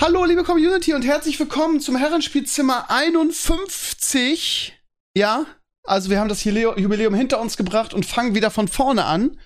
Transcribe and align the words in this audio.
Hallo, 0.00 0.24
liebe 0.24 0.42
Community 0.42 0.92
und 0.92 1.04
herzlich 1.04 1.38
willkommen 1.38 1.78
zum 1.80 1.96
Herrenspielzimmer 1.96 2.90
51. 2.90 4.74
Ja, 5.16 5.46
also 5.84 6.10
wir 6.10 6.18
haben 6.18 6.28
das 6.28 6.42
Jubiläum 6.44 7.14
hinter 7.14 7.40
uns 7.40 7.56
gebracht 7.56 7.94
und 7.94 8.04
fangen 8.04 8.34
wieder 8.34 8.50
von 8.50 8.66
vorne 8.66 9.04
an. 9.04 9.38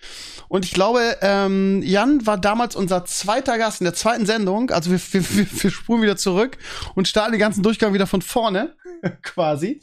Und 0.48 0.64
ich 0.64 0.72
glaube, 0.72 1.18
ähm, 1.20 1.82
Jan 1.82 2.26
war 2.26 2.38
damals 2.38 2.74
unser 2.74 3.04
zweiter 3.04 3.58
Gast 3.58 3.82
in 3.82 3.84
der 3.84 3.92
zweiten 3.92 4.24
Sendung. 4.24 4.70
Also 4.70 4.90
wir, 4.90 4.98
wir, 5.12 5.36
wir, 5.36 5.46
wir 5.62 5.70
spulen 5.70 6.02
wieder 6.02 6.16
zurück 6.16 6.56
und 6.94 7.06
starten 7.06 7.32
den 7.32 7.40
ganzen 7.40 7.62
Durchgang 7.62 7.92
wieder 7.92 8.06
von 8.06 8.22
vorne, 8.22 8.74
quasi. 9.22 9.82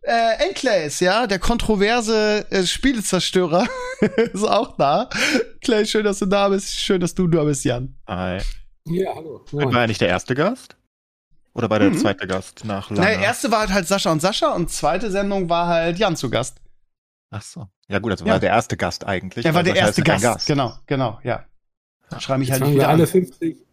Äh, 0.00 0.48
Enclays, 0.48 1.00
ja, 1.00 1.26
der 1.26 1.38
kontroverse 1.38 2.46
äh, 2.50 2.64
Spielezerstörer 2.64 3.68
ist 4.32 4.44
auch 4.44 4.78
da. 4.78 5.10
Clay, 5.60 5.84
schön, 5.84 6.04
dass 6.04 6.20
du 6.20 6.26
da 6.26 6.48
bist. 6.48 6.74
Schön, 6.74 7.02
dass 7.02 7.14
du 7.14 7.28
da 7.28 7.44
bist, 7.44 7.64
Jan. 7.64 7.94
Hi. 8.08 8.40
Ja, 8.88 9.14
hallo. 9.14 9.44
War 9.52 9.80
er 9.82 9.86
nicht 9.86 10.00
der 10.00 10.08
erste 10.08 10.34
Gast? 10.34 10.76
Oder 11.54 11.70
war 11.70 11.78
der 11.78 11.90
mhm. 11.90 11.98
zweite 11.98 12.26
Gast 12.26 12.64
nach 12.64 12.90
langer? 12.90 13.02
Naja, 13.02 13.20
erste 13.20 13.50
war 13.50 13.68
halt 13.68 13.88
Sascha 13.88 14.12
und 14.12 14.20
Sascha 14.20 14.52
und 14.52 14.70
zweite 14.70 15.10
Sendung 15.10 15.48
war 15.48 15.66
halt 15.66 15.98
Jan 15.98 16.16
zu 16.16 16.30
Gast. 16.30 16.60
Ach 17.30 17.42
so. 17.42 17.66
Ja 17.88 17.98
gut, 17.98 18.12
also 18.12 18.24
ja. 18.24 18.32
war 18.32 18.40
der 18.40 18.50
erste 18.50 18.76
Gast 18.76 19.04
eigentlich. 19.06 19.44
Er 19.44 19.54
war 19.54 19.62
der 19.62 19.74
erste 19.74 20.02
Gast. 20.02 20.22
Gast. 20.22 20.46
Genau, 20.46 20.74
genau, 20.86 21.18
ja. 21.24 21.44
Schreibe 22.18 22.44
ich 22.44 22.52
halt 22.52 22.62
nicht 22.62 22.74
wieder 22.74 22.88
alle 22.88 23.06
50, 23.06 23.65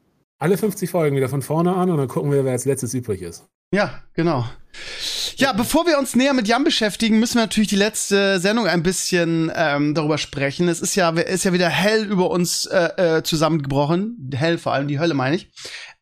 alle 0.43 0.57
50 0.57 0.89
Folgen 0.89 1.15
wieder 1.15 1.29
von 1.29 1.41
vorne 1.41 1.73
an 1.73 1.89
und 1.89 1.97
dann 1.97 2.09
gucken 2.09 2.29
wir, 2.29 2.43
wer 2.43 2.51
als 2.51 2.65
letztes 2.65 2.93
übrig 2.93 3.21
ist. 3.21 3.45
Ja, 3.71 4.03
genau. 4.13 4.45
Ja, 5.37 5.53
bevor 5.53 5.87
wir 5.87 5.97
uns 5.97 6.17
näher 6.17 6.33
mit 6.33 6.49
Jan 6.49 6.65
beschäftigen, 6.65 7.17
müssen 7.17 7.35
wir 7.35 7.43
natürlich 7.43 7.69
die 7.69 7.77
letzte 7.77 8.39
Sendung 8.39 8.67
ein 8.67 8.83
bisschen 8.83 9.49
ähm, 9.55 9.95
darüber 9.95 10.17
sprechen. 10.17 10.67
Es 10.67 10.81
ist 10.81 10.95
ja, 10.95 11.11
ist 11.11 11.45
ja 11.45 11.53
wieder 11.53 11.69
hell 11.69 12.03
über 12.03 12.29
uns 12.29 12.65
äh, 12.65 13.17
äh, 13.17 13.23
zusammengebrochen. 13.23 14.31
Hell 14.35 14.57
vor 14.57 14.73
allem, 14.73 14.89
die 14.89 14.99
Hölle 14.99 15.13
meine 15.13 15.37
ich. 15.37 15.49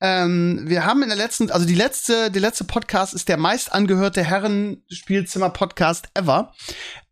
Ähm, 0.01 0.63
wir 0.65 0.85
haben 0.85 1.03
in 1.03 1.09
der 1.09 1.17
letzten, 1.17 1.51
also 1.51 1.67
die 1.67 1.75
letzte, 1.75 2.31
der 2.31 2.41
letzte 2.41 2.63
Podcast 2.63 3.13
ist 3.13 3.29
der 3.29 3.37
meist 3.37 3.71
angehörte 3.71 4.23
Herrenspielzimmer-Podcast 4.23 6.09
ever. 6.15 6.51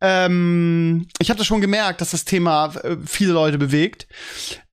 Ähm, 0.01 1.07
ich 1.19 1.29
habe 1.29 1.37
das 1.37 1.45
schon 1.45 1.61
gemerkt, 1.61 2.01
dass 2.01 2.11
das 2.11 2.25
Thema 2.25 2.73
äh, 2.83 2.97
viele 3.05 3.33
Leute 3.33 3.59
bewegt. 3.59 4.07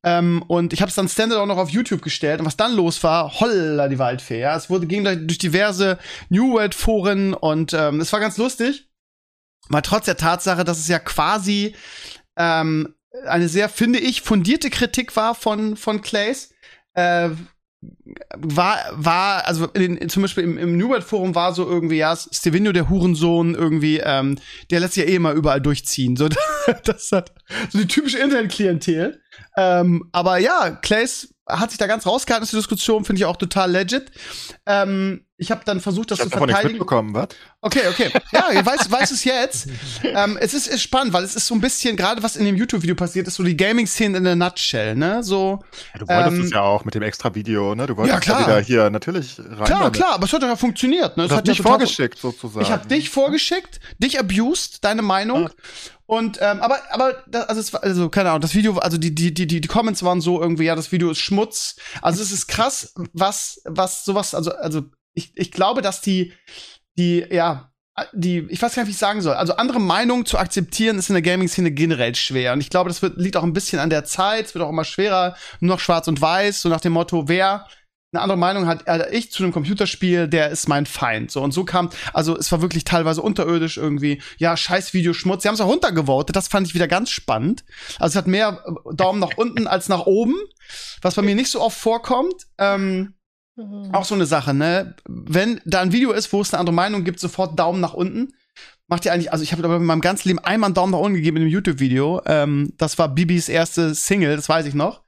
Ähm, 0.07 0.45
und 0.47 0.73
ich 0.73 0.83
habe 0.83 0.89
es 0.89 0.95
dann 0.95 1.09
Standard 1.09 1.41
auch 1.41 1.47
noch 1.47 1.59
auf 1.59 1.71
YouTube 1.71 2.01
gestellt. 2.01 2.39
Und 2.39 2.47
was 2.47 2.57
dann 2.57 2.77
los 2.77 3.03
war, 3.03 3.41
holla 3.41 3.89
die 3.89 3.99
Waldfee. 3.99 4.39
Ja? 4.39 4.57
Es 4.57 4.71
wurde 4.71 4.87
ging 4.87 5.03
durch 5.03 5.39
diverse 5.39 5.99
New 6.29 6.53
World 6.53 6.77
Foren 6.77 7.35
und 7.35 7.75
ähm, 7.75 8.01
es 8.01 8.13
war 8.13 8.21
ganz 8.21 8.37
lustig. 8.37 8.89
Mal 9.69 9.81
trotz 9.81 10.05
der 10.05 10.17
Tatsache, 10.17 10.63
dass 10.63 10.79
es 10.79 10.87
ja 10.87 11.01
quasi 11.01 11.75
ähm, 12.37 12.95
eine 13.27 13.49
sehr, 13.49 13.69
finde 13.69 13.99
ich, 13.99 14.23
fundierte 14.23 14.71
Kritik 14.71 15.17
war 15.17 15.35
von, 15.35 15.77
von 15.77 16.03
Clays. 16.03 16.55
Äh, 16.95 17.31
war, 18.37 18.79
war, 18.93 19.47
also 19.47 19.67
in, 19.69 20.09
zum 20.09 20.23
Beispiel 20.23 20.45
im, 20.45 20.57
im 20.57 20.79
New 20.79 20.89
World 20.89 21.03
Forum 21.05 21.35
war 21.35 21.53
so 21.53 21.69
irgendwie, 21.69 21.97
ja, 21.97 22.17
Stevenio 22.17 22.73
der 22.73 22.89
Hurensohn 22.89 23.57
irgendwie, 23.57 24.01
ähm, 24.05 24.39
der 24.71 24.81
lässt 24.81 24.97
ja 24.97 25.05
eh 25.05 25.17
immer 25.17 25.33
überall 25.33 25.61
durchziehen. 25.61 26.17
So, 26.17 26.29
das 26.85 27.11
hat 27.11 27.35
so 27.71 27.79
die 27.79 27.89
typische 27.89 28.19
Internet-Klientel. 28.19 29.21
Ähm, 29.57 30.09
aber 30.13 30.39
ja, 30.39 30.71
Clays 30.71 31.35
hat 31.49 31.71
sich 31.71 31.79
da 31.79 31.87
ganz 31.87 32.07
rausgehalten 32.07 32.45
aus 32.45 32.51
der 32.51 32.61
Diskussion, 32.61 33.05
finde 33.05 33.21
ich 33.21 33.27
auch 33.27 33.37
total 33.37 33.71
legit. 33.71 34.11
Ähm, 34.67 35.26
ich 35.39 35.51
habe 35.51 35.61
dann 35.67 35.81
versucht, 35.81 36.11
das 36.11 36.19
ich 36.19 36.25
zu 36.25 36.31
verteidigen. 36.31 36.73
Mitbekommen, 36.73 37.13
was? 37.13 37.29
Okay, 37.61 37.83
okay. 37.91 38.11
Ja, 38.33 38.47
ich 38.53 38.65
weiß, 38.65 38.91
weiß 38.91 39.11
es 39.11 39.25
jetzt. 39.25 39.69
ähm, 40.03 40.39
es 40.41 40.55
ist, 40.55 40.67
ist 40.67 40.81
spannend, 40.81 41.13
weil 41.13 41.25
es 41.25 41.37
ist 41.37 41.47
so 41.47 41.55
ein 41.55 41.61
bisschen, 41.61 41.97
gerade 41.97 42.23
was 42.23 42.37
in 42.37 42.47
dem 42.47 42.57
YouTube-Video 42.57 42.95
passiert 42.95 43.29
ist, 43.29 43.35
so 43.35 43.43
die 43.43 43.57
Gaming-Szene 43.57 44.17
in 44.17 44.25
der 44.25 44.35
Nutshell, 44.35 44.95
ne? 44.95 45.23
So. 45.23 45.63
Ja, 45.93 45.99
du 45.99 46.09
wolltest 46.09 46.37
ähm, 46.37 46.45
es 46.45 46.51
ja 46.53 46.63
auch 46.63 46.85
mit 46.85 46.95
dem 46.95 47.03
extra 47.03 47.35
Video, 47.35 47.75
ne? 47.75 47.87
Du 47.87 47.97
wolltest 47.99 48.15
ja, 48.15 48.21
klar. 48.21 48.41
ja 48.41 48.47
wieder 48.47 48.61
hier 48.61 48.91
natürlich 48.91 49.39
rein. 49.39 49.65
Klar, 49.65 49.81
damit. 49.81 49.93
klar, 49.93 50.15
aber 50.15 50.25
es 50.25 50.33
hat 50.33 50.41
ja 50.41 50.57
funktioniert, 50.57 51.19
ne? 51.19 51.25
Es 51.25 51.33
hat 51.33 51.47
dich 51.47 51.59
ja 51.59 51.65
vorgeschickt, 51.65 52.19
sozusagen. 52.19 52.65
Ich 52.65 52.71
habe 52.71 52.89
dich 52.89 53.11
vorgeschickt, 53.11 53.81
dich 53.99 54.19
abused, 54.19 54.85
deine 54.85 55.03
Meinung. 55.03 55.49
Ah. 55.49 55.53
Und 56.07 56.39
ähm, 56.41 56.63
aber 56.63 56.79
aber 56.93 57.25
das, 57.27 57.49
also 57.49 57.61
es 57.61 57.73
war, 57.73 57.83
also 57.83 58.09
keine 58.09 58.31
Ahnung, 58.31 58.41
das 58.41 58.55
Video, 58.55 58.79
also 58.79 58.97
die 58.97 59.13
die 59.13 59.35
die 59.35 59.47
die 59.47 59.69
Comments 59.69 60.03
waren 60.05 60.21
so 60.21 60.41
irgendwie, 60.41 60.65
ja, 60.65 60.77
das 60.77 60.93
Video 60.93 61.11
ist 61.11 61.19
Schmutz. 61.19 61.77
Also 62.01 62.23
es 62.23 62.31
ist 62.31 62.47
krass, 62.47 62.95
was 63.13 63.61
was 63.65 64.05
sowas, 64.05 64.33
also 64.33 64.53
also 64.53 64.85
ich 65.17 65.33
ich 65.35 65.51
glaube, 65.51 65.83
dass 65.83 66.01
die 66.01 66.33
die 66.97 67.27
ja 67.31 67.73
die, 68.13 68.47
ich 68.51 68.61
weiß 68.61 68.75
gar 68.75 68.83
nicht, 68.83 68.89
wie 68.89 68.93
ich 68.93 68.99
sagen 68.99 69.23
soll. 69.23 69.35
Also 69.35 69.57
andere 69.57 69.81
Meinungen 69.81 70.27
zu 70.27 70.39
akzeptieren 70.39 70.99
ist 70.99 71.09
in 71.09 71.15
der 71.15 71.23
Gaming-Szene 71.23 71.71
generell 71.71 72.15
schwer. 72.15 72.53
Und 72.53 72.61
ich 72.61 72.69
glaube, 72.69 72.89
das 72.91 73.01
wird, 73.01 73.17
liegt 73.17 73.37
auch 73.37 73.43
ein 73.43 73.55
bisschen 73.55 73.79
an 73.79 73.89
der 73.89 74.05
Zeit. 74.05 74.47
Es 74.47 74.55
wird 74.55 74.63
auch 74.65 74.69
immer 74.69 74.85
schwerer, 74.85 75.35
nur 75.61 75.77
noch 75.77 75.81
schwarz 75.81 76.07
und 76.07 76.21
weiß, 76.21 76.61
so 76.61 76.69
nach 76.69 76.83
dem 76.83 76.93
Motto, 76.93 77.29
wer 77.29 77.67
eine 78.13 78.23
andere 78.23 78.39
Meinung 78.39 78.67
hat, 78.67 78.87
äh, 78.87 79.11
ich 79.11 79.33
zu 79.33 79.43
einem 79.43 79.53
Computerspiel, 79.53 80.29
der 80.29 80.51
ist 80.51 80.69
mein 80.69 80.87
Feind. 80.87 81.31
So 81.31 81.43
und 81.43 81.53
so 81.53 81.65
kam, 81.65 81.91
also 82.13 82.37
es 82.37 82.51
war 82.53 82.63
wirklich 82.63 82.85
teilweise 82.85 83.23
unterirdisch 83.23 83.77
irgendwie. 83.77 84.23
Ja, 84.39 84.57
scheiß 84.57 84.95
Videoschmutz. 84.95 85.43
Sie 85.43 85.49
haben 85.49 85.55
es 85.55 85.61
auch 85.61 85.69
runtergevotet. 85.69 86.37
Das 86.37 86.49
fand 86.49 86.67
ich 86.67 86.75
wieder 86.75 86.89
ganz 86.89 87.11
spannend. 87.11 87.65
Also 87.99 88.13
es 88.13 88.17
hat 88.17 88.27
mehr 88.27 88.63
äh, 88.67 88.95
Daumen 88.95 89.21
nach 89.21 89.37
unten 89.37 89.67
als 89.67 89.89
nach 89.89 90.07
oben, 90.07 90.35
was 91.03 91.15
bei 91.15 91.23
mir 91.23 91.35
nicht 91.35 91.51
so 91.51 91.61
oft 91.61 91.79
vorkommt. 91.79 92.47
Ähm, 92.59 93.15
mhm. 93.57 93.91
Auch 93.93 94.05
so 94.05 94.15
eine 94.15 94.27
Sache, 94.27 94.55
ne? 94.55 94.95
Wenn 95.07 95.61
da 95.65 95.81
ein 95.81 95.93
Video 95.93 96.13
ist, 96.13 96.33
wo 96.33 96.41
es 96.41 96.53
eine 96.53 96.61
andere 96.61 96.75
Meinung 96.75 97.05
gibt, 97.05 97.21
sofort 97.21 97.59
Daumen 97.59 97.81
nach 97.81 97.95
unten. 97.95 98.35
Macht 98.89 99.05
ihr 99.05 99.13
eigentlich, 99.13 99.33
also 99.33 99.43
ich 99.43 99.53
habe 99.53 99.67
in 99.67 99.85
meinem 99.85 100.01
ganzen 100.01 100.29
Leben 100.29 100.39
einmal 100.39 100.69
einen 100.69 100.75
Daumen 100.75 100.93
nach 100.93 101.01
unten 101.01 101.17
gegeben 101.17 101.39
in 101.39 101.43
einem 101.43 101.53
YouTube-Video. 101.53 102.23
Ähm, 102.27 102.73
das 102.77 102.99
war 102.99 103.09
Bibis 103.09 103.49
erste 103.49 103.95
Single, 103.95 104.37
das 104.37 104.49
weiß 104.49 104.67
ich 104.67 104.75
noch. 104.75 105.03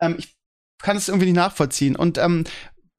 Ähm, 0.00 0.16
ich 0.18 0.34
kann 0.78 0.96
es 0.96 1.08
irgendwie 1.08 1.26
nicht 1.26 1.36
nachvollziehen. 1.36 1.94
Und 1.94 2.16
ähm, 2.18 2.44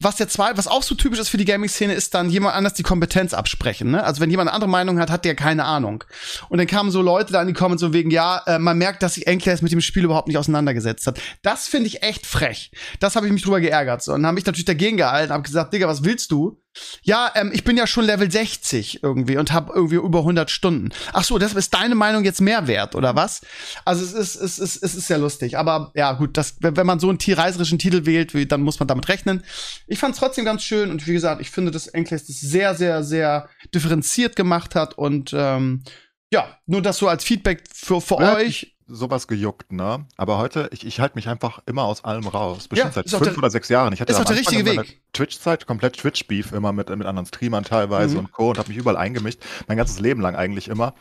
was 0.01 0.15
der 0.15 0.29
zwei, 0.29 0.55
was 0.55 0.67
auch 0.67 0.81
so 0.81 0.95
typisch 0.95 1.19
ist 1.19 1.27
für 1.27 1.37
die 1.37 1.45
Gaming-Szene, 1.45 1.93
ist 1.93 2.13
dann 2.13 2.29
jemand 2.29 2.55
anders 2.55 2.73
die 2.73 2.83
Kompetenz 2.83 3.33
absprechen. 3.33 3.91
Ne? 3.91 4.01
Also 4.01 4.21
wenn 4.21 4.29
jemand 4.29 4.47
eine 4.47 4.55
andere 4.55 4.69
Meinung 4.69 4.97
hat, 4.97 5.09
hat 5.11 5.25
der 5.25 5.35
keine 5.35 5.65
Ahnung. 5.65 6.05
Und 6.47 6.57
dann 6.57 6.67
kamen 6.67 6.89
so 6.89 7.01
Leute 7.01 7.33
da 7.33 7.41
in 7.41 7.49
die 7.49 7.53
Comments 7.53 7.81
so 7.81 7.91
wegen, 7.91 8.09
ja, 8.09 8.41
äh, 8.47 8.59
man 8.59 8.77
merkt, 8.77 9.03
dass 9.03 9.15
sich 9.15 9.27
Enkles 9.27 9.61
mit 9.61 9.73
dem 9.73 9.81
Spiel 9.81 10.05
überhaupt 10.05 10.29
nicht 10.29 10.37
auseinandergesetzt 10.37 11.05
hat. 11.05 11.19
Das 11.41 11.67
finde 11.67 11.87
ich 11.87 12.01
echt 12.01 12.25
frech. 12.25 12.71
Das 13.01 13.17
habe 13.17 13.27
ich 13.27 13.33
mich 13.33 13.43
drüber 13.43 13.59
geärgert. 13.59 14.01
So. 14.01 14.13
Und 14.13 14.21
dann 14.21 14.29
habe 14.29 14.39
ich 14.39 14.45
natürlich 14.45 14.65
dagegen 14.65 14.95
gehalten, 14.95 15.33
habe 15.33 15.43
gesagt, 15.43 15.73
Digga, 15.73 15.87
was 15.89 16.05
willst 16.05 16.31
du? 16.31 16.61
Ja, 17.03 17.31
ähm, 17.35 17.51
ich 17.53 17.63
bin 17.63 17.77
ja 17.77 17.87
schon 17.87 18.05
Level 18.05 18.29
60 18.29 19.03
irgendwie 19.03 19.37
und 19.37 19.51
habe 19.51 19.73
irgendwie 19.73 19.95
über 19.95 20.19
100 20.19 20.49
Stunden. 20.49 20.89
Ach 21.13 21.23
so, 21.23 21.37
das 21.37 21.53
ist 21.53 21.73
deine 21.73 21.95
Meinung 21.95 22.23
jetzt 22.23 22.41
mehr 22.41 22.67
wert 22.67 22.95
oder 22.95 23.15
was? 23.15 23.41
Also 23.85 24.03
es 24.03 24.13
ist 24.13 24.35
es 24.35 24.59
ist 24.59 24.83
es 24.83 24.95
ist 24.95 25.07
sehr 25.07 25.17
lustig, 25.17 25.57
aber 25.57 25.91
ja, 25.95 26.13
gut, 26.13 26.37
das 26.37 26.55
wenn 26.59 26.85
man 26.85 26.99
so 26.99 27.09
einen 27.09 27.19
reißerischen 27.19 27.79
Titel 27.79 28.05
wählt, 28.05 28.33
dann 28.51 28.61
muss 28.61 28.79
man 28.79 28.87
damit 28.87 29.07
rechnen. 29.09 29.43
Ich 29.87 29.99
fand 29.99 30.13
es 30.13 30.19
trotzdem 30.19 30.45
ganz 30.45 30.63
schön 30.63 30.91
und 30.91 31.07
wie 31.07 31.13
gesagt, 31.13 31.41
ich 31.41 31.49
finde, 31.49 31.71
dass 31.71 31.87
Enkles 31.87 32.27
das 32.27 32.39
sehr 32.39 32.75
sehr 32.75 33.03
sehr 33.03 33.49
differenziert 33.73 34.35
gemacht 34.35 34.75
hat 34.75 34.97
und 34.97 35.33
ähm, 35.33 35.83
ja, 36.31 36.57
nur 36.65 36.81
das 36.81 36.97
so 36.97 37.07
als 37.07 37.23
Feedback 37.23 37.63
für, 37.73 38.01
für 38.01 38.21
ja, 38.21 38.35
euch 38.35 38.75
sowas 38.89 39.27
gejuckt, 39.27 39.71
ne? 39.71 40.05
Aber 40.17 40.37
heute, 40.37 40.69
ich, 40.71 40.85
ich 40.85 40.99
halte 40.99 41.15
mich 41.15 41.27
einfach 41.29 41.59
immer 41.65 41.83
aus 41.83 42.03
allem 42.03 42.27
raus. 42.27 42.67
Bestimmt 42.67 42.95
ja, 42.95 43.03
seit 43.03 43.09
fünf 43.09 43.23
der, 43.23 43.37
oder 43.37 43.49
sechs 43.49 43.69
Jahren. 43.69 43.93
Ich 43.93 44.01
hatte 44.01 44.11
ist 44.11 44.19
auch 44.19 44.25
der 44.25 44.37
richtige 44.37 44.65
Weg. 44.65 44.99
Twitch-Zeit, 45.13 45.65
komplett 45.65 45.97
Twitch-Beef 45.97 46.51
immer 46.51 46.71
mit, 46.71 46.89
mit 46.89 47.07
anderen 47.07 47.25
Streamern 47.25 47.63
teilweise 47.63 48.15
mhm. 48.15 48.19
und 48.19 48.31
Co. 48.31 48.49
und 48.49 48.57
habe 48.57 48.69
mich 48.69 48.77
überall 48.77 48.97
eingemischt. 48.97 49.39
Mein 49.67 49.77
ganzes 49.77 49.99
Leben 49.99 50.21
lang 50.21 50.35
eigentlich 50.35 50.67
immer. 50.67 50.93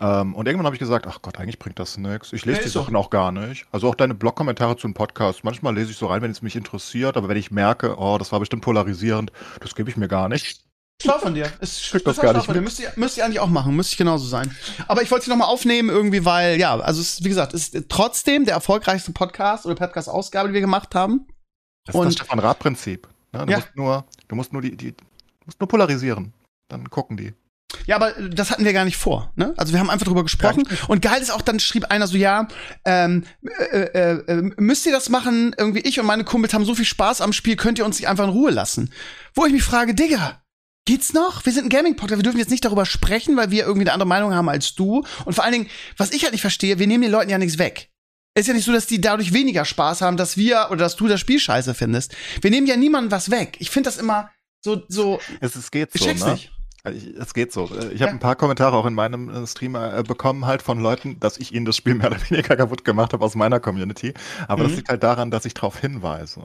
Ähm, 0.00 0.34
und 0.34 0.46
irgendwann 0.46 0.66
habe 0.66 0.76
ich 0.76 0.80
gesagt, 0.80 1.06
ach 1.06 1.22
Gott, 1.22 1.38
eigentlich 1.38 1.58
bringt 1.58 1.78
das 1.78 1.96
nichts. 1.96 2.32
Ich 2.32 2.44
lese 2.44 2.58
nee, 2.58 2.64
die 2.64 2.70
Sachen 2.70 2.96
auch 2.96 3.10
gar 3.10 3.32
nicht. 3.32 3.66
Also 3.72 3.88
auch 3.88 3.94
deine 3.94 4.14
Blog-Kommentare 4.14 4.76
zu 4.76 4.86
einem 4.86 4.94
Podcast. 4.94 5.44
Manchmal 5.44 5.74
lese 5.74 5.92
ich 5.92 5.96
so 5.96 6.06
rein, 6.06 6.22
wenn 6.22 6.30
es 6.30 6.42
mich 6.42 6.56
interessiert, 6.56 7.16
aber 7.16 7.28
wenn 7.28 7.36
ich 7.36 7.50
merke, 7.50 7.96
oh, 7.98 8.18
das 8.18 8.32
war 8.32 8.40
bestimmt 8.40 8.62
polarisierend, 8.62 9.32
das 9.60 9.74
gebe 9.74 9.90
ich 9.90 9.96
mir 9.96 10.08
gar 10.08 10.28
nicht. 10.28 10.64
Schlau 11.04 11.18
von 11.18 11.34
dir. 11.34 11.52
Ist 11.60 11.90
Krieg 11.90 12.04
das 12.04 12.18
gar 12.18 12.32
nicht 12.32 12.46
von 12.46 12.54
dir. 12.54 12.60
Müsst 12.60 12.80
ihr, 12.80 12.92
müsst 12.96 13.16
ihr 13.16 13.24
eigentlich 13.24 13.40
auch 13.40 13.48
machen. 13.48 13.76
Müsste 13.76 13.92
ich 13.92 13.98
genauso 13.98 14.26
sein. 14.26 14.54
Aber 14.88 15.02
ich 15.02 15.10
wollte 15.10 15.26
sie 15.26 15.30
nochmal 15.30 15.48
aufnehmen 15.48 15.90
irgendwie, 15.90 16.24
weil, 16.24 16.58
ja, 16.58 16.78
also 16.80 17.00
es, 17.00 17.22
wie 17.22 17.28
gesagt, 17.28 17.54
es 17.54 17.68
ist 17.68 17.88
trotzdem 17.88 18.44
der 18.44 18.54
erfolgreichste 18.54 19.12
Podcast 19.12 19.66
oder 19.66 19.74
Podcast-Ausgabe, 19.74 20.48
die 20.48 20.54
wir 20.54 20.60
gemacht 20.60 20.94
haben. 20.94 21.26
Das 21.84 21.94
ist 21.94 22.00
Und, 22.00 22.06
das 22.06 22.14
Stefan 22.14 22.38
Raab-Prinzip. 22.38 23.06
Ne? 23.32 23.46
Du, 23.46 23.52
ja. 23.52 23.58
musst 23.58 23.76
nur, 23.76 24.04
du 24.28 24.36
musst 24.36 24.52
nur 24.52 24.62
die, 24.62 24.76
die, 24.76 24.94
musst 25.44 25.60
nur 25.60 25.68
polarisieren. 25.68 26.32
Dann 26.68 26.88
gucken 26.88 27.16
die. 27.16 27.34
Ja, 27.86 27.96
aber 27.96 28.12
das 28.12 28.50
hatten 28.50 28.64
wir 28.64 28.72
gar 28.72 28.84
nicht 28.84 28.96
vor. 28.96 29.32
Ne? 29.36 29.52
Also 29.56 29.72
wir 29.72 29.80
haben 29.80 29.90
einfach 29.90 30.06
drüber 30.06 30.22
gesprochen. 30.22 30.66
Und 30.88 31.02
geil 31.02 31.20
ist 31.20 31.30
auch, 31.30 31.42
dann 31.42 31.60
schrieb 31.60 31.90
einer 31.90 32.06
so, 32.06 32.16
ja, 32.16 32.48
ähm, 32.84 33.24
äh, 33.42 33.78
äh, 33.78 34.10
äh, 34.26 34.52
müsst 34.56 34.86
ihr 34.86 34.92
das 34.92 35.08
machen? 35.08 35.54
Irgendwie 35.58 35.80
ich 35.80 36.00
und 36.00 36.06
meine 36.06 36.24
Kumpels 36.24 36.54
haben 36.54 36.64
so 36.64 36.74
viel 36.74 36.84
Spaß 36.84 37.20
am 37.20 37.32
Spiel, 37.32 37.56
könnt 37.56 37.78
ihr 37.78 37.84
uns 37.84 37.98
nicht 37.98 38.08
einfach 38.08 38.24
in 38.24 38.30
Ruhe 38.30 38.50
lassen? 38.50 38.90
Wo 39.34 39.44
ich 39.44 39.52
mich 39.52 39.62
frage, 39.62 39.94
Digga, 39.94 40.40
Geht's 40.86 41.14
noch? 41.14 41.46
Wir 41.46 41.52
sind 41.52 41.64
ein 41.64 41.70
Gaming-Podcast. 41.70 42.18
Wir 42.18 42.24
dürfen 42.24 42.38
jetzt 42.38 42.50
nicht 42.50 42.64
darüber 42.64 42.84
sprechen, 42.84 43.36
weil 43.36 43.50
wir 43.50 43.62
irgendwie 43.64 43.86
eine 43.86 43.92
andere 43.92 44.08
Meinung 44.08 44.34
haben 44.34 44.50
als 44.50 44.74
du. 44.74 45.02
Und 45.24 45.32
vor 45.32 45.42
allen 45.42 45.54
Dingen, 45.54 45.70
was 45.96 46.12
ich 46.12 46.24
halt 46.24 46.32
nicht 46.32 46.42
verstehe, 46.42 46.78
wir 46.78 46.86
nehmen 46.86 47.02
den 47.02 47.12
Leuten 47.12 47.30
ja 47.30 47.38
nichts 47.38 47.58
weg. 47.58 47.90
Es 48.34 48.42
ist 48.42 48.48
ja 48.48 48.54
nicht 48.54 48.64
so, 48.64 48.72
dass 48.72 48.86
die 48.86 49.00
dadurch 49.00 49.32
weniger 49.32 49.64
Spaß 49.64 50.02
haben, 50.02 50.16
dass 50.16 50.36
wir 50.36 50.66
oder 50.70 50.78
dass 50.78 50.96
du 50.96 51.06
das 51.06 51.20
Spiel 51.20 51.38
scheiße 51.38 51.72
findest. 51.72 52.14
Wir 52.42 52.50
nehmen 52.50 52.66
ja 52.66 52.76
niemandem 52.76 53.12
was 53.12 53.30
weg. 53.30 53.56
Ich 53.60 53.70
finde 53.70 53.88
das 53.88 53.96
immer 53.96 54.30
so, 54.62 54.82
so. 54.88 55.20
Es, 55.40 55.54
es 55.54 55.70
geht 55.70 55.92
so, 55.92 56.04
ne? 56.04 56.32
Nicht. 56.32 56.50
Es 57.18 57.32
geht 57.32 57.50
so. 57.50 57.64
Ich 57.64 57.70
habe 57.72 57.94
ja. 57.94 58.06
ein 58.08 58.18
paar 58.18 58.36
Kommentare 58.36 58.76
auch 58.76 58.84
in 58.84 58.92
meinem 58.92 59.30
äh, 59.30 59.46
Stream 59.46 59.74
äh, 59.74 60.02
bekommen, 60.06 60.44
halt 60.44 60.60
von 60.60 60.80
Leuten, 60.80 61.18
dass 61.18 61.38
ich 61.38 61.54
ihnen 61.54 61.64
das 61.64 61.76
Spiel 61.76 61.94
mehr 61.94 62.08
oder 62.08 62.20
weniger 62.28 62.56
kaputt 62.58 62.84
gemacht 62.84 63.14
habe 63.14 63.24
aus 63.24 63.34
meiner 63.36 63.58
Community. 63.58 64.12
Aber 64.48 64.64
mhm. 64.64 64.68
das 64.68 64.76
liegt 64.76 64.88
halt 64.90 65.02
daran, 65.02 65.30
dass 65.30 65.46
ich 65.46 65.54
darauf 65.54 65.78
hinweise. 65.78 66.42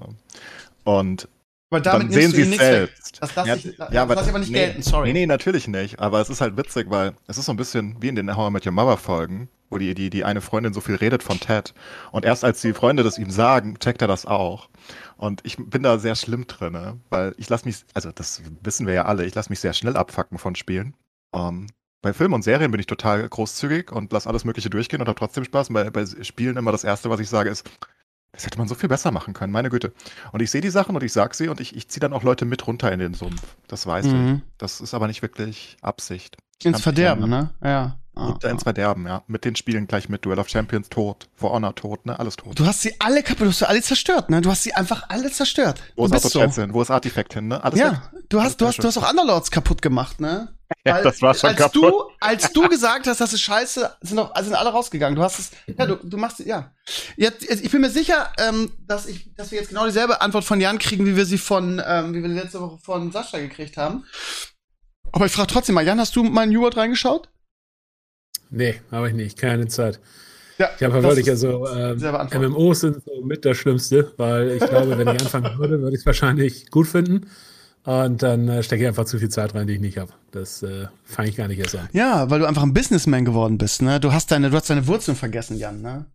Und 0.86 1.28
aber 1.70 1.82
damit 1.82 2.08
dann 2.08 2.12
sehen 2.12 2.32
sie 2.32 2.42
es 2.42 2.58
selbst. 2.58 3.22
Das 3.22 3.36
lasse 3.36 3.48
ja, 3.48 3.56
ich, 3.56 3.76
das 3.78 3.94
ja, 3.94 4.02
aber, 4.02 4.16
lass 4.16 4.26
ich 4.26 4.30
aber 4.30 4.40
nicht 4.40 4.52
nee, 4.52 4.58
gelten, 4.58 4.82
sorry. 4.82 5.08
Nee, 5.08 5.20
nee, 5.20 5.26
natürlich 5.26 5.68
nicht. 5.68 6.00
Aber 6.00 6.20
es 6.20 6.30
ist 6.30 6.42
halt 6.42 6.58
witzig, 6.58 6.90
weil 6.90 7.14
es 7.28 7.38
ist 7.38 7.46
so 7.46 7.54
ein 7.54 7.58
bisschen 7.58 8.02
wie 8.02 8.08
in 8.08 8.16
den 8.16 8.36
How 8.36 8.50
I 8.50 8.54
Met 8.54 8.66
Your 8.66 8.72
Mother 8.72 8.98
Folgen, 8.98 9.50
wo 9.70 9.78
die, 9.78 9.94
die, 9.94 10.10
die 10.10 10.24
eine 10.24 10.42
Freundin 10.42 10.74
so 10.74 10.82
viel 10.82 10.96
redet 10.96 11.22
von 11.22 11.40
Ted. 11.40 11.74
Und 12.12 12.26
erst 12.26 12.44
als 12.44 12.62
die 12.62 12.74
Freunde 12.74 13.04
das 13.04 13.20
ihm 13.20 13.30
sagen, 13.30 13.78
checkt 13.80 14.02
er 14.02 14.08
das 14.08 14.26
auch. 14.26 14.70
Und 15.18 15.42
ich 15.44 15.58
bin 15.58 15.84
da 15.84 16.00
sehr 16.00 16.16
schlimm 16.16 16.48
drin, 16.48 16.74
ne? 16.74 17.00
weil 17.10 17.36
ich 17.38 17.50
lasse 17.50 17.66
mich, 17.66 17.86
also 17.94 18.12
das 18.12 18.42
wissen 18.62 18.88
wir 18.88 18.94
ja 18.94 19.06
alle, 19.06 19.26
ich 19.26 19.36
lasse 19.36 19.50
mich 19.50 19.60
sehr 19.60 19.74
schnell 19.74 19.96
abfacken 19.96 20.38
von 20.38 20.56
Spielen. 20.56 20.96
Um, 21.32 21.42
ähm, 21.42 21.68
bei 22.02 22.14
Filmen 22.14 22.34
und 22.34 22.44
Serien 22.44 22.72
bin 22.72 22.80
ich 22.80 22.86
total 22.86 23.28
großzügig 23.28 23.92
und 23.92 24.14
lasse 24.14 24.30
alles 24.30 24.46
Mögliche 24.46 24.70
durchgehen 24.70 25.02
und 25.02 25.10
habe 25.10 25.20
trotzdem 25.20 25.44
Spaß. 25.44 25.68
Und 25.70 25.74
bei, 25.74 25.90
bei 25.90 26.06
Spielen 26.24 26.56
immer 26.56 26.72
das 26.72 26.86
Erste, 26.86 27.10
was 27.10 27.20
ich 27.20 27.28
sage, 27.28 27.50
ist, 27.50 27.70
das 28.32 28.46
hätte 28.46 28.58
man 28.58 28.68
so 28.68 28.76
viel 28.76 28.90
besser 28.90 29.12
machen 29.12 29.34
können, 29.34 29.52
meine 29.52 29.70
Güte. 29.70 29.94
Und 30.32 30.42
ich 30.42 30.52
sehe 30.52 30.62
die 30.62 30.70
Sachen 30.70 30.96
und 30.96 31.04
ich 31.04 31.12
sage 31.12 31.36
sie 31.36 31.50
und 31.50 31.60
ich, 31.60 31.76
ich 31.76 31.90
ziehe 31.90 32.00
dann 32.00 32.14
auch 32.14 32.24
Leute 32.24 32.46
mit 32.46 32.66
runter 32.68 32.92
in 32.92 33.00
den 33.00 33.14
Sumpf. 33.14 33.42
Das 33.68 33.88
weiß 33.88 34.06
mhm. 34.06 34.42
ich. 34.46 34.58
Das 34.58 34.82
ist 34.82 34.94
aber 34.94 35.08
nicht 35.08 35.22
wirklich 35.22 35.78
Absicht. 35.82 36.38
Ins 36.64 36.82
Verderben, 36.82 37.30
ne? 37.30 37.52
Ja. 37.64 37.98
Ah, 38.16 38.28
und 38.28 38.44
ins 38.44 38.64
Verderben, 38.64 39.08
ja. 39.08 39.24
Mit 39.28 39.46
den 39.46 39.56
Spielen 39.56 39.88
gleich 39.88 40.10
mit 40.10 40.26
Duel 40.26 40.40
of 40.40 40.50
Champions 40.50 40.90
tot, 40.90 41.30
For 41.36 41.52
Honor 41.52 41.74
tot, 41.74 42.06
ne? 42.06 42.20
Alles 42.20 42.36
tot. 42.36 42.60
Du 42.60 42.66
hast 42.66 42.82
sie 42.82 42.94
alle 43.00 43.24
kaputt, 43.24 43.46
du 43.46 43.48
hast 43.48 43.60
sie 43.60 43.68
alle 43.68 43.82
zerstört, 43.82 44.30
ne? 44.30 44.42
Du 44.42 44.52
hast 44.52 44.64
sie 44.64 44.74
einfach 44.74 45.10
alle 45.10 45.32
zerstört. 45.32 45.82
Wo 45.96 46.06
ist 46.06 46.14
Autochat 46.14 46.54
so. 46.54 46.62
hin? 46.62 46.74
Wo 46.74 46.82
ist 46.82 46.92
Artifact 46.92 47.34
hin, 47.34 47.48
ne? 47.48 47.64
Alles 47.64 47.80
ja, 47.80 47.92
weg. 47.92 48.00
du 48.30 48.42
hast, 48.42 48.60
du 48.60 48.68
hast, 48.68 48.80
du 48.80 48.88
hast 48.88 48.98
auch 48.98 49.10
Underlords 49.10 49.52
kaputt 49.52 49.82
gemacht, 49.82 50.20
ne? 50.20 50.50
Ja, 50.86 50.96
Weil, 50.96 51.04
das 51.04 51.22
war 51.22 51.34
schon 51.34 51.50
als 51.50 51.58
kaputt. 51.58 51.82
Du, 51.82 52.12
als 52.20 52.54
du 52.54 52.70
gesagt 52.70 53.08
hast, 53.08 53.20
das 53.20 53.34
ist 53.34 53.42
scheiße, 53.42 53.96
sind, 54.02 54.16
noch, 54.16 54.36
sind 54.40 54.54
alle 54.54 54.70
rausgegangen. 54.70 55.16
Du 55.16 55.24
hast 55.24 55.40
es, 55.40 55.52
ja, 55.66 55.86
du, 55.86 55.96
du 55.96 56.18
machst, 56.18 56.40
ja. 56.40 56.72
Jetzt, 57.16 57.44
ich 57.50 57.72
bin 57.72 57.82
mir 57.82 57.90
sicher, 57.90 58.32
ähm, 58.38 58.72
dass 58.86 59.08
ich, 59.08 59.34
dass 59.36 59.52
wir 59.52 59.60
jetzt 59.60 59.70
genau 59.70 59.86
dieselbe 59.86 60.22
Antwort 60.22 60.44
von 60.44 60.62
Jan 60.62 60.78
kriegen, 60.78 61.06
wie 61.06 61.16
wir 61.16 61.26
sie 61.26 61.40
von, 61.40 61.82
ähm, 61.86 62.14
wie 62.14 62.22
wir 62.22 62.30
letzte 62.30 62.62
Woche 62.62 62.78
von 62.82 63.12
Sascha 63.12 63.40
gekriegt 63.40 63.78
haben. 63.78 64.06
Aber 65.12 65.26
ich 65.26 65.32
frage 65.32 65.52
trotzdem 65.52 65.76
mal, 65.76 65.86
Jan, 65.86 66.00
hast 66.00 66.16
du 66.16 66.24
mal 66.24 66.44
in 66.44 66.52
New 66.52 66.62
World 66.62 66.78
reingeschaut? 66.78 67.30
Nee, 68.52 68.80
habe 68.92 69.10
ich 69.10 69.16
nicht. 69.16 69.38
Keine 69.38 69.68
Zeit. 69.68 70.00
Ja, 70.60 70.70
ich 70.78 70.84
habe 70.84 70.98
ja 70.98 71.04
wirklich, 71.04 71.30
also 71.30 71.68
ähm, 71.68 71.98
MMOs 71.98 72.82
sind 72.82 73.04
so 73.04 73.22
mit 73.24 73.46
das 73.46 73.58
Schlimmste, 73.58 74.12
weil 74.18 74.50
ich 74.52 74.60
glaube, 74.60 74.98
wenn 74.98 75.08
ich 75.08 75.22
anfangen 75.22 75.58
würde, 75.58 75.82
würde 75.82 75.96
ich 75.96 76.02
es 76.02 76.06
wahrscheinlich 76.06 76.70
gut 76.70 76.88
finden. 76.88 77.30
Und 77.86 78.22
dann 78.22 78.48
äh, 78.50 78.62
stecke 78.62 78.84
ich 78.84 78.88
einfach 78.88 79.06
zu 79.06 79.20
viel 79.20 79.30
Zeit 79.30 79.56
rein, 79.56 79.68
die 79.68 79.74
ich 79.74 79.80
nicht 79.80 79.98
habe. 79.98 80.12
Das 80.32 80.62
äh, 80.64 80.88
fange 81.06 81.30
ich 81.30 81.38
gar 81.38 81.48
nicht 81.48 81.60
erst 81.60 81.76
an. 81.76 81.90
Ja, 81.94 82.30
weil 82.30 82.40
du 82.40 82.46
einfach 82.46 82.64
ein 82.64 82.74
Businessman 82.74 83.26
geworden 83.26 83.58
bist, 83.58 83.82
ne? 83.82 84.00
Du 84.00 84.12
hast 84.12 84.32
deine, 84.32 84.50
du 84.50 84.58
hast 84.58 84.70
deine 84.70 84.86
Wurzeln 84.86 85.16
vergessen, 85.16 85.58
Jan, 85.58 85.82
ne? 85.82 86.06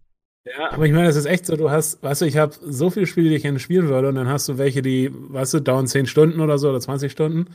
Ja, 0.46 0.72
aber 0.72 0.84
ich 0.84 0.92
meine, 0.92 1.08
es 1.08 1.16
ist 1.16 1.24
echt 1.24 1.46
so, 1.46 1.56
du 1.56 1.70
hast, 1.70 2.02
weißt 2.02 2.20
du, 2.20 2.26
ich 2.26 2.36
habe 2.36 2.54
so 2.62 2.90
viele 2.90 3.06
Spiele, 3.06 3.30
die 3.30 3.36
ich 3.36 3.42
gerne 3.42 3.58
spielen 3.58 3.88
würde, 3.88 4.08
und 4.08 4.14
dann 4.16 4.28
hast 4.28 4.46
du 4.48 4.58
welche, 4.58 4.82
die, 4.82 5.10
weißt 5.12 5.54
du, 5.54 5.60
dauern 5.60 5.86
10 5.86 6.06
Stunden 6.06 6.40
oder 6.40 6.58
so 6.58 6.68
oder 6.68 6.80
20 6.80 7.10
Stunden. 7.10 7.46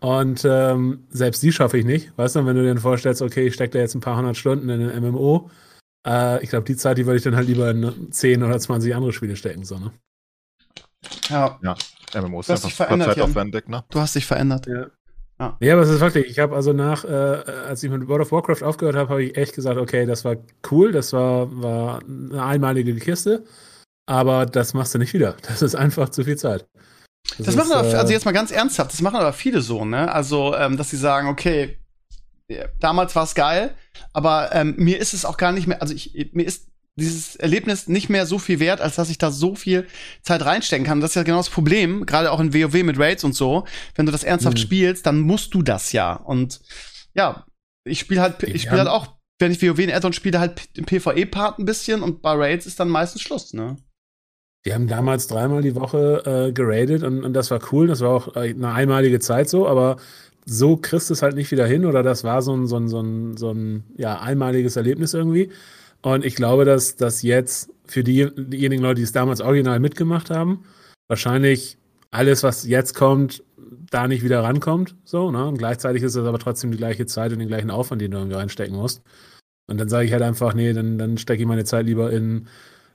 Und 0.00 0.44
ähm, 0.44 1.04
selbst 1.10 1.44
die 1.44 1.52
schaffe 1.52 1.78
ich 1.78 1.84
nicht. 1.84 2.10
Weißt 2.18 2.34
du, 2.34 2.44
wenn 2.44 2.56
du 2.56 2.62
dir 2.62 2.80
vorstellst, 2.80 3.22
okay, 3.22 3.46
ich 3.46 3.54
stecke 3.54 3.74
da 3.74 3.78
jetzt 3.78 3.94
ein 3.94 4.00
paar 4.00 4.16
hundert 4.16 4.36
Stunden 4.36 4.68
in 4.68 4.90
ein 4.90 5.02
MMO, 5.04 5.48
äh, 6.04 6.42
ich 6.42 6.50
glaube, 6.50 6.64
die 6.64 6.76
Zeit, 6.76 6.98
die 6.98 7.06
würde 7.06 7.18
ich 7.18 7.22
dann 7.22 7.36
halt 7.36 7.46
lieber 7.46 7.70
in 7.70 8.10
10 8.10 8.42
oder 8.42 8.58
20 8.58 8.92
andere 8.96 9.12
Spiele 9.12 9.36
stecken, 9.36 9.64
so, 9.64 9.78
ne? 9.78 9.92
Ja. 11.28 11.60
Ja, 11.62 11.76
MMOs 12.14 12.46
du 12.46 12.52
hast 12.52 12.64
dich 12.64 12.74
verändert, 12.74 13.20
aufwendig, 13.20 13.68
ne? 13.68 13.84
Du 13.90 14.00
hast 14.00 14.14
dich 14.14 14.26
verändert. 14.26 14.66
Ja. 14.66 14.86
Ja. 15.40 15.56
ja, 15.60 15.72
aber 15.72 15.82
es 15.82 15.88
ist 15.88 16.00
wirklich, 16.00 16.26
ich 16.26 16.38
habe 16.38 16.54
also 16.54 16.72
nach, 16.72 17.04
äh, 17.04 17.08
als 17.08 17.82
ich 17.82 17.90
mit 17.90 18.06
World 18.06 18.22
of 18.22 18.32
Warcraft 18.32 18.62
aufgehört 18.62 18.94
habe, 18.96 19.08
habe 19.08 19.24
ich 19.24 19.36
echt 19.36 19.54
gesagt, 19.54 19.78
okay, 19.78 20.06
das 20.06 20.24
war 20.24 20.36
cool, 20.70 20.92
das 20.92 21.12
war, 21.12 21.48
war 21.60 22.00
eine 22.04 22.44
einmalige 22.44 22.94
Kiste, 22.96 23.44
aber 24.06 24.46
das 24.46 24.72
machst 24.74 24.94
du 24.94 24.98
nicht 24.98 25.14
wieder. 25.14 25.36
Das 25.48 25.62
ist 25.62 25.74
einfach 25.74 26.10
zu 26.10 26.22
viel 26.24 26.36
Zeit. 26.36 26.66
Das, 27.38 27.46
das 27.46 27.56
machen 27.56 27.72
aber, 27.72 27.88
äh, 27.88 27.94
also 27.94 28.12
jetzt 28.12 28.24
mal 28.24 28.32
ganz 28.32 28.50
ernsthaft, 28.50 28.92
das 28.92 29.00
machen 29.00 29.16
aber 29.16 29.32
viele 29.32 29.62
so, 29.62 29.84
ne? 29.84 30.12
Also, 30.12 30.54
ähm, 30.54 30.76
dass 30.76 30.90
sie 30.90 30.96
sagen, 30.96 31.28
okay, 31.28 31.78
damals 32.78 33.16
war 33.16 33.24
es 33.24 33.34
geil, 33.34 33.74
aber 34.12 34.50
ähm, 34.52 34.74
mir 34.76 34.98
ist 35.00 35.14
es 35.14 35.24
auch 35.24 35.36
gar 35.36 35.52
nicht 35.52 35.66
mehr, 35.66 35.80
also 35.80 35.94
ich, 35.94 36.30
mir 36.32 36.44
ist 36.44 36.68
dieses 36.96 37.36
Erlebnis 37.36 37.88
nicht 37.88 38.08
mehr 38.08 38.26
so 38.26 38.38
viel 38.38 38.60
wert, 38.60 38.80
als 38.80 38.96
dass 38.96 39.10
ich 39.10 39.18
da 39.18 39.30
so 39.30 39.54
viel 39.54 39.86
Zeit 40.22 40.44
reinstecken 40.44 40.86
kann. 40.86 41.00
Das 41.00 41.12
ist 41.12 41.14
ja 41.14 41.22
genau 41.22 41.38
das 41.38 41.50
Problem, 41.50 42.04
gerade 42.04 42.30
auch 42.30 42.40
in 42.40 42.52
WoW 42.52 42.82
mit 42.82 42.98
Raids 42.98 43.24
und 43.24 43.34
so. 43.34 43.64
Wenn 43.94 44.06
du 44.06 44.12
das 44.12 44.24
ernsthaft 44.24 44.58
mhm. 44.58 44.62
spielst, 44.62 45.06
dann 45.06 45.20
musst 45.20 45.54
du 45.54 45.62
das 45.62 45.92
ja. 45.92 46.14
Und 46.14 46.60
ja, 47.14 47.46
ich 47.84 48.00
spiele 48.00 48.20
halt, 48.20 48.42
ich 48.42 48.62
spiele 48.62 48.78
halt 48.78 48.88
auch, 48.88 49.16
wenn 49.38 49.52
ich 49.52 49.62
WoW 49.62 49.78
in 49.78 49.90
Addon 49.90 50.12
spiele, 50.12 50.38
halt 50.38 50.68
im 50.76 50.84
PvE-Part 50.84 51.58
ein 51.58 51.64
bisschen 51.64 52.02
und 52.02 52.20
bei 52.20 52.32
Raids 52.32 52.66
ist 52.66 52.78
dann 52.78 52.88
meistens 52.88 53.22
Schluss, 53.22 53.54
ne? 53.54 53.76
Wir 54.64 54.74
haben 54.74 54.86
damals 54.86 55.26
dreimal 55.26 55.60
die 55.60 55.74
Woche 55.74 56.22
äh, 56.24 56.52
geradet 56.52 57.02
und, 57.02 57.24
und 57.24 57.32
das 57.32 57.50
war 57.50 57.60
cool. 57.72 57.88
Das 57.88 58.00
war 58.00 58.10
auch 58.10 58.36
äh, 58.36 58.50
eine 58.50 58.72
einmalige 58.72 59.18
Zeit 59.18 59.48
so, 59.48 59.66
aber 59.66 59.96
so 60.44 60.76
kriegst 60.76 61.10
du 61.10 61.14
es 61.14 61.22
halt 61.22 61.34
nicht 61.34 61.50
wieder 61.50 61.66
hin 61.66 61.84
oder 61.84 62.04
das 62.04 62.22
war 62.22 62.42
so 62.42 62.54
ein, 62.54 62.68
so 62.68 62.76
ein, 62.76 62.88
so 62.88 63.00
ein, 63.00 63.36
so 63.36 63.50
ein 63.50 63.84
ja, 63.96 64.20
einmaliges 64.20 64.76
Erlebnis 64.76 65.14
irgendwie. 65.14 65.50
Und 66.02 66.24
ich 66.24 66.34
glaube, 66.34 66.64
dass 66.64 66.96
das 66.96 67.22
jetzt 67.22 67.70
für 67.86 68.04
die, 68.04 68.28
diejenigen 68.36 68.82
Leute, 68.82 68.96
die 68.96 69.02
es 69.02 69.12
damals 69.12 69.40
original 69.40 69.80
mitgemacht 69.80 70.30
haben, 70.30 70.64
wahrscheinlich 71.08 71.78
alles, 72.10 72.42
was 72.42 72.66
jetzt 72.66 72.94
kommt, 72.94 73.42
da 73.90 74.08
nicht 74.08 74.22
wieder 74.22 74.42
rankommt. 74.42 74.96
So, 75.04 75.30
ne? 75.30 75.46
Und 75.46 75.58
gleichzeitig 75.58 76.02
ist 76.02 76.16
es 76.16 76.26
aber 76.26 76.38
trotzdem 76.38 76.70
die 76.70 76.78
gleiche 76.78 77.06
Zeit 77.06 77.32
und 77.32 77.38
den 77.38 77.48
gleichen 77.48 77.70
Aufwand, 77.70 78.02
den 78.02 78.10
du 78.10 78.18
irgendwie 78.18 78.36
reinstecken 78.36 78.76
musst. 78.76 79.02
Und 79.68 79.78
dann 79.78 79.88
sage 79.88 80.06
ich 80.06 80.12
halt 80.12 80.22
einfach, 80.22 80.54
nee, 80.54 80.72
dann, 80.72 80.98
dann 80.98 81.18
stecke 81.18 81.42
ich 81.42 81.48
meine 81.48 81.64
Zeit 81.64 81.86
lieber 81.86 82.12
in 82.12 82.48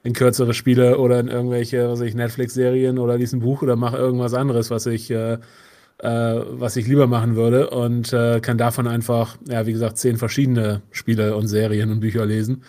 in 0.08 0.14
kürzere 0.14 0.54
Spiele 0.54 1.00
oder 1.00 1.20
in 1.20 1.28
irgendwelche, 1.28 1.90
was 1.90 2.00
ich, 2.02 2.16
Netflix-Serien 2.16 2.98
oder 2.98 3.18
lese 3.18 3.36
ein 3.36 3.42
Buch 3.42 3.62
oder 3.62 3.76
mache 3.76 3.98
irgendwas 3.98 4.34
anderes, 4.34 4.70
was 4.70 4.86
ich, 4.86 5.12
äh, 5.12 5.34
äh, 5.34 6.42
was 6.50 6.78
ich 6.78 6.88
lieber 6.88 7.08
machen 7.08 7.36
würde 7.36 7.70
und 7.72 8.14
äh, 8.14 8.40
kann 8.40 8.58
davon 8.58 8.88
einfach, 8.88 9.36
ja, 9.50 9.66
wie 9.66 9.74
gesagt, 9.74 9.98
zehn 9.98 10.18
verschiedene 10.18 10.82
Spiele 10.92 11.36
und 11.36 11.48
Serien 11.48 11.92
und 11.92 12.00
Bücher 12.00 12.26
lesen, 12.26 12.64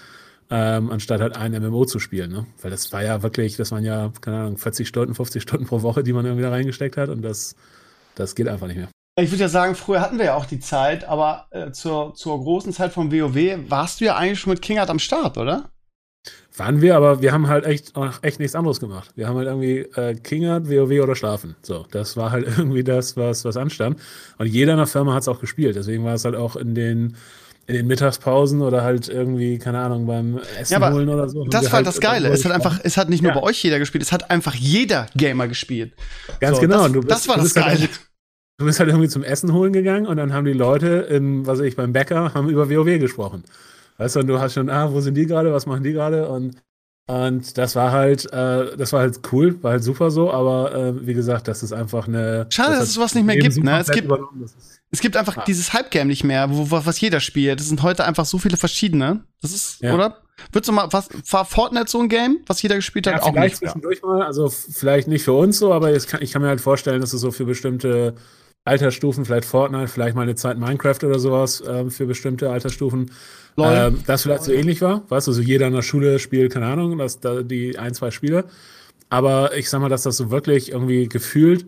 ähm, 0.51 0.91
anstatt 0.91 1.21
halt 1.21 1.37
ein 1.37 1.53
MMO 1.53 1.85
zu 1.85 1.99
spielen, 1.99 2.31
ne? 2.33 2.47
Weil 2.63 2.71
das 2.71 2.93
war 2.93 3.03
ja 3.03 3.23
wirklich, 3.23 3.57
das 3.57 3.71
waren 3.71 3.85
ja, 3.85 4.13
keine 4.21 4.39
Ahnung, 4.39 4.59
40 4.59 4.89
Stunden, 4.89 5.15
50 5.15 5.43
Stunden 5.43 5.67
pro 5.67 5.83
Woche, 5.83 6.03
die 6.03 6.13
man 6.13 6.25
irgendwie 6.25 6.43
da 6.43 6.51
reingesteckt 6.51 6.97
hat 6.97 7.11
und 7.11 7.23
das, 7.23 7.55
das 8.15 8.35
geht 8.35 8.49
einfach 8.49 8.67
nicht 8.67 8.77
mehr. 8.77 8.89
Ich 9.21 9.31
würde 9.31 9.43
ja 9.43 9.49
sagen, 9.49 9.75
früher 9.75 10.01
hatten 10.01 10.19
wir 10.19 10.27
ja 10.27 10.35
auch 10.37 10.47
die 10.47 10.61
Zeit, 10.61 11.05
aber 11.05 11.47
äh, 11.51 11.73
zur, 11.73 12.15
zur 12.15 12.41
großen 12.41 12.73
Zeit 12.73 12.93
vom 12.93 13.13
WoW 13.13 13.59
warst 13.69 14.01
du 14.01 14.05
ja 14.05 14.17
eigentlich 14.17 14.39
schon 14.39 14.53
mit 14.53 14.63
Kingart 14.63 14.91
am 14.91 15.01
Start, 15.01 15.37
oder? 15.37 15.71
Waren 16.57 16.81
wir, 16.81 16.97
aber 16.97 17.21
wir 17.21 17.33
haben 17.33 17.49
halt 17.49 17.65
echt, 17.65 17.93
echt 18.23 18.41
nichts 18.41 18.55
anderes 18.55 18.81
gemacht. 18.81 19.13
Wir 19.17 19.29
haben 19.29 19.37
halt 19.37 19.47
irgendwie 19.47 19.79
äh, 20.01 20.15
Kingert, 20.15 20.69
WoW 20.69 21.03
oder 21.03 21.15
Schlafen. 21.15 21.57
So, 21.63 21.87
das 21.91 22.17
war 22.17 22.31
halt 22.31 22.47
irgendwie 22.59 22.85
das, 22.85 23.17
was, 23.17 23.45
was 23.45 23.57
anstand. 23.57 24.01
Und 24.39 24.47
jeder 24.47 24.73
in 24.73 24.79
der 24.79 24.87
Firma 24.87 25.15
hat 25.15 25.23
es 25.23 25.29
auch 25.29 25.41
gespielt. 25.41 25.77
Deswegen 25.77 26.05
war 26.05 26.15
es 26.15 26.25
halt 26.25 26.35
auch 26.35 26.57
in 26.57 26.75
den, 26.75 27.17
in 27.69 27.75
den 27.75 27.87
Mittagspausen 27.87 28.63
oder 28.63 28.83
halt 28.83 29.09
irgendwie, 29.09 29.59
keine 29.59 29.79
Ahnung, 29.81 30.07
beim 30.07 30.41
Essen 30.59 30.81
ja, 30.81 30.91
holen 30.91 31.09
oder 31.09 31.29
so. 31.29 31.45
Das 31.45 31.67
war 31.67 31.75
halt 31.75 31.87
das 31.87 32.01
Geile. 32.01 32.31
Es 32.31 32.43
hat 32.47 32.53
einfach, 32.53 32.81
es 32.83 32.97
hat 32.97 33.11
nicht 33.11 33.23
nur 33.23 33.33
ja. 33.33 33.39
bei 33.39 33.45
euch 33.45 33.63
jeder 33.63 33.79
gespielt, 33.79 34.03
es 34.03 34.11
hat 34.11 34.31
einfach 34.31 34.55
jeder 34.55 35.07
Gamer 35.15 35.49
gespielt. 35.49 35.93
Ganz 36.41 36.57
so, 36.57 36.63
genau. 36.63 36.89
Das, 36.89 36.93
bist, 36.93 37.11
das 37.11 37.29
war 37.29 37.37
das 37.37 37.55
halt 37.55 37.67
Geile. 37.67 37.81
Halt, 37.81 37.91
du 38.59 38.65
bist 38.65 38.81
halt 38.81 38.89
irgendwie 38.89 39.11
zum 39.11 39.23
Essen 39.23 39.53
holen 39.53 39.75
gegangen 39.75 40.07
und 40.07 40.17
dann 40.17 40.33
haben 40.33 40.47
die 40.47 40.55
Leute 40.55 40.87
in, 41.11 41.47
was 41.47 41.59
weiß 41.59 41.67
ich, 41.67 41.77
beim 41.77 41.93
Bäcker, 41.93 42.33
haben 42.33 42.49
über 42.49 42.71
WoW 42.71 42.99
gesprochen. 42.99 43.45
Weißt 43.99 44.17
du, 44.17 44.21
und 44.21 44.29
du 44.29 44.41
hast 44.41 44.55
schon, 44.55 44.71
ah, 44.71 44.91
wo 44.91 45.03
sind 45.03 45.15
die 45.15 45.27
gerade, 45.27 45.53
was 45.53 45.67
machen 45.67 45.83
die 45.83 45.93
gerade? 45.93 46.27
Und, 46.27 46.57
und 47.07 47.59
das 47.59 47.77
war 47.77 47.93
halt, 47.93 48.33
äh, 48.33 48.79
das 48.79 48.95
war 48.95 49.01
halt 49.01 49.21
cool, 49.31 49.63
war 49.63 49.73
halt 49.73 49.85
super 49.85 50.11
so, 50.11 50.33
aber 50.33 50.75
äh, 50.75 51.07
wie 51.07 51.15
gesagt, 51.15 51.49
das 51.49 51.63
ist 51.63 51.75
einfach 51.75 52.09
eine. 52.09 52.47
Schade, 52.49 52.71
das 52.71 52.79
dass 52.79 52.89
es 52.89 52.95
sowas 52.95 53.15
nicht 53.15 53.27
mehr 53.27 53.37
gibt, 53.37 53.63
ne? 53.63 53.79
Es 53.79 53.91
gibt, 53.91 54.09
es 54.91 55.01
gibt 55.01 55.17
einfach 55.17 55.37
ah. 55.37 55.45
dieses 55.47 55.73
Hype-Game 55.73 56.09
nicht 56.09 56.25
mehr, 56.25 56.49
wo, 56.51 56.67
was 56.71 57.01
jeder 57.01 57.21
spielt. 57.21 57.61
Es 57.61 57.69
sind 57.69 57.83
heute 57.83 58.05
einfach 58.05 58.25
so 58.25 58.39
viele 58.39 58.57
verschiedene. 58.57 59.25
Das 59.43 59.53
ist, 59.53 59.83
ja. 59.83 59.95
oder? 59.95 60.19
Würdest 60.53 60.69
du 60.69 60.73
mal, 60.73 60.89
was, 60.93 61.09
war 61.31 61.45
Fortnite 61.45 61.91
so 61.91 62.01
ein 62.01 62.09
Game, 62.09 62.39
was 62.47 62.63
jeder 62.63 62.77
gespielt 62.77 63.07
hat? 63.07 63.15
Ja, 63.15 63.23
auch 63.23 63.33
vielleicht 63.33 63.61
nicht, 63.61 63.73
zwischendurch 63.73 64.03
mal, 64.03 64.23
also 64.23 64.49
vielleicht 64.49 65.09
nicht 65.09 65.25
für 65.25 65.33
uns 65.33 65.59
so, 65.59 65.73
aber 65.73 65.93
kann, 65.99 66.23
ich 66.23 66.33
kann 66.33 66.43
mir 66.43 66.49
halt 66.49 66.61
vorstellen, 66.61 67.01
dass 67.01 67.13
es 67.13 67.21
so 67.21 67.33
für 67.33 67.45
bestimmte 67.45 68.15
Altersstufen, 68.65 69.25
vielleicht 69.25 69.47
Fortnite, 69.47 69.89
vielleicht 69.89 70.15
mal 70.15 70.23
eine 70.23 70.37
Zeit 70.37 70.59
Minecraft 70.59 71.03
oder 71.03 71.19
sowas 71.19 71.61
äh, 71.61 71.91
für 71.91 72.07
bestimmte 72.07 72.51
Altersstufen, 72.51 73.11
ähm, 73.59 74.03
das 74.07 74.23
vielleicht 74.23 74.45
so 74.45 74.53
ähnlich 74.53 74.81
war. 74.81 75.03
Weißt 75.11 75.27
du, 75.27 75.33
so 75.33 75.43
jeder 75.43 75.67
in 75.67 75.73
der 75.73 75.83
Schule 75.83 76.19
spielt, 76.19 76.53
keine 76.53 76.67
Ahnung, 76.67 76.99
dass 76.99 77.19
da 77.19 77.43
die 77.43 77.79
ein, 77.79 77.95
zwei 77.95 78.11
Spiele. 78.11 78.45
Aber 79.11 79.57
ich 79.57 79.69
sag 79.69 79.81
mal, 79.81 79.89
dass 79.89 80.03
das 80.03 80.17
so 80.17 80.31
wirklich 80.31 80.71
irgendwie 80.71 81.09
gefühlt 81.09 81.67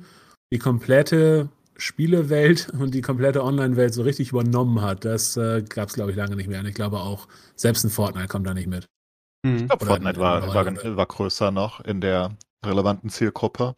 die 0.52 0.58
komplette 0.58 1.48
Spielewelt 1.80 2.70
und 2.78 2.94
die 2.94 3.00
komplette 3.00 3.42
Online-Welt 3.42 3.94
so 3.94 4.02
richtig 4.02 4.30
übernommen 4.30 4.82
hat, 4.82 5.04
das 5.04 5.36
äh, 5.36 5.62
gab 5.62 5.88
es, 5.88 5.94
glaube 5.94 6.10
ich, 6.10 6.16
lange 6.16 6.36
nicht 6.36 6.48
mehr. 6.48 6.60
Und 6.60 6.66
ich 6.66 6.74
glaube 6.74 7.00
auch, 7.00 7.26
selbst 7.56 7.84
ein 7.84 7.90
Fortnite 7.90 8.28
kommt 8.28 8.46
da 8.46 8.54
nicht 8.54 8.68
mit. 8.68 8.86
Mhm. 9.42 9.56
Ich 9.56 9.66
glaube, 9.66 9.86
Fortnite 9.86 10.20
war, 10.20 10.54
war, 10.54 10.96
war, 10.96 11.06
größer 11.06 11.50
noch 11.50 11.80
in 11.80 12.00
der 12.00 12.36
relevanten 12.64 13.10
Zielgruppe. 13.10 13.76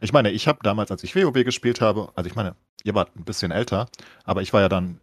Ich 0.00 0.12
meine, 0.12 0.30
ich 0.30 0.48
habe 0.48 0.58
damals, 0.62 0.90
als 0.90 1.04
ich 1.04 1.14
WoW 1.14 1.44
gespielt 1.44 1.80
habe, 1.80 2.10
also 2.14 2.28
ich 2.28 2.36
meine, 2.36 2.56
ihr 2.82 2.94
wart 2.94 3.14
ein 3.16 3.24
bisschen 3.24 3.50
älter, 3.50 3.88
aber 4.24 4.42
ich 4.42 4.52
war 4.52 4.60
ja 4.60 4.68
dann, 4.68 5.00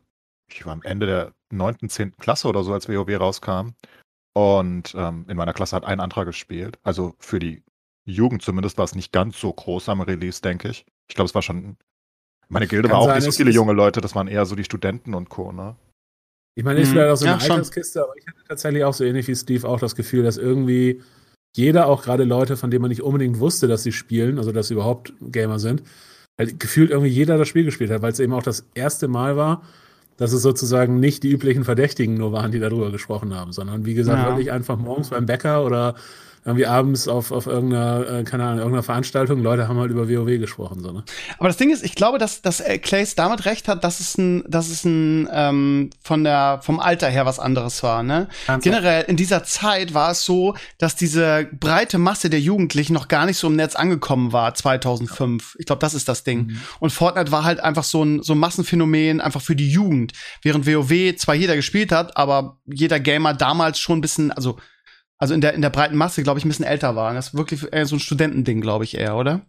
ich 0.50 0.65
war 0.65 0.74
am 0.74 0.83
Ende 0.83 1.05
der 1.05 1.33
9., 1.51 1.89
10. 1.89 2.17
Klasse 2.17 2.48
oder 2.48 2.63
so, 2.63 2.74
als 2.74 2.89
WoW 2.89 3.19
rauskam. 3.19 3.69
Und 4.33 4.93
ähm, 4.95 5.25
in 5.27 5.38
meiner 5.38 5.53
Klasse 5.53 5.75
hat 5.75 5.86
ein 5.86 6.00
anderer 6.00 6.25
gespielt. 6.25 6.79
Also 6.83 7.15
für 7.19 7.39
die 7.39 7.63
Jugend 8.05 8.41
zumindest 8.41 8.77
war 8.77 8.86
es 8.86 8.95
nicht 8.95 9.12
ganz 9.12 9.39
so 9.39 9.51
groß 9.51 9.89
am 9.89 10.01
Release, 10.01 10.41
denke 10.41 10.69
ich. 10.69 10.86
Ich 11.07 11.15
glaube, 11.15 11.27
es 11.27 11.36
war 11.36 11.41
schon. 11.41 11.77
Meine 12.51 12.67
Gilde 12.67 12.89
Kann 12.89 12.98
war 12.98 13.01
auch 13.01 13.05
sein, 13.08 13.15
nicht 13.15 13.25
so 13.25 13.31
viele 13.31 13.51
junge 13.51 13.72
Leute, 13.72 14.01
das 14.01 14.13
waren 14.13 14.27
eher 14.27 14.46
so 14.46 14.55
die 14.55 14.65
Studenten 14.65 15.13
und 15.13 15.29
Co., 15.29 15.51
ne? 15.51 15.75
Ich 16.53 16.65
meine, 16.65 16.81
ist 16.81 16.89
mhm. 16.89 16.93
vielleicht 16.93 17.12
auch 17.12 17.15
so 17.15 17.25
eine 17.25 17.41
ja, 17.41 17.50
Alterskiste, 17.50 18.03
aber 18.03 18.12
ich 18.17 18.27
hatte 18.27 18.43
tatsächlich 18.46 18.84
auch 18.84 18.93
so 18.93 19.05
ähnlich 19.05 19.25
wie 19.29 19.36
Steve 19.36 19.67
auch 19.67 19.79
das 19.79 19.96
Gefühl, 19.96 20.24
dass 20.24 20.38
irgendwie 20.38 21.01
jeder, 21.55 21.88
auch 21.88 22.03
gerade 22.03 22.25
Leute, 22.25 22.58
von 22.58 22.70
denen 22.70 22.81
man 22.81 22.89
nicht 22.89 23.01
unbedingt 23.01 23.39
wusste, 23.39 23.70
dass 23.70 23.84
sie 23.84 23.93
spielen, 23.93 24.38
also 24.38 24.51
dass 24.51 24.67
sie 24.67 24.74
überhaupt 24.74 25.13
Gamer 25.22 25.60
sind, 25.60 25.84
halt 26.38 26.60
gefühlt 26.60 26.91
irgendwie 26.91 27.10
jeder 27.10 27.38
das 27.38 27.48
Spiel 27.48 27.63
gespielt 27.63 27.89
hat, 27.89 28.01
weil 28.01 28.12
es 28.12 28.20
eben 28.20 28.34
auch 28.34 28.43
das 28.43 28.65
erste 28.74 29.08
Mal 29.08 29.38
war, 29.38 29.63
dass 30.17 30.34
es 30.34 30.41
sozusagen 30.41 31.00
nicht 31.00 31.24
die 31.24 31.31
üblichen 31.31 31.63
Verdächtigen 31.63 32.15
nur 32.15 32.34
waren, 32.34 32.51
die 32.51 32.60
darüber 32.60 32.91
gesprochen 32.91 33.34
haben, 33.34 33.53
sondern 33.53 33.86
wie 33.86 33.93
gesagt, 33.93 34.24
ja. 34.24 34.29
wirklich 34.29 34.51
einfach 34.51 34.77
morgens 34.77 35.10
beim 35.10 35.25
Bäcker 35.25 35.65
oder 35.65 35.96
irgendwie 36.43 36.65
abends 36.65 37.07
auf, 37.07 37.31
auf 37.31 37.45
irgendeiner, 37.45 38.19
äh, 38.19 38.24
keine 38.24 38.45
Ahnung, 38.45 38.57
irgendeiner 38.57 38.83
Veranstaltung, 38.83 39.43
Leute 39.43 39.67
haben 39.67 39.77
halt 39.77 39.91
über 39.91 40.10
WoW 40.10 40.39
gesprochen. 40.39 40.81
So, 40.81 40.91
ne? 40.91 41.03
Aber 41.38 41.50
das 41.50 41.57
Ding 41.57 41.69
ist, 41.69 41.83
ich 41.83 41.93
glaube, 41.93 42.17
dass, 42.17 42.41
dass 42.41 42.62
äh, 42.62 42.79
Clays 42.79 43.13
damit 43.13 43.45
recht 43.45 43.67
hat, 43.67 43.83
dass 43.83 44.00
es 44.00 44.17
ein, 44.17 44.43
dass 44.48 44.69
es 44.69 44.83
ein 44.83 45.29
ähm, 45.31 45.91
von 46.01 46.24
der, 46.24 46.60
vom 46.63 46.79
Alter 46.79 47.10
her 47.10 47.27
was 47.27 47.38
anderes 47.38 47.83
war. 47.83 48.01
Ne? 48.01 48.27
Generell 48.62 49.05
in 49.07 49.17
dieser 49.17 49.43
Zeit 49.43 49.93
war 49.93 50.12
es 50.12 50.25
so, 50.25 50.55
dass 50.79 50.95
diese 50.95 51.48
breite 51.51 52.00
Masse 52.00 52.31
der 52.31 52.39
Jugendlichen 52.39 52.93
noch 52.93 53.07
gar 53.07 53.27
nicht 53.27 53.38
so 53.38 53.45
im 53.45 53.55
Netz 53.55 53.75
angekommen 53.75 54.33
war, 54.33 54.55
2005. 54.55 55.57
Ich 55.60 55.67
glaube, 55.67 55.79
das 55.79 55.93
ist 55.93 56.10
das 56.10 56.24
Ding. 56.24 56.48
Mhm. 56.48 56.62
Und 56.79 56.89
Fortnite 56.91 57.31
war 57.31 57.43
halt 57.43 57.60
einfach 57.60 57.83
so 57.83 58.03
ein, 58.03 58.24
so 58.24 58.33
ein 58.33 58.39
Massenphänomen 58.39 59.21
einfach 59.21 59.41
für 59.41 59.55
die 59.55 59.69
Jugend. 59.69 60.13
Während 60.41 60.65
WoW 60.65 61.15
zwar 61.17 61.36
jeder 61.36 61.55
gespielt 61.55 61.91
hat, 61.91 62.17
aber 62.17 62.57
jeder 62.65 63.00
Gamer 63.00 63.36
damals 63.36 63.79
schon 63.79 64.00
ein 64.00 64.01
bisschen, 64.01 64.31
also 64.31 64.57
also 65.22 65.36
in 65.36 65.42
der, 65.42 65.54
in 65.54 65.62
der 65.62 65.70
breiten 65.70 65.96
Masse, 65.96 66.24
glaube 66.24 66.40
ich, 66.40 66.46
ein 66.46 66.50
bisschen 66.50 66.66
älter 66.66 66.96
war. 66.96 67.13
Das 67.13 67.28
ist 67.28 67.38
wirklich 67.38 67.72
eher 67.72 67.86
so 67.86 67.96
ein 67.96 68.00
Studentending, 68.00 68.60
glaube 68.60 68.86
ich, 68.86 68.98
eher, 68.98 69.16
oder? 69.16 69.42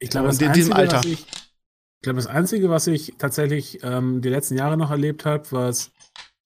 Ich 0.00 0.10
glaube, 0.10 0.30
in 0.30 0.52
diesem 0.52 0.72
Alter. 0.72 1.00
Ich, 1.04 1.12
ich 1.12 2.02
glaube, 2.02 2.16
das 2.16 2.26
Einzige, 2.26 2.70
was 2.70 2.88
ich 2.88 3.14
tatsächlich 3.16 3.84
ähm, 3.84 4.20
die 4.20 4.28
letzten 4.28 4.56
Jahre 4.56 4.76
noch 4.76 4.90
erlebt 4.90 5.24
habe, 5.24 5.44
was, 5.52 5.92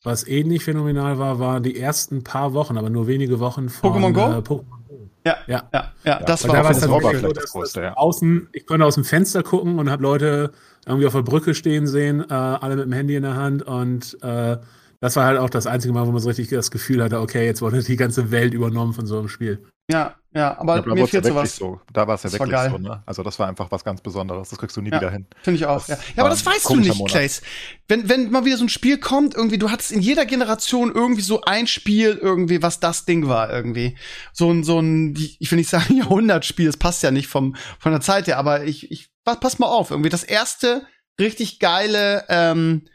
was 0.02 0.28
ähnlich 0.28 0.62
phänomenal 0.62 1.18
war, 1.18 1.38
waren 1.38 1.62
die 1.62 1.80
ersten 1.80 2.22
paar 2.22 2.52
Wochen, 2.52 2.76
aber 2.76 2.90
nur 2.90 3.06
wenige 3.06 3.40
Wochen 3.40 3.70
von 3.70 3.92
Pokémon 3.92 4.12
Go. 4.12 4.20
Äh, 4.20 4.42
Pokémon. 4.42 4.80
Ja, 5.24 5.36
ja, 5.46 5.68
ja, 5.72 5.92
ja, 6.04 6.18
das 6.20 6.46
war 6.46 6.56
da 6.56 6.68
das 6.68 6.80
so, 6.80 7.32
das 7.32 7.52
Größte, 7.52 7.80
ja. 7.80 7.94
Außen, 7.94 8.48
ich 8.52 8.66
konnte 8.66 8.84
aus 8.84 8.94
dem 8.94 9.04
Fenster 9.04 9.42
gucken 9.42 9.78
und 9.78 9.90
habe 9.90 10.02
Leute 10.02 10.52
irgendwie 10.86 11.06
auf 11.06 11.12
der 11.14 11.22
Brücke 11.22 11.54
stehen 11.54 11.86
sehen, 11.86 12.24
äh, 12.28 12.34
alle 12.34 12.76
mit 12.76 12.84
dem 12.84 12.92
Handy 12.92 13.16
in 13.16 13.22
der 13.22 13.36
Hand 13.36 13.62
und 13.62 14.18
äh, 14.22 14.58
das 15.00 15.16
war 15.16 15.24
halt 15.24 15.38
auch 15.38 15.50
das 15.50 15.66
einzige 15.66 15.94
Mal, 15.94 16.06
wo 16.06 16.12
man 16.12 16.20
so 16.20 16.28
richtig 16.28 16.48
das 16.50 16.70
Gefühl 16.70 17.02
hatte, 17.02 17.20
okay, 17.20 17.46
jetzt 17.46 17.62
wurde 17.62 17.82
die 17.82 17.96
ganze 17.96 18.30
Welt 18.30 18.54
übernommen 18.54 18.92
von 18.92 19.06
so 19.06 19.18
einem 19.18 19.28
Spiel. 19.28 19.66
Ja, 19.90 20.14
ja, 20.32 20.56
aber 20.60 20.86
ja, 20.86 20.94
mir 20.94 21.08
fehlt 21.08 21.24
sowas. 21.24 21.56
So. 21.56 21.80
Da 21.92 22.06
war 22.06 22.14
es 22.14 22.22
ja 22.22 22.32
wirklich 22.32 22.56
so, 22.70 22.78
ne? 22.78 23.02
Also 23.04 23.24
das 23.24 23.38
war 23.40 23.48
einfach 23.48 23.72
was 23.72 23.82
ganz 23.82 24.00
Besonderes. 24.00 24.50
Das 24.50 24.58
kriegst 24.58 24.76
du 24.76 24.80
nie 24.80 24.90
ja, 24.90 25.00
wieder 25.00 25.10
hin. 25.10 25.26
Finde 25.42 25.58
ich 25.58 25.66
auch. 25.66 25.88
Ja. 25.88 25.98
ja, 26.14 26.22
aber 26.22 26.28
das 26.28 26.46
weißt 26.46 26.70
du 26.70 26.76
nicht, 26.76 27.04
Clays. 27.06 27.42
Wenn, 27.88 28.08
wenn 28.08 28.30
mal 28.30 28.44
wieder 28.44 28.56
so 28.56 28.64
ein 28.64 28.68
Spiel 28.68 28.98
kommt, 28.98 29.34
irgendwie, 29.34 29.58
du 29.58 29.70
hattest 29.72 29.90
in 29.90 30.00
jeder 30.00 30.26
Generation 30.26 30.94
irgendwie 30.94 31.22
so 31.22 31.40
ein 31.40 31.66
Spiel 31.66 32.16
irgendwie, 32.20 32.62
was 32.62 32.78
das 32.78 33.04
Ding 33.04 33.26
war, 33.26 33.50
irgendwie. 33.50 33.96
So 34.32 34.52
ein, 34.52 34.62
so 34.62 34.78
ein, 34.78 35.16
ich 35.16 35.50
will 35.50 35.58
nicht 35.58 35.70
sagen 35.70 35.96
Jahrhundertspiel, 35.96 36.66
das 36.66 36.76
passt 36.76 37.02
ja 37.02 37.10
nicht 37.10 37.26
vom, 37.26 37.56
von 37.80 37.90
der 37.90 38.00
Zeit 38.00 38.28
her, 38.28 38.38
aber 38.38 38.64
ich, 38.64 38.92
ich, 38.92 39.10
pass 39.24 39.58
mal 39.58 39.66
auf, 39.66 39.90
irgendwie 39.90 40.10
das 40.10 40.22
erste 40.22 40.86
richtig 41.18 41.58
geile, 41.58 42.24
ähm, 42.28 42.86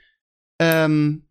ähm, 0.59 1.24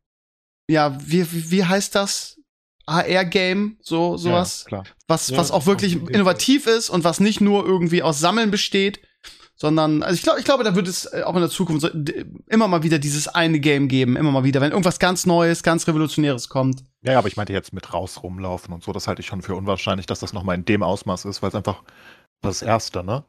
ja, 0.68 0.96
wie, 1.00 1.50
wie 1.50 1.64
heißt 1.64 1.94
das? 1.94 2.40
AR-Game, 2.86 3.78
so 3.80 4.18
sowas, 4.18 4.66
ja, 4.70 4.82
was 5.08 5.30
ja, 5.30 5.38
was 5.38 5.50
auch 5.50 5.64
wirklich 5.64 5.94
innovativ 5.94 6.66
ist 6.66 6.90
und 6.90 7.02
was 7.02 7.18
nicht 7.18 7.40
nur 7.40 7.64
irgendwie 7.64 8.02
aus 8.02 8.20
Sammeln 8.20 8.50
besteht, 8.50 9.00
sondern 9.56 10.02
also 10.02 10.16
ich 10.16 10.22
glaube, 10.22 10.38
ich 10.38 10.44
glaube, 10.44 10.64
da 10.64 10.74
wird 10.74 10.88
es 10.88 11.06
äh, 11.06 11.22
auch 11.24 11.34
in 11.34 11.40
der 11.40 11.48
Zukunft 11.48 11.90
immer 12.46 12.68
mal 12.68 12.82
wieder 12.82 12.98
dieses 12.98 13.28
eine 13.28 13.60
Game 13.60 13.88
geben, 13.88 14.16
immer 14.16 14.32
mal 14.32 14.44
wieder, 14.44 14.60
wenn 14.60 14.72
irgendwas 14.72 14.98
ganz 14.98 15.24
Neues, 15.24 15.62
ganz 15.62 15.86
Revolutionäres 15.86 16.50
kommt. 16.50 16.84
Ja, 17.02 17.18
aber 17.18 17.28
ich 17.28 17.36
meinte 17.36 17.54
jetzt 17.54 17.72
mit 17.72 17.94
raus 17.94 18.22
rumlaufen 18.22 18.74
und 18.74 18.82
so, 18.82 18.92
das 18.92 19.08
halte 19.08 19.22
ich 19.22 19.26
schon 19.26 19.40
für 19.40 19.54
unwahrscheinlich, 19.54 20.06
dass 20.06 20.20
das 20.20 20.34
noch 20.34 20.42
mal 20.42 20.54
in 20.54 20.66
dem 20.66 20.82
Ausmaß 20.82 21.24
ist, 21.24 21.40
weil 21.40 21.48
es 21.48 21.54
einfach 21.54 21.82
das 22.42 22.60
erste, 22.60 23.02
ne? 23.02 23.24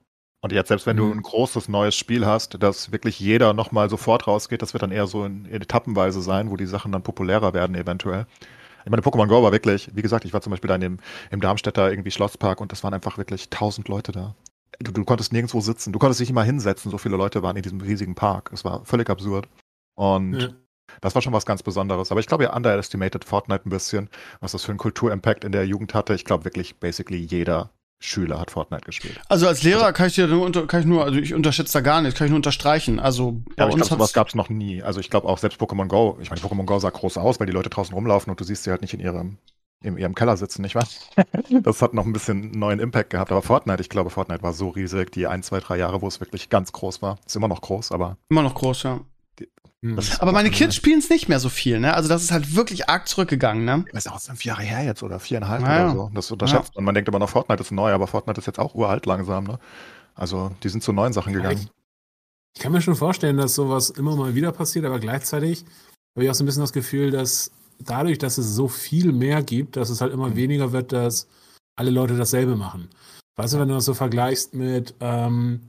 Und 0.45 0.51
jetzt, 0.51 0.67
selbst 0.67 0.85
wenn 0.85 0.97
mhm. 0.97 0.99
du 0.99 1.11
ein 1.11 1.21
großes 1.23 1.69
neues 1.69 1.95
Spiel 1.95 2.27
hast, 2.27 2.61
dass 2.61 2.91
wirklich 2.91 3.19
jeder 3.19 3.53
nochmal 3.53 3.89
sofort 3.89 4.27
rausgeht, 4.27 4.61
das 4.61 4.73
wird 4.73 4.83
dann 4.83 4.91
eher 4.91 5.07
so 5.07 5.25
in, 5.25 5.45
in 5.45 5.59
Etappenweise 5.59 6.21
sein, 6.21 6.51
wo 6.51 6.55
die 6.55 6.67
Sachen 6.67 6.91
dann 6.91 7.01
populärer 7.01 7.55
werden, 7.55 7.75
eventuell. 7.75 8.27
Ich 8.83 8.91
meine, 8.91 9.01
Pokémon 9.01 9.25
Go 9.25 9.41
war 9.41 9.51
wirklich, 9.51 9.89
wie 9.95 10.03
gesagt, 10.03 10.23
ich 10.23 10.33
war 10.33 10.41
zum 10.41 10.51
Beispiel 10.51 10.67
da 10.67 10.75
in 10.75 10.81
dem, 10.81 10.97
im 11.31 11.41
Darmstädter 11.41 11.89
irgendwie 11.89 12.11
Schlosspark 12.11 12.61
und 12.61 12.71
das 12.71 12.83
waren 12.83 12.93
einfach 12.93 13.17
wirklich 13.17 13.49
tausend 13.49 13.87
Leute 13.87 14.11
da. 14.11 14.35
Du, 14.77 14.91
du 14.91 15.03
konntest 15.03 15.33
nirgendwo 15.33 15.61
sitzen, 15.61 15.91
du 15.91 15.97
konntest 15.97 16.19
dich 16.19 16.29
immer 16.29 16.43
hinsetzen, 16.43 16.91
so 16.91 16.99
viele 16.99 17.17
Leute 17.17 17.41
waren 17.41 17.55
in 17.55 17.63
diesem 17.63 17.81
riesigen 17.81 18.13
Park. 18.13 18.51
Es 18.53 18.63
war 18.63 18.85
völlig 18.85 19.09
absurd. 19.09 19.49
Und 19.95 20.39
ja. 20.39 20.49
das 21.01 21.15
war 21.15 21.23
schon 21.23 21.33
was 21.33 21.47
ganz 21.47 21.63
Besonderes. 21.63 22.11
Aber 22.11 22.19
ich 22.19 22.27
glaube, 22.27 22.43
ihr 22.43 22.53
underestimated 22.53 23.25
Fortnite 23.25 23.67
ein 23.67 23.71
bisschen, 23.71 24.11
was 24.41 24.51
das 24.51 24.63
für 24.63 24.73
einen 24.73 24.77
Kulturimpact 24.77 25.43
in 25.43 25.53
der 25.53 25.65
Jugend 25.65 25.95
hatte. 25.95 26.13
Ich 26.13 26.23
glaube 26.23 26.45
wirklich, 26.45 26.79
basically 26.79 27.17
jeder 27.17 27.71
Schüler 27.99 28.39
hat 28.39 28.51
Fortnite 28.51 28.83
gespielt. 28.83 29.19
Also 29.29 29.47
als 29.47 29.63
Lehrer 29.63 29.83
also, 29.83 29.93
kann 29.93 30.07
ich 30.07 30.15
dir 30.15 30.27
nur, 30.27 30.51
kann 30.67 30.81
ich 30.81 30.85
nur, 30.85 31.03
also 31.03 31.17
ich 31.17 31.33
unterschätze 31.33 31.73
da 31.73 31.81
gar 31.81 32.01
nichts, 32.01 32.17
kann 32.17 32.25
ich 32.25 32.31
nur 32.31 32.37
unterstreichen. 32.37 32.99
Also 32.99 33.31
bei 33.31 33.53
ja, 33.57 33.65
aber 33.65 33.77
ich 33.77 33.87
glaube, 33.87 34.07
gab 34.13 34.27
es 34.27 34.35
noch 34.35 34.49
nie. 34.49 34.83
Also 34.83 34.99
ich 34.99 35.09
glaube 35.09 35.27
auch 35.27 35.37
selbst 35.37 35.59
Pokémon 35.59 35.87
Go, 35.87 36.17
ich 36.21 36.29
meine, 36.29 36.41
Pokémon 36.41 36.65
Go 36.65 36.79
sah 36.79 36.89
groß 36.89 37.17
aus, 37.17 37.39
weil 37.39 37.47
die 37.47 37.53
Leute 37.53 37.69
draußen 37.69 37.93
rumlaufen 37.93 38.31
und 38.31 38.39
du 38.39 38.43
siehst 38.43 38.63
sie 38.63 38.71
halt 38.71 38.81
nicht 38.81 38.93
in 38.93 38.99
ihrem, 38.99 39.37
in 39.81 39.97
ihrem 39.97 40.15
Keller 40.15 40.37
sitzen, 40.37 40.61
nicht 40.61 40.75
wahr? 40.75 40.87
das 41.63 41.81
hat 41.81 41.93
noch 41.93 42.05
ein 42.05 42.13
bisschen 42.13 42.51
neuen 42.51 42.79
Impact 42.79 43.09
gehabt. 43.09 43.31
Aber 43.31 43.41
Fortnite, 43.41 43.81
ich 43.81 43.89
glaube, 43.89 44.09
Fortnite 44.09 44.43
war 44.43 44.53
so 44.53 44.69
riesig, 44.69 45.11
die 45.11 45.27
ein, 45.27 45.41
zwei, 45.41 45.59
drei 45.59 45.77
Jahre, 45.77 46.01
wo 46.01 46.07
es 46.07 46.19
wirklich 46.19 46.49
ganz 46.49 46.71
groß 46.71 47.01
war. 47.01 47.19
Ist 47.25 47.35
immer 47.35 47.47
noch 47.47 47.61
groß, 47.61 47.91
aber. 47.91 48.17
Immer 48.29 48.43
noch 48.43 48.55
groß, 48.55 48.83
ja. 48.83 48.99
Hm. 49.81 49.99
Aber 50.19 50.31
meine 50.31 50.49
Kids 50.49 50.75
spielen 50.75 50.99
es 50.99 51.09
nicht 51.09 51.29
mehr 51.29 51.39
so 51.39 51.49
viel, 51.49 51.79
ne? 51.79 51.93
Also 51.93 52.09
das 52.09 52.23
ist 52.23 52.31
halt 52.31 52.55
wirklich 52.55 52.89
arg 52.89 53.07
zurückgegangen, 53.07 53.65
ne? 53.65 53.85
Das 53.93 54.05
ist 54.05 54.11
auch 54.11 54.19
fünf 54.19 54.43
Jahre 54.43 54.63
her 54.63 54.83
jetzt 54.83 55.03
oder 55.03 55.19
viereinhalb 55.19 55.61
ja, 55.61 55.85
oder 55.85 55.93
so. 55.93 56.11
Das 56.13 56.31
unterschätzt 56.31 56.69
ja. 56.69 56.71
man. 56.75 56.85
Man 56.85 56.95
denkt 56.95 57.07
immer 57.07 57.19
noch, 57.19 57.29
Fortnite 57.29 57.61
ist 57.61 57.71
neu, 57.71 57.91
aber 57.91 58.07
Fortnite 58.07 58.39
ist 58.39 58.47
jetzt 58.47 58.59
auch 58.59 58.73
uralt 58.73 59.05
langsam, 59.05 59.43
ne? 59.43 59.59
Also 60.15 60.51
die 60.63 60.69
sind 60.69 60.81
zu 60.81 60.93
neuen 60.93 61.13
Sachen 61.13 61.33
gegangen. 61.33 61.59
Ich, 61.59 61.71
ich 62.55 62.61
kann 62.61 62.71
mir 62.71 62.81
schon 62.81 62.95
vorstellen, 62.95 63.37
dass 63.37 63.53
sowas 63.53 63.91
immer 63.91 64.15
mal 64.15 64.33
wieder 64.33 64.51
passiert, 64.51 64.85
aber 64.85 64.99
gleichzeitig 64.99 65.65
habe 66.15 66.23
ich 66.23 66.31
auch 66.31 66.35
so 66.35 66.43
ein 66.43 66.47
bisschen 66.47 66.61
das 66.61 66.73
Gefühl, 66.73 67.11
dass 67.11 67.51
dadurch, 67.79 68.17
dass 68.17 68.37
es 68.37 68.55
so 68.55 68.67
viel 68.67 69.11
mehr 69.11 69.43
gibt, 69.43 69.75
dass 69.75 69.89
es 69.89 70.01
halt 70.01 70.13
immer 70.13 70.29
mhm. 70.29 70.35
weniger 70.35 70.71
wird, 70.71 70.93
dass 70.93 71.27
alle 71.75 71.91
Leute 71.91 72.17
dasselbe 72.17 72.55
machen. 72.55 72.89
Weißt 73.35 73.53
du, 73.53 73.59
wenn 73.59 73.67
du 73.67 73.75
das 73.75 73.85
so 73.85 73.93
vergleichst 73.93 74.53
mit 74.53 74.95
ähm, 75.01 75.59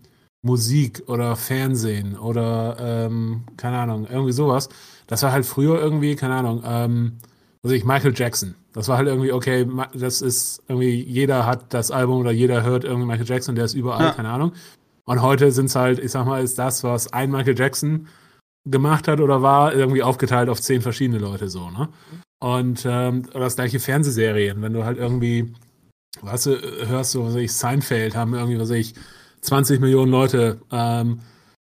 Musik 0.46 1.02
oder 1.08 1.36
Fernsehen 1.36 2.16
oder 2.16 2.76
ähm, 2.80 3.44
keine 3.56 3.78
Ahnung, 3.78 4.06
irgendwie 4.10 4.32
sowas. 4.32 4.68
Das 5.06 5.22
war 5.22 5.32
halt 5.32 5.44
früher 5.44 5.78
irgendwie, 5.78 6.16
keine 6.16 6.36
Ahnung, 6.36 6.62
ähm, 6.64 7.12
also 7.62 7.74
ich 7.74 7.84
Michael 7.84 8.14
Jackson. 8.14 8.54
Das 8.72 8.88
war 8.88 8.96
halt 8.96 9.08
irgendwie, 9.08 9.32
okay, 9.32 9.66
das 9.94 10.22
ist 10.22 10.62
irgendwie, 10.68 11.02
jeder 11.02 11.46
hat 11.46 11.74
das 11.74 11.90
Album 11.90 12.20
oder 12.20 12.30
jeder 12.30 12.62
hört 12.62 12.84
irgendwie 12.84 13.06
Michael 13.06 13.26
Jackson, 13.26 13.54
der 13.54 13.64
ist 13.64 13.74
überall, 13.74 14.04
ja. 14.04 14.12
keine 14.12 14.28
Ahnung. 14.28 14.52
Und 15.04 15.22
heute 15.22 15.50
sind 15.50 15.66
es 15.66 15.76
halt, 15.76 15.98
ich 15.98 16.12
sag 16.12 16.26
mal, 16.26 16.42
ist 16.42 16.58
das, 16.58 16.84
was 16.84 17.12
ein 17.12 17.30
Michael 17.30 17.58
Jackson 17.58 18.08
gemacht 18.64 19.08
hat 19.08 19.20
oder 19.20 19.42
war, 19.42 19.74
irgendwie 19.74 20.02
aufgeteilt 20.02 20.48
auf 20.48 20.60
zehn 20.60 20.82
verschiedene 20.82 21.18
Leute 21.18 21.48
so, 21.48 21.70
ne? 21.70 21.88
Und 22.38 22.84
ähm, 22.86 23.22
oder 23.30 23.44
das 23.44 23.56
gleiche 23.56 23.80
Fernsehserien, 23.80 24.60
wenn 24.60 24.72
du 24.72 24.84
halt 24.84 24.98
irgendwie, 24.98 25.54
weißt 26.20 26.46
du, 26.46 26.86
hörst 26.86 27.14
du, 27.14 27.24
was 27.24 27.34
ich, 27.36 27.52
Seinfeld 27.52 28.14
haben 28.14 28.34
irgendwie, 28.34 28.58
was 28.58 28.70
ich, 28.70 28.94
20 29.46 29.80
Millionen 29.80 30.10
Leute 30.10 30.60
ähm, 30.70 31.20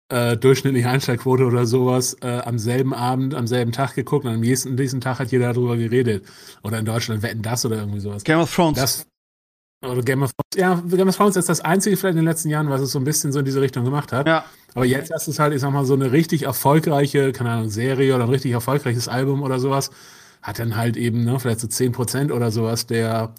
äh, 0.10 0.38
durchschnittliche 0.38 0.90
Einschaltquote 0.90 1.46
oder 1.46 1.66
sowas 1.66 2.16
äh, 2.22 2.40
am 2.46 2.58
selben 2.58 2.94
Abend, 2.94 3.36
am 3.36 3.48
selben 3.48 3.72
Tag 3.72 3.96
geguckt 3.96 4.26
und 4.26 4.32
am 4.32 4.40
nächsten, 4.40 4.76
nächsten 4.76 5.02
Tag 5.02 5.20
hat 5.20 5.32
jeder 5.32 5.54
darüber 5.54 5.78
geredet. 5.78 6.26
Oder 6.64 6.80
in 6.80 6.86
Deutschland 6.86 7.22
wetten 7.24 7.42
das 7.42 7.66
oder 7.66 7.78
irgendwie 7.78 8.00
sowas. 8.00 8.24
Game 8.24 8.40
of 8.40 8.54
Thrones. 8.54 8.78
Das, 8.78 9.06
oder 9.86 10.02
Game 10.02 10.24
of 10.24 10.32
Thrones. 10.32 10.56
Ja, 10.56 10.82
Game 10.96 11.10
of 11.10 11.16
Thrones 11.16 11.36
ist 11.36 11.50
das 11.50 11.62
einzige 11.62 11.98
vielleicht 11.98 12.14
in 12.14 12.24
den 12.24 12.26
letzten 12.26 12.50
Jahren, 12.50 12.70
was 12.70 12.82
es 12.82 12.92
so 12.92 13.00
ein 13.00 13.06
bisschen 13.06 13.32
so 13.32 13.40
in 13.40 13.46
diese 13.46 13.62
Richtung 13.62 13.84
gemacht 13.84 14.12
hat. 14.12 14.28
Ja. 14.28 14.46
Aber 14.74 14.86
jetzt 14.86 15.12
ist 15.12 15.28
es 15.28 15.40
halt, 15.40 15.54
ich 15.54 15.62
sag 15.62 15.72
mal, 15.72 15.86
so 15.86 15.94
eine 15.94 16.12
richtig 16.12 16.44
erfolgreiche, 16.44 17.32
keine 17.32 17.52
Ahnung, 17.52 17.70
Serie 17.70 18.16
oder 18.16 18.26
ein 18.26 18.30
richtig 18.30 18.52
erfolgreiches 18.52 19.08
Album 19.08 19.42
oder 19.42 19.60
sowas, 19.60 19.92
hat 20.42 20.60
dann 20.60 20.76
halt 20.76 20.98
eben, 20.98 21.24
ne, 21.24 21.40
vielleicht 21.40 21.60
so 21.60 21.68
10% 21.68 22.32
oder 22.32 22.52
sowas 22.52 22.86
der 22.88 23.34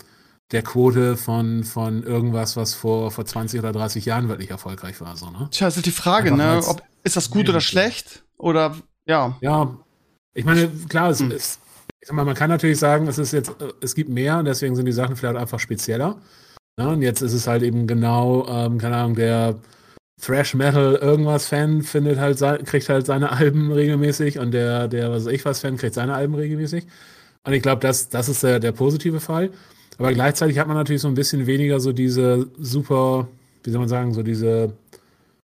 der 0.53 0.63
Quote 0.63 1.17
von, 1.17 1.65
von 1.65 2.03
irgendwas, 2.03 2.57
was 2.57 2.75
vor, 2.75 3.11
vor 3.11 3.27
20 3.27 3.61
oder 3.61 3.73
30 3.73 4.05
Jahren 4.07 4.29
wirklich 4.29 4.51
erfolgreich 4.51 5.01
war. 5.01 5.17
So, 5.17 5.31
ne? 5.31 5.49
Tja, 5.51 5.69
ist 5.69 5.77
halt 5.77 5.87
die 5.87 5.91
Frage, 5.91 6.35
ne? 6.35 6.61
Ob, 6.67 6.83
ist 7.05 7.17
das 7.17 7.31
gut 7.31 7.49
oder 7.49 7.61
schlecht? 7.61 8.25
Oder 8.39 8.77
ja. 9.07 9.37
Ja, 9.41 9.77
ich 10.35 10.45
meine, 10.45 10.69
klar, 10.89 11.11
es 11.11 11.21
hm. 11.21 11.33
ist, 11.33 11.61
ich 12.01 12.09
sag 12.09 12.15
mal, 12.15 12.25
man 12.25 12.35
kann 12.35 12.51
natürlich 12.51 12.79
sagen, 12.79 13.07
es 13.09 13.19
ist 13.19 13.33
jetzt, 13.33 13.53
es 13.81 13.95
gibt 13.95 14.09
mehr 14.11 14.39
und 14.39 14.45
deswegen 14.45 14.77
sind 14.77 14.87
die 14.87 14.93
Sachen 14.93 15.17
vielleicht 15.17 15.37
einfach 15.37 15.59
spezieller. 15.59 16.17
Ja, 16.79 16.89
und 16.89 17.03
jetzt 17.03 17.23
ist 17.23 17.33
es 17.33 17.47
halt 17.47 17.63
eben 17.63 17.87
genau, 17.87 18.47
ähm, 18.49 18.79
keine 18.79 18.97
Ahnung, 18.97 19.17
der 19.17 19.57
Thrash 20.21 20.55
Metal 20.55 20.95
irgendwas 20.95 21.47
Fan 21.47 21.83
findet 21.83 22.19
halt 22.19 22.39
kriegt 22.67 22.89
halt 22.89 23.07
seine 23.07 23.33
Alben 23.39 23.73
regelmäßig 23.73 24.39
und 24.39 24.53
der 24.53 24.89
der 24.89 25.11
was 25.11 25.27
weiß 25.27 25.33
ich 25.33 25.45
was 25.45 25.61
Fan 25.61 25.77
kriegt 25.77 25.95
seine 25.95 26.15
Alben 26.15 26.35
regelmäßig. 26.35 26.87
Und 27.45 27.53
ich 27.53 27.63
glaube, 27.63 27.81
das 27.81 28.09
das 28.09 28.29
ist 28.29 28.43
der, 28.43 28.61
der 28.61 28.73
positive 28.73 29.21
Fall. 29.21 29.51
Aber 29.99 30.13
gleichzeitig 30.13 30.59
hat 30.59 30.69
man 30.69 30.77
natürlich 30.77 31.03
so 31.03 31.09
ein 31.09 31.15
bisschen 31.15 31.47
weniger 31.47 31.81
so 31.81 31.93
diese 31.93 32.49
super, 32.59 33.29
wie 33.65 33.71
soll 33.71 33.81
man 33.81 33.89
sagen, 33.89 34.15
so 34.15 34.23
diese 34.23 34.73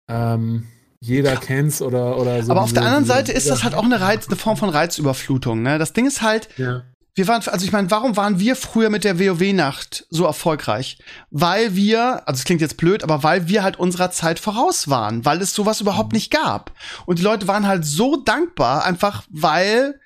ähm, 0.10 0.66
jeder 1.00 1.36
kennt's 1.36 1.82
oder 1.82 2.18
oder 2.18 2.44
so. 2.44 2.52
Aber 2.52 2.62
auf 2.62 2.74
der 2.74 2.84
anderen 2.84 3.06
Seite 3.06 3.32
ist 3.32 3.50
das 3.50 3.64
halt 3.64 3.74
auch 3.74 3.84
eine 3.84 4.00
Reiz, 4.02 4.28
eine 4.28 4.36
Form 4.36 4.58
von 4.58 4.70
Reizüberflutung. 4.70 5.62
Ne? 5.62 5.80
Das 5.80 5.94
Ding 5.94 6.06
ist 6.06 6.22
halt, 6.22 6.50
ja 6.58 6.84
wir 7.16 7.28
waren, 7.28 7.48
also 7.48 7.66
ich 7.66 7.72
meine, 7.72 7.92
warum 7.92 8.18
waren 8.18 8.40
wir 8.40 8.56
früher 8.56 8.90
mit 8.90 9.04
der 9.04 9.20
WoW-Nacht 9.20 10.08
so 10.10 10.26
erfolgreich? 10.26 10.98
Weil 11.30 11.76
wir, 11.76 12.28
also 12.28 12.40
es 12.40 12.44
klingt 12.44 12.62
jetzt 12.62 12.78
blöd, 12.78 13.04
aber 13.04 13.22
weil 13.22 13.48
wir 13.48 13.64
halt 13.64 13.78
unserer 13.78 14.10
Zeit 14.10 14.40
voraus 14.40 14.90
waren, 14.90 15.24
weil 15.24 15.42
es 15.42 15.54
sowas 15.54 15.82
überhaupt 15.82 16.12
mhm. 16.12 16.18
nicht 16.18 16.32
gab. 16.32 16.72
Und 17.06 17.20
die 17.20 17.24
Leute 17.24 17.48
waren 17.48 17.68
halt 17.68 17.86
so 17.86 18.18
dankbar, 18.18 18.84
einfach 18.84 19.24
weil, 19.30 20.00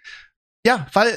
ja, 0.66 0.88
weil 0.92 1.08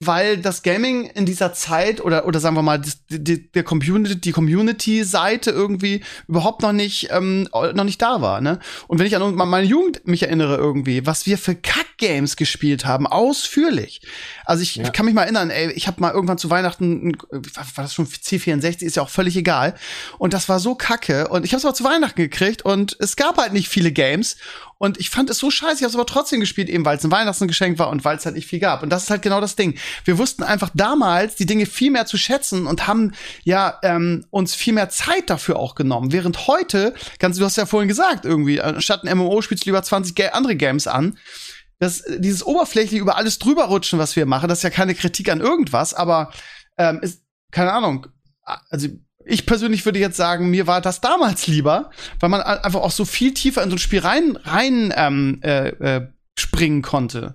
weil 0.00 0.38
das 0.38 0.62
Gaming 0.62 1.06
in 1.06 1.24
dieser 1.24 1.52
Zeit 1.52 2.00
oder 2.00 2.26
oder 2.26 2.40
sagen 2.40 2.56
wir 2.56 2.62
mal 2.62 2.80
die, 2.80 2.92
die, 3.08 3.52
der 3.52 3.62
Community 3.62 4.20
die 4.20 4.32
Community 4.32 5.04
Seite 5.04 5.50
irgendwie 5.50 6.02
überhaupt 6.26 6.62
noch 6.62 6.72
nicht 6.72 7.08
ähm, 7.10 7.48
noch 7.52 7.84
nicht 7.84 8.02
da 8.02 8.20
war 8.20 8.40
ne? 8.40 8.58
Und 8.88 8.98
wenn 8.98 9.06
ich 9.06 9.16
an 9.16 9.34
meine 9.34 9.66
Jugend 9.66 10.06
mich 10.06 10.22
erinnere 10.22 10.56
irgendwie 10.56 11.06
was 11.06 11.26
wir 11.26 11.38
für 11.38 11.54
Kack 11.54 11.96
Games 11.96 12.36
gespielt 12.36 12.84
haben 12.84 13.06
ausführlich. 13.06 14.02
Also 14.44 14.62
ich, 14.62 14.76
ja. 14.76 14.84
ich 14.84 14.92
kann 14.92 15.06
mich 15.06 15.14
mal 15.14 15.22
erinnern 15.22 15.50
ey 15.50 15.70
ich 15.72 15.86
habe 15.86 16.00
mal 16.00 16.12
irgendwann 16.12 16.38
zu 16.38 16.50
Weihnachten 16.50 17.16
war 17.30 17.84
das 17.84 17.94
schon 17.94 18.06
C64 18.06 18.82
ist 18.82 18.96
ja 18.96 19.02
auch 19.02 19.08
völlig 19.08 19.36
egal. 19.36 19.74
Und 20.18 20.34
das 20.34 20.48
war 20.48 20.58
so 20.58 20.74
kacke. 20.74 21.28
Und 21.28 21.44
ich 21.44 21.52
habe 21.52 21.58
es 21.58 21.64
aber 21.64 21.74
zu 21.74 21.84
Weihnachten 21.84 22.20
gekriegt 22.20 22.62
und 22.62 22.96
es 22.98 23.16
gab 23.16 23.38
halt 23.38 23.52
nicht 23.52 23.68
viele 23.68 23.92
Games 23.92 24.36
und 24.78 24.98
ich 24.98 25.10
fand 25.10 25.30
es 25.30 25.38
so 25.38 25.50
scheiße, 25.50 25.76
ich 25.76 25.82
habe 25.82 25.90
es 25.90 25.94
aber 25.94 26.06
trotzdem 26.06 26.40
gespielt, 26.40 26.68
eben 26.68 26.84
weil 26.84 26.96
es 26.96 27.04
ein 27.04 27.10
Weihnachtsgeschenk 27.10 27.78
war 27.78 27.88
und 27.90 28.04
weil 28.04 28.16
es 28.16 28.26
halt 28.26 28.34
nicht 28.34 28.46
viel 28.46 28.58
gab. 28.58 28.82
Und 28.82 28.90
das 28.90 29.04
ist 29.04 29.10
halt 29.10 29.22
genau 29.22 29.40
das 29.40 29.56
Ding. 29.56 29.78
Wir 30.04 30.18
wussten 30.18 30.42
einfach 30.42 30.70
damals 30.74 31.36
die 31.36 31.46
Dinge 31.46 31.66
viel 31.66 31.90
mehr 31.90 32.06
zu 32.06 32.18
schätzen 32.18 32.66
und 32.66 32.86
haben 32.86 33.12
ja 33.44 33.78
ähm, 33.82 34.26
uns 34.30 34.54
viel 34.54 34.72
mehr 34.72 34.88
Zeit 34.88 35.30
dafür 35.30 35.56
auch 35.56 35.74
genommen. 35.74 36.12
Während 36.12 36.46
heute, 36.46 36.94
ganz, 37.18 37.38
du 37.38 37.44
hast 37.44 37.56
ja 37.56 37.66
vorhin 37.66 37.88
gesagt, 37.88 38.24
irgendwie, 38.24 38.60
anstatt 38.60 39.04
ein 39.04 39.16
MMO 39.16 39.40
spielst 39.42 39.64
du 39.64 39.70
lieber 39.70 39.82
20 39.82 40.14
Ga 40.14 40.28
andere 40.28 40.56
Games 40.56 40.86
an. 40.86 41.18
Das, 41.78 42.02
dieses 42.18 42.44
oberflächlich 42.44 43.00
über 43.00 43.16
alles 43.16 43.38
drüber 43.38 43.64
rutschen, 43.64 43.98
was 43.98 44.16
wir 44.16 44.26
machen, 44.26 44.48
das 44.48 44.58
ist 44.58 44.62
ja 44.62 44.70
keine 44.70 44.94
Kritik 44.94 45.28
an 45.28 45.40
irgendwas, 45.40 45.92
aber 45.92 46.30
ähm, 46.78 47.00
ist, 47.02 47.22
keine 47.50 47.72
Ahnung, 47.72 48.06
also 48.42 48.88
ich 49.24 49.46
persönlich 49.46 49.84
würde 49.84 49.98
jetzt 49.98 50.16
sagen, 50.16 50.50
mir 50.50 50.66
war 50.66 50.80
das 50.80 51.00
damals 51.00 51.46
lieber, 51.46 51.90
weil 52.20 52.30
man 52.30 52.40
einfach 52.42 52.80
auch 52.80 52.90
so 52.90 53.04
viel 53.04 53.34
tiefer 53.34 53.62
in 53.62 53.70
so 53.70 53.76
ein 53.76 53.78
Spiel 53.80 54.00
rein, 54.00 54.38
rein 54.44 54.92
ähm, 54.96 55.40
äh, 55.42 55.68
äh, 55.68 56.08
springen 56.36 56.82
konnte. 56.82 57.34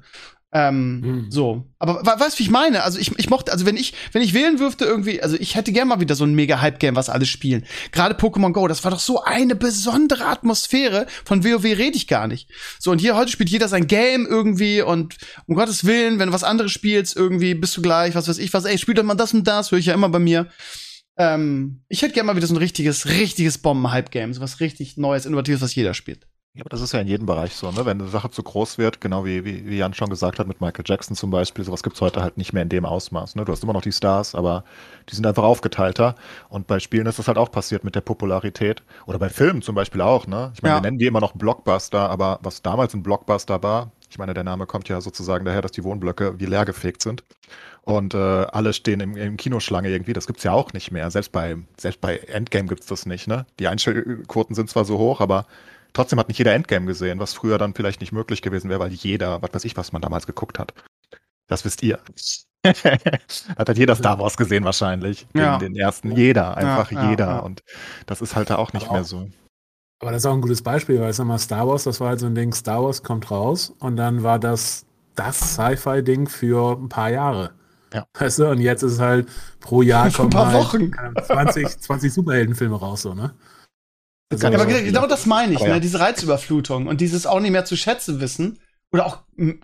Ähm, 0.51 0.99
mhm. 1.01 1.31
so. 1.31 1.65
Aber 1.77 2.03
weißt 2.03 2.35
du, 2.35 2.39
wie 2.39 2.43
ich 2.43 2.49
meine? 2.49 2.81
Also 2.81 2.97
ich, 2.97 3.17
ich 3.19 3.29
mochte, 3.29 3.51
also 3.51 3.67
wenn 3.67 3.77
ich, 3.77 3.93
wenn 4.13 4.23
ich 4.23 4.33
wählen 4.33 4.57
dürfte 4.57 4.83
irgendwie, 4.83 5.21
also 5.21 5.37
ich 5.39 5.53
hätte 5.53 5.71
gerne 5.71 5.89
mal 5.89 5.99
wieder 5.99 6.15
so 6.15 6.23
ein 6.23 6.33
mega 6.33 6.59
Hype-Game, 6.59 6.95
was 6.95 7.09
alle 7.09 7.27
spielen. 7.27 7.65
Gerade 7.91 8.15
Pokémon 8.15 8.51
Go, 8.51 8.67
das 8.67 8.83
war 8.83 8.89
doch 8.89 8.99
so 8.99 9.23
eine 9.23 9.55
besondere 9.55 10.25
Atmosphäre. 10.25 11.05
Von 11.23 11.43
WoW 11.43 11.63
rede 11.63 11.95
ich 11.95 12.07
gar 12.07 12.27
nicht. 12.27 12.49
So, 12.79 12.89
und 12.89 12.99
hier 12.99 13.15
heute 13.15 13.31
spielt 13.31 13.51
jeder 13.51 13.67
sein 13.67 13.85
Game 13.85 14.25
irgendwie 14.25 14.81
und 14.81 15.17
um 15.45 15.53
Gottes 15.53 15.85
Willen, 15.85 16.17
wenn 16.17 16.29
du 16.29 16.33
was 16.33 16.43
anderes 16.43 16.71
spielst, 16.71 17.15
irgendwie 17.15 17.53
bist 17.53 17.77
du 17.77 17.83
gleich, 17.83 18.15
was 18.15 18.27
weiß 18.27 18.39
ich 18.39 18.51
was, 18.51 18.65
ey, 18.65 18.79
spiel 18.79 18.95
doch 18.95 19.03
mal 19.03 19.13
das 19.13 19.35
und 19.35 19.47
das, 19.47 19.71
höre 19.71 19.77
ich 19.77 19.85
ja 19.85 19.93
immer 19.93 20.09
bei 20.09 20.19
mir. 20.19 20.47
Ähm, 21.19 21.81
ich 21.89 22.01
hätte 22.01 22.13
gerne 22.13 22.27
mal 22.27 22.35
wieder 22.37 22.47
so 22.47 22.55
ein 22.55 22.57
richtiges, 22.57 23.05
richtiges 23.07 23.57
Bomben-Hype-Game, 23.57 24.33
so 24.33 24.41
was 24.41 24.61
richtig 24.61 24.95
Neues, 24.95 25.25
Innovatives, 25.25 25.61
was 25.61 25.75
jeder 25.75 25.93
spielt. 25.93 26.25
Ja, 26.53 26.61
aber 26.61 26.69
das 26.69 26.81
ist 26.81 26.93
ja 26.93 26.99
in 26.99 27.07
jedem 27.07 27.27
Bereich 27.27 27.53
so, 27.53 27.69
ne? 27.71 27.85
Wenn 27.85 28.01
eine 28.01 28.09
Sache 28.09 28.31
zu 28.31 28.41
groß 28.41 28.79
wird, 28.79 29.01
genau 29.01 29.23
wie, 29.23 29.45
wie, 29.45 29.67
wie 29.67 29.77
Jan 29.77 29.93
schon 29.93 30.09
gesagt 30.09 30.39
hat 30.39 30.47
mit 30.47 30.61
Michael 30.61 30.83
Jackson 30.87 31.15
zum 31.15 31.29
Beispiel, 31.29 31.63
sowas 31.63 31.83
gibt 31.83 31.95
es 31.95 32.01
heute 32.01 32.23
halt 32.23 32.37
nicht 32.37 32.53
mehr 32.53 32.63
in 32.63 32.69
dem 32.69 32.85
Ausmaß. 32.85 33.35
Ne? 33.35 33.45
Du 33.45 33.51
hast 33.51 33.61
immer 33.63 33.73
noch 33.73 33.83
die 33.83 33.91
Stars, 33.91 34.33
aber 34.33 34.63
die 35.09 35.15
sind 35.15 35.27
einfach 35.27 35.43
aufgeteilter. 35.43 36.15
Und 36.47 36.65
bei 36.65 36.79
Spielen 36.79 37.05
ist 37.05 37.19
das 37.19 37.27
halt 37.27 37.37
auch 37.37 37.51
passiert 37.51 37.83
mit 37.83 37.93
der 37.93 38.01
Popularität. 38.01 38.81
Oder 39.05 39.19
bei 39.19 39.29
Filmen 39.29 39.61
zum 39.61 39.75
Beispiel 39.75 40.01
auch, 40.01 40.25
ne? 40.25 40.51
Ich 40.55 40.63
meine, 40.63 40.75
ja. 40.75 40.77
wir 40.79 40.81
nennen 40.81 40.97
die 40.97 41.05
immer 41.05 41.21
noch 41.21 41.33
Blockbuster, 41.33 42.09
aber 42.09 42.39
was 42.41 42.63
damals 42.63 42.95
ein 42.95 43.03
Blockbuster 43.03 43.61
war, 43.61 43.91
ich 44.09 44.17
meine, 44.17 44.33
der 44.33 44.43
Name 44.43 44.65
kommt 44.65 44.89
ja 44.89 45.01
sozusagen 45.01 45.45
daher, 45.45 45.61
dass 45.61 45.71
die 45.71 45.83
Wohnblöcke 45.83 46.39
wie 46.39 46.47
leergefegt 46.47 47.03
sind 47.03 47.23
und 47.89 48.13
äh, 48.13 48.17
alle 48.17 48.73
stehen 48.73 48.99
im, 48.99 49.17
im 49.17 49.37
Kinoschlange 49.37 49.89
irgendwie. 49.89 50.13
Das 50.13 50.27
gibt's 50.27 50.43
ja 50.43 50.51
auch 50.51 50.73
nicht 50.73 50.91
mehr. 50.91 51.09
Selbst 51.11 51.31
bei, 51.31 51.57
selbst 51.77 52.01
bei 52.01 52.17
Endgame 52.17 52.67
gibt's 52.67 52.85
das 52.85 53.05
nicht. 53.05 53.27
Ne? 53.27 53.45
Die 53.59 53.67
Einstellquoten 53.67 54.55
sind 54.55 54.69
zwar 54.69 54.85
so 54.85 54.97
hoch, 54.97 55.21
aber 55.21 55.45
trotzdem 55.93 56.19
hat 56.19 56.27
nicht 56.27 56.37
jeder 56.37 56.53
Endgame 56.53 56.85
gesehen, 56.85 57.19
was 57.19 57.33
früher 57.33 57.57
dann 57.57 57.73
vielleicht 57.73 58.01
nicht 58.01 58.11
möglich 58.11 58.41
gewesen 58.41 58.69
wäre, 58.69 58.79
weil 58.79 58.91
jeder, 58.91 59.41
was 59.41 59.53
weiß 59.53 59.65
ich, 59.65 59.75
was 59.75 59.91
man 59.91 60.01
damals 60.01 60.27
geguckt 60.27 60.59
hat. 60.59 60.73
Das 61.47 61.65
wisst 61.65 61.81
ihr. 61.81 61.99
hat 62.65 63.67
halt 63.67 63.77
jeder 63.77 63.95
Star 63.95 64.19
Wars 64.19 64.37
gesehen 64.37 64.65
wahrscheinlich. 64.65 65.25
Ja. 65.33 65.57
Den, 65.57 65.73
den 65.73 65.81
ersten. 65.81 66.11
Jeder, 66.11 66.57
einfach 66.57 66.91
ja, 66.91 67.09
jeder. 67.09 67.27
Ja, 67.27 67.39
und 67.39 67.63
das 68.05 68.21
ist 68.21 68.35
halt 68.35 68.49
da 68.49 68.57
auch 68.57 68.73
nicht 68.73 68.85
aber 68.85 68.95
mehr 68.95 69.03
so. 69.03 69.27
Aber 70.01 70.11
das 70.11 70.21
ist 70.21 70.25
auch 70.27 70.33
ein 70.33 70.41
gutes 70.41 70.61
Beispiel, 70.61 70.99
weil 71.01 71.09
ich 71.09 71.15
sag 71.15 71.25
mal, 71.25 71.39
Star 71.39 71.67
Wars, 71.67 71.83
das 71.83 71.99
war 71.99 72.09
halt 72.09 72.19
so 72.19 72.27
ein 72.27 72.35
Ding, 72.35 72.53
Star 72.53 72.83
Wars 72.83 73.03
kommt 73.03 73.31
raus 73.31 73.73
und 73.79 73.97
dann 73.97 74.23
war 74.23 74.39
das 74.39 74.85
das 75.15 75.55
Sci-Fi-Ding 75.55 76.29
für 76.29 76.77
ein 76.77 76.87
paar 76.87 77.09
Jahre. 77.09 77.51
Ja. 77.93 78.05
Weißt 78.17 78.39
du, 78.39 78.49
und 78.49 78.59
jetzt 78.61 78.83
ist 78.83 78.99
halt 78.99 79.27
pro 79.59 79.81
Jahr 79.81 80.11
kommen 80.11 80.33
halt 80.33 80.55
Wochen. 80.55 80.91
20, 81.25 81.79
20 81.79 82.13
Superheldenfilme 82.13 82.75
raus, 82.75 83.01
so, 83.01 83.13
ne? 83.13 83.33
Also, 84.31 84.47
aber 84.47 84.65
genau 84.67 85.07
das 85.07 85.25
meine 85.25 85.53
ich, 85.53 85.61
ne? 85.61 85.69
Ja. 85.69 85.79
Diese 85.79 85.99
Reizüberflutung 85.99 86.87
und 86.87 87.01
dieses 87.01 87.25
auch 87.25 87.39
nicht 87.39 87.51
mehr 87.51 87.65
zu 87.65 87.75
schätzen 87.75 88.21
wissen 88.21 88.59
oder 88.91 89.05
auch 89.05 89.19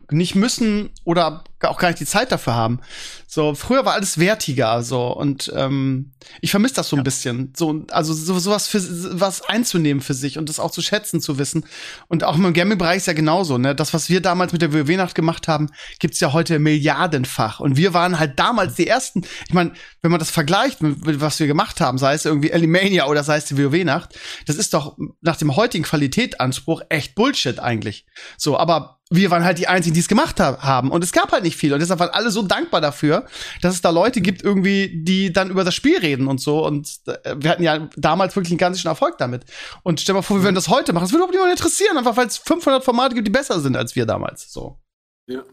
nicht 0.10 0.36
müssen 0.36 0.92
oder 1.04 1.44
auch 1.62 1.78
gar 1.80 1.90
nicht 1.90 2.00
die 2.00 2.06
Zeit 2.06 2.32
dafür 2.32 2.54
haben. 2.54 2.80
So, 3.28 3.56
früher 3.56 3.86
war 3.86 3.94
alles 3.94 4.20
wertiger, 4.20 4.84
so, 4.84 5.08
und 5.08 5.52
ähm, 5.54 6.14
ich 6.42 6.52
vermisse 6.52 6.76
das 6.76 6.90
so 6.90 6.96
ein 6.96 7.00
ja. 7.00 7.04
bisschen. 7.04 7.52
So, 7.58 7.86
also 7.90 8.14
so, 8.14 8.38
sowas 8.40 8.68
für 8.68 8.82
was 9.20 9.42
einzunehmen 9.42 10.02
für 10.02 10.14
sich 10.14 10.38
und 10.38 10.48
das 10.48 10.60
auch 10.60 10.72
zu 10.72 10.82
schätzen 10.82 11.20
zu 11.20 11.38
wissen. 11.38 11.66
Und 12.08 12.24
auch 12.24 12.38
im 12.38 12.54
Gaming-Bereich 12.54 12.98
ist 12.98 13.08
ja 13.08 13.14
genauso, 13.14 13.58
ne? 13.58 13.76
Das, 13.76 13.94
was 13.94 14.10
wir 14.10 14.22
damals 14.22 14.54
mit 14.54 14.62
der 14.62 14.74
WoW-Nacht 14.74 15.16
gemacht 15.16 15.48
haben, 15.48 15.70
gibt's 16.00 16.20
ja 16.20 16.32
heute 16.32 16.60
milliardenfach. 16.60 17.60
Und 17.60 17.76
wir 17.78 17.94
waren 17.94 18.20
halt 18.20 18.40
damals 18.40 18.76
die 18.76 18.88
ersten, 18.88 19.24
ich 19.48 19.54
meine, 19.54 19.74
wenn 20.02 20.12
man 20.12 20.20
das 20.20 20.32
vergleicht 20.32 20.82
mit, 20.82 21.20
was 21.20 21.40
wir 21.40 21.48
gemacht 21.48 21.82
haben, 21.82 21.98
sei 21.98 22.14
es 22.14 22.26
irgendwie 22.26 22.52
Elimania 22.52 23.08
oder 23.08 23.24
sei 23.24 23.38
es 23.38 23.46
die 23.46 23.58
WoW-Nacht, 23.58 24.18
das 24.46 24.56
ist 24.56 24.74
doch 24.74 24.98
nach 25.22 25.36
dem 25.36 25.56
heutigen 25.56 25.84
Qualitätsanspruch 25.84 26.84
echt 26.90 27.16
Bullshit 27.16 27.60
eigentlich. 27.60 28.06
So, 28.38 28.58
aber 28.58 28.95
wir 29.12 29.30
waren 29.30 29.44
halt 29.44 29.60
die 29.60 29.68
Einzigen, 29.68 29.94
die 29.94 30.00
es 30.00 30.08
gemacht 30.08 30.40
haben. 30.40 30.92
Und 30.92 31.04
es 31.04 31.12
gab 31.12 31.32
halt 31.32 31.44
nicht 31.44 31.56
viel. 31.56 31.74
Und 31.74 31.80
deshalb 31.80 32.00
waren 32.00 32.10
alle 32.10 32.32
so 32.32 32.42
dankbar 32.42 32.82
dafür, 32.82 33.26
dass 33.62 33.76
es 33.76 33.82
da 33.82 33.92
Leute 33.92 34.20
gibt, 34.20 34.44
irgendwie, 34.44 35.04
die 35.04 35.32
dann 35.32 35.52
über 35.52 35.64
das 35.64 35.76
Spiel 35.76 36.00
reden 36.00 36.28
und 36.28 36.42
so. 36.42 36.66
Und 36.66 37.00
äh, 37.06 37.36
wir 37.38 37.52
hatten 37.52 37.64
ja 37.64 37.88
damals 37.96 38.36
wirklich 38.36 38.52
einen 38.52 38.58
ganz 38.58 38.80
schönen 38.80 38.92
Erfolg 38.92 39.18
damit. 39.20 39.46
Und 39.84 40.02
stell 40.02 40.16
mal 40.16 40.24
vor, 40.24 40.38
wir 40.38 40.44
würden 40.44 40.56
das 40.56 40.70
heute 40.70 40.92
machen. 40.92 41.04
Das 41.04 41.12
würde 41.12 41.20
überhaupt 41.20 41.34
niemand 41.34 41.52
interessieren, 41.52 41.98
einfach 41.98 42.18
weil 42.18 42.28
es 42.28 42.38
500 42.38 42.84
Formate 42.84 43.14
gibt, 43.14 43.28
die 43.28 43.32
besser 43.32 43.60
sind 43.60 43.78
als 43.78 43.96
wir 43.96 44.06
damals. 44.06 44.52
So. 44.52 44.80
Ja. 45.28 45.44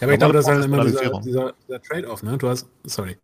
Ja, 0.00 0.06
aber 0.06 0.12
ich 0.12 0.18
glaube, 0.18 0.32
das 0.32 0.46
ist 0.46 0.50
halt 0.50 0.64
immer 0.64 0.84
dieser, 0.84 1.20
dieser, 1.20 1.52
dieser 1.68 1.82
Trade-off, 1.82 2.22
ne? 2.22 2.36
Du 2.36 2.48
hast, 2.48 2.66
sorry. 2.84 3.16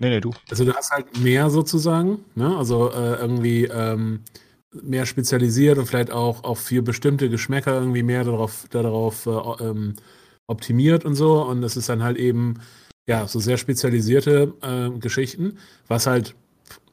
Nee, 0.00 0.08
nee, 0.08 0.20
du. 0.20 0.32
Also 0.50 0.64
du 0.64 0.74
hast 0.74 0.90
halt 0.90 1.18
mehr 1.18 1.50
sozusagen, 1.50 2.24
ne? 2.34 2.56
Also 2.56 2.90
äh, 2.90 3.16
irgendwie, 3.16 3.64
ähm, 3.64 4.24
mehr 4.82 5.06
spezialisiert 5.06 5.78
und 5.78 5.86
vielleicht 5.86 6.10
auch, 6.10 6.44
auch 6.44 6.56
für 6.56 6.82
bestimmte 6.82 7.28
Geschmäcker 7.28 7.74
irgendwie 7.74 8.02
mehr 8.02 8.24
darauf, 8.24 8.66
darauf 8.70 9.26
äh, 9.26 9.64
ähm, 9.64 9.94
optimiert 10.46 11.04
und 11.04 11.14
so. 11.14 11.42
Und 11.42 11.62
das 11.62 11.76
ist 11.76 11.88
dann 11.88 12.02
halt 12.02 12.16
eben, 12.16 12.54
ja, 13.06 13.26
so 13.26 13.40
sehr 13.40 13.56
spezialisierte 13.56 14.54
äh, 14.62 14.98
Geschichten, 14.98 15.58
was 15.88 16.06
halt 16.06 16.34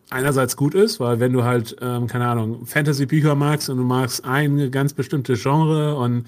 einerseits 0.10 0.58
gut 0.58 0.76
ist, 0.76 1.00
weil 1.00 1.20
wenn 1.20 1.34
du 1.34 1.44
halt, 1.44 1.76
ähm, 1.82 2.08
keine 2.08 2.28
Ahnung, 2.28 2.66
Fantasy-Bücher 2.66 3.36
magst 3.36 3.70
und 3.70 3.78
du 3.78 3.84
magst 3.84 4.26
eine 4.26 4.70
ganz 4.70 4.94
bestimmte 4.94 5.36
Genre 5.36 5.96
und 5.96 6.26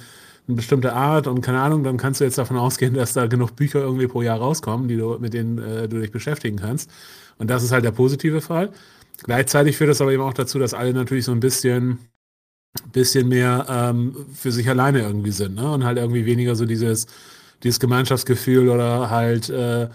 eine 0.48 0.56
bestimmte 0.56 0.94
Art 0.94 1.28
und 1.28 1.42
keine 1.42 1.62
Ahnung, 1.62 1.84
dann 1.84 1.98
kannst 1.98 2.20
du 2.20 2.26
jetzt 2.26 2.38
davon 2.38 2.58
ausgehen, 2.58 2.94
dass 2.94 3.14
da 3.14 3.28
genug 3.28 3.56
Bücher 3.56 3.80
irgendwie 3.80 4.08
pro 4.08 4.22
Jahr 4.22 4.40
rauskommen, 4.40 4.88
die 4.88 4.98
du, 4.98 5.18
mit 5.20 5.34
denen 5.34 5.58
äh, 5.58 5.88
du 5.88 6.00
dich 6.00 6.12
beschäftigen 6.12 6.58
kannst. 6.58 6.90
Und 7.38 7.50
das 7.50 7.64
ist 7.64 7.72
halt 7.72 7.86
der 7.86 7.92
positive 7.92 8.42
Fall. 8.42 8.72
Gleichzeitig 9.24 9.78
führt 9.78 9.90
das 9.90 10.02
aber 10.02 10.12
eben 10.12 10.24
auch 10.24 10.34
dazu, 10.34 10.60
dass 10.60 10.74
alle 10.74 10.94
natürlich 10.94 11.26
so 11.26 11.32
ein 11.32 11.40
bisschen, 11.40 12.00
bisschen 12.92 13.30
mehr 13.30 13.66
ähm, 13.70 14.16
für 14.34 14.52
sich 14.52 14.68
alleine 14.68 15.02
irgendwie 15.02 15.32
sind 15.32 15.56
ne? 15.56 15.72
und 15.72 15.84
halt 15.84 15.98
irgendwie 15.98 16.26
weniger 16.26 16.56
so 16.56 16.66
dieses, 16.66 17.08
dieses 17.64 17.80
Gemeinschaftsgefühl 17.80 18.70
oder 18.70 19.10
halt 19.10 19.50
äh, 19.50 19.88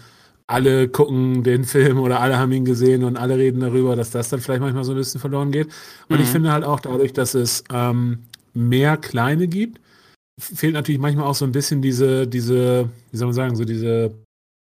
alle 0.47 0.87
gucken 0.87 1.43
den 1.43 1.63
Film 1.63 1.99
oder 1.99 2.21
alle 2.21 2.39
haben 2.39 2.51
ihn 2.51 2.65
gesehen 2.65 3.03
und 3.03 3.17
alle 3.17 3.37
reden 3.37 3.59
darüber, 3.59 3.95
dass 3.95 4.09
das 4.09 4.29
dann 4.29 4.39
vielleicht 4.39 4.61
manchmal 4.61 4.83
so 4.83 4.93
ein 4.93 4.97
bisschen 4.97 5.21
verloren 5.21 5.51
geht. 5.51 5.67
Und 6.07 6.17
mhm. 6.17 6.23
ich 6.23 6.29
finde 6.29 6.51
halt 6.51 6.63
auch 6.63 6.79
dadurch, 6.79 7.13
dass 7.13 7.35
es 7.35 7.63
ähm, 7.71 8.23
mehr 8.55 8.97
kleine 8.97 9.47
gibt, 9.47 9.79
fehlt 10.39 10.73
natürlich 10.73 10.99
manchmal 10.99 11.25
auch 11.25 11.35
so 11.35 11.45
ein 11.45 11.51
bisschen 11.51 11.81
diese, 11.81 12.25
diese, 12.25 12.89
wie 13.11 13.17
soll 13.17 13.27
man 13.27 13.35
sagen, 13.35 13.55
so 13.55 13.63
diese 13.65 14.11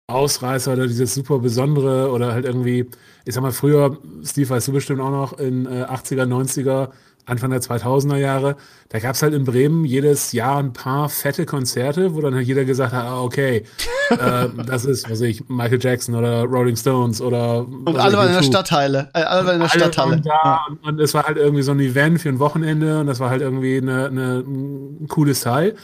Ausreißer 0.09 0.73
oder 0.73 0.87
dieses 0.87 1.13
super 1.13 1.39
Besondere 1.39 2.11
oder 2.11 2.33
halt 2.33 2.45
irgendwie, 2.45 2.89
ich 3.25 3.33
sag 3.33 3.41
mal, 3.41 3.51
früher, 3.51 3.97
Steve 4.23 4.49
weißt 4.49 4.67
du 4.67 4.73
bestimmt 4.73 5.01
auch 5.01 5.11
noch, 5.11 5.39
in 5.39 5.65
äh, 5.65 5.83
80er, 5.83 6.25
90er 6.25 6.89
Anfang 7.29 7.51
der 7.51 7.61
2000er 7.61 8.17
Jahre, 8.17 8.55
da 8.89 8.99
gab 8.99 9.13
es 9.13 9.21
halt 9.21 9.33
in 9.33 9.45
Bremen 9.45 9.85
jedes 9.85 10.31
Jahr 10.31 10.57
ein 10.57 10.73
paar 10.73 11.09
fette 11.09 11.45
Konzerte, 11.45 12.15
wo 12.15 12.21
dann 12.21 12.33
halt 12.33 12.47
jeder 12.47 12.65
gesagt 12.65 12.91
hat, 12.91 13.05
ah, 13.05 13.21
okay, 13.21 13.63
äh, 14.09 14.47
das 14.65 14.85
ist, 14.85 15.09
was 15.09 15.21
ich, 15.21 15.47
Michael 15.47 15.79
Jackson 15.79 16.15
oder 16.15 16.43
Rolling 16.43 16.75
Stones 16.75 17.21
oder 17.21 17.59
Und 17.59 17.97
alle 17.97 18.17
waren 18.17 18.29
in 18.29 18.33
der 18.33 18.43
Stadtteile. 18.43 19.09
Äh, 19.13 19.21
alle 19.21 19.45
waren 19.45 19.53
in 19.55 19.61
der 19.61 19.71
alle 19.71 19.81
Stadthalle. 19.81 20.21
Da 20.21 20.29
ja. 20.29 20.65
und, 20.69 20.83
und, 20.83 20.99
es 20.99 21.13
war 21.13 21.23
halt 21.23 21.37
irgendwie 21.37 21.61
so 21.61 21.71
ein 21.71 21.79
Event 21.79 22.19
für 22.19 22.29
ein 22.29 22.39
Wochenende 22.39 22.99
und 22.99 23.07
das 23.07 23.19
war 23.19 23.29
halt 23.29 23.41
irgendwie 23.41 23.77
eine, 23.77 24.07
eine, 24.07 24.39
ein 24.39 25.07
cooles 25.07 25.41
Teil. 25.41 25.75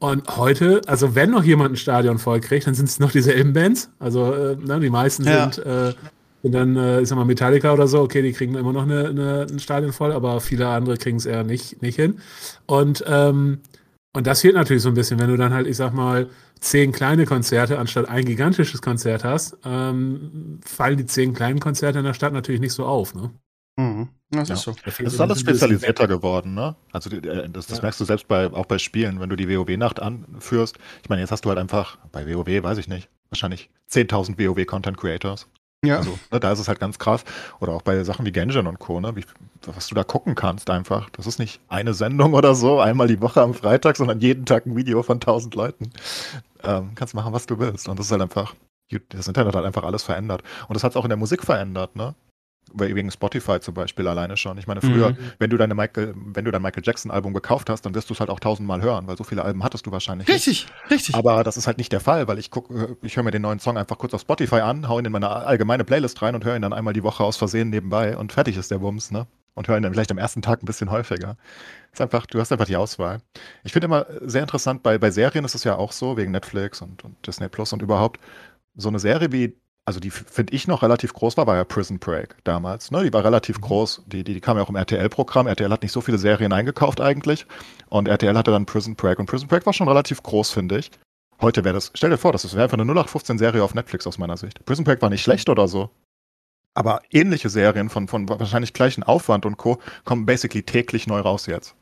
Und 0.00 0.36
heute, 0.36 0.80
also 0.86 1.14
wenn 1.14 1.30
noch 1.30 1.42
jemand 1.42 1.72
ein 1.72 1.76
Stadion 1.76 2.18
voll 2.18 2.40
kriegt, 2.40 2.66
dann 2.66 2.74
sind 2.74 2.88
es 2.88 3.00
noch 3.00 3.10
dieselben 3.10 3.52
Bands. 3.52 3.90
Also 3.98 4.32
äh, 4.32 4.56
ne, 4.56 4.78
die 4.78 4.90
meisten 4.90 5.24
ja. 5.24 5.50
sind 5.50 5.64
äh, 5.66 5.94
und 6.42 6.52
dann, 6.52 6.76
äh, 6.76 7.00
ich 7.00 7.08
sag 7.08 7.16
mal, 7.16 7.24
Metallica 7.24 7.72
oder 7.72 7.88
so, 7.88 8.00
okay, 8.00 8.22
die 8.22 8.32
kriegen 8.32 8.54
immer 8.54 8.72
noch 8.72 8.84
eine, 8.84 9.08
eine, 9.08 9.46
ein 9.50 9.58
Stadion 9.58 9.92
voll, 9.92 10.12
aber 10.12 10.40
viele 10.40 10.68
andere 10.68 10.96
kriegen 10.96 11.16
es 11.16 11.26
eher 11.26 11.42
nicht, 11.42 11.82
nicht 11.82 11.96
hin. 11.96 12.20
Und, 12.66 13.04
ähm, 13.08 13.60
und 14.14 14.26
das 14.26 14.40
fehlt 14.40 14.54
natürlich 14.54 14.82
so 14.82 14.88
ein 14.88 14.94
bisschen, 14.94 15.18
wenn 15.18 15.30
du 15.30 15.36
dann 15.36 15.52
halt, 15.52 15.66
ich 15.66 15.76
sag 15.76 15.92
mal, 15.92 16.28
zehn 16.60 16.92
kleine 16.92 17.24
Konzerte 17.24 17.78
anstatt 17.78 18.08
ein 18.08 18.24
gigantisches 18.24 18.82
Konzert 18.82 19.24
hast, 19.24 19.56
ähm, 19.64 20.60
fallen 20.64 20.96
die 20.96 21.06
zehn 21.06 21.34
kleinen 21.34 21.60
Konzerte 21.60 21.98
in 21.98 22.04
der 22.04 22.14
Stadt 22.14 22.32
natürlich 22.32 22.60
nicht 22.60 22.72
so 22.72 22.86
auf, 22.86 23.14
ne? 23.14 23.30
Mhm. 23.98 24.08
Das 24.30 24.48
ja. 24.48 24.54
ist 24.54 24.62
so. 24.62 24.74
Es 24.84 25.00
ist 25.00 25.20
alles 25.20 25.40
spezialisierter 25.40 26.06
geworden, 26.06 26.54
ne? 26.54 26.76
Also 26.92 27.10
äh, 27.10 27.48
das, 27.48 27.66
das 27.66 27.78
ja. 27.78 27.82
merkst 27.82 28.00
du 28.00 28.04
selbst 28.04 28.28
bei 28.28 28.46
auch 28.52 28.66
bei 28.66 28.78
Spielen, 28.78 29.20
wenn 29.20 29.30
du 29.30 29.36
die 29.36 29.48
WoW-Nacht 29.48 30.00
anführst. 30.00 30.78
Ich 31.02 31.08
meine, 31.08 31.22
jetzt 31.22 31.32
hast 31.32 31.44
du 31.44 31.48
halt 31.48 31.58
einfach 31.58 31.98
bei 32.12 32.26
WoW, 32.26 32.62
weiß 32.62 32.78
ich 32.78 32.88
nicht, 32.88 33.08
wahrscheinlich 33.30 33.70
10.000 33.90 34.38
WoW-Content-Creators. 34.38 35.48
Ja. 35.84 35.98
Also, 35.98 36.18
ne, 36.32 36.40
da 36.40 36.52
ist 36.52 36.58
es 36.58 36.68
halt 36.68 36.80
ganz 36.80 36.98
krass. 36.98 37.24
Oder 37.60 37.72
auch 37.72 37.82
bei 37.82 38.02
Sachen 38.02 38.26
wie 38.26 38.32
Genshin 38.32 38.66
und 38.66 38.78
Co., 38.78 39.00
ne, 39.00 39.14
wie, 39.14 39.24
was 39.62 39.86
du 39.86 39.94
da 39.94 40.02
gucken 40.04 40.34
kannst 40.34 40.70
einfach. 40.70 41.08
Das 41.10 41.26
ist 41.26 41.38
nicht 41.38 41.60
eine 41.68 41.94
Sendung 41.94 42.34
oder 42.34 42.54
so, 42.54 42.80
einmal 42.80 43.06
die 43.06 43.20
Woche 43.20 43.40
am 43.40 43.54
Freitag, 43.54 43.96
sondern 43.96 44.20
jeden 44.20 44.44
Tag 44.44 44.66
ein 44.66 44.76
Video 44.76 45.02
von 45.02 45.20
tausend 45.20 45.54
Leuten. 45.54 45.90
Ähm, 46.64 46.92
kannst 46.96 47.14
machen, 47.14 47.32
was 47.32 47.46
du 47.46 47.58
willst. 47.60 47.88
Und 47.88 47.98
das 47.98 48.06
ist 48.06 48.12
halt 48.12 48.22
einfach, 48.22 48.54
das 49.10 49.28
Internet 49.28 49.54
hat 49.54 49.64
einfach 49.64 49.84
alles 49.84 50.02
verändert. 50.02 50.42
Und 50.66 50.74
das 50.74 50.82
hat 50.82 50.92
es 50.92 50.96
auch 50.96 51.04
in 51.04 51.10
der 51.10 51.18
Musik 51.18 51.44
verändert, 51.44 51.94
ne? 51.94 52.14
Wegen 52.74 53.10
Spotify 53.10 53.60
zum 53.60 53.74
Beispiel 53.74 54.06
alleine 54.06 54.36
schon. 54.36 54.58
Ich 54.58 54.66
meine, 54.66 54.80
früher, 54.80 55.10
mhm. 55.10 55.16
wenn 55.38 55.50
du 55.50 55.56
deine 55.56 55.74
Michael, 55.74 56.14
wenn 56.16 56.44
du 56.44 56.50
dein 56.50 56.62
Michael 56.62 56.82
Jackson 56.84 57.10
Album 57.10 57.34
gekauft 57.34 57.70
hast, 57.70 57.82
dann 57.82 57.94
wirst 57.94 58.10
du 58.10 58.14
es 58.14 58.20
halt 58.20 58.30
auch 58.30 58.40
tausendmal 58.40 58.82
hören, 58.82 59.06
weil 59.06 59.16
so 59.16 59.24
viele 59.24 59.44
Alben 59.44 59.64
hattest 59.64 59.86
du 59.86 59.92
wahrscheinlich. 59.92 60.28
Richtig, 60.28 60.66
nicht. 60.66 60.90
richtig. 60.90 61.14
Aber 61.14 61.44
das 61.44 61.56
ist 61.56 61.66
halt 61.66 61.78
nicht 61.78 61.92
der 61.92 62.00
Fall, 62.00 62.28
weil 62.28 62.38
ich 62.38 62.50
gucke, 62.50 62.96
ich 63.02 63.16
höre 63.16 63.24
mir 63.24 63.30
den 63.30 63.42
neuen 63.42 63.58
Song 63.58 63.76
einfach 63.76 63.98
kurz 63.98 64.14
auf 64.14 64.20
Spotify 64.20 64.60
an, 64.60 64.88
hau 64.88 64.98
ihn 64.98 65.04
in 65.04 65.12
meine 65.12 65.28
allgemeine 65.28 65.84
Playlist 65.84 66.20
rein 66.22 66.34
und 66.34 66.44
höre 66.44 66.56
ihn 66.56 66.62
dann 66.62 66.72
einmal 66.72 66.94
die 66.94 67.02
Woche 67.02 67.24
aus 67.24 67.36
Versehen 67.36 67.70
nebenbei 67.70 68.16
und 68.16 68.32
fertig 68.32 68.56
ist 68.56 68.70
der 68.70 68.78
Bums, 68.78 69.10
ne? 69.10 69.26
Und 69.54 69.66
höre 69.66 69.76
ihn 69.76 69.82
dann 69.82 69.92
vielleicht 69.92 70.12
am 70.12 70.18
ersten 70.18 70.40
Tag 70.40 70.62
ein 70.62 70.66
bisschen 70.66 70.90
häufiger. 70.90 71.36
Ist 71.92 72.00
einfach, 72.00 72.26
du 72.26 72.38
hast 72.38 72.52
einfach 72.52 72.66
die 72.66 72.76
Auswahl. 72.76 73.18
Ich 73.64 73.72
finde 73.72 73.86
immer 73.86 74.06
sehr 74.20 74.42
interessant, 74.42 74.84
bei, 74.84 74.98
bei 74.98 75.10
Serien 75.10 75.44
ist 75.44 75.56
es 75.56 75.64
ja 75.64 75.74
auch 75.74 75.90
so, 75.90 76.16
wegen 76.16 76.30
Netflix 76.30 76.80
und, 76.80 77.04
und 77.04 77.26
Disney 77.26 77.48
Plus 77.48 77.72
und 77.72 77.82
überhaupt, 77.82 78.20
so 78.76 78.88
eine 78.88 79.00
Serie 79.00 79.32
wie 79.32 79.56
also 79.88 80.00
die 80.00 80.10
finde 80.10 80.52
ich 80.52 80.68
noch 80.68 80.82
relativ 80.82 81.14
groß 81.14 81.38
war, 81.38 81.46
war 81.46 81.56
ja 81.56 81.64
Prison 81.64 81.98
Break 81.98 82.36
damals. 82.44 82.90
Ne? 82.90 83.04
Die 83.04 83.12
war 83.14 83.24
relativ 83.24 83.56
mhm. 83.56 83.62
groß. 83.62 84.02
Die, 84.04 84.22
die, 84.22 84.34
die 84.34 84.40
kam 84.42 84.58
ja 84.58 84.62
auch 84.62 84.68
im 84.68 84.76
RTL-Programm. 84.76 85.46
RTL 85.46 85.72
hat 85.72 85.80
nicht 85.80 85.92
so 85.92 86.02
viele 86.02 86.18
Serien 86.18 86.52
eingekauft 86.52 87.00
eigentlich. 87.00 87.46
Und 87.88 88.06
RTL 88.06 88.36
hatte 88.36 88.50
dann 88.50 88.66
Prison 88.66 88.96
Break. 88.96 89.18
Und 89.18 89.24
Prison 89.24 89.48
Break 89.48 89.64
war 89.64 89.72
schon 89.72 89.88
relativ 89.88 90.22
groß, 90.22 90.50
finde 90.50 90.78
ich. 90.78 90.90
Heute 91.40 91.64
wäre 91.64 91.72
das, 91.72 91.90
stell 91.94 92.10
dir 92.10 92.18
vor, 92.18 92.32
das 92.32 92.52
wäre 92.52 92.64
einfach 92.64 92.78
eine 92.78 92.92
0815-Serie 92.92 93.64
auf 93.64 93.72
Netflix 93.72 94.06
aus 94.06 94.18
meiner 94.18 94.36
Sicht. 94.36 94.62
Prison 94.66 94.84
Break 94.84 95.00
war 95.00 95.08
nicht 95.08 95.22
schlecht 95.22 95.48
oder 95.48 95.68
so. 95.68 95.88
Aber 96.74 97.00
ähnliche 97.10 97.48
Serien 97.48 97.88
von, 97.88 98.08
von 98.08 98.28
wahrscheinlich 98.28 98.74
gleichen 98.74 99.04
Aufwand 99.04 99.46
und 99.46 99.56
Co. 99.56 99.78
kommen 100.04 100.26
basically 100.26 100.64
täglich 100.64 101.06
neu 101.06 101.20
raus 101.20 101.46
jetzt. 101.46 101.74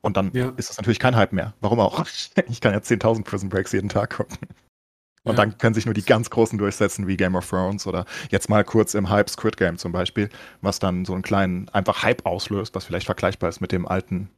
Und 0.00 0.16
dann 0.16 0.32
ja. 0.32 0.52
ist 0.56 0.70
das 0.70 0.78
natürlich 0.78 0.98
kein 0.98 1.14
Hype 1.14 1.32
mehr. 1.32 1.54
Warum 1.60 1.78
auch? 1.78 2.04
Ich 2.48 2.60
kann 2.60 2.72
ja 2.72 2.80
10.000 2.80 3.22
Prison 3.22 3.48
Breaks 3.48 3.70
jeden 3.70 3.90
Tag 3.90 4.16
gucken. 4.16 4.38
Und 5.24 5.38
ja. 5.38 5.44
dann 5.44 5.56
können 5.56 5.74
sich 5.74 5.86
nur 5.86 5.94
die 5.94 6.02
ganz 6.02 6.28
Großen 6.28 6.58
durchsetzen, 6.58 7.06
wie 7.06 7.16
Game 7.16 7.34
of 7.34 7.48
Thrones 7.48 7.86
oder 7.86 8.04
jetzt 8.30 8.50
mal 8.50 8.62
kurz 8.62 8.94
im 8.94 9.08
Hype 9.08 9.30
Squid 9.30 9.56
Game 9.56 9.78
zum 9.78 9.90
Beispiel, 9.90 10.28
was 10.60 10.78
dann 10.78 11.06
so 11.06 11.14
einen 11.14 11.22
kleinen 11.22 11.68
einfach 11.70 12.02
Hype 12.02 12.26
auslöst, 12.26 12.74
was 12.74 12.84
vielleicht 12.84 13.06
vergleichbar 13.06 13.48
ist 13.48 13.60
mit 13.60 13.72
dem 13.72 13.88
alten, 13.88 14.28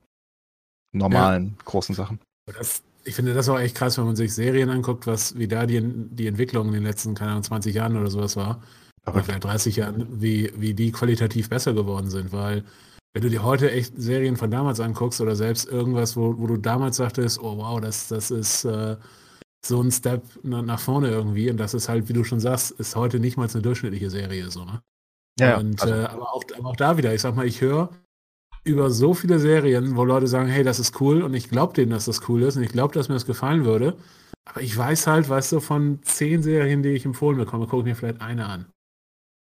normalen, 0.92 1.57
ja. 1.59 1.64
großen 1.64 1.94
Sachen. 1.94 2.20
Das, 2.46 2.83
ich 3.05 3.16
finde 3.16 3.35
das 3.35 3.49
auch 3.49 3.59
echt 3.59 3.75
krass, 3.75 3.99
wenn 3.99 4.05
man 4.05 4.16
sich 4.16 4.33
Serien 4.33 4.70
anguckt, 4.70 5.09
was 5.09 5.37
wie 5.37 5.49
da 5.49 5.66
die, 5.66 5.81
die 5.83 6.29
Entwicklung 6.29 6.68
in 6.68 6.75
den 6.75 6.85
letzten, 6.85 7.14
keine 7.14 7.33
Ahnung, 7.33 7.42
20 7.42 7.75
Jahren 7.75 7.96
oder 7.96 8.11
sowas 8.11 8.37
war. 8.37 8.62
Oder 9.07 9.22
vielleicht 9.22 9.44
30 9.44 9.77
Jahren, 9.77 10.20
wie, 10.20 10.53
wie 10.57 10.75
die 10.75 10.90
qualitativ 10.90 11.49
besser 11.49 11.75
geworden 11.75 12.11
sind, 12.11 12.33
weil 12.33 12.64
wenn 13.12 13.22
du 13.22 13.31
dir 13.31 13.44
heute 13.44 13.70
echt 13.70 13.94
Serien 13.96 14.37
von 14.37 14.51
damals 14.51 14.79
anguckst 14.79 15.20
oder 15.20 15.37
selbst 15.37 15.68
irgendwas, 15.68 16.16
wo, 16.16 16.37
wo 16.38 16.46
du 16.46 16.57
damals 16.57 16.96
sagtest, 16.96 17.40
oh 17.40 17.57
wow, 17.57 17.81
das, 17.81 18.09
das 18.09 18.31
ist 18.31 18.64
äh, 18.64 18.96
so 19.68 19.83
ein 19.83 19.90
Step 19.90 20.22
nach 20.42 20.81
vorne 20.81 21.09
irgendwie. 21.11 21.50
Und 21.50 21.57
das 21.59 21.74
ist 21.74 21.88
halt, 21.88 22.09
wie 22.09 22.12
du 22.12 22.24
schon 22.24 22.40
sagst, 22.40 22.72
ist 22.72 22.96
heute 22.96 23.20
nicht 23.20 23.37
mal 23.37 23.48
eine 23.48 23.62
durchschnittliche 23.62 24.11
Serie 24.11 24.50
so, 24.50 24.64
ne? 24.64 24.83
Ja. 25.38 25.59
Und, 25.59 25.83
also. 25.83 25.94
äh, 25.94 26.05
aber, 26.07 26.35
auch, 26.35 26.44
aber 26.57 26.68
auch 26.70 26.76
da 26.76 26.96
wieder, 26.96 27.14
ich 27.14 27.20
sag 27.20 27.37
mal, 27.37 27.46
ich 27.46 27.61
höre 27.61 27.90
über 28.64 28.90
so 28.90 29.14
viele 29.14 29.38
Serien, 29.38 29.96
wo 29.96 30.05
Leute 30.05 30.26
sagen, 30.26 30.48
hey, 30.48 30.64
das 30.64 30.79
ist 30.79 31.00
cool 31.00 31.22
und 31.22 31.35
ich 31.35 31.50
glaube 31.50 31.74
denen, 31.74 31.90
dass 31.90 32.07
das 32.07 32.29
cool 32.29 32.42
ist 32.42 32.57
und 32.57 32.64
ich 32.64 32.72
glaube, 32.72 32.94
dass 32.94 33.09
mir 33.09 33.14
das 33.14 33.26
gefallen 33.26 33.64
würde. 33.64 33.96
Aber 34.44 34.61
ich 34.61 34.76
weiß 34.76 35.07
halt, 35.07 35.29
weißt 35.29 35.52
du, 35.52 35.61
von 35.61 36.00
zehn 36.02 36.42
Serien, 36.42 36.83
die 36.83 36.90
ich 36.90 37.05
empfohlen 37.05 37.38
bekomme, 37.38 37.66
gucke 37.66 37.83
ich 37.83 37.87
mir 37.87 37.94
vielleicht 37.96 38.20
eine 38.20 38.46
an. 38.46 38.66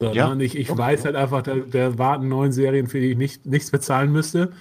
So, 0.00 0.12
ja. 0.12 0.26
Ne? 0.26 0.32
Und 0.32 0.40
ich, 0.40 0.56
ich 0.56 0.70
okay. 0.70 0.78
weiß 0.78 1.04
halt 1.04 1.16
einfach, 1.16 1.42
da, 1.42 1.54
da, 1.56 1.98
warten 1.98 2.28
neun 2.28 2.50
Serien, 2.50 2.88
für 2.88 3.00
die 3.00 3.12
ich 3.12 3.16
nicht, 3.16 3.46
nichts 3.46 3.70
bezahlen 3.70 4.10
müsste, 4.10 4.52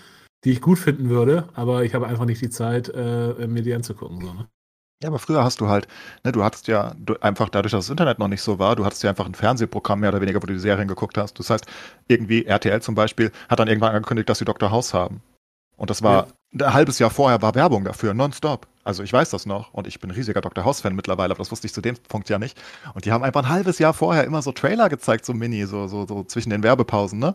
die 0.44 0.52
ich 0.52 0.62
gut 0.62 0.78
finden 0.78 1.10
würde, 1.10 1.48
aber 1.54 1.84
ich 1.84 1.96
habe 1.96 2.08
einfach 2.08 2.26
nicht 2.26 2.42
die 2.42 2.50
Zeit, 2.50 2.90
äh, 2.90 3.48
mir 3.48 3.64
die 3.64 3.74
anzugucken. 3.74 4.22
So, 4.22 4.34
ne? 4.34 4.48
Ja, 5.02 5.10
aber 5.10 5.20
früher 5.20 5.44
hast 5.44 5.60
du 5.62 5.68
halt, 5.68 5.88
ne, 6.24 6.32
du 6.32 6.44
hattest 6.44 6.68
ja 6.68 6.94
du, 6.98 7.16
einfach 7.22 7.50
dadurch, 7.50 7.72
dass 7.72 7.86
das 7.86 7.90
Internet 7.90 8.20
noch 8.20 8.28
nicht 8.28 8.42
so 8.42 8.60
war, 8.60 8.76
du 8.76 8.86
hattest 8.86 9.02
ja 9.04 9.10
einfach 9.10 9.26
ein 9.26 9.34
Fernsehprogramm 9.34 10.00
mehr 10.02 10.10
oder 10.10 10.22
weniger, 10.22 10.42
wo 10.42 10.46
du 10.46 10.54
die 10.54 10.60
Serien 10.60 10.88
geguckt 10.88 11.18
hast. 11.18 11.40
Das 11.40 11.50
heißt, 11.50 11.66
irgendwie 12.08 12.46
RTL 12.46 12.82
zum 12.82 12.94
Beispiel 12.94 13.32
hat 13.50 13.60
dann 13.60 13.68
irgendwann 13.68 13.96
angekündigt, 13.96 14.30
dass 14.30 14.40
sie 14.40 14.46
Dr. 14.46 14.70
House 14.70 14.94
haben. 14.94 15.22
Und 15.76 15.90
das 15.90 16.04
war 16.04 16.28
ja. 16.54 16.68
ein 16.68 16.74
halbes 16.76 17.00
Jahr 17.00 17.10
vorher 17.10 17.42
war 17.42 17.56
Werbung 17.56 17.84
dafür, 17.84 18.14
nonstop. 18.14 18.68
Also 18.84 19.02
ich 19.02 19.12
weiß 19.12 19.32
das 19.32 19.48
noch 19.48 19.74
und 19.74 19.88
ich 19.88 20.00
bin 20.00 20.12
ein 20.12 20.16
riesiger 20.16 20.42
Dr. 20.42 20.64
House-Fan 20.64 20.96
mittlerweile, 20.96 21.32
aber 21.32 21.40
das 21.40 21.52
wusste 21.52 21.66
ich 21.66 21.74
zu 21.74 21.82
dem 21.82 21.96
Punkt 22.08 22.30
ja 22.30 22.38
nicht. 22.38 22.62
Und 22.94 23.06
die 23.06 23.12
haben 23.12 23.24
einfach 23.24 23.44
ein 23.44 23.50
halbes 23.50 23.80
Jahr 23.80 23.94
vorher 23.94 24.24
immer 24.24 24.44
so 24.44 24.52
Trailer 24.52 24.90
gezeigt, 24.90 25.26
so 25.26 25.34
Mini, 25.34 25.66
so, 25.66 25.88
so, 25.88 26.06
so 26.06 26.24
zwischen 26.24 26.52
den 26.52 26.62
Werbepausen, 26.62 27.18
ne? 27.18 27.34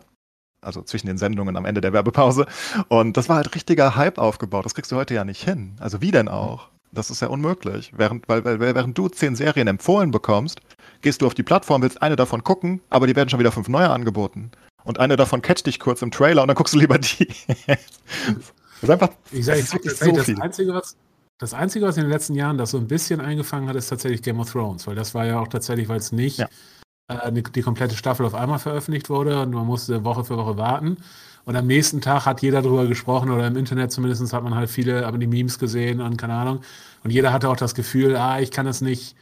Also 0.61 0.83
zwischen 0.83 1.09
den 1.09 1.19
Sendungen 1.19 1.57
am 1.57 1.65
Ende 1.65 1.81
der 1.81 1.93
Werbepause. 1.93 2.47
Und 2.89 3.17
das 3.17 3.29
war 3.29 3.37
halt 3.37 3.53
richtiger 3.55 3.97
Hype 3.97 4.19
aufgebaut. 4.19 4.65
Das 4.65 4.75
kriegst 4.75 4.93
du 4.93 4.97
heute 4.97 5.15
ja 5.15 5.25
nicht 5.25 5.43
hin. 5.43 5.77
Also 5.81 6.01
wie 6.01 6.13
denn 6.13 6.29
auch? 6.29 6.69
Das 6.97 7.11
ist 7.11 7.21
ja 7.21 7.29
unmöglich. 7.29 7.93
Während, 7.95 8.27
weil, 8.27 8.43
weil, 8.45 8.59
während 8.59 8.97
du 8.97 9.09
zehn 9.09 9.37
Serien 9.37 9.69
empfohlen 9.69 10.11
bekommst, 10.11 10.61
gehst 11.03 11.21
du 11.21 11.27
auf 11.27 11.35
die 11.35 11.43
Plattform, 11.43 11.83
willst 11.83 12.01
eine 12.01 12.17
davon 12.17 12.43
gucken, 12.43 12.81
aber 12.89 13.07
die 13.07 13.15
werden 13.15 13.29
schon 13.29 13.39
wieder 13.39 13.53
fünf 13.53 13.69
neue 13.69 13.91
angeboten. 13.91 14.51
Und 14.83 14.99
eine 14.99 15.17
davon 15.17 15.43
catcht 15.43 15.67
dich 15.67 15.79
kurz 15.79 16.01
im 16.01 16.11
Trailer 16.11 16.41
und 16.43 16.49
dann 16.49 16.57
guckst 16.57 16.73
du 16.73 16.79
lieber 16.79 16.99
die. 16.99 17.27
das 17.67 17.77
ist 18.81 18.91
einfach 18.91 19.11
ich 19.31 19.45
sag, 19.45 19.59
ich, 19.59 19.75
ich, 19.75 19.97
so 19.99 20.11
das, 20.11 20.41
Einzige, 20.41 20.73
was, 20.73 20.97
das 21.39 21.53
Einzige, 21.53 21.85
was 21.85 21.99
in 21.99 22.05
den 22.05 22.11
letzten 22.11 22.35
Jahren 22.35 22.57
das 22.57 22.71
so 22.71 22.79
ein 22.79 22.87
bisschen 22.87 23.21
eingefangen 23.21 23.69
hat, 23.69 23.77
ist 23.77 23.89
tatsächlich 23.89 24.23
Game 24.23 24.41
of 24.41 24.51
Thrones, 24.51 24.87
weil 24.87 24.95
das 24.95 25.15
war 25.15 25.27
ja 25.27 25.39
auch 25.39 25.49
tatsächlich, 25.49 25.89
weil 25.89 25.99
es 25.99 26.13
nicht 26.13 26.39
ja. 26.39 26.49
äh, 27.09 27.31
die, 27.31 27.43
die 27.43 27.63
komplette 27.63 27.95
Staffel 27.95 28.25
auf 28.25 28.35
einmal 28.35 28.59
veröffentlicht 28.59 29.11
wurde 29.11 29.43
und 29.43 29.53
man 29.53 29.67
musste 29.67 30.03
Woche 30.03 30.25
für 30.25 30.39
Woche 30.39 30.57
warten. 30.57 30.97
Und 31.47 31.55
am 31.55 31.69
nächsten 31.69 32.01
Tag 32.01 32.27
hat 32.27 32.43
jeder 32.43 32.61
darüber 32.61 32.87
gesprochen 32.87 33.31
oder 33.31 33.47
im 33.47 33.57
Internet 33.57 33.93
zumindest 33.93 34.33
hat 34.33 34.43
man 34.43 34.57
halt 34.57 34.69
viele, 34.69 35.07
aber 35.07 35.17
die 35.17 35.29
Memes 35.29 35.61
gesehen 35.61 36.01
und 36.01 36.17
keine 36.17 36.35
Ahnung. 36.35 36.61
Und 37.05 37.11
jeder 37.13 37.33
hatte 37.33 37.49
auch 37.49 37.57
das 37.57 37.77
Gefühl, 37.77 38.17
ah, 38.17 38.41
ich 38.41 38.51
kann 38.51 38.67
das 38.67 38.81
nicht, 38.81 39.15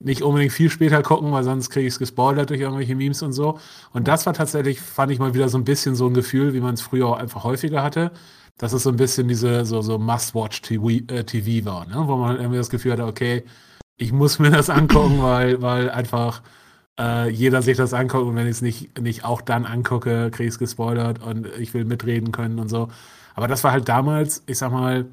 nicht 0.00 0.22
unbedingt 0.22 0.52
viel 0.52 0.70
später 0.70 1.02
gucken, 1.04 1.30
weil 1.30 1.44
sonst 1.44 1.70
kriege 1.70 1.86
ich 1.86 1.94
es 1.94 2.00
gespoilert 2.00 2.50
durch 2.50 2.60
irgendwelche 2.60 2.96
Memes 2.96 3.22
und 3.22 3.32
so. 3.32 3.60
Und 3.92 4.08
das 4.08 4.26
war 4.26 4.34
tatsächlich, 4.34 4.80
fand 4.80 5.12
ich 5.12 5.20
mal 5.20 5.34
wieder 5.34 5.48
so 5.48 5.56
ein 5.56 5.64
bisschen 5.64 5.94
so 5.94 6.08
ein 6.08 6.14
Gefühl, 6.14 6.52
wie 6.52 6.60
man 6.60 6.74
es 6.74 6.80
früher 6.80 7.06
auch 7.06 7.16
einfach 7.18 7.44
häufiger 7.44 7.82
hatte. 7.82 8.10
Dass 8.58 8.72
es 8.72 8.82
so 8.82 8.90
ein 8.90 8.96
bisschen 8.96 9.28
diese 9.28 9.64
so, 9.64 9.80
so 9.80 9.98
Must-Watch-TV 10.00 10.88
äh, 11.14 11.22
TV 11.24 11.64
war, 11.64 11.86
ne? 11.86 12.02
wo 12.08 12.16
man 12.16 12.38
irgendwie 12.38 12.58
das 12.58 12.70
Gefühl 12.70 12.92
hatte, 12.92 13.06
okay, 13.06 13.44
ich 13.98 14.12
muss 14.12 14.40
mir 14.40 14.50
das 14.50 14.68
angucken, 14.70 15.22
weil, 15.22 15.62
weil 15.62 15.90
einfach 15.90 16.42
äh, 16.98 17.30
jeder 17.30 17.62
sich 17.62 17.76
das 17.76 17.94
anguckt 17.94 18.26
und 18.26 18.36
wenn 18.36 18.46
ich 18.46 18.52
es 18.52 18.62
nicht, 18.62 19.00
nicht 19.00 19.24
auch 19.24 19.40
dann 19.40 19.64
angucke, 19.64 20.30
kriege 20.30 20.48
ich 20.48 20.54
es 20.54 20.58
gespoilert 20.58 21.22
und 21.22 21.46
ich 21.58 21.74
will 21.74 21.84
mitreden 21.84 22.32
können 22.32 22.58
und 22.58 22.68
so. 22.68 22.88
Aber 23.34 23.48
das 23.48 23.62
war 23.64 23.72
halt 23.72 23.88
damals, 23.88 24.42
ich 24.46 24.58
sag 24.58 24.72
mal, 24.72 25.06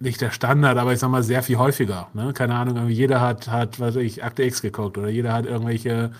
nicht 0.00 0.20
der 0.20 0.30
Standard, 0.30 0.78
aber 0.78 0.92
ich 0.92 0.98
sag 0.98 1.10
mal 1.10 1.22
sehr 1.22 1.42
viel 1.42 1.58
häufiger. 1.58 2.08
Ne? 2.14 2.32
Keine 2.32 2.54
Ahnung, 2.54 2.88
jeder 2.88 3.20
hat, 3.20 3.48
hat, 3.48 3.80
was 3.80 3.96
ich, 3.96 4.24
Akte 4.24 4.42
X 4.42 4.62
geguckt 4.62 4.98
oder 4.98 5.08
jeder 5.08 5.32
hat 5.32 5.46
irgendwelche, 5.46 6.12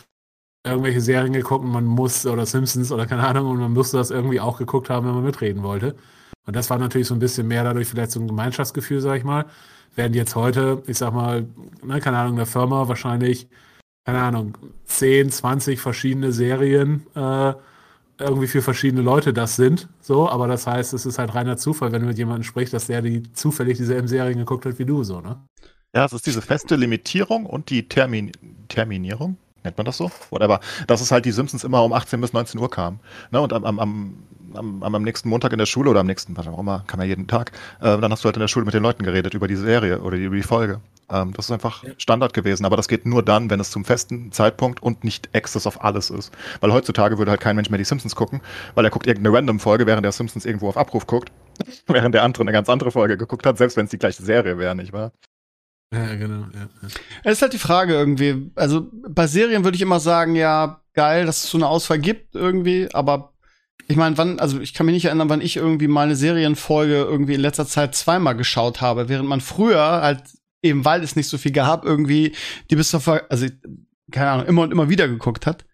irgendwelche 0.64 1.00
Serien 1.00 1.32
geguckt 1.32 1.64
und 1.64 1.72
man 1.72 1.84
muss, 1.84 2.26
oder 2.26 2.46
Simpsons 2.46 2.92
oder 2.92 3.06
keine 3.06 3.26
Ahnung, 3.26 3.50
und 3.50 3.58
man 3.58 3.72
musste 3.72 3.96
das 3.96 4.10
irgendwie 4.10 4.40
auch 4.40 4.58
geguckt 4.58 4.90
haben, 4.90 5.06
wenn 5.06 5.14
man 5.14 5.24
mitreden 5.24 5.62
wollte. 5.62 5.94
Und 6.46 6.56
das 6.56 6.70
war 6.70 6.78
natürlich 6.78 7.08
so 7.08 7.14
ein 7.14 7.20
bisschen 7.20 7.48
mehr 7.48 7.64
dadurch 7.64 7.88
vielleicht 7.88 8.10
so 8.12 8.20
ein 8.20 8.28
Gemeinschaftsgefühl, 8.28 9.00
sag 9.00 9.18
ich 9.18 9.24
mal. 9.24 9.46
Während 9.96 10.14
jetzt 10.16 10.34
heute, 10.34 10.82
ich 10.86 10.98
sag 10.98 11.12
mal, 11.14 11.46
ne, 11.82 12.00
keine 12.00 12.18
Ahnung, 12.18 12.34
eine 12.34 12.46
Firma 12.46 12.88
wahrscheinlich, 12.88 13.48
keine 14.04 14.20
Ahnung, 14.20 14.56
10, 14.86 15.30
20 15.30 15.80
verschiedene 15.80 16.32
Serien 16.32 17.06
äh, 17.14 17.54
irgendwie 18.18 18.46
für 18.46 18.62
verschiedene 18.62 19.02
Leute 19.02 19.32
das 19.32 19.56
sind. 19.56 19.88
So, 20.00 20.28
aber 20.28 20.46
das 20.46 20.66
heißt, 20.66 20.92
es 20.92 21.06
ist 21.06 21.18
halt 21.18 21.34
reiner 21.34 21.56
Zufall, 21.56 21.92
wenn 21.92 22.02
du 22.02 22.08
mit 22.08 22.18
jemandem 22.18 22.44
sprichst, 22.44 22.74
dass 22.74 22.86
der 22.86 23.02
die 23.02 23.22
zufällig 23.32 23.78
dieselben 23.78 24.08
Serien 24.08 24.38
geguckt 24.38 24.66
hat 24.66 24.78
wie 24.78 24.84
du, 24.84 25.02
so, 25.02 25.20
ne? 25.20 25.38
Ja, 25.94 26.04
es 26.04 26.12
ist 26.12 26.26
diese 26.26 26.42
feste 26.42 26.74
Limitierung 26.74 27.46
und 27.46 27.70
die 27.70 27.88
Termin 27.88 28.32
Terminierung. 28.68 29.36
Nennt 29.62 29.78
man 29.78 29.86
das 29.86 29.96
so? 29.96 30.10
Whatever. 30.30 30.60
Dass 30.88 31.00
es 31.00 31.10
halt 31.10 31.24
die 31.24 31.30
Simpsons 31.30 31.64
immer 31.64 31.82
um 31.84 31.92
18 31.92 32.20
bis 32.20 32.32
19 32.32 32.60
Uhr 32.60 32.68
kam. 32.68 32.98
Ne? 33.30 33.40
Und 33.40 33.52
am, 33.52 33.64
am, 33.64 34.16
am, 34.54 34.82
am, 34.82 35.02
nächsten 35.02 35.28
Montag 35.28 35.52
in 35.52 35.58
der 35.58 35.66
Schule 35.66 35.90
oder 35.90 36.00
am 36.00 36.06
nächsten, 36.06 36.36
was 36.36 36.48
auch 36.48 36.58
immer, 36.58 36.84
kann 36.86 36.98
man 36.98 37.08
jeden 37.08 37.28
Tag, 37.28 37.52
äh, 37.80 37.98
dann 37.98 38.10
hast 38.10 38.24
du 38.24 38.26
halt 38.26 38.36
in 38.36 38.40
der 38.40 38.48
Schule 38.48 38.66
mit 38.66 38.74
den 38.74 38.82
Leuten 38.82 39.04
geredet 39.04 39.34
über 39.34 39.48
die 39.48 39.56
Serie 39.56 40.00
oder 40.00 40.16
über 40.16 40.36
die 40.36 40.42
Folge. 40.42 40.80
Ähm, 41.10 41.32
das 41.34 41.46
ist 41.46 41.50
einfach 41.50 41.82
ja. 41.84 41.92
Standard 41.98 42.34
gewesen, 42.34 42.64
aber 42.64 42.76
das 42.76 42.88
geht 42.88 43.06
nur 43.06 43.22
dann, 43.22 43.50
wenn 43.50 43.60
es 43.60 43.70
zum 43.70 43.84
festen 43.84 44.32
Zeitpunkt 44.32 44.82
und 44.82 45.04
nicht 45.04 45.34
Access 45.34 45.66
auf 45.66 45.84
alles 45.84 46.10
ist. 46.10 46.32
Weil 46.60 46.72
heutzutage 46.72 47.18
würde 47.18 47.30
halt 47.30 47.40
kein 47.40 47.56
Mensch 47.56 47.70
mehr 47.70 47.78
die 47.78 47.84
Simpsons 47.84 48.16
gucken, 48.16 48.40
weil 48.74 48.84
er 48.84 48.90
guckt 48.90 49.06
irgendeine 49.06 49.36
Random-Folge, 49.36 49.86
während 49.86 50.04
der 50.04 50.12
Simpsons 50.12 50.44
irgendwo 50.44 50.68
auf 50.68 50.76
Abruf 50.76 51.06
guckt, 51.06 51.32
während 51.86 52.14
der 52.14 52.22
andere 52.22 52.42
eine 52.42 52.52
ganz 52.52 52.68
andere 52.68 52.90
Folge 52.90 53.16
geguckt 53.16 53.46
hat, 53.46 53.58
selbst 53.58 53.76
wenn 53.76 53.84
es 53.84 53.90
die 53.90 53.98
gleiche 53.98 54.22
Serie 54.22 54.58
wäre, 54.58 54.74
nicht 54.74 54.92
wahr? 54.92 55.12
Ja, 55.92 56.14
genau. 56.16 56.46
Ja, 56.52 56.68
ja. 56.82 56.88
Es 57.22 57.34
ist 57.34 57.42
halt 57.42 57.52
die 57.52 57.58
Frage 57.58 57.94
irgendwie. 57.94 58.50
Also 58.56 58.88
bei 59.08 59.26
Serien 59.26 59.64
würde 59.64 59.76
ich 59.76 59.82
immer 59.82 60.00
sagen, 60.00 60.34
ja, 60.34 60.80
geil, 60.94 61.26
dass 61.26 61.44
es 61.44 61.50
so 61.50 61.58
eine 61.58 61.68
Auswahl 61.68 61.98
gibt 61.98 62.34
irgendwie, 62.34 62.88
aber 62.92 63.34
ich 63.86 63.96
meine, 63.96 64.16
wann, 64.16 64.40
also 64.40 64.60
ich 64.60 64.72
kann 64.72 64.86
mich 64.86 64.94
nicht 64.94 65.04
erinnern, 65.06 65.28
wann 65.28 65.40
ich 65.40 65.56
irgendwie 65.56 65.88
mal 65.88 66.04
eine 66.04 66.16
Serienfolge 66.16 66.94
irgendwie 66.94 67.34
in 67.34 67.40
letzter 67.40 67.66
Zeit 67.66 67.94
zweimal 67.94 68.34
geschaut 68.34 68.80
habe, 68.80 69.08
während 69.08 69.28
man 69.28 69.40
früher 69.40 70.00
halt 70.02 70.22
eben 70.64 70.84
weil 70.84 71.02
es 71.02 71.16
nicht 71.16 71.28
so 71.28 71.38
viel 71.38 71.52
gab, 71.52 71.84
irgendwie 71.84 72.34
die 72.70 72.76
bis 72.76 72.90
zur, 72.90 73.02
also 73.30 73.46
keine 74.10 74.30
Ahnung, 74.30 74.46
immer 74.46 74.62
und 74.62 74.72
immer 74.72 74.88
wieder 74.88 75.08
geguckt 75.08 75.46
hat. 75.46 75.64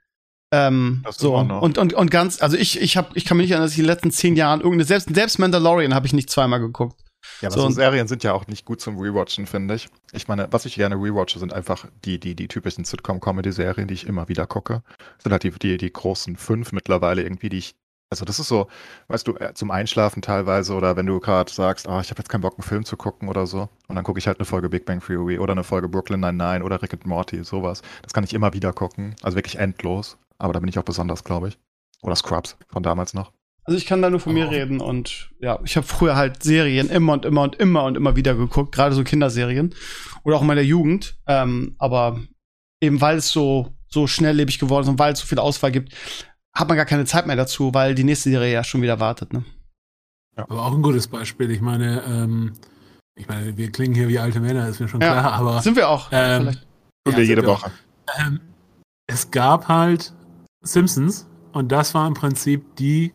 Ähm, 0.53 1.05
so 1.11 1.37
und, 1.37 1.79
und 1.79 1.94
und 1.94 2.11
ganz, 2.11 2.42
also 2.42 2.57
ich 2.57 2.81
ich 2.81 2.96
habe 2.96 3.11
ich 3.14 3.24
kann 3.24 3.37
mich 3.37 3.44
nicht 3.44 3.53
erinnern, 3.53 3.66
dass 3.66 3.72
ich 3.72 3.79
in 3.79 3.85
den 3.85 3.92
letzten 3.92 4.11
zehn 4.11 4.35
Jahren 4.35 4.61
irgendeine 4.61 4.85
selbst 4.85 5.14
selbst 5.14 5.38
Mandalorian 5.38 5.94
habe 5.94 6.07
ich 6.07 6.12
nicht 6.12 6.29
zweimal 6.29 6.59
geguckt. 6.59 7.00
Ja, 7.40 7.48
aber 7.48 7.57
so, 7.57 7.68
so 7.68 7.70
Serien 7.70 8.09
sind 8.09 8.24
ja 8.24 8.33
auch 8.33 8.46
nicht 8.46 8.64
gut 8.64 8.81
zum 8.81 8.98
Rewatchen, 8.98 9.46
finde 9.46 9.74
ich. 9.74 9.88
Ich 10.12 10.26
meine, 10.26 10.48
was 10.50 10.64
ich 10.64 10.74
gerne 10.74 10.96
rewatche, 10.96 11.38
sind 11.38 11.53
einfach 11.53 11.87
die, 12.05 12.18
die, 12.18 12.35
die 12.35 12.48
typischen 12.48 12.85
Sitcom-Comedy-Serien, 12.85 13.88
die 13.88 13.94
ich 13.94 14.07
immer 14.07 14.29
wieder 14.29 14.46
gucke. 14.46 14.83
Das 14.98 15.24
sind 15.24 15.33
halt 15.33 15.42
die, 15.42 15.50
die, 15.50 15.76
die 15.76 15.92
großen 15.92 16.37
fünf 16.37 16.72
mittlerweile 16.72 17.22
irgendwie, 17.22 17.50
die 17.50 17.59
ich 17.59 17.74
also 18.11 18.25
das 18.25 18.40
ist 18.40 18.49
so, 18.49 18.66
weißt 19.07 19.27
du, 19.27 19.37
äh, 19.37 19.55
zum 19.55 19.70
Einschlafen 19.70 20.20
teilweise 20.20 20.75
oder 20.75 20.96
wenn 20.96 21.07
du 21.07 21.20
gerade 21.20 21.51
sagst, 21.51 21.88
ah, 21.88 22.01
ich 22.01 22.11
habe 22.11 22.18
jetzt 22.18 22.29
keinen 22.29 22.40
Bock, 22.40 22.55
einen 22.59 22.66
Film 22.66 22.85
zu 22.85 22.96
gucken 22.96 23.29
oder 23.29 23.46
so. 23.46 23.68
Und 23.87 23.94
dann 23.94 24.05
gucke 24.05 24.18
ich 24.18 24.27
halt 24.27 24.40
eine 24.40 24.46
Folge 24.46 24.68
Big 24.68 24.85
Bang 24.85 25.01
Theory 25.01 25.38
oder 25.38 25.53
eine 25.53 25.62
Folge 25.62 25.88
Brooklyn 25.88 26.18
Nine-Nine 26.18 26.64
oder 26.64 26.83
Rick 26.83 26.92
and 26.92 27.07
Morty, 27.07 27.44
sowas. 27.44 27.83
Das 28.03 28.12
kann 28.12 28.25
ich 28.25 28.35
immer 28.35 28.53
wieder 28.53 28.73
gucken. 28.73 29.14
Also 29.23 29.37
wirklich 29.37 29.59
endlos. 29.59 30.18
Aber 30.38 30.53
da 30.53 30.59
bin 30.59 30.68
ich 30.68 30.79
auch 30.79 30.85
besonders, 30.85 31.23
glaube 31.23 31.49
ich. 31.49 31.59
Oder 32.03 32.16
Scrubs 32.16 32.57
von 32.68 32.83
damals 32.83 33.14
noch. 33.14 33.31
Also 33.62 33.79
ich 33.79 33.87
kann 33.87 34.03
da 34.03 34.11
nur 34.11 34.18
von 34.18 34.33
oh. 34.33 34.35
mir 34.35 34.51
reden 34.51 34.81
und 34.81 35.31
ja, 35.38 35.61
ich 35.64 35.77
habe 35.77 35.87
früher 35.87 36.16
halt 36.16 36.42
Serien 36.42 36.88
immer 36.88 37.12
und 37.12 37.25
immer 37.25 37.42
und 37.42 37.57
immer 37.57 37.85
und 37.85 37.96
immer 37.96 38.16
wieder 38.16 38.35
geguckt, 38.35 38.75
gerade 38.75 38.94
so 38.94 39.05
Kinderserien 39.05 39.75
oder 40.25 40.37
auch 40.37 40.40
in 40.40 40.49
meiner 40.49 40.62
Jugend. 40.62 41.16
Ähm, 41.29 41.77
aber 41.79 42.18
eben 42.81 43.01
weil 43.01 43.18
es 43.18 43.31
so 43.31 43.73
so 43.90 44.07
schnelllebig 44.07 44.59
geworden 44.59 44.85
ist 44.85 44.88
und 44.88 44.99
weil 44.99 45.12
es 45.12 45.20
so 45.20 45.27
viel 45.27 45.38
Auswahl 45.38 45.73
gibt, 45.73 45.92
hat 46.55 46.69
man 46.69 46.77
gar 46.77 46.87
keine 46.87 47.05
Zeit 47.05 47.27
mehr 47.27 47.37
dazu, 47.37 47.75
weil 47.75 47.95
die 47.95 48.05
nächste 48.05 48.31
Serie 48.31 48.53
ja 48.53 48.65
schon 48.65 48.83
wieder 48.83 49.01
wartet. 49.01 49.33
Ne? 49.33 49.45
Ja. 50.37 50.45
Aber 50.45 50.67
auch 50.67 50.75
ein 50.75 50.83
gutes 50.83 51.09
Beispiel. 51.09 51.51
Ich 51.51 51.61
meine, 51.61 52.03
ähm, 52.07 52.53
ich 53.17 53.29
meine, 53.29 53.57
wir 53.57 53.71
klingen 53.71 53.95
hier 53.95 54.09
wie 54.09 54.19
alte 54.19 54.41
Männer, 54.41 54.69
ist 54.69 54.81
mir 54.81 54.89
schon 54.89 55.01
ja, 55.01 55.13
klar, 55.13 55.33
aber. 55.33 55.63
Sind 55.63 55.77
wir 55.77 55.89
auch. 55.89 56.09
Ähm, 56.13 56.57
und 57.07 57.17
wir 57.17 57.25
jede 57.25 57.45
Woche. 57.47 57.71
Ähm, 58.19 58.41
es 59.07 59.31
gab 59.31 59.69
halt 59.69 60.13
Simpsons 60.63 61.27
und 61.53 61.71
das 61.73 61.95
war 61.95 62.07
im 62.07 62.15
Prinzip 62.15 62.77
die, 62.77 63.13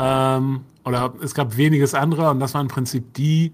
ähm, 0.00 0.64
oder 0.84 1.14
es 1.22 1.34
gab 1.34 1.56
weniges 1.56 1.94
andere 1.94 2.30
und 2.30 2.40
das 2.40 2.54
war 2.54 2.60
im 2.60 2.68
Prinzip 2.68 3.14
die 3.14 3.52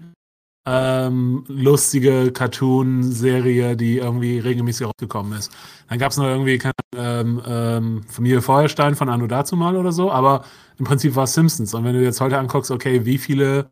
ähm, 0.65 1.43
lustige 1.47 2.31
Cartoon-Serie, 2.31 3.77
die 3.77 3.97
irgendwie 3.97 4.39
regelmäßig 4.39 4.87
rausgekommen 4.87 5.37
ist. 5.37 5.51
Dann 5.89 5.99
gab 5.99 6.11
es 6.11 6.17
noch 6.17 6.25
irgendwie 6.25 6.57
keine, 6.57 6.73
ähm, 6.95 7.41
ähm, 7.45 8.03
Familie 8.07 8.41
Feuerstein 8.41 8.95
von 8.95 9.09
Anno 9.09 9.27
dazu 9.27 9.55
mal 9.55 9.75
oder 9.77 9.91
so, 9.91 10.11
aber 10.11 10.43
im 10.77 10.85
Prinzip 10.85 11.15
war 11.15 11.25
es 11.25 11.33
Simpsons. 11.33 11.73
Und 11.73 11.83
wenn 11.83 11.93
du 11.93 12.03
jetzt 12.03 12.19
heute 12.19 12.37
anguckst, 12.39 12.71
okay, 12.71 13.05
wie 13.05 13.17
viele, 13.17 13.71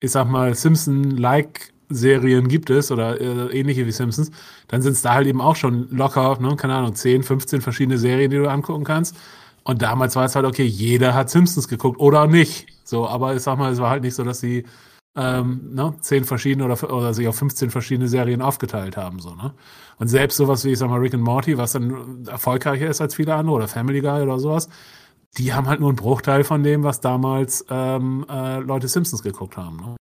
ich 0.00 0.12
sag 0.12 0.28
mal, 0.28 0.54
Simpson-like 0.54 1.72
Serien 1.90 2.48
gibt 2.48 2.70
es 2.70 2.92
oder 2.92 3.20
äh, 3.20 3.58
ähnliche 3.58 3.86
wie 3.86 3.92
Simpsons, 3.92 4.30
dann 4.68 4.82
sind 4.82 4.92
es 4.92 5.02
da 5.02 5.14
halt 5.14 5.26
eben 5.26 5.40
auch 5.40 5.56
schon 5.56 5.88
locker, 5.90 6.38
ne, 6.40 6.54
keine 6.56 6.74
Ahnung, 6.74 6.94
10, 6.94 7.22
15 7.24 7.60
verschiedene 7.62 7.98
Serien, 7.98 8.30
die 8.30 8.36
du 8.36 8.48
angucken 8.48 8.84
kannst. 8.84 9.16
Und 9.64 9.82
damals 9.82 10.14
war 10.16 10.24
es 10.24 10.36
halt, 10.36 10.46
okay, 10.46 10.64
jeder 10.64 11.14
hat 11.14 11.30
Simpsons 11.30 11.68
geguckt 11.68 11.98
oder 11.98 12.26
nicht. 12.26 12.68
So, 12.84 13.08
aber 13.08 13.34
ich 13.34 13.42
sag 13.42 13.58
mal, 13.58 13.72
es 13.72 13.78
war 13.80 13.90
halt 13.90 14.02
nicht 14.02 14.14
so, 14.14 14.24
dass 14.24 14.40
sie 14.40 14.64
ähm, 15.16 15.74
ne, 15.74 15.94
zehn 16.00 16.24
verschiedene 16.24 16.64
oder, 16.64 16.92
oder 16.92 17.14
sich 17.14 17.26
auf 17.28 17.36
15 17.36 17.70
verschiedene 17.70 18.08
Serien 18.08 18.42
aufgeteilt 18.42 18.96
haben. 18.96 19.20
So, 19.20 19.34
ne? 19.34 19.54
Und 19.98 20.08
selbst 20.08 20.36
sowas 20.36 20.64
wie, 20.64 20.72
ich 20.72 20.78
sag 20.78 20.88
mal, 20.88 21.00
Rick 21.00 21.14
and 21.14 21.24
Morty, 21.24 21.58
was 21.58 21.72
dann 21.72 22.26
erfolgreicher 22.26 22.88
ist 22.88 23.00
als 23.00 23.14
viele 23.14 23.34
andere, 23.34 23.56
oder 23.56 23.68
Family 23.68 24.00
Guy 24.00 24.22
oder 24.22 24.38
sowas, 24.38 24.68
die 25.36 25.52
haben 25.52 25.68
halt 25.68 25.80
nur 25.80 25.90
einen 25.90 25.96
Bruchteil 25.96 26.44
von 26.44 26.62
dem, 26.62 26.84
was 26.84 27.00
damals 27.00 27.64
ähm, 27.68 28.24
äh, 28.28 28.58
Leute 28.60 28.88
Simpsons 28.88 29.22
geguckt 29.22 29.56
haben. 29.56 29.76
Ne? 29.76 29.96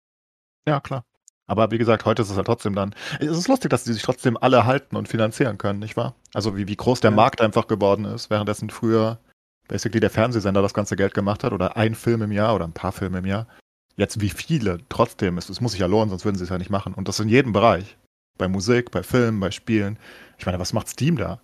Ja, 0.68 0.80
klar. 0.80 1.04
Aber 1.46 1.72
wie 1.72 1.78
gesagt, 1.78 2.06
heute 2.06 2.22
ist 2.22 2.30
es 2.30 2.38
halt 2.38 2.48
trotzdem 2.48 2.74
dann. 2.74 2.96
Es 3.20 3.38
ist 3.38 3.48
lustig, 3.48 3.70
dass 3.70 3.84
die 3.84 3.94
sich 3.94 4.02
trotzdem 4.02 4.38
alle 4.38 4.66
halten 4.66 4.96
und 4.96 5.10
finanzieren 5.10 5.58
können, 5.58 5.80
nicht 5.80 5.98
wahr? 5.98 6.16
Also 6.34 6.56
wie, 6.56 6.68
wie 6.68 6.76
groß 6.76 7.02
der 7.02 7.12
ja. 7.12 7.16
Markt 7.16 7.42
einfach 7.42 7.68
geworden 7.68 8.06
ist, 8.06 8.30
währenddessen 8.30 8.70
früher 8.70 9.20
basically 9.68 10.00
der 10.00 10.10
Fernsehsender 10.10 10.62
das 10.62 10.74
ganze 10.74 10.96
Geld 10.96 11.14
gemacht 11.14 11.44
hat 11.44 11.54
oder 11.54 11.78
ein 11.78 11.96
Film 11.96 12.22
im 12.22 12.32
Jahr 12.32 12.56
oder 12.56 12.66
ein 12.66 12.74
paar 12.74 12.92
Filme 12.92 13.20
im 13.20 13.26
Jahr. 13.26 13.48
Jetzt 13.96 14.22
wie 14.22 14.30
viele, 14.30 14.80
trotzdem, 14.90 15.38
es, 15.38 15.50
es 15.50 15.62
muss 15.62 15.74
sich 15.74 15.82
ja 15.82 15.88
lohnen, 15.88 16.10
sonst 16.10 16.26
würden 16.26 16.38
sie 16.38 16.44
es 16.44 16.50
ja 16.50 16.58
nicht 16.58 16.72
machen. 16.72 16.94
Und 16.94 17.08
das 17.08 17.20
in 17.20 17.30
jedem 17.30 17.54
Bereich. 17.54 17.98
Bei 18.38 18.48
Musik, 18.48 18.90
bei 18.92 19.04
Filmen, 19.04 19.40
bei 19.40 19.52
Spielen. 19.52 20.00
Ich 20.40 20.46
meine, 20.46 20.60
was 20.60 20.74
macht 20.74 20.90
Steam 20.90 21.18
da? 21.18 21.40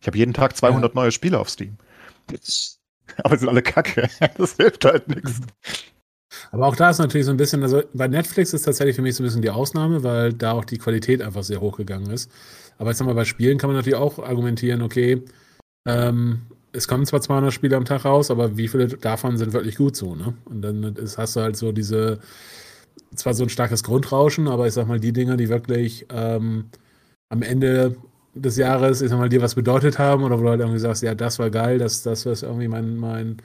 Ich 0.00 0.08
habe 0.08 0.18
jeden 0.18 0.34
Tag 0.34 0.56
200 0.56 0.92
ja. 0.92 1.00
neue 1.00 1.12
Spiele 1.12 1.38
auf 1.38 1.48
Steam. 1.48 1.76
Aber 3.18 3.38
sind 3.38 3.48
alle 3.48 3.62
kacke. 3.62 4.08
Das 4.36 4.56
hilft 4.56 4.84
halt 4.84 5.08
nichts. 5.08 5.40
Aber 6.50 6.66
auch 6.66 6.76
da 6.76 6.90
ist 6.90 6.98
natürlich 6.98 7.26
so 7.26 7.30
ein 7.30 7.36
bisschen, 7.36 7.62
also 7.62 7.82
bei 7.92 8.08
Netflix 8.08 8.52
ist 8.52 8.62
tatsächlich 8.62 8.96
für 8.96 9.02
mich 9.02 9.14
so 9.14 9.22
ein 9.22 9.26
bisschen 9.26 9.42
die 9.42 9.50
Ausnahme, 9.50 10.02
weil 10.02 10.32
da 10.32 10.52
auch 10.52 10.64
die 10.64 10.78
Qualität 10.78 11.22
einfach 11.22 11.44
sehr 11.44 11.60
hoch 11.60 11.76
gegangen 11.76 12.10
ist. 12.10 12.30
Aber 12.78 12.90
ich 12.90 12.96
sag 12.96 13.06
mal, 13.06 13.14
bei 13.14 13.24
Spielen 13.24 13.58
kann 13.58 13.68
man 13.68 13.76
natürlich 13.76 13.98
auch 13.98 14.18
argumentieren, 14.18 14.82
okay, 14.82 15.22
ähm, 15.86 16.42
es 16.72 16.88
kommen 16.88 17.06
zwar 17.06 17.20
200 17.20 17.52
Spiele 17.52 17.76
am 17.76 17.84
Tag 17.84 18.04
raus, 18.04 18.30
aber 18.30 18.56
wie 18.56 18.68
viele 18.68 18.88
davon 18.88 19.36
sind 19.36 19.52
wirklich 19.52 19.76
gut 19.76 19.96
so, 19.96 20.14
ne? 20.14 20.34
Und 20.46 20.62
dann 20.62 20.82
ist, 20.96 21.18
hast 21.18 21.36
du 21.36 21.40
halt 21.40 21.56
so 21.56 21.72
diese, 21.72 22.18
zwar 23.14 23.34
so 23.34 23.44
ein 23.44 23.50
starkes 23.50 23.82
Grundrauschen, 23.82 24.48
aber 24.48 24.66
ich 24.66 24.74
sag 24.74 24.86
mal, 24.88 25.00
die 25.00 25.12
Dinge, 25.12 25.36
die 25.36 25.48
wirklich 25.48 26.06
ähm, 26.10 26.70
am 27.28 27.42
Ende 27.42 27.96
des 28.34 28.56
Jahres, 28.56 29.02
ich 29.02 29.10
sag 29.10 29.18
mal, 29.18 29.28
dir 29.28 29.42
was 29.42 29.54
bedeutet 29.54 29.98
haben 29.98 30.24
oder 30.24 30.38
wo 30.38 30.44
du 30.44 30.48
halt 30.50 30.60
irgendwie 30.60 30.78
sagst, 30.78 31.02
ja, 31.02 31.14
das 31.14 31.38
war 31.38 31.50
geil, 31.50 31.78
das, 31.78 32.02
das 32.02 32.24
ist 32.24 32.42
irgendwie 32.42 32.68
mein, 32.68 32.96
mein, 32.96 33.36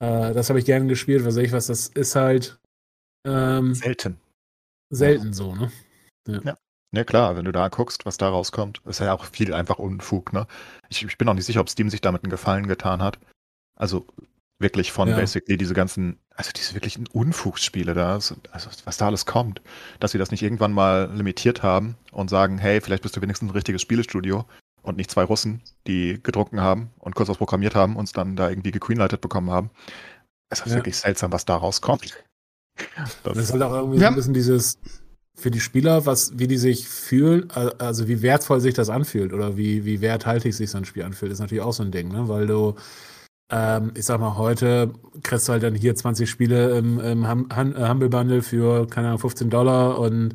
äh, 0.00 0.32
das 0.32 0.48
habe 0.48 0.58
ich 0.58 0.64
gerne 0.64 0.86
gespielt, 0.86 1.24
was 1.24 1.36
weiß 1.36 1.44
ich 1.44 1.52
was, 1.52 1.66
das 1.66 1.88
ist 1.88 2.16
halt 2.16 2.58
ähm, 3.26 3.74
selten. 3.74 4.18
Selten 4.90 5.32
so, 5.32 5.54
ne? 5.54 5.70
Ja. 6.28 6.40
ja. 6.42 6.56
Ja 6.94 7.04
klar, 7.04 7.36
wenn 7.36 7.44
du 7.44 7.52
da 7.52 7.68
guckst, 7.68 8.06
was 8.06 8.18
da 8.18 8.28
rauskommt, 8.28 8.80
ist 8.86 9.00
ja 9.00 9.12
auch 9.12 9.24
viel 9.24 9.52
einfach 9.52 9.78
Unfug, 9.78 10.32
ne? 10.32 10.46
Ich, 10.88 11.04
ich 11.04 11.18
bin 11.18 11.28
auch 11.28 11.34
nicht 11.34 11.46
sicher, 11.46 11.60
ob 11.60 11.68
Steam 11.68 11.90
sich 11.90 12.00
damit 12.00 12.22
einen 12.22 12.30
Gefallen 12.30 12.66
getan 12.66 13.02
hat. 13.02 13.18
Also 13.76 14.06
wirklich 14.58 14.92
von 14.92 15.08
ja. 15.08 15.16
basically 15.16 15.56
diese 15.56 15.74
ganzen, 15.74 16.18
also 16.30 16.50
diese 16.54 16.74
wirklichen 16.74 17.06
Unfugsspiele 17.08 17.94
da, 17.94 18.14
also 18.14 18.36
was 18.84 18.96
da 18.96 19.06
alles 19.06 19.26
kommt, 19.26 19.60
dass 20.00 20.12
sie 20.12 20.18
das 20.18 20.30
nicht 20.30 20.42
irgendwann 20.42 20.72
mal 20.72 21.10
limitiert 21.12 21.62
haben 21.62 21.96
und 22.12 22.30
sagen, 22.30 22.58
hey, 22.58 22.80
vielleicht 22.80 23.02
bist 23.02 23.16
du 23.16 23.20
wenigstens 23.20 23.50
ein 23.50 23.54
richtiges 23.54 23.82
Spielestudio 23.82 24.44
und 24.82 24.96
nicht 24.96 25.10
zwei 25.10 25.24
Russen, 25.24 25.62
die 25.86 26.20
gedruckt 26.22 26.54
haben 26.54 26.90
und 26.98 27.14
kurz 27.14 27.28
was 27.28 27.38
programmiert 27.38 27.74
haben, 27.74 27.96
uns 27.96 28.12
dann 28.12 28.36
da 28.36 28.48
irgendwie 28.48 28.70
gegreenlightet 28.70 29.20
bekommen 29.20 29.50
haben. 29.50 29.70
Es 30.50 30.60
ist 30.60 30.68
ja. 30.68 30.76
wirklich 30.76 30.96
seltsam, 30.96 31.32
was 31.32 31.44
da 31.44 31.56
rauskommt. 31.56 32.14
Das, 32.96 33.22
das 33.22 33.38
ist 33.38 33.52
halt 33.52 33.62
auch 33.62 33.72
irgendwie 33.72 33.98
ja. 33.98 34.08
so 34.08 34.12
ein 34.12 34.16
bisschen 34.16 34.34
dieses, 34.34 34.78
für 35.34 35.50
die 35.50 35.60
Spieler, 35.60 36.06
was, 36.06 36.38
wie 36.38 36.46
die 36.46 36.56
sich 36.56 36.88
fühlen, 36.88 37.48
also 37.78 38.08
wie 38.08 38.22
wertvoll 38.22 38.60
sich 38.60 38.74
das 38.74 38.88
anfühlt 38.88 39.32
oder 39.32 39.56
wie, 39.56 39.84
wie 39.84 40.00
werthaltig 40.00 40.54
sich 40.54 40.70
so 40.70 40.78
ein 40.78 40.84
Spiel 40.84 41.02
anfühlt, 41.02 41.32
ist 41.32 41.40
natürlich 41.40 41.62
auch 41.62 41.72
so 41.72 41.82
ein 41.82 41.90
Ding, 41.90 42.08
ne? 42.08 42.28
Weil 42.28 42.46
du, 42.46 42.74
ähm, 43.50 43.92
ich 43.94 44.04
sag 44.06 44.20
mal, 44.20 44.36
heute 44.36 44.92
kriegst 45.22 45.48
du 45.48 45.52
halt 45.52 45.62
dann 45.64 45.74
hier 45.74 45.94
20 45.94 46.30
Spiele 46.30 46.78
im, 46.78 47.00
im 47.00 47.28
hum 47.28 47.48
äh, 47.50 47.88
Humble 47.88 48.08
Bundle 48.08 48.42
für, 48.42 48.86
keine 48.86 49.08
Ahnung, 49.08 49.20
15 49.20 49.50
Dollar 49.50 49.98
und 49.98 50.34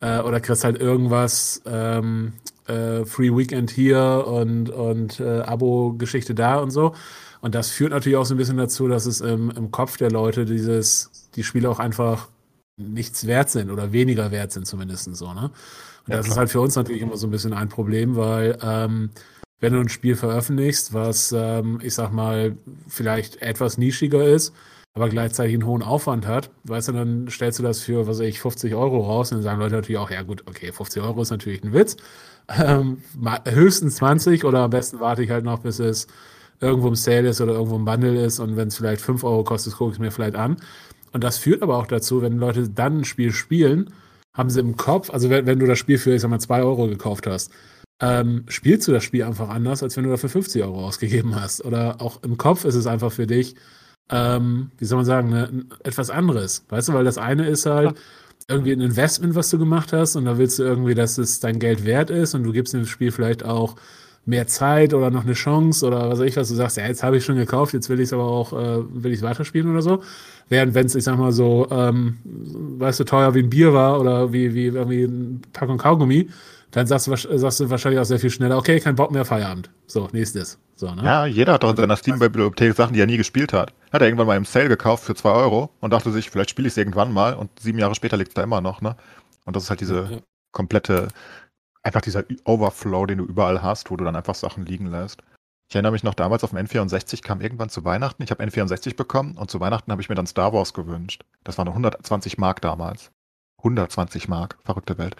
äh, 0.00 0.20
oder 0.20 0.40
kriegst 0.40 0.64
halt 0.64 0.80
irgendwas 0.80 1.62
ähm, 1.66 2.32
äh, 2.66 3.04
Free 3.04 3.36
Weekend 3.36 3.70
hier 3.70 4.24
und, 4.26 4.70
und 4.70 5.20
äh, 5.20 5.40
Abo-Geschichte 5.42 6.34
da 6.34 6.58
und 6.58 6.70
so. 6.70 6.94
Und 7.42 7.54
das 7.54 7.70
führt 7.70 7.92
natürlich 7.92 8.16
auch 8.16 8.26
so 8.26 8.34
ein 8.34 8.38
bisschen 8.38 8.56
dazu, 8.56 8.88
dass 8.88 9.06
es 9.06 9.20
im, 9.20 9.50
im 9.50 9.70
Kopf 9.70 9.96
der 9.96 10.10
Leute 10.10 10.44
dieses, 10.44 11.28
die 11.34 11.44
Spiele 11.44 11.70
auch 11.70 11.78
einfach 11.78 12.28
nichts 12.80 13.26
wert 13.26 13.50
sind 13.50 13.70
oder 13.70 13.92
weniger 13.92 14.30
wert 14.30 14.52
sind, 14.52 14.66
zumindest 14.66 15.14
so, 15.14 15.32
ne? 15.32 15.50
Und 16.06 16.12
ja, 16.12 16.16
das 16.16 16.26
klar. 16.26 16.34
ist 16.34 16.38
halt 16.38 16.50
für 16.50 16.60
uns 16.60 16.76
natürlich 16.76 17.02
immer 17.02 17.16
so 17.16 17.26
ein 17.26 17.30
bisschen 17.30 17.52
ein 17.52 17.68
Problem, 17.68 18.16
weil 18.16 18.58
ähm, 18.62 19.10
wenn 19.60 19.74
du 19.74 19.80
ein 19.80 19.88
Spiel 19.88 20.16
veröffentlichst, 20.16 20.94
was, 20.94 21.32
ähm, 21.36 21.78
ich 21.82 21.94
sag 21.94 22.12
mal, 22.12 22.56
vielleicht 22.88 23.42
etwas 23.42 23.78
nischiger 23.78 24.24
ist, 24.24 24.54
aber 24.94 25.08
gleichzeitig 25.08 25.54
einen 25.54 25.66
hohen 25.66 25.82
Aufwand 25.82 26.26
hat, 26.26 26.50
weißt 26.64 26.88
du, 26.88 26.92
dann 26.92 27.28
stellst 27.28 27.58
du 27.58 27.62
das 27.62 27.80
für, 27.80 28.06
was 28.06 28.18
weiß 28.18 28.26
ich, 28.26 28.40
50 28.40 28.74
Euro 28.74 29.00
raus 29.00 29.30
und 29.30 29.38
dann 29.38 29.44
sagen 29.44 29.60
Leute 29.60 29.76
natürlich 29.76 29.98
auch, 29.98 30.10
ja 30.10 30.22
gut, 30.22 30.42
okay, 30.48 30.72
50 30.72 31.02
Euro 31.02 31.22
ist 31.22 31.30
natürlich 31.30 31.62
ein 31.62 31.72
Witz. 31.72 31.96
Ähm, 32.48 33.02
höchstens 33.46 33.96
20 33.96 34.44
oder 34.44 34.60
am 34.60 34.70
besten 34.70 34.98
warte 34.98 35.22
ich 35.22 35.30
halt 35.30 35.44
noch, 35.44 35.60
bis 35.60 35.78
es 35.78 36.08
irgendwo 36.60 36.88
im 36.88 36.96
Sale 36.96 37.28
ist 37.28 37.40
oder 37.40 37.52
irgendwo 37.52 37.76
im 37.76 37.84
Bundle 37.84 38.24
ist 38.24 38.40
und 38.40 38.56
wenn 38.56 38.68
es 38.68 38.76
vielleicht 38.76 39.00
5 39.00 39.22
Euro 39.22 39.44
kostet, 39.44 39.74
gucke 39.74 39.92
ich 39.92 39.96
es 39.96 40.00
mir 40.00 40.10
vielleicht 40.10 40.34
an. 40.34 40.56
Und 41.12 41.24
das 41.24 41.38
führt 41.38 41.62
aber 41.62 41.76
auch 41.76 41.86
dazu, 41.86 42.22
wenn 42.22 42.38
Leute 42.38 42.68
dann 42.68 42.98
ein 42.98 43.04
Spiel 43.04 43.32
spielen, 43.32 43.92
haben 44.36 44.50
sie 44.50 44.60
im 44.60 44.76
Kopf, 44.76 45.10
also 45.10 45.28
wenn, 45.30 45.46
wenn 45.46 45.58
du 45.58 45.66
das 45.66 45.78
Spiel 45.78 45.98
für, 45.98 46.14
ich 46.14 46.22
sag 46.22 46.30
mal, 46.30 46.38
2 46.38 46.62
Euro 46.62 46.86
gekauft 46.86 47.26
hast, 47.26 47.50
ähm, 48.00 48.44
spielst 48.48 48.88
du 48.88 48.92
das 48.92 49.04
Spiel 49.04 49.24
einfach 49.24 49.48
anders, 49.48 49.82
als 49.82 49.96
wenn 49.96 50.04
du 50.04 50.10
dafür 50.10 50.30
50 50.30 50.62
Euro 50.62 50.86
ausgegeben 50.86 51.34
hast. 51.34 51.64
Oder 51.64 52.00
auch 52.00 52.22
im 52.22 52.38
Kopf 52.38 52.64
ist 52.64 52.74
es 52.74 52.86
einfach 52.86 53.12
für 53.12 53.26
dich, 53.26 53.56
ähm, 54.10 54.70
wie 54.78 54.84
soll 54.84 54.96
man 54.96 55.04
sagen, 55.04 55.30
ne, 55.30 55.66
etwas 55.82 56.10
anderes. 56.10 56.64
Weißt 56.68 56.88
du, 56.88 56.92
weil 56.94 57.04
das 57.04 57.18
eine 57.18 57.46
ist 57.46 57.66
halt 57.66 57.96
irgendwie 58.48 58.72
ein 58.72 58.80
Investment, 58.80 59.34
was 59.34 59.50
du 59.50 59.58
gemacht 59.58 59.92
hast, 59.92 60.16
und 60.16 60.24
da 60.24 60.38
willst 60.38 60.58
du 60.58 60.64
irgendwie, 60.64 60.94
dass 60.94 61.18
es 61.18 61.40
dein 61.40 61.58
Geld 61.58 61.84
wert 61.84 62.10
ist 62.10 62.34
und 62.34 62.42
du 62.42 62.52
gibst 62.52 62.74
dem 62.74 62.86
Spiel 62.86 63.12
vielleicht 63.12 63.44
auch 63.44 63.76
mehr 64.30 64.46
Zeit 64.46 64.94
oder 64.94 65.10
noch 65.10 65.24
eine 65.24 65.34
Chance 65.34 65.86
oder 65.86 66.08
was 66.08 66.18
weiß 66.18 66.26
ich 66.26 66.36
was, 66.36 66.48
du 66.48 66.54
sagst, 66.54 66.78
ja, 66.78 66.86
jetzt 66.86 67.02
habe 67.02 67.18
ich 67.18 67.24
schon 67.24 67.36
gekauft, 67.36 67.74
jetzt 67.74 67.88
will 67.88 68.00
ich 68.00 68.04
es 68.04 68.12
aber 68.12 68.24
auch, 68.24 68.52
äh, 68.52 68.78
will 69.02 69.12
ich 69.12 69.18
es 69.18 69.22
weiterspielen 69.22 69.70
oder 69.70 69.82
so. 69.82 70.02
Während 70.48 70.74
wenn 70.74 70.86
es, 70.86 70.94
ich 70.94 71.04
sag 71.04 71.18
mal 71.18 71.32
so, 71.32 71.68
ähm, 71.70 72.18
weißt 72.24 73.00
du, 73.00 73.04
teuer 73.04 73.34
wie 73.34 73.40
ein 73.40 73.50
Bier 73.50 73.74
war 73.74 74.00
oder 74.00 74.32
wie, 74.32 74.54
wie 74.54 74.66
irgendwie 74.66 75.04
ein 75.04 75.42
Packung 75.52 75.78
Kaugummi, 75.78 76.30
dann 76.70 76.86
sagst 76.86 77.08
du, 77.08 77.16
sagst 77.16 77.60
du 77.60 77.70
wahrscheinlich 77.70 78.00
auch 78.00 78.04
sehr 78.04 78.18
viel 78.18 78.30
schneller, 78.30 78.56
okay, 78.56 78.80
kein 78.80 78.94
Bock 78.94 79.10
mehr, 79.10 79.24
Feierabend. 79.24 79.70
So, 79.86 80.08
nächstes. 80.12 80.58
So, 80.76 80.94
ne? 80.94 81.04
Ja, 81.04 81.26
jeder 81.26 81.54
hat 81.54 81.62
doch 81.62 81.70
in 81.70 81.76
seiner 81.76 81.96
Steam-Bibliothek 81.96 82.74
Sachen, 82.74 82.94
die 82.94 83.00
er 83.00 83.06
nie 83.06 83.16
gespielt 83.16 83.52
hat. 83.52 83.74
Hat 83.92 84.00
er 84.00 84.08
irgendwann 84.08 84.28
mal 84.28 84.36
im 84.36 84.44
Sale 84.44 84.68
gekauft 84.68 85.04
für 85.04 85.14
2 85.14 85.30
Euro 85.30 85.70
und 85.80 85.92
dachte 85.92 86.10
sich, 86.12 86.30
vielleicht 86.30 86.50
spiele 86.50 86.68
ich 86.68 86.74
es 86.74 86.78
irgendwann 86.78 87.12
mal 87.12 87.34
und 87.34 87.50
sieben 87.60 87.78
Jahre 87.78 87.94
später 87.94 88.16
liegt 88.16 88.30
es 88.30 88.34
da 88.34 88.42
immer 88.42 88.60
noch, 88.60 88.80
ne? 88.80 88.96
Und 89.44 89.56
das 89.56 89.64
ist 89.64 89.70
halt 89.70 89.80
diese 89.80 90.22
komplette, 90.52 91.08
einfach 91.82 92.00
dieser 92.00 92.24
Overflow, 92.44 93.06
den 93.06 93.18
du 93.18 93.24
überall 93.24 93.62
hast, 93.62 93.90
wo 93.90 93.96
du 93.96 94.04
dann 94.04 94.16
einfach 94.16 94.34
Sachen 94.34 94.66
liegen 94.66 94.86
lässt. 94.86 95.22
Ich 95.68 95.76
erinnere 95.76 95.92
mich 95.92 96.02
noch 96.02 96.14
damals 96.14 96.42
auf 96.42 96.50
dem 96.50 96.58
N64 96.58 97.22
kam 97.22 97.40
irgendwann 97.40 97.68
zu 97.68 97.84
Weihnachten. 97.84 98.22
Ich 98.24 98.32
habe 98.32 98.42
N64 98.42 98.96
bekommen 98.96 99.36
und 99.36 99.50
zu 99.50 99.60
Weihnachten 99.60 99.92
habe 99.92 100.02
ich 100.02 100.08
mir 100.08 100.16
dann 100.16 100.26
Star 100.26 100.52
Wars 100.52 100.74
gewünscht. 100.74 101.24
Das 101.44 101.58
waren 101.58 101.68
120 101.68 102.38
Mark 102.38 102.60
damals. 102.60 103.12
120 103.58 104.26
Mark, 104.26 104.58
verrückte 104.64 104.98
Welt. 104.98 105.14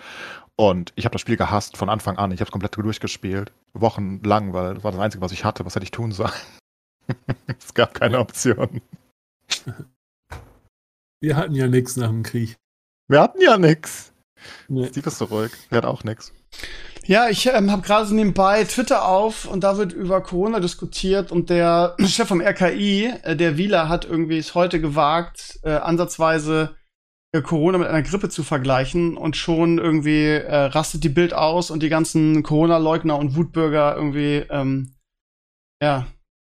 Und 0.57 0.93
ich 0.97 1.05
habe 1.05 1.13
das 1.13 1.21
Spiel 1.21 1.37
gehasst 1.37 1.77
von 1.77 1.89
Anfang 1.89 2.19
an. 2.19 2.33
Ich 2.33 2.41
habe 2.41 2.49
es 2.49 2.53
komplett 2.53 2.77
durchgespielt, 2.77 3.53
wochenlang, 3.75 4.53
weil 4.53 4.75
das 4.75 4.85
war 4.85 4.91
das 4.91 5.01
Einzige, 5.01 5.23
was 5.23 5.33
ich 5.33 5.45
hatte. 5.45 5.65
Was 5.65 5.77
hätte 5.77 5.85
ich 5.85 5.91
tun 5.93 6.11
sollen? 6.11 6.33
es 7.59 7.73
gab 7.75 7.95
keine 7.95 8.19
Option. 8.19 8.81
Wir 11.21 11.37
hatten 11.37 11.55
ja 11.55 11.69
nichts 11.69 11.97
nach 11.97 12.09
dem 12.09 12.23
Krieg. 12.23 12.57
Wir 13.09 13.21
hatten 13.21 13.41
ja 13.41 13.57
nichts. 13.57 14.13
Nee. 14.69 14.87
Steve 14.89 15.09
ist 15.09 15.19
zurück. 15.19 15.53
Er 15.71 15.79
hat 15.79 15.85
auch 15.85 16.05
nichts. 16.05 16.33
Ja, 17.05 17.29
ich 17.29 17.47
ähm, 17.47 17.71
habe 17.71 17.83
gerade 17.83 18.07
so 18.07 18.15
nebenbei 18.15 18.65
Twitter 18.65 19.07
auf 19.07 19.47
und 19.47 19.65
da 19.65 19.77
wird 19.77 19.93
über 19.93 20.21
Corona 20.21 20.61
diskutiert 20.61 21.33
und 21.33 21.51
der 21.51 21.97
Chef 22.07 22.29
vom 22.29 22.41
RKI, 22.41 23.13
äh, 23.23 23.37
der 23.37 23.57
Wieler, 23.57 23.89
hat 23.89 24.05
irgendwie 24.05 24.39
es 24.39 24.55
heute 24.55 24.81
gewagt, 24.81 25.61
äh, 25.63 25.71
ansatzweise 25.71 26.77
äh, 27.33 27.43
Corona 27.43 27.79
mit 27.79 27.89
einer 27.89 28.03
Grippe 28.03 28.29
zu 28.29 28.43
vergleichen 28.43 29.17
und 29.17 29.37
schon 29.37 29.79
irgendwie 29.79 30.27
äh, 30.27 30.55
rastet 30.55 31.03
die 31.05 31.09
Bild 31.09 31.33
aus 31.33 31.71
und 31.71 31.83
die 31.83 31.89
ganzen 31.89 32.43
Corona-Leugner 32.43 33.17
und 33.17 33.35
Wutbürger 33.37 33.97
irgendwie, 33.97 34.45
ähm, 34.51 34.95
ja, 35.83 36.07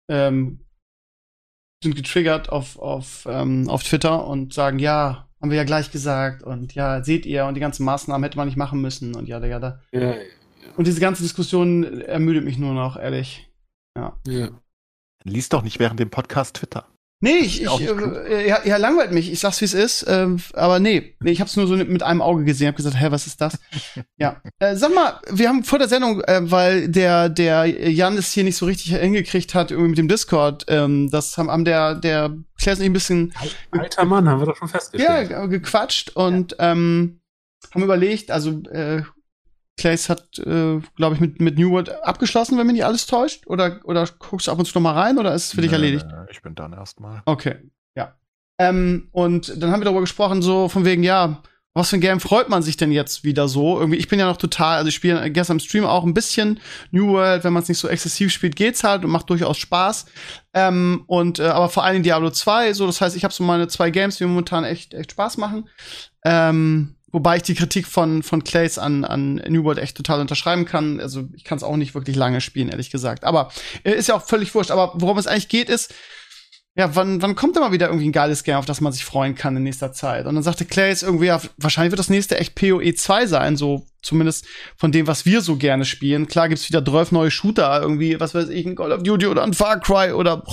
ähm, 0.09 0.59
sind 1.83 1.95
getriggert 1.95 2.49
auf, 2.49 2.77
auf, 2.77 3.27
ähm, 3.29 3.69
auf 3.69 3.83
Twitter 3.83 4.25
und 4.27 4.53
sagen, 4.53 4.79
ja, 4.79 5.27
haben 5.43 5.49
wir 5.49 5.57
ja 5.57 5.65
gleich 5.65 5.91
gesagt 5.91 6.41
und 6.41 6.73
ja, 6.73 7.03
seht 7.03 7.25
ihr 7.25 7.45
und 7.45 7.55
die 7.55 7.59
ganzen 7.59 7.83
Maßnahmen 7.83 8.23
hätte 8.23 8.37
man 8.37 8.47
nicht 8.47 8.55
machen 8.55 8.79
müssen 8.79 9.13
und 9.13 9.27
ja, 9.27 9.43
ja, 9.45 9.59
da. 9.59 9.81
Ja, 9.91 9.99
ja. 9.99 10.15
Und 10.77 10.87
diese 10.87 11.01
ganze 11.01 11.21
Diskussion 11.21 11.99
ermüdet 11.99 12.45
mich 12.45 12.57
nur 12.57 12.73
noch, 12.73 12.95
ehrlich. 12.95 13.51
Ja. 13.97 14.17
ja. 14.25 14.51
Lies 15.25 15.49
doch 15.49 15.61
nicht 15.61 15.79
während 15.79 15.99
dem 15.99 16.09
Podcast 16.09 16.55
Twitter. 16.55 16.87
Nee, 17.19 17.37
ich, 17.37 17.61
ich 17.61 17.69
äh, 17.69 18.49
ja, 18.49 18.65
ja, 18.65 18.75
langweilt 18.75 19.11
mich. 19.11 19.31
Ich 19.31 19.39
sag's 19.39 19.61
wie 19.61 19.65
es 19.65 19.73
ist. 19.73 20.03
Äh, 20.03 20.27
aber 20.53 20.79
nee, 20.79 21.15
nee, 21.21 21.31
ich 21.31 21.39
hab's 21.39 21.55
nur 21.55 21.67
so 21.67 21.75
mit 21.77 22.03
einem 22.03 22.21
Auge 22.21 22.43
gesehen. 22.43 22.67
Hab 22.67 22.75
gesagt, 22.75 22.99
hä, 22.99 23.07
was 23.11 23.27
ist 23.27 23.39
das? 23.39 23.59
ja. 24.17 24.41
Äh, 24.59 24.75
sag 24.75 24.93
mal, 24.93 25.21
wir 25.29 25.47
haben 25.47 25.63
vor 25.63 25.79
der 25.79 25.87
Sendung, 25.87 26.21
äh, 26.21 26.39
weil 26.43 26.89
der 26.89 27.29
der 27.29 27.65
Jan 27.89 28.17
es 28.17 28.33
hier 28.33 28.43
nicht 28.43 28.57
so 28.57 28.65
richtig 28.65 28.93
hingekriegt 28.95 29.55
hat 29.55 29.71
irgendwie 29.71 29.89
mit 29.89 29.97
dem 29.99 30.09
Discord. 30.09 30.65
Ähm, 30.67 31.09
das 31.11 31.37
haben, 31.37 31.49
haben 31.49 31.63
der 31.63 31.95
der 31.95 32.37
Klaas 32.63 32.79
ein 32.79 32.93
bisschen 32.93 33.33
alter 33.71 34.05
Mann, 34.05 34.27
haben 34.27 34.39
wir 34.39 34.45
doch 34.45 34.55
schon 34.55 34.69
festgestellt. 34.69 35.29
Ja, 35.29 35.45
gequatscht 35.45 36.11
und 36.15 36.53
ja. 36.53 36.71
ähm, 36.71 37.19
haben 37.73 37.83
überlegt, 37.83 38.31
also 38.31 38.61
äh, 38.69 39.03
Clays 39.77 40.07
hat, 40.09 40.37
äh, 40.39 40.79
glaube 40.95 41.15
ich, 41.15 41.19
mit, 41.19 41.41
mit 41.41 41.57
New 41.57 41.71
World 41.71 41.89
abgeschlossen, 42.03 42.57
wenn 42.57 42.67
mich 42.67 42.75
nicht 42.75 42.85
alles 42.85 43.07
täuscht. 43.07 43.47
Oder, 43.47 43.81
oder 43.83 44.07
guckst 44.19 44.47
du 44.47 44.51
ab 44.51 44.59
und 44.59 44.65
zu 44.65 44.77
noch 44.77 44.83
mal 44.83 44.93
rein 44.93 45.17
oder 45.17 45.33
ist 45.33 45.45
es 45.45 45.51
für 45.51 45.57
nee, 45.57 45.63
dich 45.63 45.73
erledigt? 45.73 46.05
Nee, 46.07 46.31
ich 46.31 46.41
bin 46.41 46.55
dann 46.55 46.73
erstmal. 46.73 47.21
Okay, 47.25 47.55
ja. 47.95 48.15
Ähm, 48.59 49.09
und 49.11 49.61
dann 49.61 49.71
haben 49.71 49.81
wir 49.81 49.85
darüber 49.85 50.01
gesprochen, 50.01 50.41
so 50.41 50.69
von 50.69 50.85
wegen, 50.85 51.03
ja, 51.03 51.41
was 51.73 51.89
für 51.89 51.97
ein 51.97 52.01
Game 52.01 52.19
freut 52.19 52.49
man 52.49 52.61
sich 52.61 52.77
denn 52.77 52.91
jetzt 52.91 53.23
wieder 53.23 53.47
so? 53.47 53.79
Irgendwie, 53.79 53.97
ich 53.97 54.07
bin 54.07 54.19
ja 54.19 54.27
noch 54.27 54.37
total, 54.37 54.77
also 54.77 54.89
ich 54.89 54.95
spiele 54.95 55.29
gestern 55.31 55.57
im 55.57 55.59
Stream 55.59 55.85
auch 55.85 56.03
ein 56.03 56.13
bisschen 56.13 56.59
New 56.91 57.07
World, 57.07 57.43
wenn 57.43 57.53
man 57.53 57.63
es 57.63 57.69
nicht 57.69 57.79
so 57.79 57.87
exzessiv 57.87 58.31
spielt, 58.31 58.55
geht's 58.55 58.83
halt 58.83 59.03
und 59.03 59.11
macht 59.11 59.29
durchaus 59.29 59.57
Spaß. 59.57 60.05
Ähm, 60.53 61.03
und 61.07 61.39
äh, 61.39 61.45
aber 61.45 61.69
vor 61.69 61.83
allem 61.83 62.03
Diablo 62.03 62.29
2, 62.29 62.73
so, 62.73 62.85
das 62.85 63.01
heißt, 63.01 63.15
ich 63.15 63.23
habe 63.23 63.33
so 63.33 63.43
meine 63.43 63.67
zwei 63.67 63.89
Games, 63.89 64.17
die 64.17 64.25
momentan 64.25 64.63
echt, 64.63 64.93
echt 64.93 65.11
Spaß 65.11 65.37
machen. 65.37 65.67
Ähm, 66.23 66.95
Wobei 67.13 67.35
ich 67.37 67.43
die 67.43 67.53
Kritik 67.53 67.85
von, 67.85 68.23
von 68.23 68.43
Clays 68.43 68.79
an, 68.79 69.05
an 69.05 69.35
New 69.47 69.63
World 69.63 69.77
echt 69.77 69.95
total 69.95 70.19
unterschreiben 70.19 70.65
kann. 70.65 70.99
Also 70.99 71.29
ich 71.35 71.43
kann 71.43 71.59
es 71.59 71.63
auch 71.63 71.77
nicht 71.77 71.93
wirklich 71.93 72.15
lange 72.15 72.41
spielen, 72.41 72.69
ehrlich 72.69 72.89
gesagt. 72.89 73.23
Aber 73.23 73.51
äh, 73.83 73.91
ist 73.91 74.07
ja 74.07 74.15
auch 74.15 74.25
völlig 74.25 74.53
wurscht. 74.55 74.71
Aber 74.71 74.93
worum 74.95 75.19
es 75.19 75.27
eigentlich 75.27 75.47
geht, 75.47 75.69
ist, 75.69 75.93
ja, 76.75 76.95
wann, 76.95 77.21
wann 77.21 77.35
kommt 77.35 77.55
immer 77.55 77.71
wieder 77.71 77.87
irgendwie 77.87 78.09
ein 78.09 78.13
geiles 78.13 78.43
Game, 78.43 78.55
auf 78.55 78.65
das 78.65 78.81
man 78.81 78.91
sich 78.91 79.05
freuen 79.05 79.35
kann 79.35 79.55
in 79.55 79.63
nächster 79.63 79.93
Zeit? 79.93 80.25
Und 80.25 80.33
dann 80.33 80.43
sagte 80.43 80.65
Clays 80.65 81.03
irgendwie, 81.03 81.27
ja, 81.27 81.39
wahrscheinlich 81.57 81.91
wird 81.91 81.99
das 81.99 82.09
nächste 82.09 82.39
echt 82.39 82.55
PoE 82.55 82.95
2 82.95 83.27
sein, 83.27 83.57
so 83.57 83.85
zumindest 84.01 84.47
von 84.75 84.91
dem, 84.91 85.05
was 85.05 85.25
wir 85.25 85.41
so 85.41 85.55
gerne 85.55 85.85
spielen. 85.85 86.27
Klar 86.27 86.49
gibt's 86.49 86.67
wieder 86.67 86.83
12 86.83 87.11
neue 87.11 87.31
Shooter, 87.31 87.79
irgendwie, 87.81 88.19
was 88.19 88.33
weiß 88.33 88.49
ich, 88.49 88.65
ein 88.65 88.75
Call 88.75 88.91
of 88.91 89.03
Duty 89.03 89.27
oder 89.27 89.43
ein 89.43 89.53
Far 89.53 89.79
Cry 89.79 90.13
oder 90.13 90.43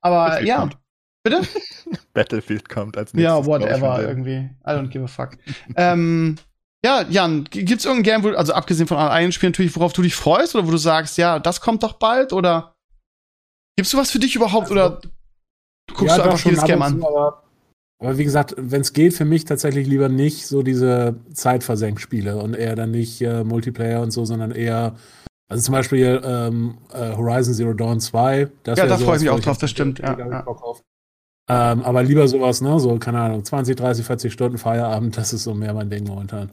aber 0.00 0.42
ja. 0.42 0.60
Kommt. 0.60 0.78
Bitte? 1.22 1.42
Battlefield 2.14 2.68
kommt 2.68 2.96
als 2.96 3.12
nächstes. 3.14 3.32
Ja, 3.32 3.46
whatever, 3.46 4.02
irgendwie. 4.02 4.50
I 4.66 4.70
don't 4.70 4.88
give 4.88 5.04
a 5.04 5.08
fuck. 5.08 5.36
ähm, 5.76 6.36
ja, 6.84 7.04
Jan, 7.08 7.44
gibt's 7.44 7.84
irgendein 7.84 8.22
Game, 8.22 8.22
wo, 8.22 8.36
also 8.36 8.52
abgesehen 8.52 8.86
von 8.86 8.98
einem 8.98 9.32
Spiel 9.32 9.50
natürlich, 9.50 9.74
worauf 9.74 9.92
du 9.92 10.02
dich 10.02 10.14
freust 10.14 10.54
oder 10.54 10.66
wo 10.66 10.70
du 10.70 10.76
sagst, 10.76 11.18
ja, 11.18 11.38
das 11.38 11.60
kommt 11.60 11.82
doch 11.82 11.94
bald 11.94 12.32
oder 12.32 12.76
gibst 13.78 13.92
du 13.92 13.96
was 13.96 14.10
für 14.10 14.18
dich 14.18 14.34
überhaupt 14.34 14.72
also, 14.72 14.74
oder 14.74 15.00
guckst 15.94 16.16
ja, 16.16 16.24
du 16.24 16.30
einfach 16.30 16.44
jedes 16.44 16.64
Game 16.64 16.82
an? 16.82 17.00
Aber, 17.00 17.44
aber, 18.00 18.18
wie 18.18 18.24
gesagt, 18.24 18.56
wenn 18.58 18.80
es 18.80 18.92
geht, 18.92 19.14
für 19.14 19.24
mich 19.24 19.44
tatsächlich 19.44 19.86
lieber 19.86 20.08
nicht 20.08 20.48
so 20.48 20.64
diese 20.64 21.14
Zeitversenkspiele 21.32 22.36
und 22.38 22.54
eher 22.54 22.74
dann 22.74 22.90
nicht 22.90 23.20
äh, 23.20 23.44
Multiplayer 23.44 24.02
und 24.02 24.10
so, 24.10 24.24
sondern 24.24 24.50
eher 24.50 24.96
also 25.48 25.62
zum 25.62 25.72
Beispiel 25.74 26.20
ähm, 26.24 26.78
äh, 26.92 27.14
Horizon 27.14 27.54
Zero 27.54 27.72
Dawn 27.72 28.00
2. 28.00 28.48
ja, 28.66 28.74
da 28.74 28.98
freue 28.98 29.16
ich 29.16 29.22
mich 29.22 29.30
auch 29.30 29.38
drauf, 29.38 29.58
das 29.58 29.70
stimmt. 29.70 30.00
Ja, 30.00 30.18
ja. 30.18 30.44
Ähm, 31.48 31.82
aber 31.82 32.02
lieber 32.02 32.26
sowas, 32.26 32.60
ne? 32.60 32.80
So, 32.80 32.98
keine 32.98 33.20
Ahnung, 33.20 33.44
20, 33.44 33.76
30, 33.76 34.04
40 34.04 34.32
Stunden 34.32 34.58
Feierabend, 34.58 35.16
das 35.16 35.32
ist 35.32 35.44
so 35.44 35.54
mehr 35.54 35.72
mein 35.72 35.88
Ding 35.88 36.04
momentan. 36.04 36.50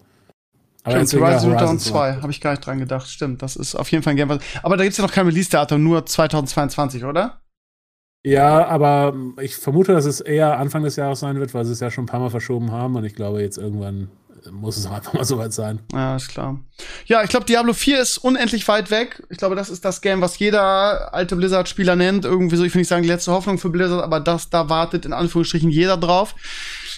Aber 0.86 1.06
stimmt, 1.06 1.24
Horizon 1.24 1.58
Dawn 1.58 1.80
2, 1.80 2.18
habe 2.22 2.32
ich 2.32 2.40
gar 2.40 2.52
nicht 2.52 2.66
dran 2.66 2.80
gedacht. 2.80 3.10
Stimmt, 3.10 3.42
das 3.42 3.56
ist 3.56 3.76
auf 3.76 3.92
jeden 3.92 4.04
Fall 4.04 4.14
ein 4.14 4.18
Game. 4.18 4.40
Aber 4.64 4.78
da 4.78 4.84
gibt's 4.84 4.98
ja 4.98 5.04
noch 5.04 5.12
kein 5.12 5.26
Release-Datum, 5.26 5.84
nur 5.84 6.06
2022, 6.06 7.04
oder? 7.04 7.42
Ja, 8.24 8.68
aber 8.68 9.14
ich 9.42 9.56
vermute, 9.56 9.94
dass 9.94 10.06
es 10.06 10.20
eher 10.20 10.58
Anfang 10.58 10.84
des 10.84 10.96
Jahres 10.96 11.20
sein 11.20 11.40
wird, 11.40 11.54
weil 11.54 11.66
sie 11.66 11.74
es 11.74 11.80
ja 11.80 11.92
schon 11.92 12.06
ein 12.06 12.08
paar 12.08 12.20
Mal 12.20 12.30
verschoben 12.30 12.72
haben 12.72 12.96
und 12.96 13.04
ich 13.04 13.16
glaube, 13.16 13.42
jetzt 13.42 13.58
irgendwann 13.58 14.10
muss 14.52 14.78
es 14.78 14.86
einfach 14.92 15.14
mal 15.14 15.26
soweit 15.26 15.54
sein. 15.54 15.80
Ja, 15.94 16.16
ist 16.16 16.30
klar. 16.30 16.60
Ja, 17.06 17.24
ich 17.24 17.30
glaube, 17.30 17.46
Diablo 17.46 17.74
4 17.74 18.00
ist 18.00 18.18
unendlich 18.18 18.68
weit 18.68 18.92
weg. 18.92 19.24
Ich 19.30 19.38
glaube, 19.38 19.56
das 19.56 19.70
ist 19.70 19.86
das 19.86 20.02
Game, 20.02 20.22
was 20.22 20.40
jeder 20.40 21.14
alte 21.14 21.36
Blizzard-Spieler 21.36 21.96
nennt. 21.96 22.26
Irgendwie 22.26 22.56
so, 22.56 22.64
ich 22.64 22.74
will 22.74 22.82
nicht 22.82 22.88
sagen, 22.88 23.04
die 23.04 23.10
letzte 23.10 23.32
Hoffnung 23.32 23.58
für 23.58 23.70
Blizzard, 23.70 24.04
aber 24.04 24.20
das, 24.20 24.50
da 24.50 24.70
wartet 24.70 25.06
in 25.06 25.14
Anführungsstrichen 25.14 25.70
jeder 25.70 25.98
drauf. 25.98 26.36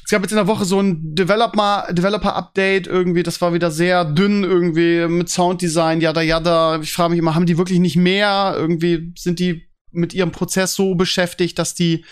Es 0.08 0.12
gab 0.12 0.22
jetzt 0.22 0.32
in 0.32 0.38
der 0.38 0.48
Woche 0.48 0.64
so 0.64 0.80
ein 0.80 1.16
Developer, 1.16 1.86
Developer-Update 1.92 2.88
irgendwie, 2.88 3.24
das 3.24 3.42
war 3.42 3.54
wieder 3.54 3.72
sehr 3.72 4.06
dünn 4.06 4.46
irgendwie 4.46 5.06
mit 5.06 5.28
Sounddesign, 5.28 6.00
yada 6.00 6.22
yada. 6.22 6.80
Ich 6.80 6.94
frage 6.94 7.10
mich 7.10 7.20
immer, 7.20 7.36
haben 7.36 7.46
die 7.46 7.58
wirklich 7.58 7.80
nicht 7.80 7.98
mehr? 7.98 8.54
Irgendwie 8.56 9.14
sind 9.18 9.40
die 9.40 9.68
mit 9.92 10.14
ihrem 10.14 10.32
Prozess 10.32 10.76
so 10.76 10.96
beschäftigt, 10.96 11.60
dass 11.60 11.76
die 11.76 12.06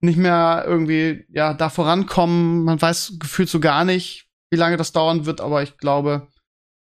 nicht 0.00 0.16
mehr 0.16 0.64
irgendwie, 0.66 1.26
ja, 1.28 1.52
da 1.52 1.68
vorankommen. 1.68 2.64
Man 2.64 2.80
weiß 2.80 3.18
gefühlt 3.18 3.50
so 3.50 3.60
gar 3.60 3.84
nicht, 3.84 4.30
wie 4.48 4.56
lange 4.56 4.78
das 4.78 4.92
dauern 4.92 5.26
wird, 5.26 5.42
aber 5.42 5.62
ich 5.62 5.76
glaube, 5.76 6.28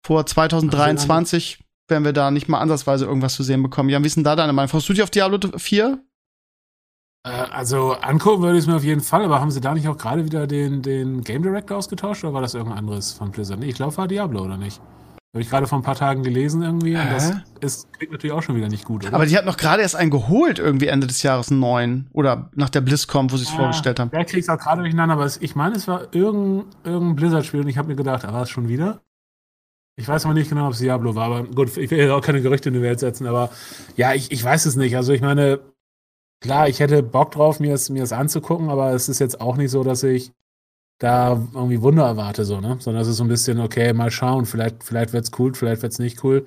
vor 0.06 0.26
2023 0.26 1.60
werden 1.90 2.06
wir 2.06 2.14
da 2.14 2.32
nicht 2.32 2.48
mal 2.48 2.60
ansatzweise 2.60 3.04
irgendwas 3.04 3.36
zu 3.36 3.44
sehen 3.44 3.62
bekommen. 3.62 3.90
Jan, 3.90 4.04
wie 4.04 4.08
ist 4.08 4.16
denn 4.16 4.24
da 4.24 4.38
deine 4.38 4.54
Meinung? 4.54 4.70
Freust 4.70 4.88
du 4.88 4.94
dich 4.94 5.04
auf 5.04 5.12
Diablo 5.12 5.38
4? 5.58 6.02
Äh, 7.24 7.30
also 7.30 7.94
angucken 7.94 8.44
würde 8.44 8.58
ich 8.58 8.64
es 8.64 8.68
mir 8.68 8.76
auf 8.76 8.84
jeden 8.84 9.02
Fall, 9.02 9.24
aber 9.26 9.40
haben 9.40 9.52
sie 9.52 9.62
da 9.62 9.74
nicht 9.74 9.88
auch 9.88 9.98
gerade 9.98 10.26
wieder 10.26 10.48
den, 10.48 10.82
den 10.82 11.22
Game 11.24 11.44
Director 11.44 11.78
ausgetauscht 11.78 12.24
oder 12.24 12.34
war 12.34 12.42
das 12.42 12.54
irgendein 12.54 12.80
anderes 12.80 13.14
von 13.14 13.32
Blizzard? 13.32 13.60
Nee, 13.60 13.68
ich 13.68 13.76
glaube, 13.76 13.96
war 13.98 14.08
Diablo, 14.08 14.44
oder 14.44 14.58
nicht? 14.58 14.82
Habe 15.32 15.44
ich 15.44 15.50
gerade 15.50 15.68
vor 15.68 15.78
ein 15.78 15.84
paar 15.84 15.96
Tagen 15.96 16.24
gelesen 16.24 16.64
irgendwie 16.64 16.96
und 16.96 17.12
das 17.12 17.34
ist, 17.60 17.94
klingt 17.94 18.12
natürlich 18.12 18.36
auch 18.36 18.42
schon 18.42 18.56
wieder 18.56 18.68
nicht 18.68 18.84
gut. 18.84 19.06
Oder? 19.06 19.14
Aber 19.14 19.28
die 19.28 19.38
hat 19.38 19.46
noch 19.46 19.58
gerade 19.58 19.84
erst 19.84 19.96
einen 19.96 20.10
geholt, 20.10 20.58
irgendwie 20.58 20.88
Ende 20.88 21.06
des 21.06 21.22
Jahres 21.22 21.52
einen 21.52 21.60
neuen. 21.60 22.10
Oder 22.14 22.50
nach 22.56 22.70
der 22.70 22.82
BlizzCon, 22.82 23.32
wo 23.32 23.38
sie 23.38 23.44
es 23.44 23.52
Ja, 23.52 23.58
vorgestellt 23.58 24.00
haben. 24.00 24.10
Der 24.10 24.26
kriegt 24.26 24.42
es 24.42 24.50
auch 24.50 24.58
gerade 24.58 24.82
durcheinander, 24.82 25.14
aber 25.14 25.30
ich 25.40 25.56
meine, 25.56 25.76
es 25.76 25.88
war 25.88 26.08
irgendein, 26.16 26.66
irgendein 26.84 27.16
Blizzard-Spiel 27.16 27.60
und 27.60 27.68
ich 27.68 27.78
habe 27.78 27.90
mir 27.90 27.96
gedacht, 27.96 28.26
ah, 28.26 28.34
war 28.34 28.42
es 28.42 28.50
schon 28.50 28.70
wieder? 28.70 29.02
Ich 29.98 30.08
weiß 30.08 30.26
aber 30.26 30.34
nicht 30.34 30.50
genau, 30.50 30.66
ob 30.66 30.74
es 30.74 30.80
Diablo 30.80 31.14
war, 31.14 31.26
aber 31.26 31.44
gut, 31.44 31.78
ich 31.78 31.92
will 31.92 32.00
jetzt 32.00 32.12
auch 32.12 32.22
keine 32.22 32.42
Gerüchte 32.42 32.70
in 32.70 32.76
die 32.76 32.82
Welt 32.82 33.00
setzen, 33.00 33.28
aber 33.28 33.52
ja, 33.98 34.14
ich, 34.14 34.32
ich 34.32 34.44
weiß 34.44 34.66
es 34.66 34.78
nicht. 34.78 34.96
Also 34.96 35.14
ich 35.14 35.22
meine, 35.22 35.60
klar, 36.42 36.70
ich 36.70 36.80
hätte 36.80 37.04
Bock 37.04 37.32
drauf, 37.32 37.60
mir 37.60 37.74
es, 37.74 37.90
mir 37.90 38.10
anzugucken, 38.12 38.70
aber 38.70 38.92
es 38.94 39.10
ist 39.10 39.20
jetzt 39.20 39.42
auch 39.42 39.58
nicht 39.58 39.72
so, 39.72 39.84
dass 39.84 40.04
ich 40.04 40.32
da 41.00 41.42
irgendwie 41.54 41.82
Wunder 41.82 42.06
erwarte, 42.06 42.46
so, 42.46 42.62
ne? 42.62 42.78
Sondern 42.80 43.02
es 43.02 43.08
ist 43.08 43.18
so 43.18 43.24
ein 43.24 43.30
bisschen, 43.30 43.60
okay, 43.60 43.94
mal 43.94 44.12
schauen, 44.12 44.46
vielleicht, 44.46 44.84
vielleicht 44.84 45.14
wird's 45.14 45.32
cool, 45.40 45.54
vielleicht 45.54 45.82
wird's 45.82 46.00
nicht 46.00 46.24
cool. 46.24 46.46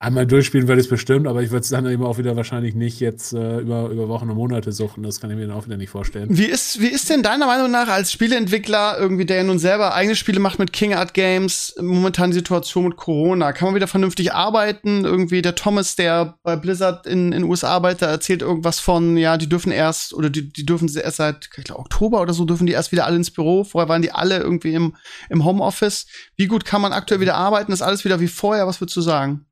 Einmal 0.00 0.28
durchspielen 0.28 0.68
würde 0.68 0.80
ich 0.80 0.86
es 0.86 0.90
bestimmt, 0.90 1.26
aber 1.26 1.42
ich 1.42 1.50
würde 1.50 1.62
es 1.62 1.70
dann 1.70 1.84
eben 1.86 2.04
auch 2.04 2.18
wieder 2.18 2.36
wahrscheinlich 2.36 2.76
nicht 2.76 3.00
jetzt 3.00 3.32
äh, 3.32 3.58
über, 3.58 3.88
über 3.88 4.06
Wochen 4.06 4.30
und 4.30 4.36
Monate 4.36 4.70
suchen. 4.70 5.02
Das 5.02 5.20
kann 5.20 5.28
ich 5.28 5.36
mir 5.36 5.48
dann 5.48 5.56
auch 5.56 5.66
wieder 5.66 5.76
nicht 5.76 5.90
vorstellen. 5.90 6.28
Wie 6.30 6.44
ist, 6.44 6.80
wie 6.80 6.86
ist 6.86 7.10
denn 7.10 7.24
deiner 7.24 7.46
Meinung 7.46 7.72
nach 7.72 7.88
als 7.88 8.12
Spieleentwickler 8.12 8.96
irgendwie, 8.96 9.26
der 9.26 9.38
ja 9.38 9.42
nun 9.42 9.58
selber 9.58 9.94
eigene 9.94 10.14
Spiele 10.14 10.38
macht 10.38 10.60
mit 10.60 10.72
King 10.72 10.94
Art 10.94 11.14
Games, 11.14 11.74
momentan 11.80 12.30
die 12.30 12.36
Situation 12.36 12.84
mit 12.84 12.96
Corona? 12.96 13.52
Kann 13.52 13.66
man 13.66 13.74
wieder 13.74 13.88
vernünftig 13.88 14.32
arbeiten? 14.32 15.04
Irgendwie 15.04 15.42
der 15.42 15.56
Thomas, 15.56 15.96
der 15.96 16.38
bei 16.44 16.54
Blizzard 16.54 17.08
in 17.08 17.32
in 17.32 17.42
USA 17.42 17.70
arbeitet, 17.70 18.02
erzählt 18.02 18.42
irgendwas 18.42 18.78
von, 18.78 19.16
ja, 19.16 19.36
die 19.36 19.48
dürfen 19.48 19.72
erst 19.72 20.14
oder 20.14 20.30
die, 20.30 20.52
die 20.52 20.64
dürfen 20.64 20.88
erst 20.94 21.16
seit 21.16 21.48
ich 21.56 21.64
glaub, 21.64 21.80
Oktober 21.80 22.20
oder 22.20 22.34
so 22.34 22.44
dürfen 22.44 22.68
die 22.68 22.72
erst 22.72 22.92
wieder 22.92 23.04
alle 23.04 23.16
ins 23.16 23.32
Büro. 23.32 23.64
Vorher 23.64 23.88
waren 23.88 24.02
die 24.02 24.12
alle 24.12 24.38
irgendwie 24.38 24.74
im 24.74 24.94
im 25.28 25.44
Homeoffice. 25.44 26.06
Wie 26.36 26.46
gut 26.46 26.64
kann 26.64 26.82
man 26.82 26.92
aktuell 26.92 27.20
wieder 27.20 27.34
arbeiten? 27.34 27.72
Ist 27.72 27.82
alles 27.82 28.04
wieder 28.04 28.20
wie 28.20 28.28
vorher? 28.28 28.68
Was 28.68 28.80
würdest 28.80 28.96
du 28.96 29.00
sagen? 29.00 29.47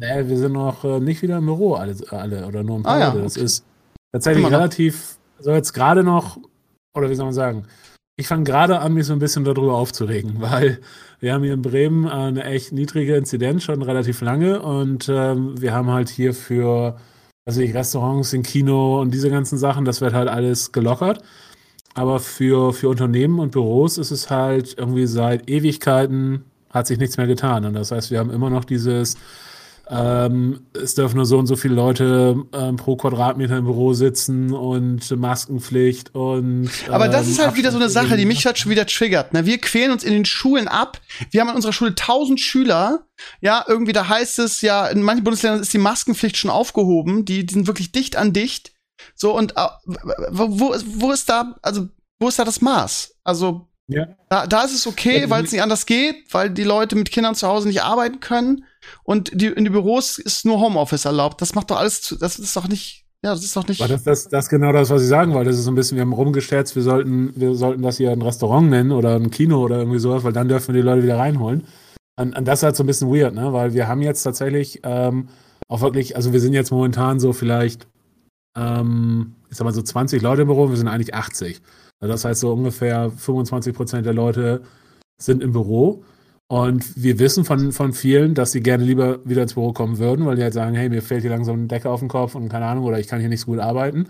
Nee, 0.00 0.28
wir 0.28 0.38
sind 0.38 0.52
noch 0.52 0.82
äh, 0.82 0.98
nicht 0.98 1.20
wieder 1.20 1.36
im 1.36 1.44
Büro, 1.44 1.74
alle, 1.74 1.94
alle 2.08 2.46
oder 2.46 2.62
nur 2.62 2.76
ein 2.76 2.82
paar 2.82 2.94
Ah, 2.94 2.98
ja, 2.98 3.08
Leute. 3.08 3.22
Das 3.24 3.36
okay. 3.36 3.44
ist 3.44 3.64
tatsächlich 4.12 4.46
relativ, 4.46 5.18
so 5.38 5.50
jetzt 5.50 5.74
gerade 5.74 6.02
noch, 6.02 6.38
oder 6.94 7.10
wie 7.10 7.14
soll 7.14 7.26
man 7.26 7.34
sagen, 7.34 7.66
ich 8.16 8.26
fange 8.26 8.44
gerade 8.44 8.80
an, 8.80 8.94
mich 8.94 9.06
so 9.06 9.12
ein 9.12 9.18
bisschen 9.18 9.44
darüber 9.44 9.74
aufzuregen, 9.74 10.36
weil 10.40 10.80
wir 11.20 11.34
haben 11.34 11.44
hier 11.44 11.52
in 11.52 11.60
Bremen 11.60 12.08
eine 12.08 12.44
echt 12.44 12.72
niedrige 12.72 13.14
Inzidenz 13.14 13.62
schon 13.62 13.82
relativ 13.82 14.22
lange 14.22 14.62
und 14.62 15.10
ähm, 15.10 15.60
wir 15.60 15.74
haben 15.74 15.90
halt 15.90 16.08
hier 16.08 16.32
für, 16.32 16.96
also 17.44 17.60
ich 17.60 17.74
Restaurants, 17.74 18.32
ein 18.32 18.42
Kino 18.42 19.02
und 19.02 19.12
diese 19.12 19.28
ganzen 19.28 19.58
Sachen, 19.58 19.84
das 19.84 20.00
wird 20.00 20.14
halt 20.14 20.28
alles 20.28 20.72
gelockert. 20.72 21.22
Aber 21.92 22.20
für, 22.20 22.72
für 22.72 22.88
Unternehmen 22.88 23.38
und 23.38 23.50
Büros 23.50 23.98
ist 23.98 24.12
es 24.12 24.30
halt 24.30 24.78
irgendwie 24.78 25.06
seit 25.06 25.50
Ewigkeiten 25.50 26.44
hat 26.70 26.86
sich 26.86 26.98
nichts 26.98 27.16
mehr 27.16 27.26
getan. 27.26 27.64
Und 27.64 27.74
das 27.74 27.90
heißt, 27.90 28.12
wir 28.12 28.20
haben 28.20 28.30
immer 28.30 28.48
noch 28.48 28.64
dieses, 28.64 29.16
ähm, 29.90 30.60
es 30.72 30.94
dürfen 30.94 31.16
nur 31.16 31.26
so 31.26 31.36
und 31.36 31.46
so 31.46 31.56
viele 31.56 31.74
Leute 31.74 32.36
ähm, 32.52 32.76
pro 32.76 32.96
Quadratmeter 32.96 33.56
im 33.56 33.64
Büro 33.64 33.92
sitzen 33.92 34.52
und 34.52 35.10
Maskenpflicht 35.10 36.14
und. 36.14 36.70
Aber 36.88 37.08
das 37.08 37.26
ähm, 37.26 37.32
ist 37.32 37.44
halt 37.44 37.56
wieder 37.56 37.72
so 37.72 37.78
eine 37.78 37.88
Sache, 37.88 38.16
die 38.16 38.24
mich 38.24 38.46
halt 38.46 38.58
schon 38.58 38.70
wieder 38.70 38.86
triggert. 38.86 39.32
Ne? 39.32 39.46
Wir 39.46 39.58
quälen 39.58 39.90
uns 39.90 40.04
in 40.04 40.12
den 40.12 40.24
Schulen 40.24 40.68
ab. 40.68 41.00
Wir 41.32 41.40
haben 41.40 41.48
in 41.48 41.56
unserer 41.56 41.72
Schule 41.72 41.90
1000 41.90 42.38
Schüler. 42.38 43.06
Ja, 43.40 43.64
irgendwie 43.66 43.92
da 43.92 44.08
heißt 44.08 44.38
es 44.38 44.62
ja, 44.62 44.86
in 44.86 45.02
manchen 45.02 45.24
Bundesländern 45.24 45.60
ist 45.60 45.74
die 45.74 45.78
Maskenpflicht 45.78 46.36
schon 46.36 46.50
aufgehoben. 46.50 47.24
Die, 47.24 47.44
die 47.44 47.54
sind 47.54 47.66
wirklich 47.66 47.90
dicht 47.90 48.14
an 48.16 48.32
dicht. 48.32 48.72
So, 49.16 49.36
und 49.36 49.56
äh, 49.56 49.66
wo, 50.30 50.60
wo, 50.60 50.74
wo 50.98 51.10
ist 51.10 51.28
da, 51.28 51.56
also, 51.62 51.88
wo 52.20 52.28
ist 52.28 52.38
da 52.38 52.44
das 52.44 52.60
Maß? 52.60 53.16
Also, 53.24 53.69
Ja. 53.92 54.06
da, 54.28 54.46
da 54.46 54.62
ist 54.62 54.74
es 54.74 54.86
okay, 54.86 55.28
weil 55.28 55.44
es 55.44 55.52
nicht 55.52 55.62
anders 55.62 55.86
geht, 55.86 56.16
weil 56.32 56.50
die 56.50 56.64
Leute 56.64 56.96
mit 56.96 57.10
Kindern 57.10 57.34
zu 57.34 57.48
Hause 57.48 57.68
nicht 57.68 57.82
arbeiten 57.82 58.20
können. 58.20 58.64
Und 59.02 59.30
die, 59.34 59.46
in 59.46 59.64
die 59.64 59.70
Büros 59.70 60.18
ist 60.18 60.44
nur 60.44 60.60
Homeoffice 60.60 61.04
erlaubt. 61.04 61.42
Das 61.42 61.54
macht 61.54 61.70
doch 61.70 61.78
alles 61.78 62.02
zu, 62.02 62.16
das 62.16 62.38
ist 62.38 62.56
doch 62.56 62.68
nicht, 62.68 63.04
ja, 63.22 63.32
das 63.32 63.44
ist 63.44 63.56
doch 63.56 63.66
nicht. 63.66 63.80
Aber 63.80 63.92
das, 63.92 64.04
das, 64.04 64.28
das 64.28 64.46
ist 64.46 64.50
genau 64.50 64.72
das, 64.72 64.90
was 64.90 65.02
ich 65.02 65.08
sagen 65.08 65.34
wollte. 65.34 65.50
Das 65.50 65.58
ist 65.58 65.64
so 65.64 65.70
ein 65.70 65.74
bisschen, 65.74 65.96
wir 65.96 66.02
haben 66.02 66.12
rumgescherzt, 66.12 66.76
wir 66.76 66.82
sollten, 66.82 67.32
wir 67.36 67.54
sollten 67.54 67.82
das 67.82 67.96
hier 67.96 68.12
ein 68.12 68.22
Restaurant 68.22 68.70
nennen 68.70 68.92
oder 68.92 69.16
ein 69.16 69.30
Kino 69.30 69.62
oder 69.62 69.78
irgendwie 69.78 69.98
sowas, 69.98 70.24
weil 70.24 70.32
dann 70.32 70.48
dürfen 70.48 70.74
wir 70.74 70.82
die 70.82 70.86
Leute 70.86 71.02
wieder 71.02 71.18
reinholen. 71.18 71.66
Und, 72.16 72.36
und 72.36 72.46
das 72.46 72.60
ist 72.60 72.62
halt 72.64 72.76
so 72.76 72.84
ein 72.84 72.86
bisschen 72.86 73.12
weird, 73.12 73.34
ne? 73.34 73.52
Weil 73.52 73.72
wir 73.74 73.88
haben 73.88 74.02
jetzt 74.02 74.22
tatsächlich 74.22 74.80
ähm, 74.84 75.28
auch 75.68 75.80
wirklich, 75.80 76.16
also 76.16 76.32
wir 76.32 76.40
sind 76.40 76.52
jetzt 76.52 76.70
momentan 76.70 77.20
so 77.20 77.32
vielleicht, 77.32 77.86
ähm, 78.56 79.34
ich 79.50 79.56
sag 79.56 79.64
mal 79.64 79.72
so 79.72 79.82
20 79.82 80.20
Leute 80.20 80.42
im 80.42 80.48
Büro, 80.48 80.68
wir 80.68 80.76
sind 80.76 80.88
eigentlich 80.88 81.14
80. 81.14 81.60
Also 82.00 82.12
das 82.12 82.24
heißt 82.24 82.40
so 82.40 82.52
ungefähr 82.52 83.10
25 83.10 83.74
Prozent 83.74 84.06
der 84.06 84.14
Leute 84.14 84.62
sind 85.18 85.42
im 85.42 85.52
Büro. 85.52 86.02
Und 86.48 87.00
wir 87.00 87.20
wissen 87.20 87.44
von, 87.44 87.70
von 87.70 87.92
vielen, 87.92 88.34
dass 88.34 88.50
sie 88.52 88.60
gerne 88.60 88.82
lieber 88.82 89.20
wieder 89.24 89.42
ins 89.42 89.54
Büro 89.54 89.72
kommen 89.72 89.98
würden, 89.98 90.26
weil 90.26 90.34
die 90.34 90.42
halt 90.42 90.54
sagen, 90.54 90.74
hey, 90.74 90.88
mir 90.88 91.02
fällt 91.02 91.20
hier 91.22 91.30
langsam 91.30 91.56
eine 91.56 91.66
Decke 91.68 91.88
auf 91.88 92.00
den 92.00 92.08
Kopf 92.08 92.34
und 92.34 92.48
keine 92.48 92.66
Ahnung, 92.66 92.84
oder 92.84 92.98
ich 92.98 93.06
kann 93.06 93.20
hier 93.20 93.28
nicht 93.28 93.42
so 93.42 93.46
gut 93.46 93.60
arbeiten. 93.60 94.08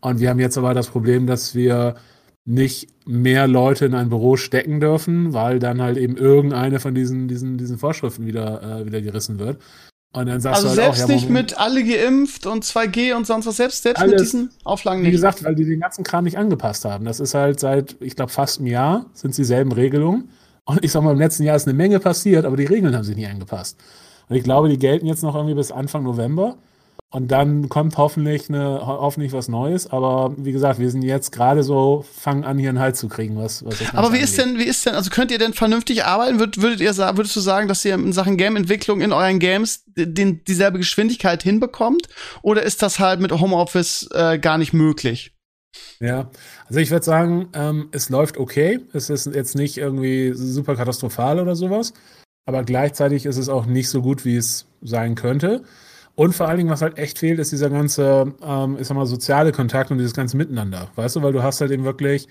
Und 0.00 0.18
wir 0.18 0.30
haben 0.30 0.38
jetzt 0.38 0.56
aber 0.56 0.72
das 0.72 0.88
Problem, 0.88 1.26
dass 1.26 1.54
wir 1.54 1.96
nicht 2.44 2.88
mehr 3.06 3.46
Leute 3.46 3.84
in 3.84 3.94
ein 3.94 4.08
Büro 4.08 4.36
stecken 4.36 4.80
dürfen, 4.80 5.32
weil 5.32 5.58
dann 5.58 5.82
halt 5.82 5.98
eben 5.98 6.16
irgendeine 6.16 6.80
von 6.80 6.94
diesen, 6.94 7.28
diesen, 7.28 7.58
diesen 7.58 7.78
Vorschriften 7.78 8.26
wieder, 8.26 8.80
äh, 8.80 8.86
wieder 8.86 9.00
gerissen 9.00 9.38
wird. 9.38 9.58
Und 10.14 10.26
dann 10.26 10.40
sagst 10.40 10.62
Also 10.64 10.74
du 10.76 10.82
halt 10.82 10.94
selbst 10.94 11.04
auch, 11.04 11.08
ja, 11.08 11.14
nicht 11.14 11.30
mit 11.30 11.58
alle 11.58 11.82
geimpft 11.84 12.46
und 12.46 12.64
2G 12.64 13.14
und 13.14 13.26
sonst 13.26 13.46
was, 13.46 13.56
selbst, 13.56 13.82
selbst 13.82 14.02
mit 14.02 14.10
Alles. 14.10 14.22
diesen 14.22 14.50
Auflagen 14.62 15.00
Wie 15.00 15.06
nicht. 15.06 15.12
gesagt, 15.12 15.42
weil 15.42 15.54
die 15.54 15.64
den 15.64 15.80
ganzen 15.80 16.04
Kram 16.04 16.24
nicht 16.24 16.36
angepasst 16.36 16.84
haben. 16.84 17.06
Das 17.06 17.18
ist 17.18 17.32
halt 17.34 17.60
seit, 17.60 17.96
ich 18.00 18.14
glaube, 18.14 18.30
fast 18.30 18.58
einem 18.58 18.66
Jahr 18.66 19.06
sind 19.14 19.36
dieselben 19.36 19.72
Regelungen. 19.72 20.28
Und 20.64 20.84
ich 20.84 20.92
sag 20.92 21.02
mal, 21.02 21.12
im 21.12 21.18
letzten 21.18 21.44
Jahr 21.44 21.56
ist 21.56 21.66
eine 21.66 21.74
Menge 21.74 21.98
passiert, 21.98 22.44
aber 22.44 22.56
die 22.56 22.66
Regeln 22.66 22.94
haben 22.94 23.04
sich 23.04 23.16
nie 23.16 23.26
angepasst. 23.26 23.78
Und 24.28 24.36
ich 24.36 24.44
glaube, 24.44 24.68
die 24.68 24.78
gelten 24.78 25.06
jetzt 25.06 25.22
noch 25.22 25.34
irgendwie 25.34 25.54
bis 25.54 25.72
Anfang 25.72 26.02
November. 26.02 26.56
Und 27.14 27.28
dann 27.30 27.68
kommt 27.68 27.98
hoffentlich, 27.98 28.48
eine, 28.48 28.80
ho- 28.80 29.00
hoffentlich 29.02 29.32
was 29.32 29.46
Neues. 29.48 29.86
Aber 29.86 30.34
wie 30.38 30.50
gesagt, 30.50 30.78
wir 30.78 30.90
sind 30.90 31.02
jetzt 31.02 31.30
gerade 31.30 31.62
so, 31.62 32.06
fangen 32.10 32.42
an, 32.44 32.56
hier 32.58 32.70
einen 32.70 32.78
Halt 32.78 32.96
zu 32.96 33.06
kriegen. 33.08 33.36
Was, 33.36 33.62
was 33.66 33.76
Aber 33.94 34.14
wie 34.14 34.18
ist 34.18 34.40
angeht. 34.40 34.54
denn, 34.54 34.60
wie 34.64 34.68
ist 34.68 34.86
denn, 34.86 34.94
also 34.94 35.10
könnt 35.10 35.30
ihr 35.30 35.38
denn 35.38 35.52
vernünftig 35.52 36.04
arbeiten? 36.06 36.38
Würd, 36.38 36.62
würdet 36.62 36.80
ihr 36.80 36.94
sagen, 36.94 37.18
würdest 37.18 37.36
du 37.36 37.40
sagen, 37.40 37.68
dass 37.68 37.84
ihr 37.84 37.94
in 37.94 38.14
Sachen 38.14 38.38
Game-Entwicklung 38.38 39.02
in 39.02 39.12
euren 39.12 39.40
Games 39.40 39.84
den, 39.94 40.42
dieselbe 40.44 40.78
Geschwindigkeit 40.78 41.42
hinbekommt? 41.42 42.08
Oder 42.40 42.62
ist 42.62 42.80
das 42.80 42.98
halt 42.98 43.20
mit 43.20 43.30
Homeoffice 43.30 44.08
äh, 44.14 44.38
gar 44.38 44.56
nicht 44.56 44.72
möglich? 44.72 45.32
Ja, 46.00 46.30
also 46.66 46.80
ich 46.80 46.90
würde 46.90 47.04
sagen, 47.04 47.48
ähm, 47.52 47.88
es 47.92 48.08
läuft 48.08 48.38
okay. 48.38 48.80
Es 48.94 49.10
ist 49.10 49.26
jetzt 49.26 49.54
nicht 49.54 49.76
irgendwie 49.76 50.32
super 50.34 50.76
katastrophal 50.76 51.40
oder 51.40 51.56
sowas. 51.56 51.92
Aber 52.46 52.62
gleichzeitig 52.64 53.26
ist 53.26 53.36
es 53.36 53.50
auch 53.50 53.66
nicht 53.66 53.90
so 53.90 54.00
gut, 54.00 54.24
wie 54.24 54.36
es 54.36 54.66
sein 54.80 55.14
könnte. 55.14 55.62
Und 56.14 56.34
vor 56.34 56.48
allen 56.48 56.58
Dingen, 56.58 56.70
was 56.70 56.82
halt 56.82 56.98
echt 56.98 57.18
fehlt, 57.18 57.38
ist 57.38 57.52
dieser 57.52 57.70
ganze, 57.70 58.34
ähm, 58.42 58.76
ich 58.78 58.86
sag 58.86 58.96
mal, 58.96 59.06
soziale 59.06 59.52
Kontakt 59.52 59.90
und 59.90 59.98
dieses 59.98 60.14
ganze 60.14 60.36
Miteinander. 60.36 60.90
Weißt 60.94 61.16
du, 61.16 61.22
weil 61.22 61.32
du 61.32 61.42
hast 61.42 61.60
halt 61.60 61.70
eben 61.70 61.84
wirklich, 61.84 62.28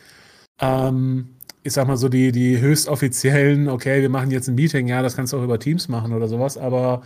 ähm, 0.60 1.30
ich 1.64 1.74
sag 1.74 1.88
mal 1.88 1.98
so, 1.98 2.10
die, 2.10 2.32
die 2.32 2.60
höchst 2.60 2.88
offiziellen, 2.88 3.70
okay, 3.70 4.02
wir 4.02 4.10
machen 4.10 4.32
jetzt 4.32 4.48
ein 4.48 4.56
Meeting, 4.56 4.88
ja, 4.88 5.02
das 5.02 5.16
kannst 5.16 5.34
du 5.34 5.38
auch 5.38 5.44
über 5.44 5.60
Teams 5.60 5.88
machen 5.88 6.14
oder 6.14 6.28
sowas, 6.28 6.58
aber 6.58 7.02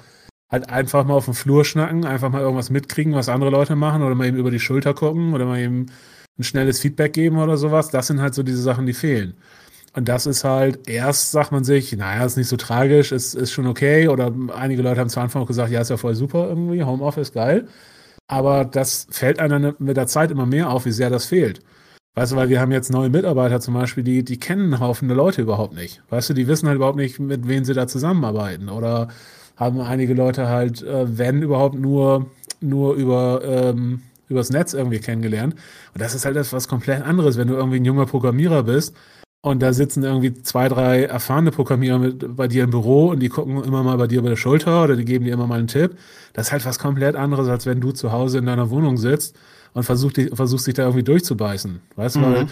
halt 0.51 0.69
einfach 0.69 1.05
mal 1.05 1.15
auf 1.15 1.25
dem 1.25 1.33
Flur 1.33 1.65
schnacken, 1.65 2.05
einfach 2.05 2.29
mal 2.29 2.41
irgendwas 2.41 2.69
mitkriegen, 2.69 3.13
was 3.13 3.29
andere 3.29 3.49
Leute 3.49 3.75
machen 3.75 4.03
oder 4.03 4.15
mal 4.15 4.27
eben 4.27 4.37
über 4.37 4.51
die 4.51 4.59
Schulter 4.59 4.93
gucken 4.93 5.33
oder 5.33 5.45
mal 5.45 5.59
eben 5.59 5.87
ein 6.37 6.43
schnelles 6.43 6.79
Feedback 6.81 7.13
geben 7.13 7.37
oder 7.37 7.57
sowas. 7.57 7.89
Das 7.89 8.07
sind 8.07 8.21
halt 8.21 8.35
so 8.35 8.43
diese 8.43 8.61
Sachen, 8.61 8.85
die 8.85 8.93
fehlen. 8.93 9.35
Und 9.95 10.09
das 10.09 10.25
ist 10.25 10.43
halt, 10.43 10.89
erst 10.89 11.31
sagt 11.31 11.53
man 11.53 11.63
sich, 11.63 11.93
naja, 11.93 12.25
ist 12.25 12.35
nicht 12.35 12.49
so 12.49 12.57
tragisch, 12.57 13.13
ist, 13.13 13.33
ist 13.33 13.53
schon 13.53 13.65
okay. 13.65 14.09
Oder 14.09 14.33
einige 14.53 14.81
Leute 14.81 14.99
haben 14.99 15.09
zu 15.09 15.21
Anfang 15.21 15.41
auch 15.43 15.47
gesagt, 15.47 15.71
ja, 15.71 15.79
ist 15.79 15.89
ja 15.89 15.95
voll 15.95 16.15
super 16.15 16.49
irgendwie, 16.49 16.83
Homeoffice 16.83 17.31
geil. 17.31 17.67
Aber 18.27 18.65
das 18.65 19.07
fällt 19.09 19.39
einem 19.39 19.75
mit 19.79 19.95
der 19.95 20.07
Zeit 20.07 20.31
immer 20.31 20.45
mehr 20.45 20.69
auf, 20.69 20.85
wie 20.85 20.91
sehr 20.91 21.09
das 21.09 21.25
fehlt. 21.25 21.61
Weißt 22.15 22.33
du, 22.33 22.35
weil 22.35 22.49
wir 22.49 22.59
haben 22.59 22.71
jetzt 22.73 22.91
neue 22.91 23.09
Mitarbeiter 23.09 23.61
zum 23.61 23.73
Beispiel, 23.73 24.03
die, 24.03 24.23
die 24.25 24.39
kennen 24.39 24.79
Haufen 24.79 25.07
Leute 25.09 25.41
überhaupt 25.41 25.75
nicht. 25.75 26.01
Weißt 26.09 26.29
du, 26.29 26.33
die 26.33 26.47
wissen 26.47 26.67
halt 26.67 26.77
überhaupt 26.77 26.97
nicht, 26.97 27.19
mit 27.19 27.47
wem 27.47 27.63
sie 27.63 27.73
da 27.73 27.87
zusammenarbeiten. 27.87 28.69
Oder 28.69 29.09
haben 29.55 29.79
einige 29.79 30.13
Leute 30.13 30.49
halt, 30.49 30.83
äh, 30.83 31.17
wenn 31.17 31.41
überhaupt, 31.41 31.75
nur, 31.75 32.29
nur 32.59 32.95
über, 32.95 33.41
ähm, 33.45 34.01
übers 34.27 34.49
Netz 34.49 34.73
irgendwie 34.73 34.99
kennengelernt. 34.99 35.55
Und 35.93 36.01
das 36.01 36.15
ist 36.15 36.25
halt 36.25 36.35
etwas 36.35 36.67
komplett 36.67 37.03
anderes, 37.03 37.37
wenn 37.37 37.47
du 37.47 37.53
irgendwie 37.53 37.77
ein 37.79 37.85
junger 37.85 38.05
Programmierer 38.05 38.63
bist 38.63 38.95
und 39.45 39.61
da 39.61 39.73
sitzen 39.73 40.03
irgendwie 40.03 40.33
zwei, 40.41 40.69
drei 40.69 41.03
erfahrene 41.03 41.51
Programmierer 41.51 41.99
mit, 41.99 42.35
bei 42.35 42.47
dir 42.47 42.63
im 42.63 42.71
Büro 42.71 43.09
und 43.09 43.19
die 43.19 43.29
gucken 43.29 43.63
immer 43.63 43.83
mal 43.83 43.95
bei 43.95 44.07
dir 44.07 44.17
über 44.17 44.29
der 44.29 44.37
Schulter 44.37 44.83
oder 44.83 44.95
die 44.95 45.05
geben 45.05 45.25
dir 45.25 45.35
immer 45.35 45.45
mal 45.45 45.59
einen 45.59 45.67
Tipp. 45.67 45.99
Das 46.33 46.47
ist 46.47 46.51
halt 46.51 46.65
was 46.65 46.79
komplett 46.79 47.15
anderes, 47.15 47.47
als 47.47 47.67
wenn 47.67 47.79
du 47.79 47.91
zu 47.91 48.11
Hause 48.11 48.39
in 48.39 48.47
deiner 48.47 48.71
Wohnung 48.71 48.97
sitzt 48.97 49.37
und 49.73 49.83
versuchst, 49.83 50.19
versuchst 50.33 50.65
dich 50.65 50.73
da 50.73 50.85
irgendwie 50.85 51.03
durchzubeißen. 51.03 51.79
Weißt 51.95 52.15
du, 52.15 52.21
mhm. 52.21 52.23
weil 52.23 52.47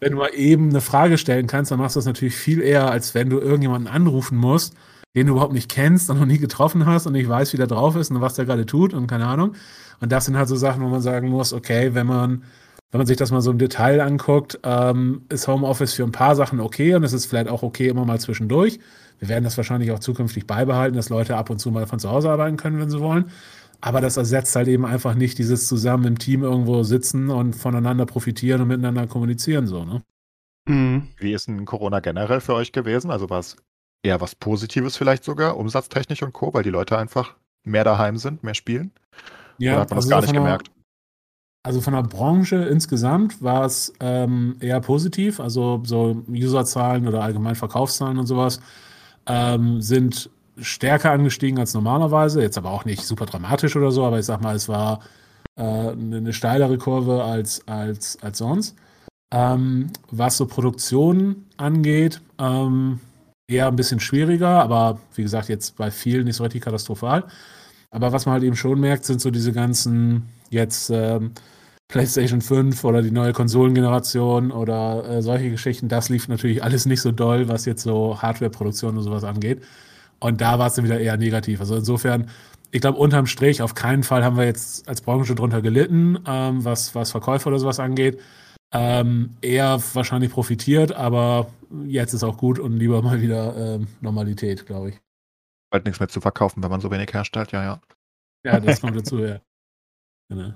wenn 0.00 0.12
du 0.12 0.16
mal 0.16 0.30
eben 0.34 0.70
eine 0.70 0.80
Frage 0.80 1.18
stellen 1.18 1.48
kannst, 1.48 1.70
dann 1.70 1.80
machst 1.80 1.96
du 1.96 1.98
das 1.98 2.06
natürlich 2.06 2.34
viel 2.34 2.62
eher, 2.62 2.90
als 2.90 3.14
wenn 3.14 3.28
du 3.28 3.40
irgendjemanden 3.40 3.92
anrufen 3.92 4.38
musst, 4.38 4.72
den 5.14 5.26
du 5.26 5.34
überhaupt 5.34 5.52
nicht 5.52 5.70
kennst 5.70 6.08
und 6.08 6.18
noch 6.18 6.24
nie 6.24 6.38
getroffen 6.38 6.86
hast 6.86 7.06
und 7.06 7.12
nicht 7.12 7.28
weißt, 7.28 7.52
wie 7.52 7.58
der 7.58 7.66
drauf 7.66 7.94
ist 7.94 8.10
und 8.10 8.22
was 8.22 8.32
der 8.32 8.46
gerade 8.46 8.64
tut 8.64 8.94
und 8.94 9.06
keine 9.06 9.26
Ahnung. 9.26 9.52
Und 10.00 10.12
das 10.12 10.24
sind 10.24 10.38
halt 10.38 10.48
so 10.48 10.56
Sachen, 10.56 10.82
wo 10.82 10.88
man 10.88 11.02
sagen 11.02 11.28
muss, 11.28 11.52
okay, 11.52 11.90
wenn 11.92 12.06
man 12.06 12.42
wenn 12.90 12.98
man 12.98 13.06
sich 13.06 13.16
das 13.16 13.30
mal 13.30 13.40
so 13.40 13.50
im 13.50 13.58
Detail 13.58 14.00
anguckt, 14.00 14.58
ähm, 14.62 15.22
ist 15.28 15.46
Homeoffice 15.46 15.92
für 15.92 16.04
ein 16.04 16.12
paar 16.12 16.34
Sachen 16.36 16.60
okay 16.60 16.94
und 16.94 17.04
es 17.04 17.12
ist 17.12 17.26
vielleicht 17.26 17.48
auch 17.48 17.62
okay 17.62 17.88
immer 17.88 18.04
mal 18.04 18.18
zwischendurch. 18.18 18.78
Wir 19.18 19.28
werden 19.28 19.44
das 19.44 19.56
wahrscheinlich 19.56 19.90
auch 19.90 19.98
zukünftig 19.98 20.46
beibehalten, 20.46 20.96
dass 20.96 21.08
Leute 21.08 21.36
ab 21.36 21.50
und 21.50 21.58
zu 21.58 21.70
mal 21.70 21.86
von 21.86 21.98
zu 21.98 22.10
Hause 22.10 22.30
arbeiten 22.30 22.56
können, 22.56 22.80
wenn 22.80 22.90
sie 22.90 23.00
wollen. 23.00 23.30
Aber 23.80 24.00
das 24.00 24.16
ersetzt 24.16 24.56
halt 24.56 24.68
eben 24.68 24.86
einfach 24.86 25.14
nicht 25.14 25.38
dieses 25.38 25.68
zusammen 25.68 26.04
im 26.04 26.18
Team 26.18 26.42
irgendwo 26.42 26.82
sitzen 26.82 27.30
und 27.30 27.54
voneinander 27.54 28.06
profitieren 28.06 28.62
und 28.62 28.68
miteinander 28.68 29.06
kommunizieren, 29.06 29.66
so, 29.66 29.84
ne? 29.84 30.02
Mhm. 30.66 31.08
Wie 31.18 31.32
ist 31.32 31.48
denn 31.48 31.64
Corona 31.64 32.00
generell 32.00 32.40
für 32.40 32.54
euch 32.54 32.72
gewesen? 32.72 33.10
Also 33.10 33.30
war 33.30 33.40
es 33.40 33.56
eher 34.02 34.20
was 34.20 34.34
Positives 34.34 34.96
vielleicht 34.96 35.24
sogar, 35.24 35.56
umsatztechnisch 35.56 36.22
und 36.22 36.32
Co., 36.32 36.52
weil 36.54 36.62
die 36.62 36.70
Leute 36.70 36.98
einfach 36.98 37.36
mehr 37.64 37.84
daheim 37.84 38.16
sind, 38.16 38.42
mehr 38.44 38.54
spielen? 38.54 38.92
Ja, 39.58 39.72
Oder 39.72 39.80
hat 39.82 39.90
man 39.90 39.98
also 39.98 40.08
das 40.08 40.10
gar 40.10 40.20
nicht 40.22 40.34
gemerkt? 40.34 40.70
Also 41.62 41.80
von 41.80 41.92
der 41.92 42.02
Branche 42.02 42.56
insgesamt 42.56 43.42
war 43.42 43.64
es 43.64 43.92
ähm, 44.00 44.56
eher 44.60 44.80
positiv. 44.80 45.40
Also 45.40 45.82
so 45.84 46.22
Userzahlen 46.28 47.06
oder 47.06 47.22
allgemein 47.22 47.56
Verkaufszahlen 47.56 48.18
und 48.18 48.26
sowas 48.26 48.60
ähm, 49.26 49.80
sind 49.80 50.30
stärker 50.60 51.10
angestiegen 51.10 51.58
als 51.58 51.74
normalerweise. 51.74 52.40
Jetzt 52.42 52.58
aber 52.58 52.70
auch 52.70 52.84
nicht 52.84 53.04
super 53.04 53.26
dramatisch 53.26 53.76
oder 53.76 53.92
so, 53.92 54.04
aber 54.04 54.18
ich 54.18 54.26
sag 54.26 54.40
mal, 54.42 54.56
es 54.56 54.68
war 54.68 55.00
äh, 55.56 55.62
eine 55.62 56.32
steilere 56.32 56.78
Kurve 56.78 57.22
als, 57.24 57.66
als, 57.66 58.18
als 58.22 58.38
sonst. 58.38 58.76
Ähm, 59.30 59.88
was 60.10 60.38
so 60.38 60.46
Produktion 60.46 61.44
angeht, 61.58 62.22
ähm, 62.38 63.00
eher 63.46 63.66
ein 63.68 63.76
bisschen 63.76 64.00
schwieriger, 64.00 64.62
aber 64.62 65.00
wie 65.14 65.22
gesagt, 65.22 65.48
jetzt 65.48 65.76
bei 65.76 65.90
vielen 65.90 66.24
nicht 66.24 66.36
so 66.36 66.44
richtig 66.44 66.62
katastrophal. 66.62 67.24
Aber 67.90 68.12
was 68.12 68.26
man 68.26 68.34
halt 68.34 68.44
eben 68.44 68.56
schon 68.56 68.80
merkt, 68.80 69.04
sind 69.04 69.20
so 69.20 69.30
diese 69.30 69.52
ganzen 69.52 70.28
jetzt 70.50 70.90
ähm, 70.90 71.32
PlayStation 71.88 72.42
5 72.42 72.84
oder 72.84 73.02
die 73.02 73.10
neue 73.10 73.32
Konsolengeneration 73.32 74.52
oder 74.52 75.08
äh, 75.08 75.22
solche 75.22 75.50
Geschichten. 75.50 75.88
Das 75.88 76.10
lief 76.10 76.28
natürlich 76.28 76.62
alles 76.62 76.84
nicht 76.84 77.00
so 77.00 77.12
doll, 77.12 77.48
was 77.48 77.64
jetzt 77.64 77.82
so 77.82 78.20
Hardware-Produktion 78.20 78.96
und 78.96 79.02
sowas 79.02 79.24
angeht. 79.24 79.62
Und 80.20 80.40
da 80.40 80.58
war 80.58 80.66
es 80.66 80.74
dann 80.74 80.84
wieder 80.84 81.00
eher 81.00 81.16
negativ. 81.16 81.60
Also 81.60 81.76
insofern, 81.76 82.28
ich 82.72 82.82
glaube, 82.82 82.98
unterm 82.98 83.26
Strich, 83.26 83.62
auf 83.62 83.74
keinen 83.74 84.02
Fall 84.02 84.24
haben 84.24 84.36
wir 84.36 84.44
jetzt 84.44 84.86
als 84.86 85.00
Branche 85.00 85.34
drunter 85.34 85.62
gelitten, 85.62 86.18
ähm, 86.26 86.64
was, 86.64 86.94
was 86.94 87.10
Verkäufe 87.10 87.48
oder 87.48 87.58
sowas 87.58 87.80
angeht. 87.80 88.20
Ähm, 88.70 89.36
eher 89.40 89.80
wahrscheinlich 89.94 90.30
profitiert, 90.30 90.92
aber 90.92 91.50
jetzt 91.86 92.12
ist 92.12 92.22
auch 92.22 92.36
gut 92.36 92.58
und 92.58 92.76
lieber 92.76 93.00
mal 93.00 93.22
wieder 93.22 93.56
ähm, 93.56 93.86
Normalität, 94.02 94.66
glaube 94.66 94.90
ich. 94.90 95.00
Bald 95.70 95.86
nichts 95.86 96.00
mehr 96.00 96.08
zu 96.08 96.20
verkaufen, 96.20 96.62
wenn 96.62 96.70
man 96.70 96.82
so 96.82 96.90
wenig 96.90 97.12
herstellt, 97.14 97.52
ja, 97.52 97.62
ja. 97.62 97.80
Ja, 98.44 98.60
das 98.60 98.80
kommt 98.82 98.96
dazu, 98.96 99.18
ja. 99.20 99.40
Genau. 100.28 100.54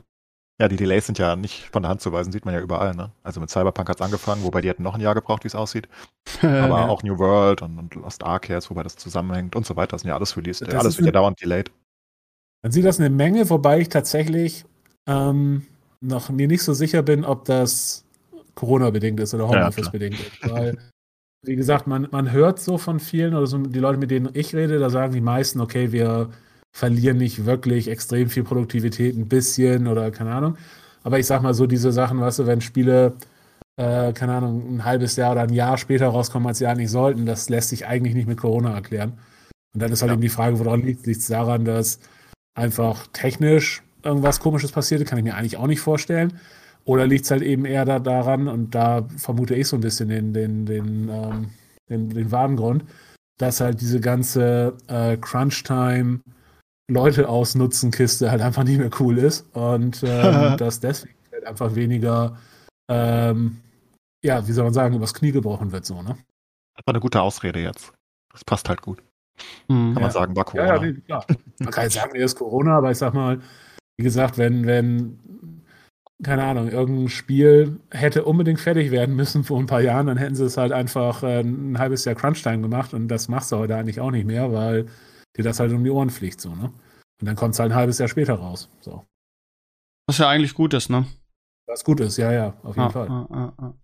Ja, 0.61 0.69
die 0.69 0.77
Delays 0.77 1.07
sind 1.07 1.19
ja 1.19 1.35
nicht 1.35 1.71
von 1.73 1.83
der 1.83 1.91
Hand 1.91 2.03
zu 2.03 2.13
weisen, 2.13 2.31
sieht 2.31 2.45
man 2.45 2.55
ja 2.55 2.61
überall. 2.61 2.95
Ne? 2.95 3.11
Also 3.23 3.41
mit 3.41 3.51
Cyberpunk 3.51 3.89
hat 3.89 3.97
es 3.97 4.03
angefangen, 4.03 4.45
wobei 4.45 4.61
die 4.61 4.69
hätten 4.69 4.83
noch 4.83 4.95
ein 4.95 5.01
Jahr 5.01 5.15
gebraucht, 5.15 5.45
wie 5.45 5.49
es 5.49 5.55
aussieht. 5.55 5.89
Aber 6.43 6.53
ja. 6.53 6.89
auch 6.89 7.03
New 7.03 7.19
World 7.19 7.63
und, 7.63 7.79
und 7.79 7.95
Lost 7.95 8.23
Ark 8.23 8.49
jetzt, 8.49 8.71
wobei 8.71 8.83
das 8.83 8.97
zusammenhängt 8.97 9.57
und 9.57 9.67
so 9.67 9.77
weiter. 9.77 9.93
Das 9.93 10.03
sind 10.03 10.11
ja 10.11 10.15
alles 10.15 10.37
Release. 10.37 10.65
Das 10.65 10.75
alles 10.75 10.99
wird 10.99 11.07
ja 11.07 11.13
dauernd 11.13 11.41
delayed. 11.41 11.73
Dann 12.63 12.71
sieht 12.71 12.85
das 12.85 13.01
eine 13.01 13.11
Menge, 13.11 13.51
wobei 13.51 13.81
ich 13.81 13.89
tatsächlich 13.89 14.65
ähm, 15.09 15.67
noch 16.01 16.31
mir 16.31 16.47
nicht 16.47 16.63
so 16.63 16.75
sicher 16.75 17.03
bin, 17.03 17.25
ob 17.25 17.45
das 17.45 18.05
Corona-bedingt 18.55 19.19
ist 19.21 19.35
oder 19.35 19.49
Homeoffice-bedingt 19.49 20.19
ja, 20.19 20.27
ist. 20.27 20.53
Weil, 20.53 20.79
wie 21.45 21.57
gesagt, 21.57 21.89
man, 21.89 22.07
man 22.13 22.31
hört 22.31 22.61
so 22.61 22.79
von 22.79 23.01
vielen, 23.01 23.35
oder 23.35 23.49
so 23.49 23.59
die 23.59 23.81
Leute, 23.81 23.99
mit 23.99 24.13
denen 24.13 24.31
ich 24.35 24.55
rede, 24.55 24.79
da 24.79 24.91
sagen 24.91 25.13
die 25.13 25.21
meisten, 25.21 25.61
okay, 25.61 25.91
wir 25.91 26.31
verlieren 26.73 27.19
nicht 27.19 27.45
wirklich 27.45 27.89
extrem 27.89 28.29
viel 28.31 28.45
Produktivität, 28.45 29.17
ein 29.17 29.29
bisschen 29.29 29.87
oder 29.87 30.11
keine 30.11 30.33
Ahnung. 30.33 30.57
Aber 31.05 31.19
ich 31.19 31.27
sag 31.27 31.43
mal 31.43 31.55
so, 31.55 31.67
diese 31.67 31.93
Sachen, 31.93 32.21
weißt 32.21 32.41
du, 32.41 32.47
wenn 32.47 32.61
Spiele, 32.61 33.15
äh, 33.77 34.13
keine 34.13 34.35
Ahnung, 34.35 34.77
ein 34.77 34.85
halbes 34.85 35.17
Jahr 35.17 35.33
oder 35.33 35.43
ein 35.43 35.53
Jahr 35.53 35.77
später 35.79 36.09
rauskommen, 36.09 36.49
als 36.49 36.59
sie 36.59 36.67
eigentlich 36.67 36.91
sollten, 36.91 37.27
das 37.27 37.49
lässt 37.49 37.69
sich 37.71 37.87
eigentlich 37.87 38.15
nicht 38.15 38.29
mit 38.29 38.39
Corona 38.39 38.75
erklären. 38.75 39.19
Und 39.75 39.83
dann 39.83 39.93
ist 39.93 40.03
halt 40.03 40.11
ja. 40.11 40.15
eben 40.15 40.23
die 40.23 40.29
Frage, 40.29 40.59
woran 40.59 40.83
liegt 40.83 41.07
es 41.07 41.27
daran, 41.27 41.65
dass 41.65 41.99
einfach 42.55 43.07
technisch 43.13 43.83
irgendwas 44.03 44.41
Komisches 44.41 44.73
passierte, 44.73 45.05
kann 45.05 45.19
ich 45.19 45.25
mir 45.25 45.35
eigentlich 45.35 45.57
auch 45.57 45.67
nicht 45.67 45.81
vorstellen. 45.81 46.39
Oder 46.85 47.07
liegt 47.07 47.25
es 47.25 47.31
halt 47.31 47.43
eben 47.43 47.65
eher 47.65 47.85
da, 47.85 47.99
daran, 47.99 48.49
und 48.49 48.75
da 48.75 49.07
vermute 49.17 49.55
ich 49.55 49.69
so 49.69 49.77
ein 49.77 49.81
bisschen 49.81 50.09
den, 50.09 50.33
den, 50.33 50.67
den, 50.67 51.09
ähm, 51.09 51.51
den, 51.89 52.11
den 52.11 52.33
wahren 52.33 52.57
Grund, 52.57 52.85
dass 53.39 53.61
halt 53.61 53.81
diese 53.81 54.01
ganze 54.01 54.77
äh, 54.89 55.17
Crunch-Time, 55.17 56.21
Leute 56.93 57.29
ausnutzen 57.29 57.91
Kiste 57.91 58.31
halt 58.31 58.43
einfach 58.43 58.65
nicht 58.65 58.79
mehr 58.79 58.91
cool 59.01 59.19
ist 59.19 59.47
und 59.55 60.03
ähm, 60.05 60.57
dass 60.59 60.81
deswegen 60.81 61.17
halt 61.33 61.47
einfach 61.47 61.75
weniger, 61.75 62.37
ähm, 62.89 63.61
ja, 64.23 64.47
wie 64.47 64.53
soll 64.53 64.65
man 64.65 64.75
sagen, 64.75 64.95
übers 64.95 65.15
Knie 65.15 65.33
gebrochen 65.33 65.73
wird, 65.73 65.87
so, 65.87 66.03
ne? 66.03 66.17
Das 66.77 66.87
war 66.87 66.95
eine 66.95 67.01
gute 67.01 67.21
Ausrede 67.21 67.61
jetzt. 67.61 67.93
Das 68.33 68.45
passt 68.45 68.69
halt 68.69 68.83
gut. 68.83 69.03
Mhm, 69.69 69.95
kann 69.95 70.03
man 70.03 70.11
sagen, 70.11 70.37
war 70.37 70.45
Corona. 70.45 70.69
Ja, 70.69 70.75
ja, 70.77 70.81
nee, 70.81 71.01
klar. 71.01 71.27
Man 71.59 71.71
kann 71.71 71.85
jetzt 71.85 71.95
sagen, 71.95 72.13
nee, 72.15 72.23
ist 72.23 72.37
Corona, 72.37 72.79
aber 72.79 72.91
ich 72.91 72.99
sag 72.99 73.15
mal, 73.15 73.41
wie 73.97 74.05
gesagt, 74.05 74.39
wenn, 74.39 74.67
wenn, 74.67 75.19
keine 76.23 76.45
Ahnung, 76.45 76.69
irgendein 76.69 77.09
Spiel 77.09 77.81
hätte 77.91 78.25
unbedingt 78.25 78.61
fertig 78.61 78.91
werden 78.91 79.17
müssen 79.17 79.45
vor 79.45 79.59
ein 79.59 79.67
paar 79.67 79.81
Jahren, 79.81 80.07
dann 80.07 80.17
hätten 80.17 80.35
sie 80.35 80.45
es 80.45 80.57
halt 80.57 80.73
einfach 80.73 81.23
äh, 81.23 81.41
ein 81.41 81.79
halbes 81.79 82.05
Jahr 82.05 82.15
Crunchtime 82.15 82.61
gemacht 82.61 82.95
und 82.95 83.09
das 83.09 83.29
machst 83.29 83.53
du 83.53 83.57
heute 83.57 83.77
eigentlich 83.77 84.01
auch 84.01 84.11
nicht 84.11 84.27
mehr, 84.27 84.53
weil 84.53 84.87
dir 85.37 85.45
das 85.45 85.61
halt 85.61 85.73
um 85.73 85.85
die 85.85 85.91
Ohren 85.91 86.11
fliegt, 86.11 86.41
so, 86.41 86.55
ne? 86.55 86.73
Und 87.23 87.27
dann 87.27 87.37
kommt 87.37 87.55
es 87.55 87.61
halt 87.61 87.71
ein 87.71 87.77
halbes 87.77 87.99
Jahr 87.99 88.09
später 88.09 88.35
raus. 88.35 88.69
So. 88.81 89.07
Was 90.09 90.19
ja 90.19 90.29
eigentlich 90.29 90.55
gut 90.55 90.75
ist, 90.75 90.91
ne? 90.91 91.07
Was 91.69 91.85
gut 91.85 92.01
ist, 92.01 92.17
ja, 92.17 92.33
ja, 92.33 92.55
auf 92.65 92.75
jeden 92.75 92.89
ah, 92.89 92.91
Fall. 92.91 93.09
Ah, 93.09 93.53
ah. 93.59 93.75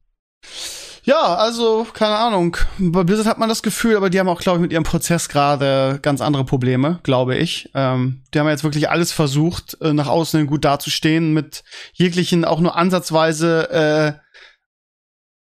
Ja, 1.04 1.36
also, 1.36 1.86
keine 1.92 2.16
Ahnung. 2.16 2.56
Bei 2.78 3.04
Blizzard 3.04 3.28
hat 3.28 3.38
man 3.38 3.48
das 3.48 3.62
Gefühl, 3.62 3.96
aber 3.96 4.10
die 4.10 4.18
haben 4.18 4.28
auch, 4.28 4.40
glaube 4.40 4.58
ich, 4.58 4.62
mit 4.62 4.72
ihrem 4.72 4.82
Prozess 4.82 5.28
gerade 5.28 6.00
ganz 6.02 6.20
andere 6.20 6.44
Probleme, 6.44 6.98
glaube 7.04 7.36
ich. 7.36 7.70
Ähm, 7.74 8.24
die 8.34 8.40
haben 8.40 8.48
jetzt 8.48 8.64
wirklich 8.64 8.90
alles 8.90 9.12
versucht, 9.12 9.80
äh, 9.80 9.92
nach 9.92 10.08
außen 10.08 10.48
gut 10.48 10.64
dazustehen, 10.64 11.32
mit 11.32 11.62
jeglichen 11.92 12.44
auch 12.44 12.58
nur 12.58 12.74
ansatzweise, 12.74 13.70
äh, 13.70 14.12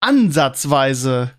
ansatzweise 0.00 1.35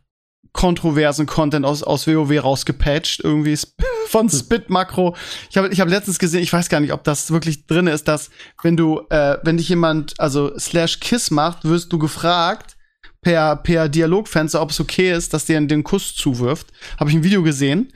kontroversen 0.58 1.28
Content 1.28 1.66
aus, 1.66 1.84
aus 1.84 2.08
WoW 2.08 2.43
rausgepatcht, 2.43 3.22
irgendwie 3.24 3.58
von 4.08 4.28
Spit 4.28 4.72
Makro. 4.72 5.16
Ich 5.51 5.58
habe 5.58 5.70
ich 5.70 5.80
hab 5.80 5.88
letztens 5.88 6.18
gesehen, 6.18 6.41
ich 6.41 6.51
weiß 6.51 6.68
gar 6.68 6.80
nicht, 6.80 6.93
ob 6.93 7.03
das 7.03 7.30
wirklich 7.30 7.68
drin 7.68 7.86
ist, 7.86 8.08
dass 8.08 8.32
wenn 8.64 8.76
du, 8.76 9.01
äh, 9.12 9.38
wenn 9.43 9.58
dich 9.58 9.70
jemand, 9.70 10.20
also 10.20 10.58
slash 10.58 10.99
Kiss 10.99 11.30
macht, 11.30 11.64
wirst 11.64 11.93
du 11.93 11.99
gefragt 11.99 12.76
per, 13.22 13.55
per 13.58 13.88
Dialogfenster, 13.88 14.60
ob 14.60 14.72
es 14.72 14.80
okay 14.80 15.14
ist, 15.14 15.34
dass 15.34 15.45
dir 15.45 15.62
den 15.62 15.84
Kuss 15.84 16.16
zuwirft. 16.16 16.68
Habe 16.99 17.12
ich 17.12 17.16
ein 17.16 17.24
Video 17.24 17.43
gesehen. 17.43 17.93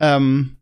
Ähm, 0.00 0.56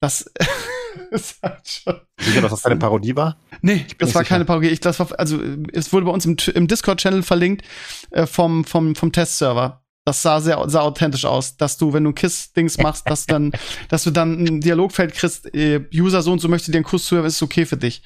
das 0.00 0.30
ist 1.10 1.42
halt 1.42 1.68
schon. 1.68 2.00
Sicher, 2.20 2.40
dass 2.40 2.52
das 2.52 2.62
keine 2.62 2.76
Parodie 2.76 3.16
war? 3.16 3.36
Nee, 3.62 3.84
das 3.98 4.14
war 4.14 4.22
sicher. 4.22 4.28
keine 4.28 4.44
Parodie. 4.44 4.68
Ich, 4.68 4.78
das 4.78 5.00
war, 5.00 5.08
also, 5.18 5.40
es 5.72 5.92
wurde 5.92 6.06
bei 6.06 6.12
uns 6.12 6.24
im, 6.24 6.36
im 6.54 6.68
Discord-Channel 6.68 7.24
verlinkt 7.24 7.64
äh, 8.12 8.26
vom, 8.26 8.64
vom, 8.64 8.94
vom 8.94 9.10
Testserver. 9.10 9.83
Das 10.06 10.20
sah 10.20 10.40
sehr 10.40 10.62
sah 10.68 10.82
authentisch 10.82 11.24
aus, 11.24 11.56
dass 11.56 11.78
du, 11.78 11.92
wenn 11.92 12.04
du 12.04 12.12
Kiss-Dings 12.12 12.78
machst, 12.78 13.08
dass 13.08 13.26
dann, 13.26 13.52
dass 13.88 14.04
du 14.04 14.10
dann 14.10 14.44
ein 14.44 14.60
Dialogfeld 14.60 15.14
kriegst, 15.14 15.54
äh, 15.54 15.80
User 15.94 16.20
so 16.20 16.32
und 16.32 16.40
so 16.40 16.48
möchte 16.48 16.70
dir 16.70 16.78
einen 16.78 16.84
Kuss 16.84 17.06
zuhören, 17.06 17.26
ist 17.26 17.42
okay 17.42 17.64
für 17.64 17.78
dich. 17.78 18.02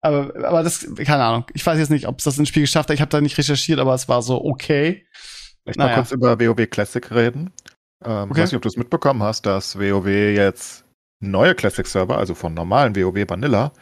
Aber, 0.00 0.32
aber 0.46 0.62
das, 0.62 0.86
keine 0.96 1.24
Ahnung. 1.24 1.44
Ich 1.54 1.64
weiß 1.64 1.78
jetzt 1.78 1.90
nicht, 1.90 2.06
ob 2.06 2.18
es 2.18 2.24
das 2.24 2.38
ins 2.38 2.48
Spiel 2.48 2.62
geschafft 2.62 2.88
hat. 2.88 2.94
Ich 2.94 3.00
habe 3.00 3.10
da 3.10 3.20
nicht 3.20 3.38
recherchiert, 3.38 3.78
aber 3.78 3.94
es 3.94 4.08
war 4.08 4.22
so 4.22 4.44
okay. 4.44 5.06
Ich 5.64 5.76
naja. 5.76 5.90
mal 5.90 5.94
kurz 5.96 6.12
über 6.12 6.40
WoW 6.40 6.66
Classic 6.68 7.08
reden. 7.12 7.52
Ähm, 8.04 8.30
okay. 8.30 8.32
Ich 8.32 8.38
weiß 8.38 8.50
nicht, 8.50 8.56
ob 8.56 8.62
du 8.62 8.68
es 8.68 8.76
mitbekommen 8.76 9.22
hast, 9.22 9.46
dass 9.46 9.78
WoW 9.78 10.06
jetzt 10.06 10.84
neue 11.20 11.54
Classic-Server, 11.54 12.18
also 12.18 12.34
von 12.34 12.52
normalen 12.52 12.96
WoW 12.96 13.28
Vanilla 13.28 13.72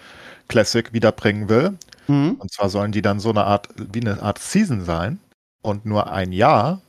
Classic 0.48 0.92
wiederbringen 0.92 1.48
will. 1.48 1.78
Mhm. 2.06 2.32
Und 2.38 2.52
zwar 2.52 2.68
sollen 2.68 2.92
die 2.92 3.02
dann 3.02 3.18
so 3.18 3.30
eine 3.30 3.44
Art, 3.44 3.68
wie 3.76 4.00
eine 4.00 4.22
Art 4.22 4.38
Season 4.38 4.84
sein 4.84 5.20
und 5.62 5.86
nur 5.86 6.10
ein 6.12 6.32
Jahr 6.32 6.82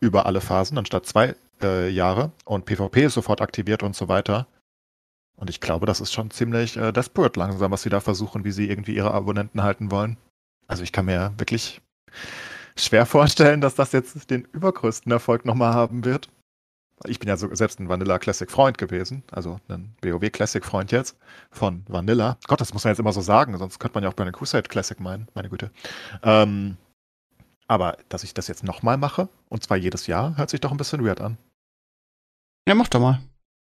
über 0.00 0.26
alle 0.26 0.40
Phasen 0.40 0.78
anstatt 0.78 1.06
zwei 1.06 1.34
äh, 1.62 1.88
Jahre 1.88 2.32
und 2.44 2.64
PvP 2.66 3.04
ist 3.04 3.14
sofort 3.14 3.40
aktiviert 3.40 3.82
und 3.82 3.96
so 3.96 4.08
weiter. 4.08 4.46
Und 5.36 5.50
ich 5.50 5.60
glaube, 5.60 5.86
das 5.86 6.00
ist 6.00 6.12
schon 6.12 6.30
ziemlich 6.30 6.76
äh, 6.76 6.92
desperate 6.92 7.38
langsam, 7.38 7.70
was 7.70 7.82
sie 7.82 7.90
da 7.90 8.00
versuchen, 8.00 8.44
wie 8.44 8.50
sie 8.50 8.68
irgendwie 8.68 8.94
ihre 8.94 9.12
Abonnenten 9.12 9.62
halten 9.62 9.90
wollen. 9.90 10.16
Also 10.66 10.82
ich 10.82 10.92
kann 10.92 11.06
mir 11.06 11.32
wirklich 11.38 11.80
schwer 12.76 13.06
vorstellen, 13.06 13.60
dass 13.60 13.74
das 13.74 13.92
jetzt 13.92 14.30
den 14.30 14.44
übergrößten 14.52 15.10
Erfolg 15.10 15.44
nochmal 15.44 15.74
haben 15.74 16.04
wird. 16.04 16.28
Ich 17.06 17.20
bin 17.20 17.28
ja 17.28 17.36
so, 17.36 17.54
selbst 17.54 17.78
ein 17.78 17.88
Vanilla 17.88 18.18
Classic 18.18 18.50
Freund 18.50 18.76
gewesen, 18.76 19.22
also 19.30 19.60
ein 19.68 19.94
WoW 20.02 20.32
Classic 20.32 20.64
Freund 20.64 20.90
jetzt 20.90 21.16
von 21.52 21.84
Vanilla. 21.86 22.38
Gott, 22.48 22.60
das 22.60 22.74
muss 22.74 22.82
man 22.82 22.90
jetzt 22.90 22.98
immer 22.98 23.12
so 23.12 23.20
sagen, 23.20 23.56
sonst 23.56 23.78
könnte 23.78 23.94
man 23.94 24.02
ja 24.02 24.10
auch 24.10 24.14
bei 24.14 24.22
einer 24.22 24.32
Crusade 24.32 24.68
Classic 24.68 24.98
meinen, 24.98 25.28
meine 25.34 25.48
Güte. 25.48 25.70
Ähm, 26.24 26.76
aber 27.68 27.98
dass 28.08 28.24
ich 28.24 28.34
das 28.34 28.48
jetzt 28.48 28.64
nochmal 28.64 28.96
mache, 28.96 29.28
und 29.48 29.62
zwar 29.62 29.76
jedes 29.76 30.06
Jahr, 30.06 30.36
hört 30.36 30.50
sich 30.50 30.60
doch 30.60 30.72
ein 30.72 30.76
bisschen 30.76 31.04
weird 31.04 31.20
an. 31.20 31.38
Ja, 32.66 32.74
mach 32.74 32.88
doch 32.88 33.00
mal. 33.00 33.20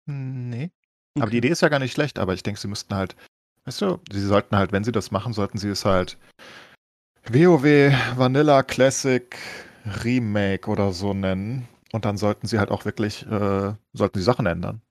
Nee. 0.06 0.70
Okay. 1.14 1.22
Aber 1.22 1.30
die 1.30 1.38
Idee 1.38 1.48
ist 1.48 1.62
ja 1.62 1.68
gar 1.68 1.78
nicht 1.78 1.92
schlecht, 1.92 2.18
aber 2.18 2.34
ich 2.34 2.42
denke, 2.42 2.60
sie 2.60 2.68
müssten 2.68 2.94
halt, 2.94 3.16
weißt 3.64 3.80
du, 3.80 4.00
sie 4.12 4.20
sollten 4.20 4.56
halt, 4.56 4.72
wenn 4.72 4.84
sie 4.84 4.92
das 4.92 5.10
machen, 5.10 5.32
sollten 5.32 5.58
sie 5.58 5.68
es 5.68 5.84
halt 5.84 6.18
WoW 7.26 7.92
Vanilla 8.16 8.62
Classic 8.62 9.36
Remake 10.04 10.68
oder 10.68 10.92
so 10.92 11.14
nennen. 11.14 11.68
Und 11.92 12.04
dann 12.04 12.16
sollten 12.16 12.46
sie 12.46 12.58
halt 12.58 12.70
auch 12.70 12.84
wirklich, 12.84 13.24
äh, 13.26 13.74
sollten 13.92 14.18
die 14.18 14.24
Sachen 14.24 14.46
ändern. 14.46 14.82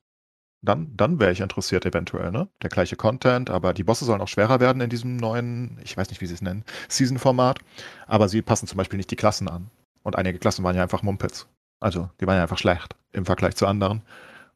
Dann, 0.66 0.96
dann 0.96 1.20
wäre 1.20 1.34
ich 1.34 1.42
interessiert 1.42 1.86
eventuell, 1.86 2.32
ne? 2.32 2.48
Der 2.62 2.70
gleiche 2.70 2.96
Content, 2.96 3.50
aber 3.50 3.74
die 3.74 3.84
Bosse 3.84 4.06
sollen 4.06 4.22
auch 4.22 4.30
schwerer 4.30 4.62
werden 4.62 4.82
in 4.82 4.90
diesem 4.90 5.18
neuen, 5.18 5.78
ich 5.84 5.98
weiß 5.98 6.10
nicht, 6.10 6.22
wie 6.22 6.26
sie 6.26 6.36
es 6.36 6.42
nennen, 6.42 6.64
Season-Format. 6.88 7.60
Aber 8.08 8.30
sie 8.30 8.42
passen 8.42 8.68
zum 8.68 8.78
Beispiel 8.78 8.96
nicht 8.96 9.12
die 9.12 9.18
Klassen 9.18 9.50
an. 9.50 9.70
Und 10.04 10.18
einige 10.18 10.40
Klassen 10.40 10.64
waren 10.64 10.76
ja 10.76 10.82
einfach 10.82 11.04
Mumpitz. 11.04 11.48
Also, 11.82 12.10
die 12.22 12.28
waren 12.28 12.38
ja 12.38 12.44
einfach 12.44 12.58
schlecht 12.58 12.96
im 13.12 13.26
Vergleich 13.26 13.58
zu 13.58 13.68
anderen. 13.68 14.04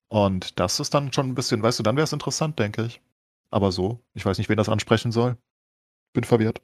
Und 0.08 0.62
das 0.62 0.80
ist 0.80 0.94
dann 0.94 1.12
schon 1.12 1.28
ein 1.28 1.36
bisschen, 1.36 1.62
weißt 1.62 1.80
du, 1.80 1.84
dann 1.84 1.98
wäre 1.98 2.06
es 2.06 2.14
interessant, 2.14 2.58
denke 2.58 2.84
ich. 2.84 3.02
Aber 3.52 3.74
so, 3.74 4.00
ich 4.14 4.26
weiß 4.26 4.38
nicht, 4.38 4.48
wen 4.48 4.58
das 4.58 4.70
ansprechen 4.70 5.12
soll. 5.12 5.36
Bin 6.14 6.24
verwirrt. 6.24 6.62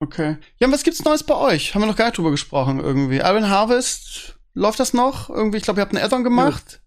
Okay. 0.00 0.38
Ja, 0.58 0.66
und 0.66 0.72
was 0.72 0.82
gibt's 0.82 1.04
Neues 1.04 1.24
bei 1.24 1.36
euch? 1.36 1.74
Haben 1.74 1.82
wir 1.82 1.86
noch 1.86 1.96
gar 1.96 2.06
nicht 2.06 2.16
drüber 2.16 2.30
gesprochen 2.30 2.80
irgendwie. 2.80 3.18
Iron 3.18 3.50
Harvest, 3.50 4.38
läuft 4.54 4.80
das 4.80 4.94
noch? 4.94 5.28
Irgendwie, 5.28 5.58
ich 5.58 5.62
glaube, 5.62 5.80
ihr 5.80 5.82
habt 5.82 5.94
einen 5.94 6.02
Addon 6.04 6.24
gemacht. 6.24 6.72
Ja. 6.72 6.78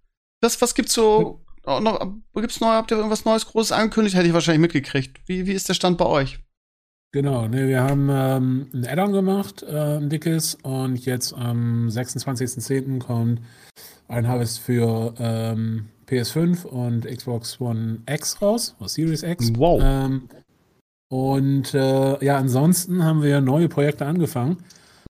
Was, 0.42 0.62
was 0.62 0.74
gibt's 0.74 0.94
so 0.94 1.45
ja. 1.66 1.80
noch, 1.80 2.14
gibt's 2.36 2.62
neu, 2.62 2.68
habt 2.68 2.92
ihr 2.92 2.98
irgendwas 2.98 3.26
Neues 3.26 3.46
Großes 3.46 3.72
angekündigt? 3.72 4.16
Hätte 4.16 4.28
ich 4.28 4.34
wahrscheinlich 4.34 4.62
mitgekriegt. 4.62 5.20
Wie, 5.26 5.46
wie 5.46 5.54
ist 5.54 5.70
der 5.70 5.74
Stand 5.74 5.98
bei 5.98 6.06
euch? 6.06 6.40
Genau, 7.12 7.48
ne, 7.48 7.68
wir 7.70 7.82
haben 7.82 8.10
ähm, 8.12 8.68
ein 8.74 8.86
Addon 8.86 9.14
gemacht, 9.14 9.64
äh, 9.64 9.98
ein 9.98 10.10
dickes, 10.10 10.56
und 10.64 10.98
jetzt 11.06 11.34
am 11.34 11.88
26.10. 11.88 13.00
kommt 13.00 13.40
ein 14.10 14.28
Harvest 14.28 14.60
für 14.60 15.14
ähm, 15.18 15.88
PS5 16.08 16.66
und 16.66 17.06
Xbox 17.06 17.62
One 17.62 18.00
X 18.10 18.42
raus, 18.42 18.76
oder 18.80 18.90
Series 18.90 19.24
X. 19.24 19.54
Wow. 19.56 19.82
Ähm, 19.82 20.28
und 21.10 21.74
äh, 21.74 22.26
ja, 22.26 22.38
ansonsten 22.38 23.04
haben 23.06 23.24
wir 23.24 23.40
neue 23.40 23.70
Projekte 23.70 24.06
angefangen. 24.06 24.58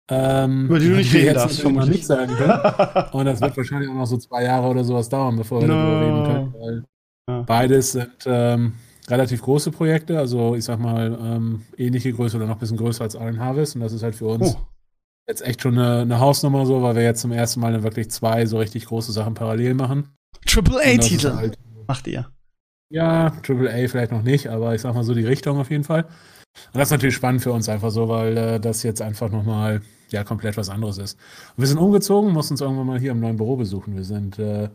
Ähm, 0.08 0.68
Über 0.68 0.80
die 0.80 0.90
du 0.90 0.96
nicht 0.96 1.14
reden 1.14 1.34
darfst. 1.34 1.62
schon 1.62 1.74
mal 1.74 1.88
nicht 1.88 2.06
sagen 2.06 2.34
können. 2.36 3.10
Und 3.12 3.26
das 3.26 3.42
wird 3.42 3.58
wahrscheinlich 3.58 3.90
auch 3.90 3.96
noch 3.96 4.06
so 4.06 4.18
zwei 4.18 4.44
Jahre 4.44 4.68
oder 4.68 4.84
sowas 4.84 5.10
dauern, 5.10 5.36
bevor 5.36 5.62
wir 5.62 5.68
no. 5.68 5.74
darüber 5.74 6.02
reden 6.02 6.24
können. 6.24 6.54
Weil 6.54 6.84
ja. 7.28 7.42
Beides 7.42 7.94
sind 7.94 8.12
ähm, 8.28 8.74
relativ 9.08 9.42
große 9.42 9.72
Projekte, 9.72 10.20
also 10.20 10.56
ich 10.56 10.64
sag 10.64 10.80
mal 10.80 11.18
ähm, 11.20 11.64
ähnliche 11.78 12.14
Größe 12.14 12.38
oder 12.38 12.46
noch 12.46 12.56
ein 12.56 12.60
bisschen 12.60 12.78
größer 12.78 13.04
als 13.04 13.16
Allen 13.16 13.40
Harvest. 13.40 13.76
Und 13.76 13.82
das 13.82 13.94
ist 13.94 14.04
halt 14.04 14.16
für 14.16 14.28
uns 14.28 14.56
oh. 14.56 14.68
jetzt 15.28 15.42
echt 15.42 15.62
schon 15.62 15.78
eine, 15.78 16.02
eine, 16.02 16.20
Hausnummer 16.20 16.68
so, 16.68 16.84
weil 16.84 16.96
wir 16.96 17.04
jetzt 17.04 17.22
zum 17.22 17.32
ersten 17.32 17.60
Mal 17.60 17.82
wirklich 17.82 18.12
zwei 18.12 18.46
so 18.46 18.60
richtig 18.60 18.86
große 18.86 19.12
Sachen 19.12 19.34
parallel 19.34 19.74
machen. 19.74 20.10
Triple 20.46 20.80
A-Titel 20.80 21.34
halt, 21.34 21.58
macht 21.88 22.06
ihr. 22.06 22.30
Ja, 22.90 23.32
Triple 23.42 23.72
A 23.74 23.88
vielleicht 23.88 24.12
noch 24.12 24.22
nicht, 24.22 24.48
aber 24.48 24.76
ich 24.76 24.82
sag 24.82 24.94
mal 24.94 25.04
so 25.04 25.16
die 25.16 25.26
Richtung 25.26 25.60
auf 25.60 25.72
jeden 25.72 25.84
Fall. 25.84 26.04
Und 26.04 26.76
das 26.76 26.90
ist 26.90 26.92
natürlich 26.92 27.16
spannend 27.16 27.42
für 27.42 27.52
uns 27.52 27.68
einfach 27.68 27.90
so, 27.90 28.08
weil 28.08 28.38
äh, 28.38 28.60
das 28.60 28.84
jetzt 28.84 29.02
einfach 29.02 29.32
nochmal 29.32 29.82
ja 30.12 30.24
komplett 30.24 30.58
was 30.58 30.70
anderes 30.70 30.98
ist. 30.98 31.18
Und 31.56 31.62
wir 31.62 31.68
sind 31.68 31.78
umgezogen, 31.78 32.32
mussten 32.32 32.54
uns 32.54 32.62
irgendwann 32.62 32.88
mal 32.88 33.00
hier 33.00 33.12
im 33.12 33.20
neuen 33.20 33.38
Büro 33.38 33.56
besuchen. 33.56 33.96
Wir 33.96 34.04
sind 34.04 34.40
äh, 34.40 34.70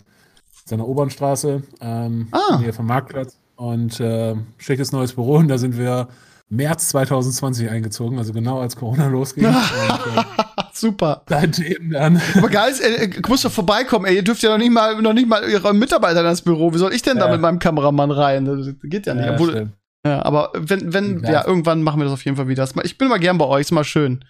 in 0.71 0.79
der 0.79 0.87
Obernstraße, 0.87 1.63
ähm, 1.81 2.29
ah. 2.33 2.59
hier 2.59 2.73
vom 2.73 2.87
Marktplatz 2.87 3.39
und 3.57 3.99
äh, 4.01 4.35
schickes 4.59 4.93
neues 4.93 5.15
Büro 5.15 5.37
und 5.37 5.49
da 5.49 5.59
sind 5.59 5.77
wir 5.77 6.09
März 6.49 6.89
2020 6.89 7.71
eingezogen, 7.71 8.19
also 8.19 8.33
genau 8.33 8.61
als 8.61 8.77
Corona 8.77 9.07
losging. 9.07 9.47
und, 9.47 9.55
äh, 9.55 10.25
Super. 10.73 11.23
Seitdem 11.29 11.91
dann. 11.91 12.21
Aber 12.37 12.49
geil, 12.49 12.73
ey, 12.81 13.11
muss 13.29 13.43
doch 13.43 13.53
vorbeikommen, 13.53 14.07
ey. 14.07 14.17
Ihr 14.17 14.25
dürft 14.25 14.43
ja 14.43 14.51
noch 14.51 14.59
nicht 14.59 14.73
mal, 14.73 15.01
noch 15.01 15.13
nicht 15.13 15.29
mal 15.29 15.49
ihre 15.49 15.73
Mitarbeiter 15.75 16.21
in 16.21 16.27
das 16.27 16.43
Büro. 16.43 16.73
Wie 16.75 16.79
soll 16.79 16.93
ich 16.93 17.03
denn 17.03 17.19
ja. 17.19 17.27
da 17.27 17.33
mit 17.33 17.41
meinem 17.41 17.59
Kameramann 17.59 18.11
rein? 18.11 18.45
Das 18.47 18.75
geht 18.83 19.07
ja 19.07 19.15
nicht. 19.15 19.27
Ja, 19.27 19.35
Obwohl, 19.35 19.71
ja 20.05 20.25
aber 20.25 20.51
wenn, 20.55 20.93
wenn, 20.93 21.23
ja. 21.23 21.33
ja. 21.33 21.47
irgendwann 21.47 21.83
machen 21.83 22.01
wir 22.01 22.05
das 22.05 22.15
auf 22.15 22.25
jeden 22.25 22.37
Fall 22.37 22.49
wieder. 22.49 22.69
Ich 22.83 22.99
bin 22.99 23.07
immer 23.07 23.19
gern 23.19 23.39
bei 23.39 23.47
euch, 23.47 23.63
ist 23.63 23.73
mal 23.73 23.85
schön. 23.85 24.25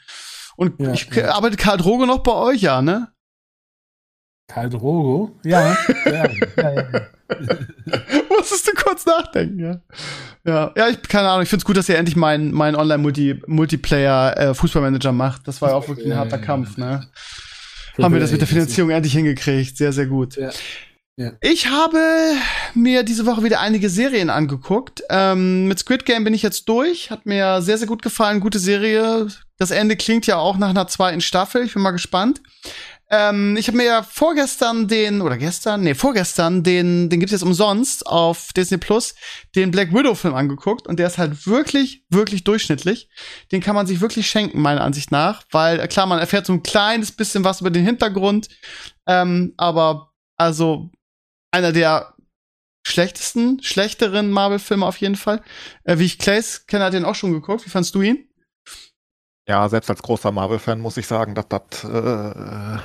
Und 0.56 0.80
ja, 0.80 0.92
ich, 0.92 1.10
ja. 1.14 1.34
arbeitet 1.34 1.58
Karl 1.58 1.78
Drogo 1.78 2.06
noch 2.06 2.22
bei 2.22 2.32
euch, 2.32 2.62
ja, 2.62 2.80
ne? 2.82 3.08
Karl 4.48 4.70
Drogo? 4.70 5.38
Ja. 5.44 5.76
ja, 6.06 6.28
ja, 6.56 6.56
ja. 6.56 6.84
Musstest 8.28 8.66
du 8.66 8.72
kurz 8.74 9.06
nachdenken, 9.06 9.60
ja. 9.60 9.80
Ja, 10.44 10.72
ja 10.76 10.88
ich, 10.88 11.00
keine 11.02 11.28
Ahnung, 11.28 11.44
ich 11.44 11.48
finde 11.48 11.62
es 11.62 11.66
gut, 11.66 11.76
dass 11.76 11.88
ihr 11.88 11.96
endlich 11.96 12.16
meinen 12.16 12.50
mein 12.52 12.74
Online-Multiplayer-Fußballmanager 12.74 15.10
äh, 15.10 15.12
macht. 15.12 15.46
Das 15.46 15.62
war 15.62 15.68
ja 15.70 15.76
auch 15.76 15.86
wirklich 15.88 16.06
ein 16.06 16.18
harter 16.18 16.38
Kampf, 16.38 16.76
ne? 16.76 17.06
Haben 18.00 18.14
wir 18.14 18.20
das 18.20 18.32
mit 18.32 18.40
der 18.40 18.48
Finanzierung 18.48 18.90
endlich 18.90 19.12
hingekriegt. 19.12 19.76
Sehr, 19.76 19.92
sehr 19.92 20.06
gut. 20.06 20.36
Ja. 20.36 20.50
Ja. 21.20 21.32
Ich 21.42 21.68
habe 21.68 22.00
mir 22.72 23.02
diese 23.02 23.26
Woche 23.26 23.44
wieder 23.44 23.60
einige 23.60 23.90
Serien 23.90 24.30
angeguckt. 24.30 25.02
Ähm, 25.10 25.66
mit 25.68 25.78
Squid 25.78 26.06
Game 26.06 26.24
bin 26.24 26.32
ich 26.32 26.40
jetzt 26.40 26.66
durch. 26.66 27.10
Hat 27.10 27.26
mir 27.26 27.60
sehr, 27.60 27.76
sehr 27.76 27.86
gut 27.86 28.00
gefallen. 28.00 28.40
Gute 28.40 28.58
Serie. 28.58 29.28
Das 29.58 29.70
Ende 29.70 29.96
klingt 29.96 30.26
ja 30.26 30.38
auch 30.38 30.56
nach 30.56 30.70
einer 30.70 30.88
zweiten 30.88 31.20
Staffel. 31.20 31.62
Ich 31.62 31.74
bin 31.74 31.82
mal 31.82 31.90
gespannt. 31.90 32.40
Ähm, 33.10 33.54
ich 33.58 33.68
habe 33.68 33.76
mir 33.76 33.84
ja 33.84 34.02
vorgestern 34.02 34.88
den, 34.88 35.20
oder 35.20 35.36
gestern, 35.36 35.82
nee, 35.82 35.94
vorgestern, 35.94 36.62
den, 36.62 37.10
den 37.10 37.20
gibt's 37.20 37.32
jetzt 37.32 37.42
umsonst 37.42 38.06
auf 38.06 38.54
Disney 38.56 38.78
Plus, 38.78 39.14
den 39.54 39.72
Black 39.72 39.92
Widow-Film 39.92 40.34
angeguckt 40.34 40.86
und 40.86 40.98
der 40.98 41.08
ist 41.08 41.18
halt 41.18 41.46
wirklich, 41.46 42.06
wirklich 42.08 42.44
durchschnittlich. 42.44 43.10
Den 43.52 43.60
kann 43.60 43.74
man 43.74 43.86
sich 43.86 44.00
wirklich 44.00 44.30
schenken, 44.30 44.62
meiner 44.62 44.82
Ansicht 44.82 45.10
nach, 45.10 45.42
weil, 45.50 45.86
klar, 45.88 46.06
man 46.06 46.20
erfährt 46.20 46.46
so 46.46 46.52
ein 46.52 46.62
kleines 46.62 47.12
bisschen 47.12 47.42
was 47.44 47.60
über 47.60 47.70
den 47.70 47.84
Hintergrund, 47.84 48.48
ähm, 49.06 49.54
aber 49.56 50.12
also 50.36 50.90
einer 51.50 51.72
der 51.72 52.14
schlechtesten, 52.86 53.62
schlechteren 53.62 54.30
Marvel-Filme 54.30 54.86
auf 54.86 54.96
jeden 54.98 55.16
Fall. 55.16 55.42
Äh, 55.84 55.98
wie 55.98 56.06
ich 56.06 56.18
Clays 56.18 56.66
kenne, 56.66 56.84
hat 56.84 56.94
den 56.94 57.04
auch 57.04 57.14
schon 57.14 57.32
geguckt. 57.32 57.64
Wie 57.66 57.70
fandst 57.70 57.94
du 57.94 58.02
ihn? 58.02 58.26
Ja, 59.48 59.68
selbst 59.68 59.90
als 59.90 60.02
großer 60.02 60.32
Marvel-Fan 60.32 60.80
muss 60.80 60.96
ich 60.96 61.06
sagen, 61.06 61.34
dass 61.34 61.48
das 61.48 61.84
äh, 61.84 62.78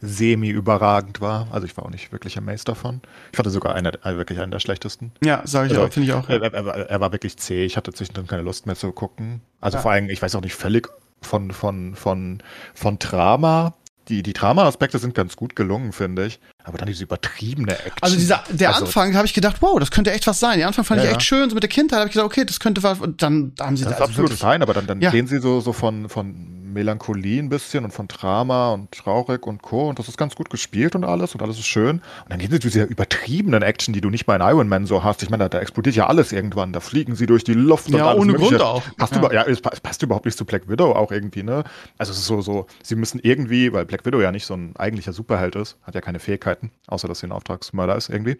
semi-überragend 0.00 1.20
war. 1.20 1.48
Also 1.50 1.66
ich 1.66 1.76
war 1.76 1.86
auch 1.86 1.90
nicht 1.90 2.12
wirklich 2.12 2.36
amazed 2.36 2.68
davon. 2.68 3.00
Ich 3.32 3.36
fand 3.36 3.50
sogar 3.50 3.74
einer, 3.74 3.94
äh, 4.04 4.16
wirklich 4.16 4.40
einen 4.40 4.50
der 4.50 4.60
schlechtesten. 4.60 5.12
Ja, 5.24 5.42
sage 5.44 5.68
ich 5.68 5.72
also, 5.72 5.86
auch, 5.86 5.92
finde 5.92 6.08
ich 6.08 6.14
auch. 6.14 6.28
Er, 6.28 6.42
er, 6.42 6.90
er, 6.90 7.00
war 7.00 7.12
wirklich 7.12 7.36
zäh. 7.38 7.64
Ich 7.64 7.76
hatte 7.76 7.92
zwischendrin 7.92 8.26
keine 8.26 8.42
Lust 8.42 8.66
mehr 8.66 8.76
zu 8.76 8.92
gucken. 8.92 9.40
Also 9.60 9.78
ja. 9.78 9.82
vor 9.82 9.90
allem, 9.92 10.10
ich 10.10 10.20
weiß 10.20 10.34
auch 10.34 10.42
nicht, 10.42 10.54
völlig 10.54 10.88
von, 11.22 11.50
von, 11.50 11.94
von, 11.94 12.42
von 12.74 12.98
Drama 12.98 13.74
die, 14.08 14.22
die 14.22 14.32
Drama-Aspekte 14.32 14.98
sind 14.98 15.14
ganz 15.14 15.36
gut 15.36 15.56
gelungen, 15.56 15.92
finde 15.92 16.26
ich. 16.26 16.38
Aber 16.64 16.78
dann 16.78 16.86
diese 16.86 17.04
übertriebene 17.04 17.72
Action. 17.72 18.02
Also 18.02 18.16
dieser, 18.16 18.44
der 18.50 18.70
also, 18.70 18.86
Anfang 18.86 19.14
habe 19.16 19.26
ich 19.26 19.34
gedacht, 19.34 19.56
wow, 19.60 19.78
das 19.78 19.90
könnte 19.90 20.12
echt 20.12 20.26
was 20.26 20.40
sein. 20.40 20.58
Der 20.58 20.66
Anfang 20.68 20.84
fand 20.84 21.00
ja, 21.00 21.06
ich 21.06 21.16
echt 21.16 21.22
schön, 21.22 21.48
so 21.48 21.54
mit 21.54 21.62
der 21.62 21.70
Kindheit 21.70 21.98
habe 21.98 22.08
ich 22.08 22.14
gedacht, 22.14 22.26
okay, 22.26 22.44
das 22.44 22.60
könnte 22.60 22.82
was. 22.82 23.00
Und 23.00 23.22
dann 23.22 23.52
haben 23.60 23.76
sie 23.76 23.84
das. 23.84 23.92
Das 23.92 24.00
ist 24.00 24.06
also 24.08 24.22
absolut 24.22 24.32
fein, 24.32 24.62
aber 24.62 24.74
dann, 24.74 24.86
dann 24.86 25.00
ja. 25.00 25.10
gehen 25.10 25.26
sie 25.26 25.40
so, 25.40 25.60
so 25.60 25.72
von, 25.72 26.08
von 26.08 26.34
Melancholie 26.76 27.42
ein 27.42 27.48
bisschen 27.48 27.84
und 27.84 27.90
von 27.90 28.06
Drama 28.06 28.72
und 28.72 28.92
traurig 28.92 29.46
und 29.46 29.62
Co. 29.62 29.88
Und 29.88 29.98
das 29.98 30.08
ist 30.08 30.16
ganz 30.16 30.36
gut 30.36 30.50
gespielt 30.50 30.94
und 30.94 31.04
alles 31.04 31.34
und 31.34 31.42
alles 31.42 31.58
ist 31.58 31.66
schön. 31.66 31.96
Und 31.96 32.02
dann 32.28 32.38
gehen 32.38 32.50
sie 32.50 32.60
zu 32.60 32.68
dieser 32.68 32.86
übertriebenen 32.86 33.62
Action, 33.62 33.92
die 33.92 34.00
du 34.00 34.10
nicht 34.10 34.26
bei 34.26 34.36
Iron 34.36 34.68
Man 34.68 34.86
so 34.86 35.02
hast. 35.02 35.22
Ich 35.22 35.30
meine, 35.30 35.44
da, 35.44 35.48
da 35.48 35.60
explodiert 35.60 35.96
ja 35.96 36.06
alles 36.06 36.32
irgendwann. 36.32 36.72
Da 36.72 36.80
fliegen 36.80 37.16
sie 37.16 37.26
durch 37.26 37.44
die 37.44 37.54
Luft 37.54 37.88
ja, 37.88 37.96
und 37.96 38.02
alles 38.02 38.20
ohne 38.20 38.34
Grund 38.34 38.62
auch. 38.62 38.82
Passt, 38.96 39.14
ja. 39.14 39.18
Über, 39.18 39.34
ja, 39.34 39.42
es 39.44 39.60
passt 39.60 40.02
überhaupt 40.02 40.26
nicht 40.26 40.38
zu 40.38 40.44
Black 40.44 40.68
Widow 40.68 40.92
auch 40.92 41.10
irgendwie, 41.10 41.42
ne? 41.42 41.64
Also 41.98 42.12
es 42.12 42.18
ist 42.18 42.26
so, 42.26 42.40
so, 42.42 42.66
sie 42.82 42.94
müssen 42.94 43.18
irgendwie, 43.22 43.72
weil 43.72 43.86
Black 43.86 44.04
Widow 44.04 44.20
ja 44.20 44.30
nicht 44.30 44.46
so 44.46 44.54
ein 44.54 44.76
eigentlicher 44.76 45.12
Superheld 45.12 45.56
ist, 45.56 45.78
hat 45.82 45.94
ja 45.94 46.00
keine 46.00 46.18
Fähigkeiten, 46.18 46.70
außer 46.86 47.08
dass 47.08 47.20
sie 47.20 47.26
ein 47.26 47.32
Auftragsmörder 47.32 47.96
ist 47.96 48.10
irgendwie. 48.10 48.36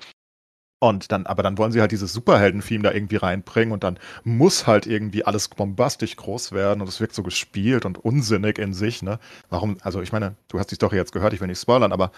Und 0.78 1.10
dann, 1.10 1.24
aber 1.26 1.42
dann 1.42 1.56
wollen 1.56 1.72
sie 1.72 1.80
halt 1.80 1.92
dieses 1.92 2.12
Superhelden-Theme 2.12 2.82
da 2.84 2.92
irgendwie 2.92 3.16
reinbringen 3.16 3.72
und 3.72 3.82
dann 3.82 3.98
muss 4.24 4.66
halt 4.66 4.86
irgendwie 4.86 5.24
alles 5.24 5.48
bombastisch 5.48 6.16
groß 6.16 6.52
werden 6.52 6.82
und 6.82 6.88
es 6.88 7.00
wirkt 7.00 7.14
so 7.14 7.22
gespielt 7.22 7.86
und 7.86 7.96
unsinnig 7.98 8.58
in 8.58 8.74
sich, 8.74 9.02
ne? 9.02 9.18
Warum, 9.48 9.78
also 9.80 10.02
ich 10.02 10.12
meine, 10.12 10.36
du 10.48 10.58
hast 10.58 10.70
die 10.70 10.74
Story 10.74 10.96
jetzt 10.96 11.12
gehört, 11.12 11.32
ich 11.32 11.40
will 11.40 11.48
nicht 11.48 11.60
spoilern, 11.60 11.92
aber 11.92 12.12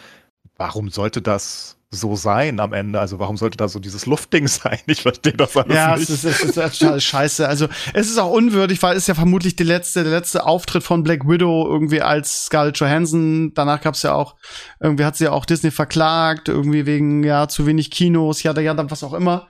warum 0.56 0.90
sollte 0.90 1.22
das 1.22 1.77
so 1.90 2.16
sein 2.16 2.60
am 2.60 2.74
Ende. 2.74 3.00
Also 3.00 3.18
warum 3.18 3.38
sollte 3.38 3.56
da 3.56 3.66
so 3.68 3.78
dieses 3.78 4.04
Luftding 4.04 4.46
sein? 4.48 4.78
Ich 4.86 5.02
verstehe 5.02 5.32
das 5.32 5.56
alles 5.56 5.74
ja, 5.74 5.96
nicht. 5.96 6.08
Ja, 6.08 6.14
es 6.14 6.24
ist, 6.24 6.24
es 6.24 6.56
ist 6.56 6.78
total 6.78 7.00
scheiße. 7.00 7.48
Also 7.48 7.68
es 7.94 8.10
ist 8.10 8.18
auch 8.18 8.30
unwürdig, 8.30 8.82
weil 8.82 8.96
es 8.96 9.04
ist 9.04 9.08
ja 9.08 9.14
vermutlich 9.14 9.56
der 9.56 9.66
letzte, 9.66 10.02
der 10.02 10.12
letzte 10.12 10.44
Auftritt 10.44 10.82
von 10.82 11.02
Black 11.02 11.26
Widow 11.26 11.66
irgendwie 11.66 12.02
als 12.02 12.46
Scarlett 12.46 12.78
Johansson. 12.78 13.52
Danach 13.54 13.80
gab 13.80 13.94
es 13.94 14.02
ja 14.02 14.12
auch, 14.12 14.36
irgendwie 14.80 15.04
hat 15.04 15.16
sie 15.16 15.24
ja 15.24 15.32
auch 15.32 15.46
Disney 15.46 15.70
verklagt, 15.70 16.48
irgendwie 16.48 16.84
wegen 16.84 17.24
ja 17.24 17.48
zu 17.48 17.66
wenig 17.66 17.90
Kinos, 17.90 18.42
ja, 18.42 18.58
ja, 18.58 18.90
was 18.90 19.02
auch 19.02 19.14
immer. 19.14 19.48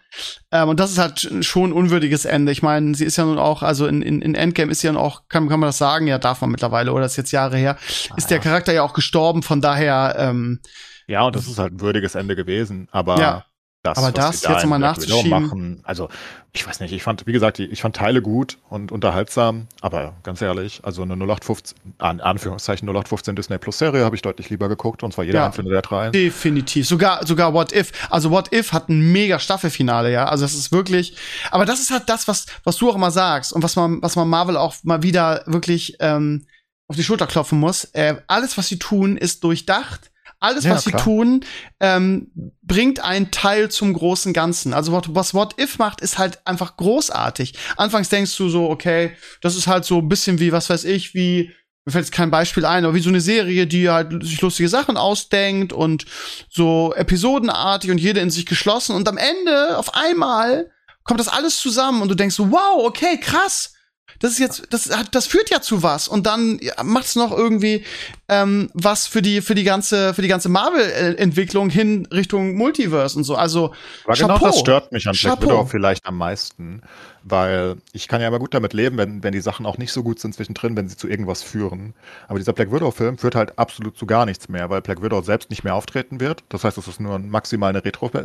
Ähm, 0.53 0.69
und 0.69 0.81
das 0.81 0.93
ist 0.93 0.99
halt 0.99 1.45
schon 1.45 1.71
ein 1.71 1.73
unwürdiges 1.73 2.25
Ende. 2.25 2.53
Ich 2.53 2.63
meine, 2.63 2.95
sie 2.95 3.05
ist 3.05 3.17
ja 3.17 3.25
nun 3.25 3.39
auch, 3.39 3.63
also 3.63 3.87
in, 3.87 4.01
in, 4.01 4.23
in 4.23 4.35
Endgame 4.35 4.71
ist 4.71 4.81
sie 4.81 4.87
ja 4.87 4.97
auch, 4.97 5.23
kann, 5.29 5.49
kann 5.49 5.61
man 5.61 5.69
das 5.69 5.79
sagen? 5.79 6.07
Ja, 6.07 6.19
darf 6.19 6.41
man 6.41 6.51
mittlerweile, 6.51 6.93
oder 6.93 7.05
ist 7.05 7.17
jetzt 7.17 7.33
Jahre 7.33 7.57
her, 7.57 7.77
ah, 8.11 8.15
ist 8.17 8.31
der 8.31 8.39
Charakter 8.39 8.73
ja 8.73 8.83
auch 8.83 8.95
gestorben, 8.95 9.43
von 9.43 9.61
daher, 9.61 10.15
ähm, 10.19 10.61
ja, 11.09 11.23
und 11.23 11.35
das 11.35 11.49
ist 11.49 11.59
halt 11.59 11.73
ein 11.73 11.81
würdiges 11.81 12.15
Ende 12.15 12.37
gewesen, 12.37 12.87
aber 12.93 13.19
ja. 13.19 13.45
das, 13.83 13.97
aber 13.97 14.13
das 14.13 14.43
da 14.43 14.53
jetzt 14.53 14.67
mal 14.67 14.79
nachzuschieben. 14.79 15.31
Machen, 15.31 15.81
also 15.85 16.11
ich 16.53 16.67
weiß 16.67 16.81
nicht, 16.81 16.93
ich 16.93 17.03
fand, 17.03 17.27
wie 17.27 17.33
gesagt, 17.33 17.59
ich 17.59 17.81
fand 17.81 17.97
Teile 17.97 18.21
gut 18.21 18.59
und 18.69 18.93
unterhaltsam, 18.93 19.69
aber 19.81 20.17
ganz 20.23 20.43
ehrlich, 20.43 20.81
also 20.83 21.01
eine 21.01 21.15
0815, 21.15 21.79
an 21.97 22.21
Anführungszeichen 22.21 22.87
0815 22.87 23.37
Disney 23.37 23.57
Plus 23.57 23.79
Serie 23.79 24.05
habe 24.05 24.17
ich 24.17 24.23
deutlich 24.23 24.51
lieber 24.51 24.69
geguckt 24.69 25.03
und 25.03 25.15
zwar 25.15 25.25
jeder 25.25 25.39
ja, 25.39 25.47
einzelne 25.47 25.71
der 25.71 25.81
drei. 25.81 26.11
Definitiv, 26.11 26.87
sogar 26.87 27.27
sogar 27.27 27.55
What 27.55 27.73
If, 27.73 27.91
also 28.11 28.31
What 28.31 28.53
If 28.53 28.73
hat 28.73 28.91
ein 28.91 29.11
mega 29.11 29.39
Staffelfinale, 29.39 30.13
ja, 30.13 30.27
also 30.27 30.45
das 30.45 30.53
ist 30.53 30.73
wirklich, 30.73 31.17
aber 31.51 31.65
das 31.65 31.81
ist 31.81 31.91
halt 31.91 32.11
das, 32.11 32.29
was 32.29 32.45
was 32.65 32.77
du 32.77 32.91
auch 32.91 32.97
immer 32.97 33.11
sagst 33.11 33.55
und 33.55 33.63
was 33.63 33.77
man 33.77 34.03
was 34.03 34.15
man 34.15 34.29
Marvel 34.29 34.59
auch 34.59 34.75
mal 34.83 35.03
wieder 35.03 35.43
wirklich 35.47 35.97
ähm, 36.01 36.45
auf 36.87 36.97
die 36.97 37.05
Schulter 37.05 37.27
klopfen 37.27 37.59
muss. 37.59 37.85
Äh, 37.95 38.17
alles, 38.27 38.59
was 38.59 38.69
sie 38.69 38.79
tun, 38.79 39.17
ist 39.17 39.43
durchdacht 39.45 40.11
alles, 40.41 40.65
ja, 40.65 40.75
was 40.75 40.85
klar. 40.85 40.99
sie 40.99 41.05
tun, 41.05 41.45
ähm, 41.81 42.31
bringt 42.63 43.01
einen 43.01 43.31
Teil 43.31 43.71
zum 43.71 43.93
großen 43.93 44.33
Ganzen. 44.33 44.73
Also 44.73 44.93
was 45.09 45.35
What 45.35 45.61
If 45.61 45.79
macht, 45.79 46.01
ist 46.01 46.19
halt 46.19 46.47
einfach 46.47 46.77
großartig. 46.77 47.55
Anfangs 47.77 48.09
denkst 48.09 48.37
du 48.37 48.49
so, 48.49 48.71
okay, 48.71 49.17
das 49.41 49.57
ist 49.57 49.67
halt 49.67 49.85
so 49.85 49.99
ein 49.99 50.09
bisschen 50.09 50.39
wie, 50.39 50.53
was 50.53 50.71
weiß 50.71 50.85
ich, 50.85 51.15
wie 51.15 51.53
mir 51.85 51.93
fällt 51.93 52.05
jetzt 52.05 52.15
kein 52.15 52.31
Beispiel 52.31 52.67
ein, 52.67 52.85
aber 52.85 52.95
wie 52.95 53.01
so 53.01 53.09
eine 53.09 53.23
Serie, 53.23 53.67
die 53.67 53.89
halt 53.89 54.23
sich 54.23 54.43
lustige 54.43 54.69
Sachen 54.69 54.99
ausdenkt 54.99 55.73
und 55.73 56.05
so 56.51 56.93
episodenartig 56.95 57.91
und 57.91 57.97
jede 57.97 58.21
in 58.21 58.31
sich 58.31 58.45
geschlossen 58.45 58.95
und 58.95 59.09
am 59.09 59.17
Ende 59.17 59.79
auf 59.79 59.95
einmal 59.95 60.71
kommt 61.05 61.19
das 61.19 61.29
alles 61.29 61.59
zusammen 61.59 62.03
und 62.03 62.09
du 62.09 62.15
denkst 62.15 62.37
so, 62.37 62.51
wow, 62.51 62.85
okay, 62.85 63.19
krass 63.19 63.73
das 64.21 64.33
ist 64.33 64.39
jetzt, 64.39 64.67
das 64.71 64.97
hat, 64.97 65.15
das 65.15 65.27
führt 65.27 65.51
ja 65.51 65.61
zu 65.61 65.83
was. 65.83 66.09
Und 66.09 66.27
dann 66.27 66.61
macht 66.83 67.07
es 67.07 67.17
noch 67.17 67.37
irgendwie 67.37 67.85
ähm, 68.29 68.71
was 68.75 69.07
für 69.07 69.23
die, 69.23 69.41
für 69.41 69.55
die 69.55 69.65
ganze, 69.65 70.13
für 70.13 70.23
die 70.23 70.29
ganze 70.29 70.49
Marvel-Entwicklung 70.49 71.71
hin 71.71 72.07
Richtung 72.13 72.57
Multiverse 72.57 73.17
und 73.17 73.25
so. 73.25 73.37
Also 73.37 73.73
Aber 74.05 74.15
genau 74.15 74.35
Chapeau. 74.35 74.47
das 74.47 74.59
stört 74.59 74.93
mich 74.93 75.07
an 75.07 75.17
Black 75.21 75.43
Widow 75.43 75.65
vielleicht 75.67 76.05
am 76.07 76.19
meisten, 76.19 76.83
weil 77.23 77.77
ich 77.93 78.09
kann 78.09 78.21
ja 78.21 78.29
immer 78.29 78.41
gut 78.41 78.55
damit 78.55 78.73
leben, 78.73 78.99
wenn, 78.99 79.23
wenn 79.23 79.33
die 79.33 79.41
Sachen 79.41 79.67
auch 79.67 79.79
nicht 79.79 79.93
so 79.93 80.03
gut 80.03 80.19
sind 80.19 80.35
zwischendrin, 80.35 80.77
wenn 80.77 80.89
sie 80.89 80.97
zu 80.97 81.09
irgendwas 81.09 81.43
führen. 81.43 81.95
Aber 82.27 82.39
dieser 82.39 82.53
Black 82.53 82.73
Widow-Film 82.73 83.19
führt 83.19 83.37
halt 83.37 83.59
absolut 83.59 83.97
zu 83.97 84.07
gar 84.07 84.27
nichts 84.27 84.49
mehr, 84.49 84.69
weil 84.69 84.83
Black 84.83 85.01
Widow 85.01 85.23
selbst 85.23 85.51
nicht 85.51 85.63
mehr 85.63 85.75
auftreten 85.75 86.21
wird. 86.21 86.43
Das 86.49 86.65
heißt, 86.65 86.77
es 86.77 86.89
ist 86.89 87.01
nur 87.01 87.19
maximal 87.19 87.71
eine 87.71 87.85
Retro 87.85 88.11
äh, 88.15 88.25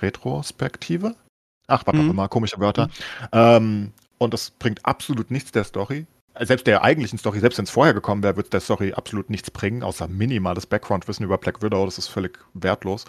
Retrospektive. 0.00 1.14
Ach, 1.68 1.82
was 1.84 1.94
mhm. 1.94 2.00
auch 2.00 2.10
immer, 2.10 2.28
komische 2.28 2.58
Wörter. 2.58 2.86
Mhm. 2.86 2.92
Ähm, 3.32 3.92
und 4.18 4.34
das 4.34 4.50
bringt 4.50 4.84
absolut 4.84 5.30
nichts 5.30 5.52
der 5.52 5.64
Story. 5.64 6.06
Selbst 6.40 6.68
der 6.68 6.84
eigentlichen 6.84 7.18
Story, 7.18 7.40
selbst 7.40 7.58
wenn 7.58 7.64
es 7.64 7.70
vorher 7.70 7.94
gekommen 7.94 8.22
wäre, 8.22 8.36
wird 8.36 8.52
der 8.52 8.60
Story 8.60 8.92
absolut 8.92 9.28
nichts 9.28 9.50
bringen, 9.50 9.82
außer 9.82 10.06
minimales 10.06 10.66
Background-Wissen 10.66 11.24
über 11.24 11.36
Black 11.36 11.62
Widow. 11.62 11.84
Das 11.84 11.98
ist 11.98 12.06
völlig 12.06 12.38
wertlos. 12.54 13.06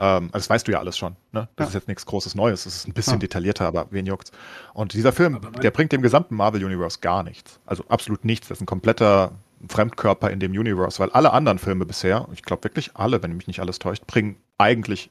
Ähm, 0.00 0.30
also 0.32 0.38
das 0.38 0.50
weißt 0.50 0.66
du 0.66 0.72
ja 0.72 0.80
alles 0.80 0.98
schon. 0.98 1.14
Ne? 1.30 1.48
Das 1.54 1.66
ja. 1.66 1.68
ist 1.68 1.74
jetzt 1.74 1.88
nichts 1.88 2.06
Großes 2.06 2.34
Neues. 2.34 2.64
Das 2.64 2.74
ist 2.74 2.88
ein 2.88 2.92
bisschen 2.92 3.14
ja. 3.14 3.18
detaillierter, 3.20 3.66
aber 3.66 3.86
wen 3.90 4.06
juckt's? 4.06 4.32
Und 4.74 4.94
dieser 4.94 5.12
Film, 5.12 5.38
der 5.62 5.70
bringt 5.70 5.92
dem 5.92 6.02
gesamten 6.02 6.34
Marvel-Universe 6.34 6.98
gar 7.00 7.22
nichts. 7.22 7.60
Also 7.66 7.84
absolut 7.88 8.24
nichts. 8.24 8.48
Das 8.48 8.58
ist 8.58 8.62
ein 8.62 8.66
kompletter 8.66 9.32
Fremdkörper 9.68 10.30
in 10.30 10.40
dem 10.40 10.52
Universe, 10.52 10.98
weil 10.98 11.10
alle 11.10 11.32
anderen 11.32 11.58
Filme 11.58 11.86
bisher, 11.86 12.26
ich 12.32 12.42
glaube 12.42 12.64
wirklich 12.64 12.96
alle, 12.96 13.22
wenn 13.22 13.36
mich 13.36 13.46
nicht 13.46 13.60
alles 13.60 13.78
täuscht, 13.78 14.06
bringen 14.06 14.36
eigentlich 14.58 15.10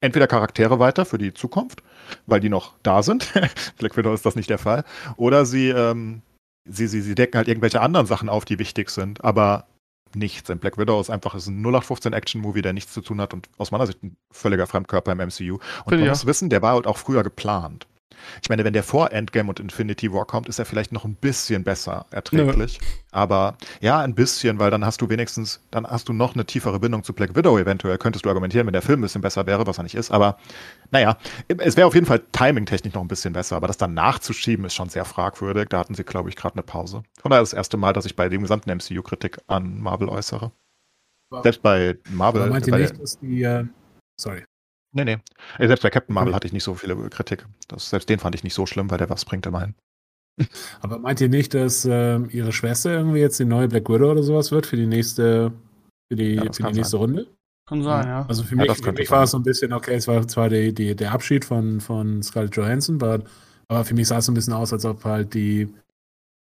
entweder 0.00 0.26
Charaktere 0.26 0.78
weiter 0.78 1.04
für 1.04 1.18
die 1.18 1.34
Zukunft, 1.34 1.82
weil 2.26 2.40
die 2.40 2.48
noch 2.48 2.74
da 2.82 3.02
sind. 3.02 3.32
Black 3.78 3.96
Widow 3.96 4.12
ist 4.12 4.26
das 4.26 4.36
nicht 4.36 4.50
der 4.50 4.58
Fall. 4.58 4.84
Oder 5.16 5.44
sie, 5.44 5.68
ähm, 5.68 6.22
sie, 6.68 6.86
sie, 6.86 7.02
sie 7.02 7.14
decken 7.14 7.36
halt 7.36 7.48
irgendwelche 7.48 7.80
anderen 7.80 8.06
Sachen 8.06 8.28
auf, 8.28 8.44
die 8.44 8.58
wichtig 8.58 8.90
sind, 8.90 9.22
aber 9.24 9.66
nichts. 10.14 10.50
Ein 10.50 10.58
Black 10.58 10.78
Widow 10.78 11.00
ist 11.00 11.10
einfach 11.10 11.34
ist 11.34 11.46
ein 11.46 11.60
0815 11.60 12.12
Action-Movie, 12.12 12.62
der 12.62 12.72
nichts 12.72 12.92
zu 12.92 13.00
tun 13.00 13.20
hat 13.20 13.34
und 13.34 13.48
aus 13.58 13.70
meiner 13.70 13.86
Sicht 13.86 14.02
ein 14.02 14.16
völliger 14.32 14.66
Fremdkörper 14.66 15.12
im 15.12 15.18
MCU. 15.18 15.58
Und 15.84 15.90
man 15.90 16.00
ja. 16.00 16.10
muss 16.10 16.26
wissen, 16.26 16.50
der 16.50 16.62
war 16.62 16.74
halt 16.74 16.86
auch 16.86 16.98
früher 16.98 17.22
geplant. 17.22 17.86
Ich 18.42 18.48
meine, 18.48 18.64
wenn 18.64 18.72
der 18.72 18.82
vor 18.82 19.12
Endgame 19.12 19.48
und 19.48 19.60
Infinity 19.60 20.12
War 20.12 20.24
kommt, 20.24 20.48
ist 20.48 20.58
er 20.58 20.64
vielleicht 20.64 20.92
noch 20.92 21.04
ein 21.04 21.14
bisschen 21.14 21.64
besser 21.64 22.06
erträglich. 22.10 22.74
Ja. 22.74 22.86
Aber 23.12 23.56
ja, 23.80 24.00
ein 24.00 24.14
bisschen, 24.14 24.58
weil 24.58 24.70
dann 24.70 24.84
hast 24.84 25.00
du 25.00 25.08
wenigstens, 25.08 25.60
dann 25.70 25.86
hast 25.86 26.08
du 26.08 26.12
noch 26.12 26.34
eine 26.34 26.44
tiefere 26.44 26.78
Bindung 26.80 27.02
zu 27.02 27.12
Black 27.12 27.34
Widow 27.34 27.58
eventuell. 27.58 27.98
Könntest 27.98 28.24
du 28.24 28.28
argumentieren, 28.28 28.66
wenn 28.66 28.72
der 28.72 28.82
Film 28.82 29.00
ein 29.00 29.02
bisschen 29.02 29.20
besser 29.20 29.46
wäre, 29.46 29.66
was 29.66 29.78
er 29.78 29.82
nicht 29.84 29.94
ist. 29.94 30.10
Aber 30.10 30.38
naja, 30.90 31.16
es 31.48 31.76
wäre 31.76 31.86
auf 31.86 31.94
jeden 31.94 32.06
Fall 32.06 32.22
timingtechnisch 32.32 32.94
noch 32.94 33.02
ein 33.02 33.08
bisschen 33.08 33.32
besser. 33.32 33.56
Aber 33.56 33.66
das 33.66 33.78
dann 33.78 33.94
nachzuschieben 33.94 34.64
ist 34.64 34.74
schon 34.74 34.88
sehr 34.88 35.04
fragwürdig. 35.04 35.68
Da 35.68 35.78
hatten 35.78 35.94
sie, 35.94 36.04
glaube 36.04 36.28
ich, 36.28 36.36
gerade 36.36 36.54
eine 36.54 36.62
Pause. 36.62 37.02
Von 37.20 37.30
daher 37.30 37.42
das 37.42 37.52
erste 37.52 37.76
Mal, 37.76 37.92
dass 37.92 38.06
ich 38.06 38.16
bei 38.16 38.28
dem 38.28 38.42
gesamten 38.42 38.70
MCU 38.70 39.02
Kritik 39.02 39.38
an 39.46 39.80
Marvel 39.80 40.08
äußere. 40.08 40.52
Wow. 41.30 41.42
Selbst 41.42 41.62
bei 41.62 41.96
Marvel. 42.10 42.42
Aber 42.42 42.50
meint 42.50 42.66
ihr 42.66 42.76
nicht, 42.76 43.00
dass 43.00 43.18
die, 43.18 43.42
äh, 43.42 43.64
sorry. 44.16 44.44
Nee, 44.92 45.04
nee. 45.04 45.18
Selbst 45.58 45.82
bei 45.82 45.90
Captain 45.90 46.14
Marvel 46.14 46.34
hatte 46.34 46.46
ich 46.46 46.52
nicht 46.52 46.64
so 46.64 46.74
viele 46.74 46.96
Kritik. 47.10 47.46
Das, 47.68 47.90
selbst 47.90 48.08
den 48.08 48.18
fand 48.18 48.34
ich 48.34 48.44
nicht 48.44 48.54
so 48.54 48.66
schlimm, 48.66 48.90
weil 48.90 48.98
der 48.98 49.10
was 49.10 49.24
bringt 49.24 49.46
immerhin. 49.46 49.74
Aber 50.80 50.98
meint 50.98 51.20
ihr 51.20 51.28
nicht, 51.28 51.54
dass 51.54 51.84
äh, 51.84 52.18
ihre 52.30 52.52
Schwester 52.52 52.92
irgendwie 52.92 53.20
jetzt 53.20 53.38
die 53.38 53.44
neue 53.44 53.68
Black 53.68 53.88
Widow 53.88 54.10
oder 54.10 54.22
sowas 54.22 54.50
wird 54.50 54.66
für 54.66 54.76
die 54.76 54.86
nächste, 54.86 55.52
für 56.10 56.16
die, 56.16 56.34
ja, 56.34 56.52
für 56.52 56.64
die 56.64 56.72
nächste 56.72 56.84
sein. 56.92 57.00
Runde? 57.00 57.26
Kann 57.68 57.82
sein, 57.82 58.06
ja. 58.06 58.26
Also 58.26 58.42
für 58.42 58.56
mich, 58.56 58.66
ja, 58.66 58.74
für 58.74 58.92
mich 58.92 59.10
war 59.10 59.24
es 59.24 59.30
so 59.30 59.38
ein 59.38 59.44
bisschen, 59.44 59.72
okay, 59.72 59.94
es 59.94 60.08
war 60.08 60.26
zwar 60.26 60.48
die, 60.48 60.74
die, 60.74 60.96
der 60.96 61.12
Abschied 61.12 61.44
von, 61.44 61.80
von 61.80 62.22
Scarlett 62.22 62.56
Johansson, 62.56 63.00
aber 63.00 63.84
für 63.84 63.94
mich 63.94 64.08
sah 64.08 64.18
es 64.18 64.26
so 64.26 64.32
ein 64.32 64.34
bisschen 64.34 64.54
aus, 64.54 64.72
als 64.72 64.84
ob 64.84 65.04
halt 65.04 65.34
die 65.34 65.72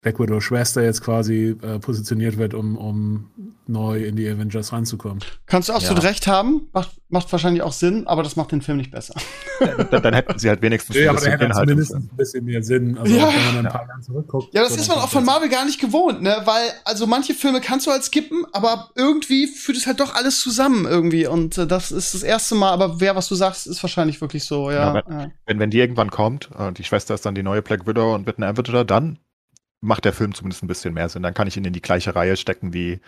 Black 0.01 0.19
Widow 0.19 0.39
Schwester 0.39 0.83
jetzt 0.83 1.03
quasi 1.03 1.55
äh, 1.61 1.79
positioniert 1.79 2.37
wird, 2.37 2.53
um, 2.53 2.77
um 2.77 3.31
neu 3.65 4.03
in 4.03 4.15
die 4.15 4.29
Avengers 4.29 4.71
ranzukommen. 4.71 5.19
Kannst 5.47 5.69
du 5.69 5.73
absolut 5.73 6.03
ja. 6.03 6.09
recht 6.09 6.27
haben, 6.27 6.69
macht, 6.71 6.91
macht 7.09 7.31
wahrscheinlich 7.31 7.63
auch 7.63 7.71
Sinn, 7.71 8.05
aber 8.05 8.21
das 8.21 8.35
macht 8.35 8.51
den 8.51 8.61
Film 8.61 8.77
nicht 8.77 8.91
besser. 8.91 9.15
dann, 9.89 10.03
dann 10.03 10.13
hätten 10.13 10.37
sie 10.37 10.49
halt 10.49 10.61
wenigstens 10.61 10.95
ja, 10.95 11.09
ein 11.09 11.15
bisschen 11.15 11.33
aber 11.33 11.43
hätte 11.43 11.53
zumindest 11.53 11.95
ein 11.95 12.09
bisschen 12.15 12.45
mehr 12.45 12.61
Sinn, 12.61 12.97
also 12.97 13.13
ja. 13.13 13.27
wenn 13.27 13.55
man 13.55 13.65
ein 13.65 13.71
paar 13.71 13.87
Jahre 13.87 14.01
zurückguckt. 14.01 14.53
Ja, 14.53 14.61
das 14.61 14.77
ist 14.77 14.87
man 14.87 14.99
auch 14.99 15.09
von 15.09 15.25
Marvel 15.25 15.49
gar 15.49 15.65
nicht 15.65 15.81
gewohnt, 15.81 16.21
ne, 16.21 16.37
weil 16.45 16.69
also 16.85 17.07
manche 17.07 17.33
Filme 17.33 17.59
kannst 17.59 17.87
du 17.87 17.91
halt 17.91 18.03
skippen, 18.03 18.45
aber 18.53 18.91
irgendwie 18.95 19.47
führt 19.47 19.77
es 19.77 19.87
halt 19.87 19.99
doch 19.99 20.13
alles 20.13 20.41
zusammen 20.41 20.85
irgendwie 20.85 21.25
und 21.25 21.57
äh, 21.57 21.65
das 21.65 21.91
ist 21.91 22.13
das 22.13 22.21
erste 22.21 22.53
Mal, 22.53 22.71
aber 22.71 23.01
wer 23.01 23.15
was 23.15 23.27
du 23.27 23.35
sagst, 23.35 23.65
ist 23.65 23.81
wahrscheinlich 23.83 24.21
wirklich 24.21 24.43
so, 24.45 24.69
ja. 24.69 24.95
ja, 24.95 25.03
wenn, 25.07 25.31
wenn, 25.47 25.59
wenn 25.59 25.69
die 25.71 25.79
irgendwann 25.79 26.11
kommt 26.11 26.51
und 26.51 26.77
die 26.77 26.83
Schwester 26.83 27.15
ist 27.15 27.25
dann 27.25 27.33
die 27.33 27.43
neue 27.43 27.63
Black 27.63 27.87
Widow 27.87 28.13
und 28.13 28.27
wird 28.27 28.37
ein 28.37 28.43
Avenger, 28.43 28.85
dann 28.85 29.17
macht 29.81 30.05
der 30.05 30.13
Film 30.13 30.33
zumindest 30.33 30.63
ein 30.63 30.67
bisschen 30.67 30.93
mehr 30.93 31.09
Sinn. 31.09 31.23
Dann 31.23 31.33
kann 31.33 31.47
ich 31.47 31.57
ihn 31.57 31.65
in 31.65 31.73
die 31.73 31.81
gleiche 31.81 32.15
Reihe 32.15 32.37
stecken 32.37 32.73
wie 32.73 32.99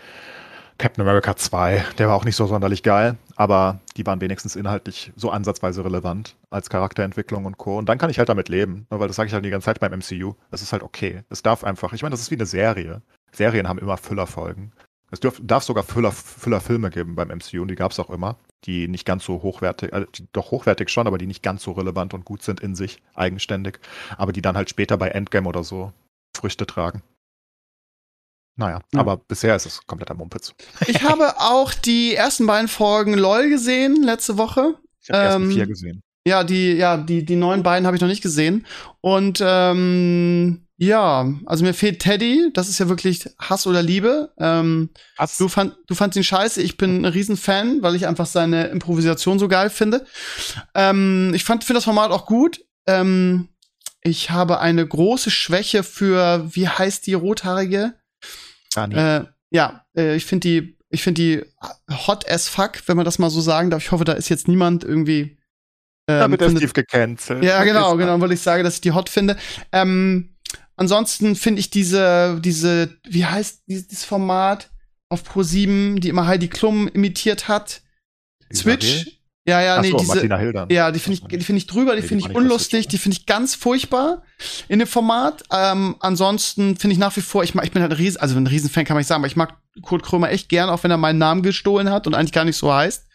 Captain 0.79 1.01
America 1.01 1.35
2. 1.35 1.83
Der 1.97 2.07
war 2.07 2.15
auch 2.15 2.23
nicht 2.23 2.37
so 2.37 2.47
sonderlich 2.47 2.83
geil, 2.83 3.17
aber 3.35 3.79
die 3.97 4.05
waren 4.05 4.21
wenigstens 4.21 4.55
inhaltlich 4.55 5.11
so 5.15 5.29
ansatzweise 5.29 5.83
relevant 5.83 6.37
als 6.49 6.69
Charakterentwicklung 6.69 7.45
und 7.45 7.57
Co. 7.57 7.77
Und 7.77 7.89
dann 7.89 7.97
kann 7.97 8.09
ich 8.09 8.17
halt 8.17 8.29
damit 8.29 8.47
leben, 8.47 8.87
ne, 8.89 8.99
weil 8.99 9.07
das 9.07 9.17
sage 9.17 9.27
ich 9.27 9.33
halt 9.33 9.43
die 9.43 9.49
ganze 9.49 9.65
Zeit 9.65 9.81
beim 9.81 9.91
MCU. 9.91 10.35
Das 10.51 10.61
ist 10.61 10.71
halt 10.71 10.81
okay. 10.81 11.23
Es 11.29 11.43
darf 11.43 11.63
einfach, 11.65 11.91
ich 11.93 12.01
meine, 12.01 12.11
das 12.11 12.21
ist 12.21 12.31
wie 12.31 12.35
eine 12.35 12.45
Serie. 12.45 13.01
Serien 13.31 13.67
haben 13.67 13.77
immer 13.77 13.97
Füllerfolgen. 13.97 14.71
Es 15.11 15.19
darf, 15.19 15.39
darf 15.43 15.63
sogar 15.63 15.83
Füller, 15.83 16.11
Füllerfilme 16.11 16.91
geben 16.91 17.15
beim 17.15 17.29
MCU 17.29 17.61
und 17.63 17.67
die 17.67 17.75
gab 17.75 17.91
es 17.91 17.99
auch 17.99 18.09
immer, 18.09 18.37
die 18.63 18.87
nicht 18.87 19.05
ganz 19.05 19.25
so 19.25 19.41
hochwertig, 19.41 19.91
äh, 19.91 20.05
doch 20.31 20.51
hochwertig 20.51 20.89
schon, 20.89 21.07
aber 21.07 21.17
die 21.17 21.27
nicht 21.27 21.43
ganz 21.43 21.63
so 21.63 21.71
relevant 21.71 22.13
und 22.13 22.25
gut 22.25 22.43
sind 22.43 22.59
in 22.61 22.75
sich, 22.75 23.01
eigenständig, 23.15 23.79
aber 24.17 24.31
die 24.31 24.41
dann 24.41 24.55
halt 24.55 24.69
später 24.69 24.97
bei 24.97 25.09
Endgame 25.09 25.49
oder 25.49 25.63
so 25.63 25.91
Früchte 26.39 26.65
tragen. 26.65 27.03
Naja, 28.55 28.81
ja. 28.93 28.99
aber 28.99 29.17
bisher 29.17 29.55
ist 29.55 29.65
es 29.65 29.85
kompletter 29.85 30.15
Mumpitz. 30.15 30.53
Ich 30.87 31.03
habe 31.03 31.39
auch 31.39 31.73
die 31.73 32.15
ersten 32.15 32.45
beiden 32.45 32.67
Folgen 32.67 33.13
LOL 33.13 33.49
gesehen 33.49 34.03
letzte 34.03 34.37
Woche. 34.37 34.75
Ich 35.01 35.09
habe 35.09 35.43
ähm, 35.43 35.51
vier 35.51 35.65
gesehen. 35.65 36.01
Ja, 36.27 36.43
die, 36.43 36.73
ja, 36.73 36.97
die, 36.97 37.25
die 37.25 37.37
neuen 37.37 37.63
beiden 37.63 37.85
habe 37.87 37.95
ich 37.95 38.01
noch 38.01 38.09
nicht 38.09 38.21
gesehen. 38.21 38.65
Und 38.99 39.41
ähm, 39.41 40.67
ja, 40.75 41.33
also 41.45 41.63
mir 41.63 41.73
fehlt 41.73 42.01
Teddy. 42.01 42.51
Das 42.53 42.69
ist 42.69 42.79
ja 42.79 42.89
wirklich 42.89 43.25
Hass 43.39 43.65
oder 43.65 43.81
Liebe. 43.81 44.33
Ähm, 44.37 44.89
Hass. 45.17 45.37
Du, 45.37 45.47
fand, 45.47 45.75
du 45.87 45.95
fandst 45.95 46.17
ihn 46.17 46.23
scheiße. 46.23 46.61
Ich 46.61 46.77
bin 46.77 47.01
ein 47.01 47.05
Riesenfan, 47.05 47.81
weil 47.81 47.95
ich 47.95 48.07
einfach 48.07 48.25
seine 48.25 48.67
Improvisation 48.67 49.39
so 49.39 49.47
geil 49.47 49.69
finde. 49.69 50.05
Ähm, 50.75 51.31
ich 51.33 51.45
fand, 51.45 51.63
finde 51.63 51.77
das 51.77 51.85
Format 51.85 52.11
auch 52.11 52.25
gut. 52.25 52.61
Ähm, 52.87 53.49
ich 54.01 54.31
habe 54.31 54.59
eine 54.59 54.87
große 54.87 55.31
Schwäche 55.31 55.83
für, 55.83 56.47
wie 56.53 56.67
heißt 56.67 57.05
die 57.07 57.13
rothaarige? 57.13 57.93
Dani. 58.73 58.95
Äh, 58.95 59.25
ja, 59.51 59.85
äh, 59.95 60.15
ich 60.15 60.25
finde 60.25 60.47
die 60.47 60.77
Ich 60.89 61.03
finde 61.03 61.21
die 61.21 61.45
hot 62.07 62.29
as 62.29 62.47
fuck, 62.47 62.81
wenn 62.87 62.97
man 62.97 63.05
das 63.05 63.19
mal 63.19 63.29
so 63.29 63.41
sagen 63.41 63.69
darf. 63.69 63.83
Ich 63.83 63.91
hoffe, 63.91 64.05
da 64.05 64.13
ist 64.13 64.29
jetzt 64.29 64.47
niemand 64.47 64.83
irgendwie. 64.83 65.37
Ähm, 66.07 66.19
da 66.19 66.31
wird 66.31 66.41
der 66.41 66.49
Steve 66.49 66.73
gecancelt. 66.73 67.43
Ja, 67.43 67.63
genau, 67.63 67.95
genau, 67.97 68.19
weil 68.21 68.31
ich 68.31 68.41
sage, 68.41 68.63
dass 68.63 68.75
ich 68.75 68.81
die 68.81 68.91
hot 68.91 69.09
finde. 69.09 69.37
Ähm, 69.71 70.35
ansonsten 70.75 71.35
finde 71.35 71.59
ich 71.59 71.69
diese, 71.69 72.39
diese, 72.41 72.97
wie 73.07 73.25
heißt 73.25 73.63
dieses 73.67 74.05
Format 74.05 74.71
auf 75.09 75.23
Pro 75.23 75.43
7, 75.43 75.99
die 75.99 76.09
immer 76.09 76.25
Heidi 76.25 76.47
Klum 76.47 76.87
imitiert 76.87 77.47
hat? 77.47 77.81
Switch. 78.53 79.18
Ja, 79.47 79.61
ja, 79.61 79.77
Ach 79.77 79.81
nee, 79.81 79.91
so, 79.91 79.97
diese, 79.97 80.15
Martina 80.15 80.37
Hildern. 80.37 80.69
ja, 80.69 80.91
die 80.91 80.99
finde 80.99 81.19
ich, 81.19 81.27
die 81.39 81.43
finde 81.43 81.57
ich 81.57 81.67
drüber, 81.67 81.95
die 81.95 82.01
Nee, 82.01 82.07
finde 82.07 82.29
ich 82.29 82.35
unlustig, 82.35 82.73
lustig, 82.73 82.87
die 82.89 82.97
finde 82.97 83.17
ich 83.17 83.25
ganz 83.25 83.55
furchtbar 83.55 84.21
in 84.67 84.79
dem 84.79 84.87
Format. 84.87 85.43
Ähm, 85.51 85.95
ansonsten 86.01 86.77
finde 86.77 86.93
ich 86.93 86.99
nach 86.99 87.15
wie 87.15 87.21
vor, 87.21 87.43
ich 87.43 87.55
mag, 87.55 87.65
ich 87.65 87.71
bin 87.71 87.81
halt 87.81 87.91
ein 87.91 87.97
Riesen, 87.97 88.19
also 88.19 88.35
ein 88.37 88.47
Riesenfan 88.47 88.85
kann 88.85 88.95
man 88.95 88.99
nicht 88.99 89.07
sagen, 89.07 89.21
aber 89.21 89.27
ich 89.27 89.35
mag 89.35 89.55
Kurt 89.81 90.03
Krömer 90.03 90.29
echt 90.29 90.49
gern, 90.49 90.69
auch 90.69 90.83
wenn 90.83 90.91
er 90.91 90.97
meinen 90.97 91.19
Namen 91.19 91.41
gestohlen 91.41 91.89
hat 91.89 92.07
und 92.07 92.15
eigentlich 92.15 92.33
gar 92.33 92.45
nicht 92.45 92.57
so 92.57 92.73
heißt. 92.73 93.05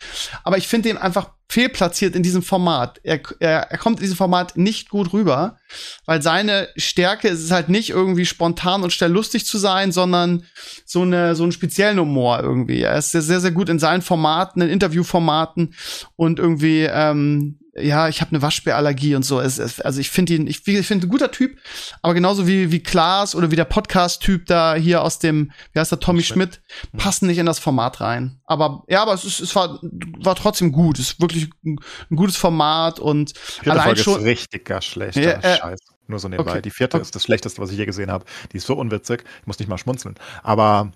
Aber 0.43 0.59
ich 0.59 0.69
finde 0.69 0.89
ihn 0.89 0.97
einfach 0.97 1.31
fehlplatziert 1.49 2.17
in 2.17 2.23
diesem 2.23 2.43
Format. 2.43 3.01
Er, 3.03 3.21
er, 3.39 3.71
er 3.71 3.79
kommt 3.79 3.99
in 3.99 4.03
diesem 4.03 4.17
Format 4.17 4.57
nicht 4.57 4.89
gut 4.89 5.13
rüber, 5.13 5.59
weil 6.07 6.23
seine 6.23 6.69
Stärke 6.77 7.29
ist 7.29 7.43
es 7.43 7.51
halt 7.51 7.69
nicht 7.69 7.91
irgendwie 7.91 8.27
spontan 8.27 8.83
und 8.83 8.93
schnell 8.93 9.13
lustig 9.13 9.47
zu 9.47 9.59
sein, 9.59 9.93
sondern 9.93 10.45
so 10.85 11.03
eine 11.03 11.35
so 11.37 11.43
einen 11.43 11.53
speziellen 11.53 12.01
Humor 12.01 12.41
irgendwie. 12.41 12.81
Er 12.81 12.99
ist 12.99 13.13
sehr 13.13 13.23
sehr, 13.23 13.53
gut 13.53 13.69
in 13.69 13.79
seinen 13.79 14.03
Formaten, 14.03 14.63
in 14.63 14.69
Interviewformaten 14.69 15.75
und 16.17 16.39
irgendwie 16.39 16.89
ähm, 16.91 17.59
ja, 17.77 18.09
ich 18.09 18.21
habe 18.21 18.31
eine 18.31 18.43
Waschbärallergie 18.43 19.15
und 19.17 19.25
so. 19.25 19.41
Es, 19.41 19.59
es, 19.59 19.81
also 19.81 20.01
ich 20.01 20.11
finde 20.11 20.35
ihn, 20.35 20.47
ich, 20.47 20.67
ich 20.67 20.87
finde 20.87 21.07
ein 21.07 21.11
guter 21.11 21.31
Typ, 21.33 21.59
aber 22.03 22.15
genauso 22.15 22.47
wie 22.47 22.71
wie 22.71 22.81
Klaas 22.83 23.35
oder 23.35 23.51
wie 23.51 23.57
der 23.57 23.65
Podcast-Typ 23.65 24.47
da 24.47 24.75
hier 24.75 25.03
aus 25.03 25.19
dem, 25.19 25.51
wie 25.73 25.81
heißt 25.81 25.91
der 25.91 26.01
Tommy 26.01 26.23
Schmidt, 26.23 26.63
Mhm. 26.93 26.99
passen 26.99 27.27
nicht 27.27 27.39
in 27.39 27.47
das 27.47 27.59
Format 27.59 28.01
rein. 28.01 28.41
Aber 28.45 28.85
ja, 28.89 29.03
aber 29.03 29.15
es, 29.15 29.25
ist, 29.25 29.41
es 29.41 29.57
war 29.57 29.81
war 29.83 30.35
trotzdem 30.37 30.71
gut. 30.73 30.99
Es 30.99 31.13
ist 31.13 31.21
wirklich 31.21 31.51
ein, 31.65 31.79
ein 32.11 32.17
gutes 32.17 32.37
Format 32.37 32.99
und 33.01 33.37
Vierte 33.37 33.73
allein 33.73 33.85
Folge 33.85 34.03
schon 34.03 34.21
ist 34.21 34.25
richtig 34.27 34.65
gar 34.67 34.81
schlecht. 34.83 35.17
Ja, 35.17 35.33
äh, 35.41 35.57
Scheiß. 35.59 35.81
Nur 36.07 36.19
so 36.19 36.29
nebenbei. 36.29 36.53
okay. 36.53 36.63
Die 36.63 36.71
vierte 36.71 36.97
Okay. 36.99 37.03
ist 37.07 37.15
das 37.15 37.23
Schlechteste, 37.25 37.61
was 37.63 37.71
ich 37.71 37.79
je 37.79 37.87
gesehen 37.87 38.11
habe. 38.11 38.25
Die 38.53 38.59
ist 38.59 38.67
so 38.67 38.75
unwitzig. 38.75 39.25
Ich 39.41 39.47
muss 39.47 39.59
nicht 39.59 39.69
mal 39.69 39.79
schmunzeln. 39.79 40.15
Aber 40.43 40.93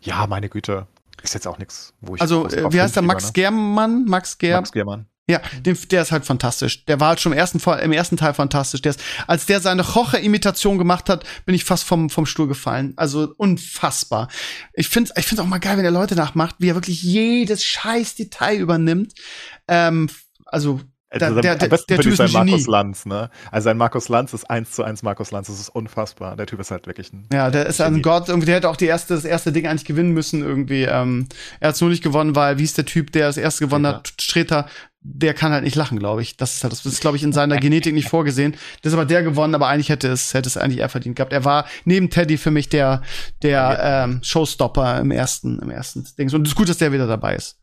ja, 0.00 0.26
meine 0.28 0.48
Güte. 0.48 0.86
Ist 1.22 1.34
jetzt 1.34 1.46
auch 1.46 1.58
nichts, 1.58 1.92
wo 2.00 2.14
ich. 2.16 2.20
Also, 2.20 2.48
äh, 2.48 2.72
wie 2.72 2.80
heißt 2.80 2.96
der? 2.96 3.02
Max 3.02 3.26
ne? 3.26 3.32
Germann? 3.34 4.04
Max 4.06 4.38
Ger 4.38 4.56
Max 4.56 4.72
Germann. 4.72 5.06
Ja, 5.30 5.40
den, 5.64 5.78
der 5.90 6.02
ist 6.02 6.10
halt 6.10 6.24
fantastisch. 6.24 6.84
Der 6.84 6.98
war 6.98 7.10
halt 7.10 7.20
schon 7.20 7.32
im 7.32 7.38
ersten, 7.38 7.58
im 7.80 7.92
ersten 7.92 8.16
Teil 8.16 8.34
fantastisch. 8.34 8.82
Der 8.82 8.90
ist, 8.90 9.00
als 9.28 9.46
der 9.46 9.60
seine 9.60 9.82
Roche-Imitation 9.82 10.78
gemacht 10.78 11.08
hat, 11.08 11.24
bin 11.46 11.54
ich 11.54 11.64
fast 11.64 11.84
vom, 11.84 12.10
vom 12.10 12.26
Stuhl 12.26 12.48
gefallen. 12.48 12.92
Also 12.96 13.32
unfassbar. 13.36 14.28
Ich 14.72 14.88
finde 14.88 15.12
ich 15.16 15.26
find's 15.26 15.40
auch 15.40 15.46
mal 15.46 15.58
geil, 15.58 15.76
wenn 15.76 15.84
er 15.84 15.92
Leute 15.92 16.16
nachmacht, 16.16 16.56
wie 16.58 16.70
er 16.70 16.74
wirklich 16.74 17.02
jedes 17.02 17.64
scheiß 17.64 18.16
Detail 18.16 18.58
übernimmt. 18.58 19.12
Ähm, 19.68 20.10
also, 20.44 20.80
Da- 21.18 21.26
Also, 21.26 21.40
der- 21.40 21.56
der- 21.56 21.68
der 21.68 21.98
Typ 21.98 22.12
ist 22.12 22.20
ein. 22.20 22.32
Markus 22.32 22.66
Lanz, 22.66 23.04
ne? 23.06 23.30
Also 23.50 23.64
sein 23.66 23.76
Markus 23.76 24.08
Lanz 24.08 24.32
ist 24.32 24.48
eins 24.48 24.70
zu 24.72 24.82
eins 24.82 25.02
Markus 25.02 25.30
Lanz. 25.30 25.48
Das 25.48 25.60
ist 25.60 25.68
unfassbar. 25.68 26.36
Der 26.36 26.46
Typ 26.46 26.58
ist 26.60 26.70
halt 26.70 26.86
wirklich 26.86 27.12
ein. 27.12 27.26
ja, 27.32 27.50
der 27.50 27.66
ist 27.66 27.80
ein 27.80 27.92
Genie. 27.92 28.02
Gott. 28.02 28.28
Irgendwie, 28.28 28.46
der 28.46 28.56
hätte 28.56 28.68
auch 28.70 28.76
die 28.76 28.86
erste, 28.86 29.14
das 29.14 29.24
erste 29.24 29.52
Ding 29.52 29.66
eigentlich 29.66 29.84
gewinnen 29.84 30.12
müssen. 30.12 30.42
Irgendwie, 30.42 30.82
ähm, 30.84 31.26
er 31.60 31.68
hat 31.68 31.74
es 31.74 31.80
nur 31.80 31.90
nicht 31.90 32.02
gewonnen, 32.02 32.34
weil, 32.34 32.58
wie 32.58 32.64
ist 32.64 32.78
der 32.78 32.86
Typ, 32.86 33.12
der 33.12 33.26
das 33.26 33.36
erste 33.36 33.64
gewonnen 33.66 33.86
hat? 33.86 34.12
Streter. 34.20 34.66
Der 35.04 35.34
kann 35.34 35.50
halt 35.50 35.64
nicht 35.64 35.74
lachen, 35.74 35.98
glaube 35.98 36.22
ich. 36.22 36.36
Das 36.36 36.54
ist 36.54 36.62
halt, 36.62 36.72
das 36.72 36.86
ist, 36.86 37.00
glaube 37.00 37.16
ich, 37.16 37.24
in 37.24 37.32
seiner 37.32 37.56
Genetik 37.56 37.92
nicht 37.92 38.08
vorgesehen. 38.08 38.54
Das 38.82 38.92
ist 38.92 38.96
aber 38.96 39.04
der 39.04 39.24
gewonnen, 39.24 39.52
aber 39.56 39.66
eigentlich 39.66 39.88
hätte 39.88 40.06
es, 40.08 40.32
hätte 40.32 40.48
es 40.48 40.56
eigentlich 40.56 40.78
er 40.78 40.88
verdient 40.88 41.16
gehabt. 41.16 41.32
Er 41.32 41.44
war 41.44 41.66
neben 41.84 42.08
Teddy 42.08 42.38
für 42.38 42.52
mich 42.52 42.68
der, 42.68 43.02
der 43.42 43.80
ähm, 43.82 44.20
Showstopper 44.22 45.00
im 45.00 45.10
ersten, 45.10 45.58
im 45.58 45.70
ersten 45.70 46.06
Ding. 46.16 46.32
Und 46.32 46.46
es 46.46 46.52
ist 46.52 46.56
gut, 46.56 46.68
dass 46.68 46.78
der 46.78 46.92
wieder 46.92 47.08
dabei 47.08 47.34
ist. 47.34 47.56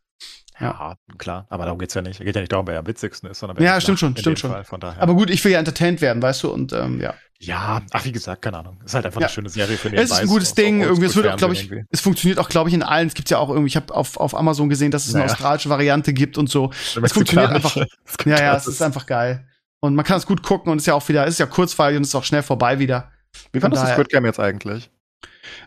Ja, 0.60 0.96
klar. 1.18 1.46
Aber 1.50 1.66
darum 1.66 1.80
geht's 1.80 1.94
ja 1.94 2.02
nicht. 2.02 2.20
Es 2.20 2.26
geht 2.26 2.36
ja 2.36 2.42
nicht 2.42 2.52
darum, 2.52 2.68
wer 2.68 2.80
am 2.80 2.88
witzigsten 2.88 3.30
ist, 3.30 3.40
sondern 3.40 3.58
wer 3.58 3.66
Ja, 3.66 3.80
stimmt 3.82 4.00
schon, 4.00 4.16
stimmt 4.18 4.40
schon. 4.40 4.52
Fall. 4.52 4.64
Von 4.66 4.80
daher. 4.80 5.02
Aber 5.02 5.14
gut, 5.14 5.30
ich 5.30 5.44
will 5.46 5.52
ja 5.52 5.60
entertained 5.60 6.02
werden, 6.02 6.22
weißt 6.22 6.44
du? 6.44 6.50
Und 6.52 6.74
ähm, 6.74 7.00
ja. 7.00 7.14
ja, 7.40 7.82
ach, 7.92 8.04
wie 8.06 8.12
gesagt, 8.12 8.42
keine 8.42 8.58
Ahnung. 8.58 8.78
Ist 8.84 8.94
halt 8.94 9.06
einfach 9.06 9.22
Ja. 9.22 9.28
eine 9.28 9.34
schöne 9.34 9.50
Serie 9.50 9.78
für 9.78 9.94
Es 9.96 10.12
ist 10.12 10.20
ein 10.20 10.28
gutes 10.28 10.54
Ding. 10.56 10.82
Irgendwie, 10.82 11.06
es 11.06 11.16
wird 11.16 11.28
auch, 11.28 11.38
glaube 11.38 11.54
ich, 11.54 11.64
Irgendwie. 11.70 11.86
es 11.90 12.02
funktioniert 12.02 12.40
auch, 12.40 12.50
glaube 12.50 12.70
ich, 12.70 12.76
in 12.76 12.84
allen. 12.84 13.08
Es 13.08 13.14
gibt 13.14 13.30
ja 13.30 13.38
auch 13.38 13.50
irgendwie, 13.50 13.68
ich 13.68 13.76
habe 13.78 13.94
auf, 13.96 14.18
auf 14.18 14.36
Amazon 14.36 14.68
gesehen, 14.70 14.92
dass 14.92 15.08
es 15.08 15.16
eine 15.16 15.24
Naja. 15.24 15.34
australische 15.34 15.70
Variante 15.70 16.14
gibt 16.14 16.38
und 16.38 16.50
so. 16.50 16.72
Eine 16.96 17.06
Es 17.06 17.14
funktioniert 17.14 17.52
einfach. 17.52 17.76
Ja, 18.26 18.40
ja, 18.42 18.56
es 18.56 18.68
ist 18.68 18.82
einfach 18.82 19.06
geil. 19.06 19.46
Und 19.80 19.96
man 19.96 20.04
kann 20.04 20.18
es 20.18 20.26
gut 20.26 20.44
gucken 20.44 20.72
und 20.74 20.80
ist 20.80 20.88
ja 20.88 20.94
auch 20.94 21.08
wieder, 21.08 21.26
ist 21.26 21.40
ja 21.40 21.46
kurzweilig 21.46 21.96
und 21.98 22.04
ist 22.04 22.14
auch 22.16 22.26
schnell 22.26 22.44
vorbei 22.44 22.80
wieder. 22.80 23.12
Wie 23.54 23.62
fandest 23.62 23.84
du 23.84 23.88
Squid 23.94 24.10
Game 24.10 24.26
jetzt 24.26 24.40
eigentlich? 24.40 24.92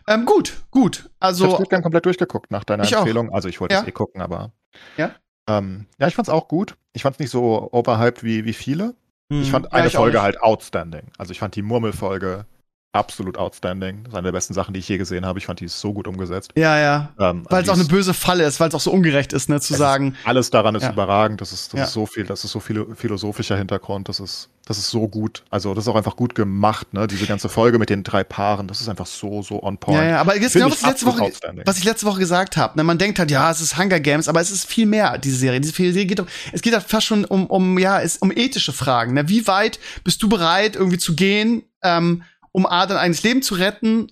Ähm, 0.07 0.25
gut, 0.25 0.53
gut. 0.69 0.97
Ich 0.97 1.03
habe 1.03 1.13
Also, 1.19 1.55
Squid 1.55 1.69
Game 1.69 1.81
komplett 1.81 2.05
durchgeguckt 2.05 2.51
nach 2.51 2.63
deiner 2.63 2.83
Ich 2.83 2.95
auch. 2.95 2.99
Empfehlung. 2.99 3.33
Also 3.33 3.49
ich 3.49 3.59
wollte 3.59 3.75
es 3.75 3.81
Ja. 3.81 3.87
eh 3.87 3.91
gucken, 3.91 4.21
aber. 4.21 4.51
Ja? 4.97 5.15
Ähm, 5.47 5.87
ja, 5.99 6.07
ich 6.07 6.15
fand's 6.15 6.29
auch 6.29 6.47
gut. 6.47 6.75
Ich 6.93 7.03
fand's 7.03 7.19
nicht 7.19 7.29
so 7.29 7.69
overhyped 7.71 8.23
wie, 8.23 8.45
wie 8.45 8.53
viele. 8.53 8.95
Ich 9.29 9.51
fand 9.51 9.65
ja, 9.65 9.71
eine 9.71 9.87
ich 9.87 9.97
auch 9.97 10.01
Folge 10.01 10.21
halt 10.21 10.41
outstanding. 10.41 11.07
Also 11.17 11.31
ich 11.31 11.39
fand 11.39 11.55
die 11.55 11.63
Murmelfolge 11.63 12.45
absolut 12.93 13.37
outstanding. 13.37 14.03
Das 14.03 14.13
ist 14.13 14.17
eine 14.17 14.25
der 14.27 14.31
besten 14.31 14.53
Sachen, 14.53 14.73
die 14.73 14.79
ich 14.79 14.87
je 14.87 14.97
gesehen 14.97 15.25
habe. 15.25 15.39
Ich 15.39 15.47
fand 15.47 15.59
die 15.59 15.67
so 15.67 15.93
gut 15.93 16.07
umgesetzt. 16.07 16.51
Ja, 16.55 16.79
ja. 16.79 17.11
Ähm, 17.19 17.43
Weil 17.49 17.63
es 17.63 17.69
auch 17.69 17.73
eine 17.73 17.85
böse 17.85 18.13
Falle 18.13 18.45
ist, 18.45 18.59
weil 18.59 18.69
es 18.69 18.75
auch 18.75 18.79
so 18.81 18.91
ungerecht 18.91 19.33
ist, 19.33 19.49
ne, 19.49 19.55
zu 19.59 19.65
Es 19.65 19.71
ist- 19.71 19.77
sagen. 19.79 20.15
Alles 20.25 20.51
daran 20.51 20.75
ist 20.75 20.83
Ja. 20.83 20.91
überragend. 20.91 21.41
Das 21.41 21.51
ist, 21.51 21.73
das 21.73 21.77
Ja. 21.79 21.83
ist 21.85 21.93
so 21.93 22.05
viel, 22.05 22.23
das 22.25 22.43
ist 22.45 22.51
so 22.51 22.59
viel 22.59 22.85
philosophischer 22.95 23.57
Hintergrund. 23.57 24.09
Das 24.09 24.19
ist, 24.19 24.49
das 24.65 24.77
ist 24.77 24.91
so 24.91 25.07
gut. 25.07 25.43
Also 25.49 25.73
das 25.73 25.85
ist 25.85 25.87
auch 25.87 25.95
einfach 25.95 26.15
gut 26.15 26.35
gemacht, 26.35 26.93
ne? 26.93 27.07
Diese 27.07 27.25
ganze 27.25 27.49
Folge 27.49 27.79
mit 27.79 27.89
den 27.89 28.03
drei 28.03 28.23
Paaren, 28.23 28.67
das 28.67 28.79
ist 28.79 28.87
einfach 28.87 29.07
so, 29.07 29.41
so 29.41 29.61
on 29.63 29.77
point. 29.79 29.97
Ja, 29.99 30.05
ja, 30.09 30.21
aber 30.21 30.39
jetzt 30.39 30.53
genau, 30.53 30.67
was 30.69 30.79
ich 30.81 30.85
letzte 30.87 31.05
Woche, 31.07 31.31
was 31.65 31.77
ich 31.79 31.83
letzte 31.83 32.05
Woche 32.05 32.19
gesagt 32.19 32.57
habe. 32.57 32.77
Ne, 32.77 32.83
man 32.83 32.97
denkt 32.99 33.17
halt, 33.19 33.31
ja, 33.31 33.49
es 33.49 33.59
ist 33.59 33.77
Hunger 33.77 33.99
Games, 33.99 34.27
aber 34.27 34.39
es 34.39 34.51
ist 34.51 34.65
viel 34.65 34.85
mehr, 34.85 35.17
diese 35.17 35.37
Serie. 35.37 35.59
Diese 35.59 35.73
Serie 35.73 36.05
geht 36.05 36.19
um, 36.19 36.27
es 36.51 36.61
geht 36.61 36.73
halt 36.73 36.83
fast 36.85 37.07
schon 37.07 37.25
um, 37.25 37.47
um, 37.47 37.77
ja, 37.79 37.99
es, 38.01 38.17
um 38.17 38.31
ethische 38.31 38.71
Fragen. 38.71 39.13
Ne? 39.15 39.27
Wie 39.27 39.47
weit 39.47 39.79
bist 40.03 40.21
du 40.21 40.29
bereit, 40.29 40.75
irgendwie 40.75 40.99
zu 40.99 41.15
gehen, 41.15 41.63
ähm, 41.81 42.21
um 42.53 42.65
A, 42.65 42.85
dein 42.85 42.97
eigenes 42.97 43.23
Leben 43.23 43.41
zu 43.41 43.55
retten 43.55 44.11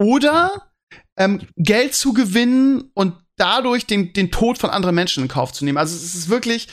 oder 0.00 0.50
ähm, 1.16 1.46
Geld 1.56 1.94
zu 1.94 2.12
gewinnen 2.12 2.90
und 2.94 3.14
dadurch 3.36 3.86
den, 3.86 4.12
den 4.12 4.30
Tod 4.30 4.58
von 4.58 4.70
anderen 4.70 4.94
Menschen 4.94 5.22
in 5.22 5.28
Kauf 5.28 5.52
zu 5.52 5.64
nehmen. 5.64 5.78
Also 5.78 5.94
es 5.94 6.14
ist 6.14 6.28
wirklich, 6.28 6.68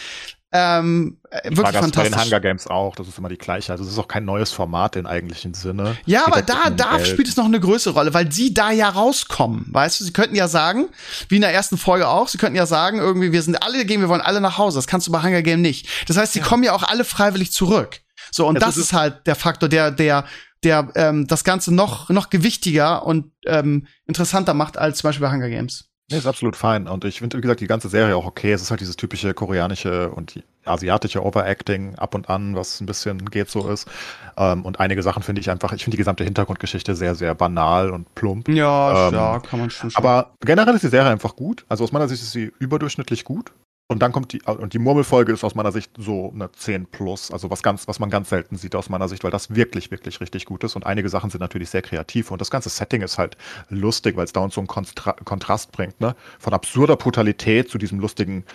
ähm, 0.51 1.19
äh, 1.29 1.37
Ich 1.49 1.57
wirklich 1.57 1.57
mag 1.57 1.73
das 1.73 1.81
bei 1.81 1.87
den 1.87 1.93
fantastisch. 1.93 2.25
Hunger 2.25 2.39
Games 2.39 2.67
auch. 2.67 2.95
Das 2.95 3.07
ist 3.07 3.17
immer 3.17 3.29
die 3.29 3.37
gleiche. 3.37 3.71
Also 3.71 3.83
es 3.83 3.91
ist 3.91 3.99
auch 3.99 4.07
kein 4.07 4.25
neues 4.25 4.51
Format 4.51 4.95
im 4.95 5.05
eigentlichen 5.05 5.53
Sinne. 5.53 5.95
Ja, 6.05 6.25
aber 6.25 6.41
da, 6.41 6.69
da 6.69 7.03
spielt 7.05 7.27
es 7.27 7.37
noch 7.37 7.45
eine 7.45 7.59
größere 7.59 7.93
Rolle, 7.93 8.13
weil 8.13 8.31
sie 8.31 8.53
da 8.53 8.71
ja 8.71 8.89
rauskommen. 8.89 9.67
Weißt 9.69 9.99
du, 9.99 10.05
sie 10.05 10.13
könnten 10.13 10.35
ja 10.35 10.47
sagen, 10.47 10.89
wie 11.27 11.35
in 11.35 11.41
der 11.41 11.53
ersten 11.53 11.77
Folge 11.77 12.07
auch, 12.07 12.27
sie 12.27 12.37
könnten 12.39 12.55
ja 12.55 12.65
sagen, 12.65 12.97
irgendwie, 12.99 13.31
wir 13.31 13.43
sind 13.43 13.61
alle 13.61 13.85
gehen, 13.85 14.01
wir 14.01 14.09
wollen 14.09 14.21
alle 14.21 14.41
nach 14.41 14.57
Hause. 14.57 14.79
Das 14.79 14.87
kannst 14.87 15.07
du 15.07 15.11
bei 15.11 15.21
Hunger 15.21 15.43
Game 15.43 15.61
nicht. 15.61 15.87
Das 16.07 16.17
heißt, 16.17 16.33
sie 16.33 16.41
kommen 16.41 16.63
ja 16.63 16.73
auch 16.73 16.83
alle 16.83 17.03
freiwillig 17.03 17.51
zurück. 17.51 18.01
So, 18.31 18.47
und 18.47 18.57
Es 18.57 18.63
das 18.63 18.77
ist- 18.77 18.85
ist 18.85 18.93
halt 18.93 19.25
der 19.27 19.35
Faktor, 19.35 19.69
der, 19.69 19.91
der, 19.91 20.25
der 20.63 20.89
ähm, 20.95 21.27
das 21.27 21.43
Ganze 21.43 21.73
noch, 21.73 22.09
noch 22.09 22.29
gewichtiger 22.29 23.05
und 23.05 23.31
ähm, 23.45 23.87
interessanter 24.05 24.53
macht 24.53 24.77
als 24.77 24.99
zum 24.99 25.07
Beispiel 25.09 25.25
bei 25.27 25.33
Hunger 25.33 25.49
Games. 25.49 25.85
Nee, 26.11 26.17
ist 26.17 26.25
absolut 26.25 26.55
fein. 26.55 26.87
Und 26.87 27.05
ich 27.05 27.19
finde, 27.19 27.37
wie 27.37 27.41
gesagt, 27.41 27.59
die 27.61 27.67
ganze 27.67 27.87
Serie 27.87 28.15
auch 28.15 28.25
okay. 28.25 28.51
Es 28.51 28.63
ist 28.63 28.71
halt 28.71 28.81
dieses 28.81 28.95
typische 28.95 29.35
koreanische 29.35 30.09
und 30.09 30.41
asiatische 30.65 31.23
Overacting 31.23 31.95
ab 31.99 32.15
und 32.15 32.29
an, 32.31 32.55
was 32.55 32.81
ein 32.81 32.87
bisschen 32.87 33.25
geht 33.29 33.51
so 33.51 33.69
ist. 33.69 33.87
Ähm, 34.35 34.65
und 34.65 34.79
einige 34.79 35.03
Sachen 35.03 35.21
finde 35.21 35.39
ich 35.41 35.51
einfach, 35.51 35.71
ich 35.71 35.83
finde 35.83 35.95
die 35.97 35.99
gesamte 36.01 36.23
Hintergrundgeschichte 36.23 36.95
sehr, 36.95 37.13
sehr 37.13 37.35
banal 37.35 37.91
und 37.91 38.15
plump. 38.15 38.49
Ja, 38.49 39.09
Ähm, 39.09 39.13
ja, 39.13 39.39
kann 39.39 39.59
man 39.59 39.69
schon. 39.69 39.91
Aber 39.93 40.31
generell 40.41 40.73
ist 40.73 40.83
die 40.83 40.87
Serie 40.87 41.11
einfach 41.11 41.35
gut. 41.35 41.63
Also 41.69 41.83
aus 41.83 41.91
meiner 41.91 42.07
Sicht 42.07 42.23
ist 42.23 42.31
sie 42.31 42.51
überdurchschnittlich 42.57 43.23
gut. 43.23 43.51
Und 43.91 44.03
dann 44.03 44.11
kommt 44.11 44.33
die, 44.33 44.43
und 44.43 44.73
die 44.73 44.77
Murmelfolge 44.77 45.33
ist 45.33 45.43
aus 45.43 45.55
meiner 45.55 45.71
Sicht 45.71 45.91
so 45.97 46.31
eine 46.31 46.51
10 46.51 46.85
plus, 46.85 47.31
also 47.31 47.49
was 47.49 47.63
ganz, 47.63 47.87
was 47.87 47.97
man 47.99 48.11
ganz 48.11 48.29
selten 48.29 48.55
sieht 48.55 48.75
aus 48.75 48.87
meiner 48.87 49.07
Sicht, 49.07 49.23
weil 49.23 49.31
das 49.31 49.55
wirklich, 49.55 49.89
wirklich 49.89 50.21
richtig 50.21 50.45
gut 50.45 50.63
ist. 50.63 50.75
Und 50.75 50.85
einige 50.85 51.09
Sachen 51.09 51.31
sind 51.31 51.41
natürlich 51.41 51.71
sehr 51.71 51.81
kreativ 51.81 52.29
und 52.29 52.39
das 52.39 52.51
ganze 52.51 52.69
Setting 52.69 53.01
ist 53.01 53.17
halt 53.17 53.35
lustig, 53.69 54.15
weil 54.15 54.25
es 54.25 54.31
dauernd 54.31 54.53
so 54.53 54.61
einen 54.61 54.67
Konstra 54.67 55.13
Kontrast 55.13 55.71
bringt, 55.71 55.99
ne? 56.01 56.15
Von 56.37 56.53
absurder 56.53 56.97
Brutalität 56.97 57.71
zu 57.71 57.79
diesem 57.79 57.99
lustigen 57.99 58.45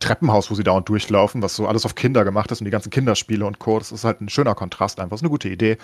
Treppenhaus, 0.00 0.50
wo 0.50 0.56
sie 0.56 0.64
dauernd 0.64 0.88
durchlaufen, 0.88 1.40
was 1.40 1.54
so 1.54 1.68
alles 1.68 1.84
auf 1.84 1.94
Kinder 1.94 2.24
gemacht 2.24 2.50
ist 2.50 2.60
und 2.60 2.64
die 2.64 2.72
ganzen 2.72 2.90
Kinderspiele 2.90 3.46
und 3.46 3.60
Co. 3.60 3.78
Das 3.78 3.92
ist 3.92 4.02
halt 4.02 4.20
ein 4.20 4.28
schöner 4.28 4.56
Kontrast 4.56 4.98
einfach. 4.98 5.10
Das 5.10 5.20
ist 5.20 5.24
eine 5.24 5.30
gute 5.30 5.50
Idee. 5.50 5.78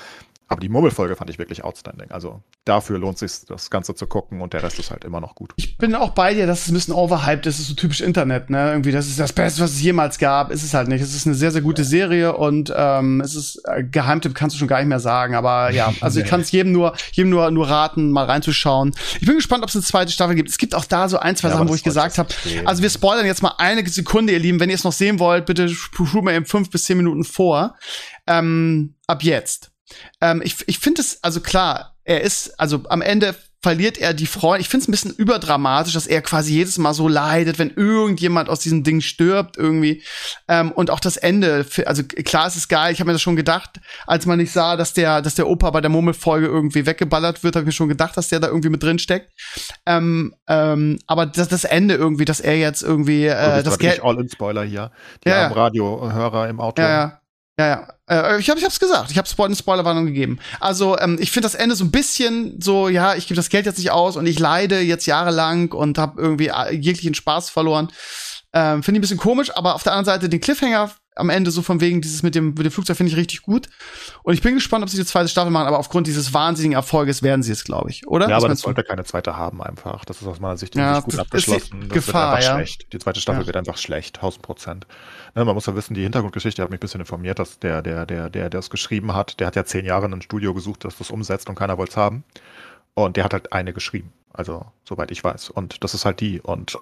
Aber 0.48 0.60
die 0.60 0.68
Murmelfolge 0.68 1.16
fand 1.16 1.28
ich 1.28 1.38
wirklich 1.38 1.64
outstanding. 1.64 2.12
Also 2.12 2.40
dafür 2.64 2.98
lohnt 2.98 3.20
es 3.20 3.40
sich, 3.40 3.46
das 3.48 3.68
Ganze 3.68 3.96
zu 3.96 4.06
gucken 4.06 4.40
und 4.40 4.52
der 4.52 4.62
Rest 4.62 4.78
ist 4.78 4.92
halt 4.92 5.04
immer 5.04 5.20
noch 5.20 5.34
gut. 5.34 5.52
Ich 5.56 5.76
bin 5.76 5.92
auch 5.96 6.10
bei 6.10 6.34
dir, 6.34 6.46
dass 6.46 6.62
es 6.62 6.68
ein 6.68 6.74
bisschen 6.74 6.94
overhyped 6.94 7.46
ist. 7.46 7.56
Das 7.56 7.62
ist 7.62 7.68
so 7.68 7.74
typisch 7.74 8.00
Internet, 8.00 8.48
ne? 8.48 8.70
Irgendwie, 8.70 8.92
das 8.92 9.08
ist 9.08 9.18
das 9.18 9.32
Beste, 9.32 9.62
was 9.62 9.72
es 9.72 9.82
jemals 9.82 10.18
gab. 10.18 10.52
Ist 10.52 10.62
es 10.62 10.72
halt 10.72 10.86
nicht. 10.86 11.00
Es 11.00 11.14
ist 11.14 11.26
eine 11.26 11.34
sehr, 11.34 11.50
sehr 11.50 11.62
gute 11.62 11.82
Serie 11.82 12.36
und 12.36 12.72
ähm, 12.76 13.20
es 13.22 13.34
ist 13.34 13.60
äh, 13.64 13.82
Geheimtipp, 13.82 14.36
kannst 14.36 14.54
du 14.54 14.58
schon 14.58 14.68
gar 14.68 14.78
nicht 14.78 14.88
mehr 14.88 15.00
sagen. 15.00 15.34
Aber 15.34 15.70
ja, 15.70 15.92
also 16.00 16.20
ich 16.20 16.26
kann 16.26 16.42
es 16.42 16.52
jedem 16.52 16.70
nur, 16.70 16.94
jedem 17.10 17.30
nur, 17.30 17.50
nur 17.50 17.68
raten, 17.68 18.12
mal 18.12 18.26
reinzuschauen. 18.26 18.94
Ich 19.20 19.26
bin 19.26 19.34
gespannt, 19.34 19.64
ob 19.64 19.68
es 19.68 19.74
eine 19.74 19.84
zweite 19.84 20.12
Staffel 20.12 20.36
gibt. 20.36 20.48
Es 20.48 20.58
gibt 20.58 20.76
auch 20.76 20.84
da 20.84 21.08
so 21.08 21.18
ein, 21.18 21.34
zwei 21.34 21.48
Ja, 21.48 21.54
Sachen, 21.54 21.66
wo 21.66 21.72
das 21.72 21.78
ich 21.78 21.84
gesagt 21.84 22.18
habe. 22.18 22.28
Also 22.64 22.82
wir 22.82 22.90
spoilern 22.90 23.26
jetzt 23.26 23.42
mal 23.42 23.54
eine 23.58 23.86
Sekunde, 23.88 24.32
ihr 24.32 24.38
Lieben. 24.38 24.60
Wenn 24.60 24.70
ihr 24.70 24.76
es 24.76 24.84
noch 24.84 24.92
sehen 24.92 25.18
wollt, 25.18 25.46
bitte 25.46 25.68
spult 25.68 26.22
mir 26.22 26.34
eben 26.34 26.46
fünf 26.46 26.70
bis 26.70 26.84
zehn 26.84 26.96
Minuten 26.96 27.24
vor. 27.24 27.74
Ähm, 28.28 28.94
ab 29.08 29.24
jetzt. 29.24 29.72
Ähm, 30.20 30.42
ich 30.44 30.56
ich 30.66 30.78
finde 30.78 31.00
es, 31.00 31.22
also 31.22 31.40
klar, 31.40 31.96
er 32.04 32.20
ist, 32.20 32.58
also 32.58 32.84
am 32.88 33.02
Ende 33.02 33.34
verliert 33.66 33.98
er 33.98 34.14
die 34.14 34.26
Freunde. 34.26 34.60
Ich 34.60 34.68
finde 34.68 34.82
es 34.82 34.88
ein 34.88 34.92
bisschen 34.92 35.14
überdramatisch, 35.14 35.94
dass 35.94 36.06
er 36.06 36.22
quasi 36.22 36.52
jedes 36.52 36.78
Mal 36.78 36.94
so 36.94 37.08
leidet, 37.08 37.58
wenn 37.58 37.70
irgendjemand 37.70 38.48
aus 38.48 38.60
diesem 38.60 38.84
Ding 38.84 39.00
stirbt 39.00 39.56
irgendwie. 39.56 40.04
Ähm, 40.46 40.70
und 40.70 40.88
auch 40.88 41.00
das 41.00 41.16
Ende, 41.16 41.66
also 41.84 42.04
klar, 42.04 42.46
es 42.46 42.54
ist 42.54 42.68
geil. 42.68 42.92
Ich 42.92 43.00
habe 43.00 43.08
mir 43.08 43.14
das 43.14 43.22
schon 43.22 43.34
gedacht, 43.34 43.80
als 44.06 44.24
man 44.24 44.38
nicht 44.38 44.52
sah, 44.52 44.76
dass 44.76 44.92
der, 44.92 45.20
dass 45.20 45.34
der 45.34 45.48
Opa 45.48 45.70
bei 45.70 45.80
der 45.80 45.90
Murmelfolge 45.90 46.46
irgendwie 46.46 46.86
weggeballert 46.86 47.42
wird, 47.42 47.56
habe 47.56 47.64
ich 47.64 47.66
mir 47.66 47.72
schon 47.72 47.88
gedacht, 47.88 48.16
dass 48.16 48.28
der 48.28 48.38
da 48.38 48.46
irgendwie 48.46 48.68
mit 48.68 48.84
drin 48.84 49.00
steckt. 49.00 49.32
Ähm, 49.84 50.36
ähm, 50.46 51.00
aber 51.08 51.26
das, 51.26 51.48
das 51.48 51.64
Ende 51.64 51.96
irgendwie, 51.96 52.24
dass 52.24 52.38
er 52.38 52.56
jetzt 52.56 52.82
irgendwie 52.82 53.26
äh, 53.26 53.64
das 53.64 53.80
Geld. 53.80 54.00
All-in-Spoiler 54.04 54.62
hier. 54.62 54.92
Die 55.24 55.28
ja, 55.28 55.44
haben. 55.44 55.54
Radiohörer 55.54 56.48
im 56.48 56.60
Auto. 56.60 56.82
Ja, 56.82 56.88
ja. 56.88 57.20
Ja, 57.58 57.66
ja. 57.66 57.88
Äh, 58.08 58.38
ich 58.38 58.50
habe 58.50 58.58
ich 58.58 58.64
hab's 58.64 58.78
gesagt. 58.78 59.10
Ich 59.10 59.18
habe 59.18 59.26
Spoiler 59.26 59.54
Spoilerwarnung 59.54 60.06
gegeben. 60.06 60.38
Also, 60.60 60.98
ähm, 60.98 61.16
ich 61.20 61.30
finde 61.30 61.46
das 61.46 61.54
Ende 61.54 61.74
so 61.74 61.84
ein 61.84 61.90
bisschen 61.90 62.60
so, 62.60 62.88
ja, 62.88 63.14
ich 63.14 63.26
gebe 63.26 63.36
das 63.36 63.48
Geld 63.48 63.66
jetzt 63.66 63.78
nicht 63.78 63.90
aus 63.90 64.16
und 64.16 64.26
ich 64.26 64.38
leide 64.38 64.80
jetzt 64.80 65.06
jahrelang 65.06 65.72
und 65.72 65.98
habe 65.98 66.20
irgendwie 66.20 66.48
äh, 66.48 66.74
jeglichen 66.74 67.14
Spaß 67.14 67.50
verloren. 67.50 67.88
Ähm, 68.52 68.82
finde 68.82 68.98
ich 68.98 69.00
ein 69.00 69.02
bisschen 69.02 69.18
komisch, 69.18 69.54
aber 69.54 69.74
auf 69.74 69.82
der 69.82 69.92
anderen 69.92 70.06
Seite 70.06 70.28
den 70.28 70.40
Cliffhanger 70.40 70.90
am 71.16 71.30
Ende 71.30 71.50
so 71.50 71.62
von 71.62 71.80
wegen 71.80 72.00
dieses 72.00 72.22
mit 72.22 72.34
dem, 72.34 72.48
mit 72.48 72.64
dem 72.64 72.70
Flugzeug 72.70 72.96
finde 72.96 73.10
ich 73.10 73.18
richtig 73.18 73.42
gut. 73.42 73.68
Und 74.22 74.34
ich 74.34 74.42
bin 74.42 74.54
gespannt, 74.54 74.84
ob 74.84 74.90
sie 74.90 74.98
die 74.98 75.04
zweite 75.04 75.28
Staffel 75.28 75.50
machen, 75.50 75.66
aber 75.66 75.78
aufgrund 75.78 76.06
dieses 76.06 76.32
wahnsinnigen 76.32 76.74
Erfolges 76.74 77.22
werden 77.22 77.42
sie 77.42 77.52
es, 77.52 77.64
glaube 77.64 77.90
ich, 77.90 78.06
oder? 78.06 78.28
Ja, 78.28 78.36
aber 78.36 78.48
das 78.48 78.60
sollte 78.60 78.84
keine 78.84 79.04
zweite 79.04 79.36
haben 79.36 79.62
einfach. 79.62 80.04
Das 80.04 80.20
ist 80.20 80.28
aus 80.28 80.40
meiner 80.40 80.58
Sicht 80.58 80.76
ja, 80.76 81.00
gut 81.00 81.18
abgeschlossen. 81.18 81.80
Das 81.80 81.88
Gefahr, 81.88 82.32
wird 82.32 82.36
einfach 82.36 82.50
ja. 82.50 82.54
schlecht. 82.56 82.92
Die 82.92 82.98
zweite 82.98 83.20
Staffel 83.20 83.40
ja. 83.42 83.46
wird 83.46 83.56
einfach 83.56 83.78
schlecht, 83.78 84.16
1000 84.16 84.42
Prozent. 84.42 84.86
Ne, 85.34 85.44
man 85.44 85.54
muss 85.54 85.66
ja 85.66 85.74
wissen, 85.74 85.94
die 85.94 86.02
Hintergrundgeschichte 86.02 86.62
hat 86.62 86.70
mich 86.70 86.78
ein 86.78 86.80
bisschen 86.80 87.00
informiert, 87.00 87.38
dass 87.38 87.58
der, 87.58 87.82
der, 87.82 88.06
der, 88.06 88.28
der, 88.28 88.50
der 88.50 88.60
es 88.60 88.70
geschrieben 88.70 89.14
hat, 89.14 89.40
der 89.40 89.46
hat 89.46 89.56
ja 89.56 89.64
zehn 89.64 89.86
Jahre 89.86 90.06
in 90.06 90.12
ein 90.12 90.22
Studio 90.22 90.52
gesucht, 90.54 90.84
das 90.84 90.98
das 90.98 91.10
umsetzt 91.10 91.48
und 91.48 91.54
keiner 91.54 91.78
wollte 91.78 91.90
es 91.92 91.96
haben. 91.96 92.24
Und 92.94 93.16
der 93.16 93.24
hat 93.24 93.32
halt 93.32 93.52
eine 93.52 93.72
geschrieben. 93.72 94.12
Also, 94.32 94.66
soweit 94.84 95.10
ich 95.10 95.24
weiß. 95.24 95.50
Und 95.50 95.82
das 95.82 95.94
ist 95.94 96.04
halt 96.04 96.20
die. 96.20 96.40
Und 96.40 96.78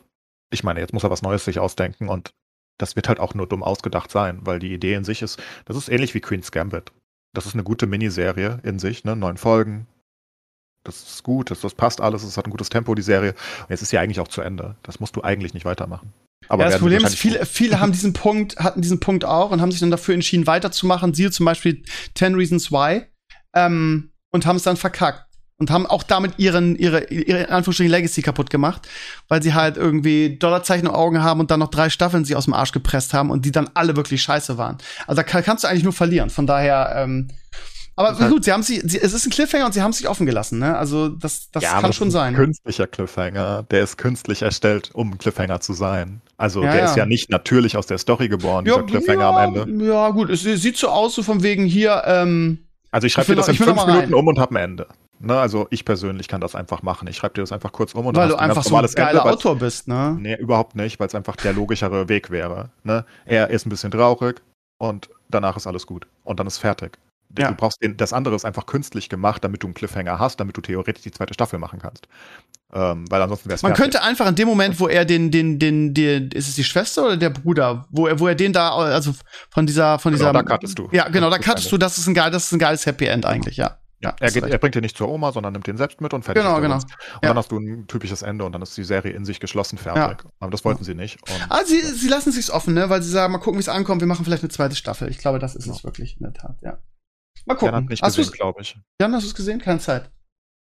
ich 0.51 0.65
meine, 0.65 0.81
jetzt 0.81 0.93
muss 0.93 1.05
er 1.05 1.11
was 1.11 1.23
Neues 1.23 1.45
sich 1.45 1.59
ausdenken 1.59 2.09
und 2.09 2.33
das 2.79 2.97
wird 2.97 3.09
halt 3.09 3.21
auch 3.21 3.35
nur 3.35 3.47
dumm 3.47 3.63
ausgedacht 3.63 4.11
sein, 4.11 4.41
weil 4.43 4.59
die 4.59 4.73
Idee 4.73 4.95
in 4.95 5.05
sich 5.05 5.23
ist, 5.23 5.41
das 5.65 5.77
ist 5.77 5.89
ähnlich 5.89 6.15
wie 6.15 6.21
Queen's 6.21 6.51
Gambit. 6.51 6.93
Das 7.33 7.47
ist 7.47 7.55
eine 7.55 7.65
gute 7.65 7.87
Miniserie 7.87 8.61
in 8.63 8.79
sich, 8.79 9.05
ne? 9.05 9.17
Neun 9.17 9.37
Folgen. 9.37 9.87
Das 10.85 11.03
ist 11.03 11.23
gut, 11.23 11.51
das, 11.51 11.61
das 11.61 11.75
passt 11.75 12.01
alles, 12.01 12.23
es 12.23 12.37
hat 12.37 12.47
ein 12.47 12.51
gutes 12.51 12.69
Tempo, 12.69 12.95
die 12.95 13.03
Serie. 13.03 13.35
Und 13.63 13.71
jetzt 13.71 13.83
ist 13.83 13.89
sie 13.89 13.99
eigentlich 13.99 14.21
auch 14.21 14.29
zu 14.29 14.43
Ende. 14.43 14.77
Das 14.83 15.01
musst 15.01 15.17
du 15.17 15.23
eigentlich 15.23 15.55
nicht 15.55 15.65
weitermachen. 15.65 16.13
Aber 16.49 16.65
ja, 16.65 16.71
das 16.71 16.79
Problem 16.79 17.03
ist, 17.05 17.17
viele, 17.17 17.47
viele 17.47 17.81
haben 17.81 17.93
diesen 17.93 18.13
Punkt, 18.13 18.59
hatten 18.59 18.83
diesen 18.83 19.01
Punkt 19.01 19.25
auch 19.25 19.51
und 19.51 19.61
haben 19.61 19.71
sich 19.71 19.81
dann 19.81 19.91
dafür 19.91 20.15
entschieden, 20.15 20.47
weiterzumachen. 20.47 21.15
Siehe 21.15 21.31
zum 21.31 21.47
Beispiel 21.47 21.83
10 22.15 22.35
Reasons 22.35 22.71
Why. 22.71 23.07
Ähm, 23.55 24.11
und 24.31 24.47
haben 24.47 24.57
es 24.57 24.65
dann 24.65 24.77
verkackt 24.77 25.34
und 25.65 25.71
haben 25.71 25.87
auch 25.87 26.03
damit 26.03 26.35
ihren, 26.37 26.77
ihre, 26.77 27.05
ihre 27.05 27.39
in 27.39 27.47
Anführungsstrichen 27.47 27.91
Legacy 27.91 28.21
kaputt 28.21 28.51
gemacht, 28.51 28.87
weil 29.29 29.43
sie 29.43 29.55
halt 29.55 29.79
irgendwie 29.79 30.37
Dollarzeichen 30.37 30.87
im 30.87 30.93
Augen 30.93 31.23
haben 31.23 31.41
und 31.41 31.51
dann 31.51 31.61
noch 31.61 31.71
drei 31.71 31.89
Staffeln 31.89 32.27
sie 32.27 32.37
aus 32.37 32.45
dem 32.45 32.53
Arsch 32.53 32.73
gepresst 32.73 33.15
haben 33.15 33.31
und 33.31 33.47
die 33.47 33.51
dann 33.51 33.71
alle 33.73 33.97
wirklich 33.97 34.21
scheiße 34.21 34.59
waren. 34.59 34.77
Also 35.07 35.17
da 35.17 35.23
kann, 35.23 35.43
kannst 35.43 35.65
du 35.65 35.69
eigentlich 35.69 35.85
nur 35.85 35.95
verlieren. 35.95 36.29
Von 36.29 36.47
daher, 36.47 36.93
ähm, 36.97 37.29
aber 37.97 38.19
halt 38.19 38.31
gut, 38.31 38.45
sie 38.45 38.53
haben 38.53 38.63
sich, 38.63 38.83
sie, 38.85 39.01
es 39.01 39.15
ist 39.15 39.25
ein 39.25 39.31
Cliffhanger 39.31 39.65
und 39.65 39.73
sie 39.73 39.81
haben 39.81 39.95
sich 39.95 40.07
offen 40.07 40.27
gelassen, 40.27 40.59
ne? 40.59 40.77
Also 40.77 41.09
das, 41.09 41.51
das 41.51 41.63
ja, 41.63 41.81
kann 41.81 41.95
schon 41.95 42.11
sein. 42.11 42.35
Ein 42.35 42.41
künstlicher 42.41 42.87
Cliffhanger, 42.87 43.63
der 43.63 43.85
ist 43.85 43.97
künstlich 43.97 44.43
erstellt, 44.43 44.91
um 44.93 45.13
ein 45.13 45.19
Cliffhanger 45.19 45.61
zu 45.61 45.73
sein. 45.73 46.21
Also 46.37 46.63
ja, 46.63 46.73
der 46.73 46.81
ja. 46.81 46.85
ist 46.91 46.97
ja 46.97 47.07
nicht 47.07 47.31
natürlich 47.31 47.79
aus 47.79 47.87
der 47.87 47.97
Story 47.97 48.29
geboren, 48.29 48.67
dieser 48.67 48.83
Cliffhanger 48.83 49.25
am 49.25 49.55
Ende. 49.55 49.87
Ja, 49.87 50.11
gut, 50.11 50.29
es 50.29 50.43
sieht 50.43 50.77
so 50.77 50.89
aus, 50.89 51.15
so 51.15 51.23
von 51.23 51.43
wegen 51.43 51.65
hier, 51.65 52.03
ähm, 52.05 52.59
also 52.95 53.09
ich 53.09 53.13
schreibe 53.13 53.33
dir 53.33 53.37
das 53.37 53.49
in 53.49 53.57
fünf 53.57 53.75
Minuten 53.87 53.91
rein. 53.91 54.15
um 54.15 54.29
und 54.29 54.39
hab 54.39 54.53
ein 54.53 54.57
Ende. 54.57 54.87
Ne, 55.25 55.39
also 55.39 55.67
ich 55.71 55.85
persönlich 55.85 56.29
kann 56.29 56.41
das 56.41 56.55
einfach 56.55 56.83
machen. 56.83 57.09
Ich 57.09 57.17
schreibe 57.17 57.35
dir 57.35 57.43
das 57.43 57.53
einfach 57.53 57.73
kurz 57.73 57.95
um 57.95 58.07
und 58.07 58.17
weil 58.17 58.29
du 58.29 58.37
einfach 58.37 58.63
so 58.63 58.77
ein 58.77 58.87
geiler 58.95 59.21
Ende, 59.21 59.33
Autor 59.33 59.57
bist, 59.57 59.89
ne? 59.89 60.17
Nee, 60.19 60.37
überhaupt 60.37 60.77
nicht, 60.77 61.01
weil 61.01 61.07
es 61.07 61.15
einfach 61.15 61.37
der 61.37 61.53
logischere 61.53 62.09
Weg 62.09 62.31
wäre. 62.31 62.71
Ne? 62.83 63.05
Er 63.25 63.51
ist 63.51 63.67
ein 63.67 63.71
bisschen 63.71 63.91
traurig 63.91 64.43
und 64.79 65.09
danach 65.31 65.57
ist 65.57 65.67
alles 65.67 65.87
gut 65.87 66.07
und 66.25 66.41
dann 66.41 66.47
ist 66.47 66.59
fertig. 66.59 66.99
Ja. 67.39 67.49
Du 67.49 67.57
brauchst 67.57 67.83
den, 67.83 67.97
das 67.97 68.13
andere 68.13 68.37
ist 68.37 68.45
einfach 68.45 68.67
künstlich 68.67 69.09
gemacht, 69.09 69.43
damit 69.43 69.63
du 69.63 69.67
einen 69.67 69.75
Cliffhanger 69.75 70.19
hast, 70.19 70.39
damit 70.39 70.57
du 70.57 70.61
theoretisch 70.61 71.03
die 71.03 71.11
zweite 71.11 71.35
Staffel 71.35 71.59
machen 71.59 71.81
kannst. 71.81 72.07
Ähm, 72.73 73.05
weil 73.11 73.23
ansonsten 73.23 73.49
wäre 73.49 73.57
es 73.57 73.63
Man 73.63 73.75
fertig. 73.75 73.93
könnte 73.93 74.07
einfach 74.07 74.29
in 74.29 74.35
dem 74.35 74.49
Moment, 74.49 74.79
wo 74.79 74.89
er 74.89 75.05
den, 75.05 75.31
den, 75.31 75.59
den, 75.59 75.95
den, 75.95 76.31
ist 76.31 76.49
es 76.49 76.55
die 76.55 76.65
Schwester 76.65 77.07
oder 77.07 77.17
der 77.17 77.31
Bruder, 77.31 77.87
wo 77.91 78.07
er, 78.07 78.21
wo 78.21 78.29
er 78.29 78.35
den 78.35 78.53
da, 78.53 78.71
also 78.75 79.13
von 79.51 79.67
dieser, 79.67 79.99
von 79.99 80.13
genau, 80.13 80.33
dieser. 80.33 80.33
Da 80.33 80.43
cuttest 80.43 80.79
du. 80.79 80.89
Ja, 80.93 81.09
genau, 81.09 81.31
da 81.31 81.39
cuttest 81.39 81.71
du, 81.73 81.79
das 81.79 81.99
ist 81.99 82.07
ein 82.07 82.15
geil, 82.15 82.31
das 82.31 82.45
ist 82.45 82.53
ein 82.53 82.59
geiles 82.59 82.87
Happy 82.87 83.07
End 83.07 83.27
eigentlich, 83.27 83.57
ja. 83.57 83.79
Ja, 84.05 84.15
er, 84.21 84.31
geht, 84.31 84.45
er, 84.45 84.59
bringt 84.59 84.75
den 84.75 84.83
nicht 84.83 84.97
zur 84.97 85.09
Oma, 85.09 85.33
sondern 85.33 85.53
nimmt 85.53 85.67
den 85.67 85.77
selbst 85.77 86.01
mit 86.01 86.13
und 86.13 86.25
fertig. 86.25 86.43
Genau, 86.43 86.61
genau. 86.61 86.77
Und 86.77 86.91
ja. 86.91 87.19
dann 87.23 87.37
hast 87.37 87.51
du 87.51 87.59
ein 87.59 87.87
typisches 87.87 88.23
Ende 88.23 88.45
und 88.45 88.53
dann 88.53 88.63
ist 88.63 88.77
die 88.77 88.85
Serie 88.85 89.13
in 89.13 89.25
sich 89.25 89.41
geschlossen 89.41 89.79
fertig. 89.79 90.25
Ja. 90.25 90.31
Aber 90.41 90.51
das 90.51 90.65
wollten 90.65 90.85
sie 90.85 90.95
nicht. 90.95 91.19
ah, 91.49 91.65
sie, 91.65 91.81
sie 91.81 92.09
lassen 92.09 92.29
es 92.29 92.35
sich 92.35 92.53
offen, 92.53 92.75
ne? 92.75 92.91
Weil 92.91 93.03
sie 93.03 93.11
sagen, 93.11 93.33
mal 93.33 93.39
gucken, 93.39 93.59
wie 93.59 93.63
es 93.63 93.69
ankommt. 93.69 94.01
Wir 94.03 94.09
machen 94.09 94.25
vielleicht 94.25 94.43
eine 94.43 94.51
zweite 94.51 94.77
Staffel. 94.77 95.09
Ich 95.09 95.19
glaube, 95.19 95.39
das 95.39 95.55
ist 95.55 95.67
es 95.67 95.85
wirklich 95.85 96.17
in 96.19 96.25
der 96.25 96.35
Tat, 96.35 96.57
ja. 96.61 96.79
Mal 97.47 97.55
gucken. 97.55 97.75
Jan 97.75 97.83
hat 97.83 97.91
nicht 97.91 98.03
hast 98.03 98.17
gesehen, 98.17 98.33
glaube 98.33 98.61
ich. 98.61 98.79
Jan, 99.01 99.13
hast 99.15 99.25
du 99.25 99.29
es 99.29 99.35
gesehen? 99.35 99.59
Keine 99.59 99.81
Zeit. 99.81 100.11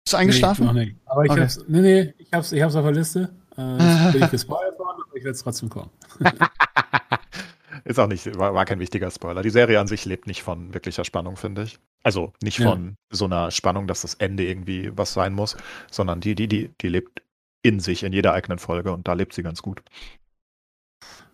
Bist 0.05 0.13
du 0.13 0.17
eingeschlafen? 0.17 0.61
Nee, 0.61 0.67
noch 0.67 0.73
nicht. 0.73 0.97
Aber 1.05 1.25
ich 1.25 1.31
okay. 1.31 1.41
hab's, 1.41 1.59
nee, 1.67 1.81
nee, 1.81 2.13
ich 2.17 2.31
hab's, 2.31 2.51
ich 2.51 2.61
hab's 2.61 2.75
auf 2.75 2.83
der 2.83 2.93
Liste. 2.93 3.35
Äh, 3.57 4.11
bin 4.11 4.23
ich 4.23 4.31
gespoilert 4.31 4.77
worden, 4.77 5.01
aber 5.05 5.17
ich 5.17 5.23
werde 5.23 5.35
es 5.35 5.41
trotzdem 5.41 5.69
kommen. 5.69 5.89
Ist 7.83 7.99
auch 7.99 8.07
nicht, 8.07 8.37
war, 8.37 8.53
war, 8.53 8.65
kein 8.65 8.79
wichtiger 8.79 9.11
Spoiler. 9.11 9.41
Die 9.41 9.49
Serie 9.49 9.79
an 9.79 9.87
sich 9.87 10.05
lebt 10.05 10.27
nicht 10.27 10.43
von 10.43 10.73
wirklicher 10.73 11.03
Spannung, 11.03 11.35
finde 11.35 11.63
ich. 11.63 11.79
Also 12.03 12.33
nicht 12.41 12.59
ja. 12.59 12.69
von 12.69 12.95
so 13.09 13.25
einer 13.25 13.51
Spannung, 13.51 13.87
dass 13.87 14.01
das 14.01 14.15
Ende 14.15 14.45
irgendwie 14.45 14.91
was 14.95 15.13
sein 15.13 15.33
muss, 15.33 15.57
sondern 15.91 16.21
die, 16.21 16.35
die, 16.35 16.47
die, 16.47 16.71
die 16.81 16.87
lebt 16.87 17.21
in 17.63 17.79
sich, 17.79 18.03
in 18.03 18.13
jeder 18.13 18.33
eigenen 18.33 18.59
Folge 18.59 18.91
und 18.91 19.07
da 19.07 19.13
lebt 19.13 19.33
sie 19.33 19.43
ganz 19.43 19.61
gut. 19.61 19.81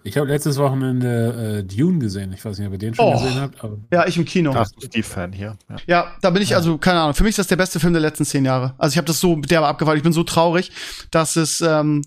Ich 0.03 0.17
habe 0.17 0.27
letztes 0.27 0.57
Wochenende 0.57 1.59
äh, 1.59 1.63
Dune 1.63 1.99
gesehen. 1.99 2.33
Ich 2.33 2.43
weiß 2.43 2.57
nicht, 2.57 2.67
ob 2.67 2.73
ihr 2.73 2.79
den 2.79 2.95
schon 2.95 3.05
oh. 3.05 3.13
gesehen 3.13 3.39
habt. 3.39 3.63
Aber 3.63 3.77
ja, 3.91 4.07
ich 4.07 4.17
im 4.17 4.25
Kino. 4.25 4.51
Da 4.51 4.61
bist 4.61 4.75
du 4.77 4.87
Steve-Fan 4.87 5.31
hier. 5.31 5.57
Ja. 5.69 5.75
ja. 5.85 6.15
da 6.21 6.31
bin 6.31 6.41
ich, 6.41 6.55
also, 6.55 6.77
keine 6.77 7.01
Ahnung. 7.01 7.13
Für 7.13 7.23
mich 7.23 7.31
ist 7.31 7.39
das 7.39 7.47
der 7.47 7.55
beste 7.55 7.79
Film 7.79 7.93
der 7.93 8.01
letzten 8.01 8.25
zehn 8.25 8.43
Jahre. 8.43 8.73
Also, 8.77 8.93
ich 8.93 8.97
habe 8.97 9.05
das 9.05 9.19
so 9.19 9.35
derbe 9.35 9.67
abgefallen. 9.67 9.97
Ich 9.97 10.03
bin 10.03 10.13
so 10.13 10.23
traurig, 10.23 10.71
dass 11.11 11.35
es 11.35 11.61
ähm, 11.61 12.01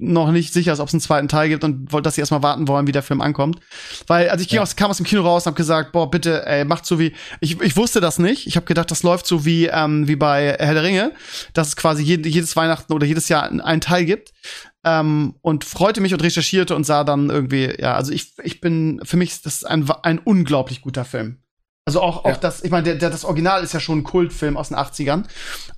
noch 0.00 0.30
nicht 0.30 0.52
sicher 0.52 0.72
ist, 0.72 0.78
ob 0.78 0.86
es 0.86 0.94
einen 0.94 1.00
zweiten 1.00 1.26
Teil 1.26 1.48
gibt 1.48 1.64
und 1.64 1.88
dass 2.04 2.14
sie 2.14 2.20
erstmal 2.20 2.42
warten 2.42 2.68
wollen, 2.68 2.86
wie 2.86 2.92
der 2.92 3.02
Film 3.02 3.20
ankommt. 3.20 3.58
Weil, 4.06 4.30
also 4.30 4.44
ich 4.44 4.50
ja. 4.52 4.64
kam 4.76 4.90
aus 4.90 4.96
dem 4.98 5.06
Kino 5.06 5.22
raus 5.22 5.42
und 5.42 5.50
habe 5.50 5.56
gesagt, 5.56 5.90
boah, 5.90 6.08
bitte, 6.08 6.46
ey, 6.46 6.64
macht 6.64 6.86
so 6.86 7.00
wie. 7.00 7.14
Ich, 7.40 7.60
ich 7.60 7.76
wusste 7.76 8.00
das 8.00 8.20
nicht. 8.20 8.46
Ich 8.46 8.54
habe 8.54 8.64
gedacht, 8.66 8.90
das 8.92 9.02
läuft 9.02 9.26
so 9.26 9.44
wie, 9.44 9.66
ähm, 9.66 10.06
wie 10.06 10.14
bei 10.14 10.56
Herr 10.58 10.74
der 10.74 10.84
Ringe, 10.84 11.12
dass 11.52 11.68
es 11.68 11.76
quasi 11.76 12.04
jed 12.04 12.26
jedes 12.26 12.54
Weihnachten 12.54 12.92
oder 12.92 13.06
jedes 13.06 13.28
Jahr 13.28 13.50
einen 13.50 13.80
Teil 13.80 14.04
gibt. 14.04 14.32
Ähm, 14.84 15.34
und 15.42 15.64
freute 15.64 16.00
mich 16.00 16.14
und 16.14 16.22
recherchierte 16.22 16.76
und 16.76 16.84
sah 16.84 17.02
dann 17.02 17.28
irgendwie, 17.28 17.74
ja, 17.80 17.94
also 17.94 18.12
ich, 18.12 18.34
ich 18.44 18.60
bin, 18.60 19.00
für 19.02 19.16
mich 19.16 19.30
ist 19.30 19.46
das 19.46 19.64
ein, 19.64 19.90
ein 20.04 20.20
unglaublich 20.20 20.80
guter 20.80 21.04
Film. 21.04 21.38
Also 21.88 22.02
auch, 22.02 22.26
auch 22.26 22.32
ja. 22.32 22.36
das, 22.36 22.62
ich 22.62 22.70
meine, 22.70 22.84
der, 22.84 22.94
der, 22.96 23.08
das 23.10 23.24
Original 23.24 23.64
ist 23.64 23.72
ja 23.72 23.80
schon 23.80 24.00
ein 24.00 24.04
Kultfilm 24.04 24.58
aus 24.58 24.68
den 24.68 24.76
80ern, 24.76 25.24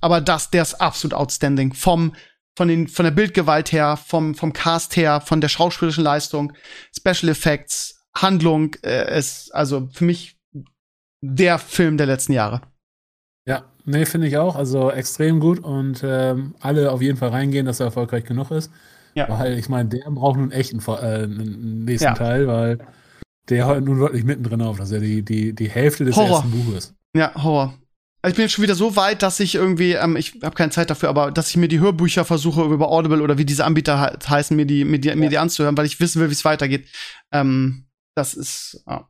aber 0.01 0.19
das, 0.19 0.51
der 0.51 0.61
ist 0.61 0.81
absolut 0.81 1.13
outstanding. 1.13 1.73
Vom, 1.73 2.13
von, 2.57 2.67
den, 2.67 2.87
von 2.87 3.05
der 3.05 3.11
Bildgewalt 3.11 3.71
her, 3.71 3.97
vom, 3.97 4.35
vom 4.35 4.53
Cast 4.53 4.95
her, 4.95 5.21
von 5.21 5.41
der 5.41 5.49
schauspielerischen 5.49 6.03
Leistung, 6.03 6.53
Special 6.95 7.29
Effects, 7.29 8.05
Handlung, 8.15 8.75
äh, 8.83 9.17
ist 9.17 9.53
also 9.53 9.89
für 9.93 10.05
mich 10.05 10.37
der 11.21 11.59
Film 11.59 11.97
der 11.97 12.07
letzten 12.07 12.33
Jahre. 12.33 12.61
Ja, 13.45 13.65
nee, 13.85 14.05
finde 14.05 14.27
ich 14.27 14.37
auch. 14.37 14.55
Also 14.55 14.91
extrem 14.91 15.39
gut 15.39 15.59
und 15.59 16.01
ähm, 16.03 16.55
alle 16.59 16.91
auf 16.91 17.01
jeden 17.01 17.17
Fall 17.17 17.29
reingehen, 17.29 17.65
dass 17.65 17.79
er 17.79 17.87
erfolgreich 17.87 18.25
genug 18.25 18.51
ist. 18.51 18.71
Ja. 19.13 19.27
Weil 19.29 19.57
ich 19.57 19.69
meine, 19.69 19.89
der 19.89 20.09
braucht 20.09 20.37
nun 20.37 20.51
echt 20.51 20.73
einen, 20.73 20.81
äh, 20.87 21.23
einen 21.23 21.85
nächsten 21.85 22.05
ja. 22.05 22.13
Teil, 22.13 22.47
weil 22.47 22.79
der 23.49 23.67
hört 23.67 23.83
nun 23.83 23.99
wirklich 23.99 24.23
mittendrin 24.23 24.61
auf. 24.61 24.77
dass 24.77 24.91
er 24.91 24.99
die, 24.99 25.23
die, 25.23 25.53
die 25.53 25.69
Hälfte 25.69 26.05
des 26.05 26.15
Horror. 26.15 26.37
ersten 26.37 26.51
Buches. 26.51 26.93
Ja, 27.15 27.33
Horror. 27.35 27.73
Also 28.21 28.33
ich 28.33 28.35
bin 28.35 28.43
jetzt 28.43 28.51
schon 28.53 28.63
wieder 28.63 28.75
so 28.75 28.95
weit, 28.95 29.23
dass 29.23 29.39
ich 29.39 29.55
irgendwie, 29.55 29.93
ähm, 29.93 30.15
ich 30.15 30.37
habe 30.43 30.55
keine 30.55 30.71
Zeit 30.71 30.89
dafür, 30.89 31.09
aber 31.09 31.31
dass 31.31 31.49
ich 31.49 31.57
mir 31.57 31.67
die 31.67 31.79
Hörbücher 31.79 32.23
versuche 32.23 32.63
über 32.63 32.89
Audible 32.89 33.21
oder 33.21 33.37
wie 33.37 33.45
diese 33.45 33.65
Anbieter 33.65 34.11
he 34.21 34.29
heißen, 34.29 34.55
mir 34.55 34.65
die, 34.65 34.85
mir 34.85 34.99
die, 34.99 35.09
ja. 35.09 35.15
mir 35.15 35.29
die 35.29 35.39
anzuhören, 35.39 35.75
weil 35.77 35.85
ich 35.85 35.99
wissen 35.99 36.21
will, 36.21 36.29
wie 36.29 36.33
es 36.33 36.45
weitergeht. 36.45 36.87
Ähm, 37.31 37.87
das 38.15 38.33
ist, 38.35 38.83
ja. 38.87 39.07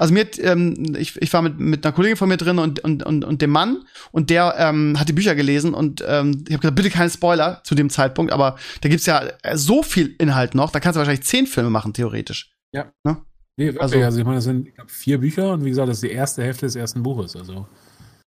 Also 0.00 0.12
mir, 0.12 0.26
ähm, 0.38 0.96
ich, 0.98 1.16
ich 1.22 1.32
war 1.32 1.40
mit, 1.40 1.60
mit 1.60 1.86
einer 1.86 1.92
Kollegin 1.92 2.16
von 2.16 2.28
mir 2.28 2.36
drin 2.36 2.58
und, 2.58 2.80
und, 2.80 3.04
und, 3.04 3.24
und 3.24 3.40
dem 3.40 3.50
Mann 3.50 3.84
und 4.10 4.28
der 4.28 4.56
ähm, 4.58 4.98
hat 4.98 5.08
die 5.08 5.12
Bücher 5.12 5.36
gelesen 5.36 5.72
und 5.72 6.02
ähm, 6.04 6.42
ich 6.48 6.52
habe 6.52 6.62
gesagt, 6.62 6.74
bitte 6.74 6.90
keine 6.90 7.10
Spoiler 7.10 7.60
zu 7.62 7.76
dem 7.76 7.88
Zeitpunkt, 7.88 8.32
aber 8.32 8.56
da 8.80 8.88
gibt's 8.88 9.06
ja 9.06 9.22
so 9.54 9.84
viel 9.84 10.16
Inhalt 10.18 10.56
noch, 10.56 10.72
da 10.72 10.80
kannst 10.80 10.96
du 10.96 10.98
wahrscheinlich 10.98 11.24
zehn 11.24 11.46
Filme 11.46 11.70
machen, 11.70 11.94
theoretisch. 11.94 12.50
Ja. 12.72 12.92
Ne? 13.04 13.18
Nee, 13.56 13.70
okay, 13.70 13.78
also, 13.78 13.98
also 14.00 14.18
ich 14.18 14.24
meine, 14.24 14.36
das 14.36 14.44
sind 14.44 14.66
ich 14.66 14.74
glaub, 14.74 14.90
vier 14.90 15.18
Bücher 15.18 15.52
und 15.52 15.64
wie 15.64 15.70
gesagt, 15.70 15.88
das 15.88 15.98
ist 15.98 16.02
die 16.02 16.12
erste 16.12 16.42
Hälfte 16.42 16.66
des 16.66 16.74
ersten 16.74 17.04
Buches. 17.04 17.36
Also 17.36 17.68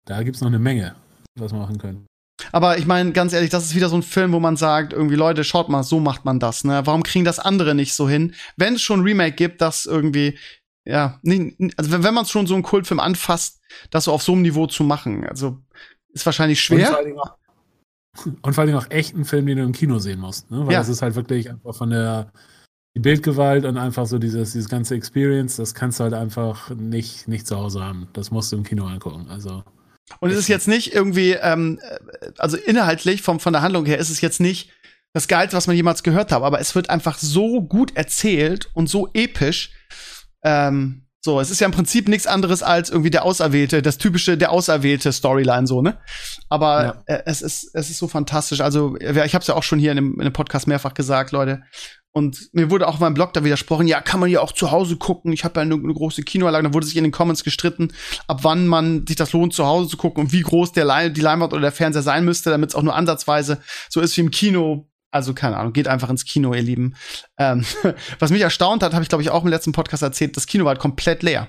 da 0.06 0.22
gibt's 0.22 0.40
noch 0.40 0.48
eine 0.48 0.58
Menge, 0.58 0.94
was 1.38 1.52
wir 1.52 1.58
machen 1.58 1.78
können. 1.78 2.06
Aber 2.52 2.78
ich 2.78 2.86
meine, 2.86 3.12
ganz 3.12 3.32
ehrlich, 3.32 3.50
das 3.50 3.64
ist 3.64 3.74
wieder 3.74 3.88
so 3.88 3.96
ein 3.96 4.02
Film, 4.02 4.32
wo 4.32 4.40
man 4.40 4.56
sagt, 4.56 4.92
irgendwie, 4.92 5.14
Leute, 5.14 5.44
schaut 5.44 5.68
mal, 5.68 5.82
so 5.82 6.00
macht 6.00 6.24
man 6.24 6.40
das, 6.40 6.64
ne? 6.64 6.82
Warum 6.84 7.02
kriegen 7.02 7.24
das 7.24 7.38
andere 7.38 7.74
nicht 7.74 7.94
so 7.94 8.08
hin? 8.08 8.34
Wenn 8.56 8.74
es 8.74 8.82
schon 8.82 9.00
ein 9.00 9.04
Remake 9.04 9.36
gibt, 9.36 9.60
das 9.60 9.86
irgendwie 9.86 10.36
ja, 10.86 11.18
nicht, 11.22 11.56
also 11.78 11.90
wenn, 11.90 12.02
wenn 12.04 12.14
man 12.14 12.26
schon 12.26 12.46
so 12.46 12.54
einen 12.54 12.62
Kultfilm 12.62 13.00
anfasst, 13.00 13.60
das 13.90 14.04
so 14.04 14.12
auf 14.12 14.22
so 14.22 14.32
einem 14.32 14.42
Niveau 14.42 14.66
zu 14.66 14.84
machen, 14.84 15.26
also 15.26 15.58
ist 16.12 16.26
wahrscheinlich 16.26 16.60
schwer. 16.60 16.96
Und 18.42 18.54
vor 18.54 18.62
allem 18.62 18.76
auch 18.76 18.90
echt 18.90 19.16
ein 19.16 19.24
Film, 19.24 19.46
den 19.46 19.58
du 19.58 19.64
im 19.64 19.72
Kino 19.72 19.98
sehen 19.98 20.20
musst. 20.20 20.48
Ne? 20.50 20.64
Weil 20.66 20.74
Ja. 20.74 20.78
das 20.78 20.88
ist 20.88 21.02
halt 21.02 21.16
wirklich 21.16 21.50
einfach 21.50 21.74
von 21.74 21.90
der 21.90 22.30
die 22.96 23.00
Bildgewalt 23.00 23.64
und 23.64 23.76
einfach 23.76 24.06
so 24.06 24.20
dieses, 24.20 24.52
dieses 24.52 24.68
ganze 24.68 24.94
Experience, 24.94 25.56
das 25.56 25.74
kannst 25.74 25.98
du 25.98 26.04
halt 26.04 26.14
einfach 26.14 26.70
nicht, 26.70 27.26
nicht 27.26 27.44
zu 27.44 27.56
Hause 27.56 27.82
haben. 27.82 28.06
Das 28.12 28.30
musst 28.30 28.52
du 28.52 28.56
im 28.56 28.62
Kino 28.62 28.86
angucken. 28.86 29.26
Also, 29.28 29.64
Und 30.20 30.30
es 30.30 30.36
ist 30.38 30.48
jetzt 30.48 30.68
nicht 30.68 30.94
irgendwie, 30.94 31.32
ähm, 31.32 31.80
äh, 31.82 32.30
also 32.38 32.56
inhaltlich 32.56 33.22
vom, 33.22 33.40
von 33.40 33.52
der 33.52 33.62
Handlung 33.62 33.86
her 33.86 33.98
ist 33.98 34.10
es 34.10 34.20
jetzt 34.20 34.40
nicht 34.40 34.70
das 35.12 35.28
Geilste, 35.28 35.56
was 35.56 35.66
man 35.66 35.76
jemals 35.76 36.02
gehört 36.02 36.32
hat, 36.32 36.42
aber 36.42 36.60
es 36.60 36.74
wird 36.74 36.90
einfach 36.90 37.18
so 37.18 37.62
gut 37.62 37.96
erzählt 37.96 38.68
und 38.74 38.88
so 38.88 39.08
episch. 39.14 39.70
Ähm, 40.42 41.06
so, 41.24 41.40
es 41.40 41.50
ist 41.50 41.60
ja 41.60 41.64
im 41.66 41.72
Prinzip 41.72 42.06
nichts 42.08 42.26
anderes 42.26 42.62
als 42.62 42.90
irgendwie 42.90 43.10
der 43.10 43.24
Auserwählte, 43.24 43.80
das 43.80 43.96
typische, 43.96 44.36
der 44.36 44.50
Auserwählte 44.52 45.10
Storyline, 45.10 45.66
so, 45.66 45.80
ne? 45.80 45.98
Aber 46.50 46.84
Ja. 46.84 47.02
äh, 47.06 47.22
es 47.24 47.40
ist, 47.40 47.70
es 47.74 47.88
ist 47.88 47.96
so 47.98 48.08
fantastisch. 48.08 48.60
Also, 48.60 48.98
ja, 49.00 49.24
ich 49.24 49.34
habe 49.34 49.40
es 49.40 49.46
ja 49.48 49.54
auch 49.54 49.62
schon 49.62 49.78
hier 49.78 49.92
in 49.92 49.96
dem, 49.96 50.14
in 50.18 50.24
dem 50.24 50.32
Podcast 50.34 50.66
mehrfach 50.66 50.92
gesagt, 50.92 51.32
Leute. 51.32 51.62
Und 52.16 52.50
mir 52.52 52.70
wurde 52.70 52.86
auch 52.86 53.00
meinem 53.00 53.14
Blog 53.14 53.32
da 53.32 53.42
widersprochen, 53.42 53.88
ja, 53.88 54.00
kann 54.00 54.20
man 54.20 54.30
ja 54.30 54.40
auch 54.40 54.52
zu 54.52 54.70
Hause 54.70 54.96
gucken. 54.96 55.32
Ich 55.32 55.42
habe 55.42 55.58
ja 55.58 55.62
eine, 55.62 55.74
eine 55.74 55.92
große 55.92 56.22
Kinoanlage. 56.22 56.68
Da 56.68 56.72
wurde 56.72 56.86
sich 56.86 56.96
in 56.96 57.02
den 57.02 57.10
Comments 57.10 57.42
gestritten, 57.42 57.92
ab 58.28 58.44
wann 58.44 58.68
man 58.68 59.04
sich 59.04 59.16
das 59.16 59.32
lohnt, 59.32 59.52
zu 59.52 59.66
Hause 59.66 59.88
zu 59.88 59.96
gucken 59.96 60.22
und 60.22 60.32
wie 60.32 60.42
groß 60.42 60.70
der 60.70 60.84
Lein 60.84 61.12
die 61.12 61.20
Leinwand 61.20 61.52
oder 61.52 61.62
der 61.62 61.72
Fernseher 61.72 62.02
sein 62.02 62.24
müsste, 62.24 62.50
damit 62.50 62.70
es 62.70 62.76
auch 62.76 62.82
nur 62.82 62.94
ansatzweise 62.94 63.60
so 63.90 64.00
ist 64.00 64.16
wie 64.16 64.20
im 64.20 64.30
Kino. 64.30 64.88
Also 65.10 65.34
keine 65.34 65.56
Ahnung, 65.56 65.72
geht 65.72 65.88
einfach 65.88 66.08
ins 66.08 66.24
Kino, 66.24 66.54
ihr 66.54 66.62
Lieben. 66.62 66.94
Ähm, 67.36 67.64
was 68.20 68.30
mich 68.30 68.42
erstaunt 68.42 68.84
hat, 68.84 68.94
habe 68.94 69.02
ich 69.02 69.08
glaube 69.08 69.22
ich 69.22 69.30
auch 69.30 69.42
im 69.42 69.50
letzten 69.50 69.72
Podcast 69.72 70.04
erzählt, 70.04 70.36
das 70.36 70.46
Kino 70.46 70.64
war 70.64 70.70
halt 70.70 70.80
komplett 70.80 71.24
leer. 71.24 71.48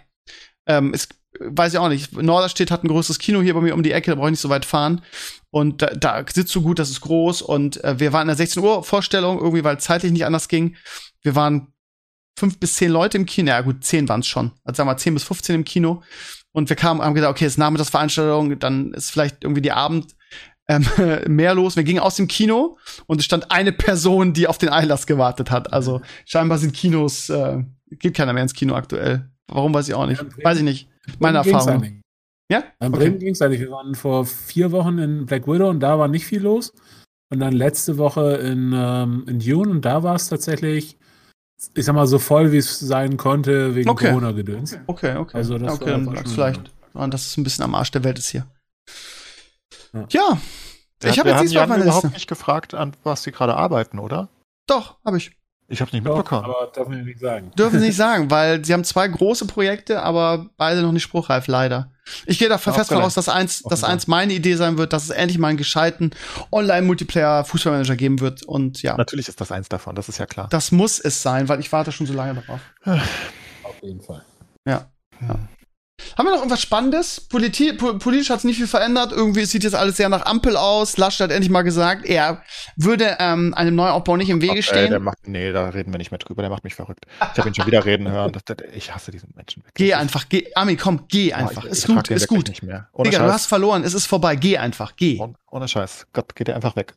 Ähm, 0.68 0.96
ist, 0.96 1.14
weiß 1.40 1.74
ich 1.74 1.80
auch 1.80 1.90
nicht. 1.90 2.14
Norderstedt 2.14 2.72
hat 2.72 2.84
ein 2.84 2.88
größeres 2.88 3.20
Kino 3.20 3.42
hier 3.42 3.54
bei 3.54 3.62
mir 3.62 3.74
um 3.74 3.84
die 3.84 3.92
Ecke, 3.92 4.12
da 4.12 4.16
brauche 4.16 4.28
ich 4.28 4.32
nicht 4.32 4.42
so 4.42 4.50
weit 4.50 4.66
fahren. 4.66 5.02
Und 5.52 5.82
da, 5.82 5.88
da 5.88 6.26
sitzt 6.32 6.52
so 6.52 6.62
gut, 6.62 6.80
das 6.80 6.90
ist 6.90 7.02
groß. 7.02 7.42
Und 7.42 7.84
äh, 7.84 8.00
wir 8.00 8.14
waren 8.14 8.24
in 8.24 8.28
der 8.28 8.36
16 8.36 8.62
Uhr 8.62 8.84
Vorstellung, 8.84 9.40
irgendwie, 9.40 9.64
weil 9.64 9.80
zeitlich 9.80 10.12
nicht 10.12 10.26
anders 10.26 10.48
ging. 10.48 10.76
Wir 11.22 11.36
waren 11.36 11.74
fünf 12.38 12.60
bis 12.60 12.76
zehn 12.76 12.92
Leute 12.92 13.18
im 13.18 13.26
Kino. 13.26 13.50
Ja, 13.50 13.62
gut, 13.62 13.84
zehn 13.84 14.10
waren 14.10 14.20
es 14.20 14.28
schon. 14.28 14.52
Also 14.64 14.78
sagen 14.78 14.90
wir 14.90 14.98
zehn 14.98 15.14
bis 15.14 15.24
15 15.24 15.56
im 15.56 15.64
Kino. 15.64 16.04
Und 16.52 16.70
wir 16.70 16.76
kamen, 16.76 17.02
haben 17.02 17.14
gesagt, 17.14 17.32
okay, 17.32 17.46
es 17.46 17.54
ist 17.54 17.58
Nachmittagsveranstaltung, 17.58 18.60
dann 18.60 18.94
ist 18.94 19.12
vielleicht 19.12 19.44
irgendwie 19.44 19.62
die 19.62 19.72
Abend 19.72 20.16
ähm, 20.68 20.86
mehr 21.28 21.54
los. 21.54 21.76
Wir 21.76 21.84
gingen 21.84 22.00
aus 22.00 22.16
dem 22.16 22.28
Kino 22.28 22.78
und 23.08 23.20
es 23.20 23.26
stand 23.26 23.52
eine 23.52 23.72
Person, 23.72 24.34
die 24.34 24.48
auf 24.48 24.58
den 24.58 24.70
Einlass 24.70 25.08
gewartet 25.08 25.52
hat. 25.52 25.74
Also 25.74 26.02
scheinbar 26.26 26.58
sind 26.58 26.74
Kinos, 26.74 27.30
äh, 27.30 27.64
geht 27.92 28.16
keiner 28.16 28.34
mehr 28.34 28.44
ins 28.44 28.54
Kino 28.54 28.76
aktuell. 28.76 29.30
Warum 29.48 29.74
weiß 29.74 29.88
ich 29.88 29.94
auch 29.94 30.08
nicht. 30.08 30.24
Weiß 30.44 30.58
ich 30.58 30.64
nicht. 30.64 30.90
Meine 31.20 31.40
Erfahrung. 31.40 31.70
eigentlich. 31.84 32.02
Ja? 32.52 32.60
In 32.80 32.88
Okay. 32.88 32.98
Bremen 32.98 33.20
ging 33.20 33.34
es 33.34 33.42
eigentlich. 33.42 33.62
Wir 33.62 33.72
waren 33.72 33.96
vor 33.96 34.26
vier 34.26 34.72
Wochen 34.72 34.98
in 35.00 35.26
Black 35.26 35.48
Widow 35.48 35.70
und 35.70 35.80
da 35.80 35.98
war 36.00 36.08
nicht 36.08 36.26
viel 36.26 36.42
los. 36.42 36.74
Und 37.32 37.40
dann 37.40 37.54
letzte 37.54 37.98
Woche 37.98 38.36
in, 38.36 38.72
ähm, 38.76 39.24
in 39.28 39.40
Dune 39.40 39.70
und 39.72 39.82
da 39.84 40.04
war 40.04 40.16
es 40.16 40.30
tatsächlich, 40.30 40.96
ich 41.74 41.86
sag 41.86 41.96
mal, 41.96 42.06
so 42.06 42.20
voll, 42.20 42.52
wie 42.52 42.58
es 42.58 42.80
sein 42.80 43.18
konnte 43.18 43.74
wegen 43.76 43.90
Okay. 43.90 44.10
Corona-Gedöns. 44.10 44.78
Okay, 44.86 45.16
okay. 45.18 45.36
Also 45.38 45.58
das 45.58 45.74
okay, 45.74 45.86
war- 45.86 45.92
dann 45.94 46.06
lag's 46.14 46.32
vielleicht 46.34 46.72
daran, 46.94 47.10
dass 47.12 47.26
es 47.26 47.38
ein 47.38 47.44
bisschen 47.44 47.64
am 47.64 47.74
Arsch 47.74 47.90
der 47.92 48.04
Welt 48.04 48.20
ist 48.20 48.30
hier. 48.30 48.46
Ja. 49.94 50.06
Ja. 50.10 50.38
Ich 51.04 51.20
habe 51.20 51.30
jetzt 51.30 51.42
diesmal 51.42 51.62
Jan 51.64 51.70
meiner 51.70 51.84
überhaupt 51.84 52.04
Liste. 52.04 52.16
nicht 52.16 52.28
gefragt, 52.28 52.74
an 52.74 52.96
was 53.04 53.24
sie 53.24 53.32
gerade 53.32 53.56
arbeiten, 53.56 54.00
oder? 54.00 54.30
Doch, 54.68 54.98
habe 55.06 55.18
ich. 55.18 55.32
Ich 55.68 55.82
habe 55.82 55.90
nicht 55.94 56.06
Doch, 56.06 56.18
mitbekommen. 56.18 56.46
aber 56.46 56.72
darf 56.74 56.88
man 56.88 57.00
ja 57.00 57.04
nicht 57.04 57.20
sagen. 57.20 57.52
Dürfen 57.58 57.80
sie 57.80 57.88
nicht 57.88 57.96
sagen, 57.98 58.30
weil 58.30 58.64
sie 58.64 58.72
haben 58.74 58.84
zwei 58.84 59.08
große 59.08 59.48
Projekte, 59.48 60.04
aber 60.04 60.48
beide 60.58 60.82
noch 60.82 60.92
nicht 60.92 61.04
spruchreif, 61.04 61.48
leider. 61.48 61.92
Ich 62.28 62.38
gehe 62.38 62.48
da 62.50 62.60
fest 62.60 62.78
Aufgeregt. 62.80 63.00
voraus, 63.02 63.14
dass 63.16 63.30
eins, 63.30 63.64
dass 63.64 63.84
eins 63.84 64.06
meine 64.06 64.34
Idee 64.34 64.56
sein 64.56 64.78
wird, 64.78 64.94
dass 64.94 65.06
es 65.06 65.10
endlich 65.10 65.40
mal 65.40 65.48
einen 65.48 65.58
gescheiten 65.58 66.12
Online-Multiplayer-Fußballmanager 66.52 67.96
geben 67.96 68.20
wird. 68.20 68.44
Und 68.44 68.82
ja, 68.84 68.96
Natürlich 68.96 69.28
ist 69.28 69.42
das 69.42 69.52
eins 69.52 69.70
davon, 69.70 69.96
das 69.96 70.08
ist 70.08 70.20
ja 70.20 70.28
klar. 70.28 70.48
das 70.52 70.72
muss 70.72 71.00
es 71.00 71.22
sein, 71.24 71.50
weil 71.50 71.60
ich 71.60 71.72
warte 71.72 71.92
schon 71.92 72.06
so 72.06 72.14
lange 72.14 72.36
darauf. 72.42 72.60
Auf 73.64 73.82
jeden 73.82 74.02
Fall. 74.02 74.24
Haben 76.18 76.28
wir 76.28 76.32
noch 76.32 76.40
irgendwas 76.40 76.62
Spannendes? 76.62 77.22
Politi 77.22 77.74
po 77.74 77.98
politisch 77.98 78.30
hat 78.30 78.40
es 78.40 78.44
nicht 78.44 78.58
viel 78.58 78.68
verändert. 78.68 79.12
Irgendwie 79.12 79.46
sieht 79.46 79.64
jetzt 79.64 79.76
alles 79.76 79.98
sehr 79.98 80.10
nach 80.10 80.26
Ampel 80.26 80.56
aus. 80.56 80.98
Laschet 80.98 81.26
hat 81.26 81.32
endlich 81.32 81.50
mal 81.50 81.62
gesagt, 81.64 82.06
er 82.06 82.42
würde 82.76 83.18
ähm, 83.20 83.54
einem 83.54 83.76
Neuaufbau 83.76 84.16
nicht 84.18 84.30
im 84.30 84.42
Wege 84.42 84.54
Ey, 84.54 84.62
der 84.62 84.64
stehen. 84.64 85.04
macht, 85.04 85.28
nee, 85.28 85.52
da 85.52 85.70
reden 85.70 85.94
wir 85.94 85.98
nicht 85.98 86.12
mehr 86.12 86.18
drüber, 86.18 86.42
der 86.42 86.50
macht 86.50 86.64
mich 86.64 86.76
verrückt. 86.76 87.06
Ich 87.34 87.40
habe 87.40 87.50
ihn 87.50 87.56
schon 87.56 87.66
wieder 87.68 87.86
reden 87.86 88.10
hören. 88.10 88.32
Das, 88.32 88.44
das, 88.46 88.58
ich 88.74 88.94
hasse 88.94 89.12
diesen 89.12 89.34
Menschen. 89.36 89.64
wirklich. 89.64 89.74
Geh 89.90 89.94
einfach, 89.94 90.30
geh. 90.30 90.46
Ami, 90.56 90.76
komm, 90.76 91.06
geh 91.08 91.34
einfach. 91.34 91.66
ich, 91.66 91.72
ist 91.72 91.90
ich 91.90 91.96
gut, 91.96 92.10
ist 92.10 92.28
gut. 92.28 92.48
Nicht 92.48 92.64
mehr. 92.64 92.88
Digga, 92.98 93.20
du 93.20 93.32
hast 93.34 93.48
verloren. 93.48 93.84
Es 93.84 93.94
ist 93.94 94.06
vorbei. 94.06 94.36
Geh 94.36 94.58
einfach, 94.58 94.96
geh. 94.96 95.20
Ohne, 95.20 95.36
ohne 95.56 95.68
Scheiß. 95.68 96.08
Gott, 96.14 96.36
geht 96.36 96.50
er 96.50 96.56
einfach 96.56 96.76
weg. 96.76 96.94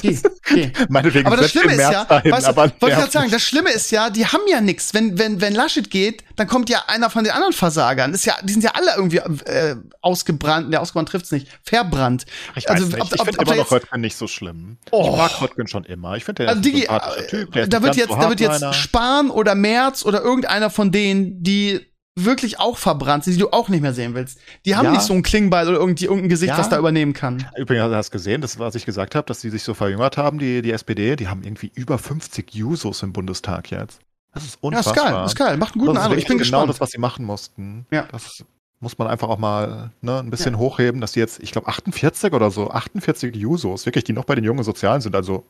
Geh, 0.00 0.18
geh. 0.48 0.72
Meinetwegen 0.88 1.26
Aber 1.26 1.36
das 1.36 1.50
Schlimme 1.50 1.72
ist 1.72 1.78
ja, 1.78 2.04
dahin, 2.04 2.32
weißt 2.32 2.46
aber 2.46 2.62
wollte 2.62 2.88
ich 2.88 2.94
gerade 2.94 3.10
sagen, 3.10 3.30
das 3.30 3.42
Schlimme 3.42 3.70
ist 3.70 3.90
ja, 3.90 4.10
die 4.10 4.26
haben 4.26 4.42
ja 4.48 4.60
nichts. 4.60 4.94
Wenn, 4.94 5.18
wenn, 5.18 5.40
wenn 5.40 5.54
Laschet 5.54 5.90
geht, 5.90 6.24
dann 6.36 6.46
kommt 6.46 6.70
ja 6.70 6.84
einer 6.86 7.10
von 7.10 7.24
den 7.24 7.32
anderen 7.32 7.52
Versagern. 7.52 8.14
Ist 8.14 8.24
ja, 8.24 8.34
die 8.42 8.52
sind 8.52 8.64
ja 8.64 8.72
alle 8.74 8.94
irgendwie 8.96 9.18
äh, 9.18 9.76
ausgebrannt. 10.00 10.72
Der 10.72 10.80
ausgebrannt 10.80 11.10
trifft's 11.10 11.30
nicht. 11.30 11.48
Verbrannt. 11.62 12.24
Ich 12.56 12.68
also, 12.68 12.86
nicht. 12.86 13.00
ob- 13.00 13.14
ich 13.14 13.22
finde 13.22 13.42
immer 13.42 13.54
noch 13.56 13.70
Röttgen 13.70 14.00
nicht 14.00 14.16
so 14.16 14.26
schlimm. 14.26 14.78
Oh. 14.90 15.10
Ich 15.10 15.16
mag 15.16 15.40
Röttgen 15.42 15.66
schon 15.68 15.84
immer. 15.84 16.16
Ich 16.16 16.24
finde, 16.24 16.44
der 16.44 16.48
Also 16.48 16.60
ist 16.60 16.66
ein 16.66 16.72
Digi, 16.72 16.80
sympathischer 16.86 17.26
Typ. 17.26 17.52
Der 17.52 17.62
ist 17.64 17.72
da 17.72 17.82
wird 17.82 17.96
jetzt, 17.96 18.08
so 18.08 18.16
da 18.16 18.28
wird 18.28 18.40
jetzt. 18.40 18.74
Spahn 18.74 19.30
oder 19.30 19.54
Merz 19.54 20.04
oder 20.04 20.22
irgendeiner 20.22 20.70
von 20.70 20.90
denen, 20.90 21.42
die 21.42 21.86
wirklich 22.24 22.60
auch 22.60 22.76
verbrannt 22.78 23.24
sind, 23.24 23.34
die 23.34 23.40
du 23.40 23.50
auch 23.50 23.68
nicht 23.68 23.80
mehr 23.80 23.94
sehen 23.94 24.14
willst. 24.14 24.38
Die 24.64 24.76
haben 24.76 24.86
Ja. 24.86 24.92
nicht 24.92 25.02
so 25.02 25.12
ein 25.14 25.22
Klingbeil 25.22 25.68
oder 25.68 25.78
irgendwie 25.78 26.04
irgendein 26.06 26.28
Gesicht, 26.28 26.50
Ja. 26.50 26.58
was 26.58 26.68
da 26.68 26.78
übernehmen 26.78 27.12
kann. 27.12 27.46
Übrigens, 27.56 27.92
hast 27.94 28.08
du 28.08 28.12
gesehen, 28.12 28.40
das, 28.40 28.58
was 28.58 28.74
ich 28.74 28.84
gesagt 28.86 29.14
habe, 29.14 29.26
dass 29.26 29.40
die 29.40 29.50
sich 29.50 29.62
so 29.62 29.74
verjüngert 29.74 30.16
haben, 30.16 30.38
die, 30.38 30.62
die 30.62 30.72
SPD, 30.72 31.16
die 31.16 31.28
haben 31.28 31.42
irgendwie 31.42 31.70
über 31.74 31.98
50 31.98 32.54
Jusos 32.54 33.02
im 33.02 33.12
Bundestag 33.12 33.70
jetzt. 33.70 34.00
Das 34.34 34.44
ist 34.44 34.54
Ja, 34.54 34.58
unfassbar. 34.68 34.94
ist 34.94 35.02
geil, 35.12 35.24
ist 35.26 35.36
geil. 35.36 35.56
Macht 35.56 35.74
einen 35.74 35.84
guten 35.86 35.96
Eindruck. 35.98 36.18
Ich 36.18 36.26
bin 36.26 36.36
genau 36.38 36.42
gespannt. 36.42 36.70
das, 36.70 36.80
was 36.80 36.90
sie 36.90 36.98
machen 36.98 37.24
mussten. 37.24 37.86
Ja. 37.90 38.06
Das 38.12 38.44
muss 38.80 38.96
man 38.98 39.08
einfach 39.08 39.28
auch 39.28 39.38
mal 39.38 39.90
ne, 40.02 40.18
ein 40.20 40.30
bisschen 40.30 40.58
hochheben, 40.58 41.00
dass 41.00 41.12
die 41.12 41.20
jetzt, 41.20 41.42
ich 41.42 41.50
glaube, 41.50 41.66
48 41.68 42.32
oder 42.32 42.50
so, 42.50 42.70
48 42.70 43.34
Jusos, 43.34 43.86
wirklich, 43.86 44.04
die 44.04 44.12
noch 44.12 44.24
bei 44.24 44.34
den 44.34 44.44
jungen 44.44 44.62
Sozialen 44.62 45.00
sind. 45.00 45.16
Also, 45.16 45.44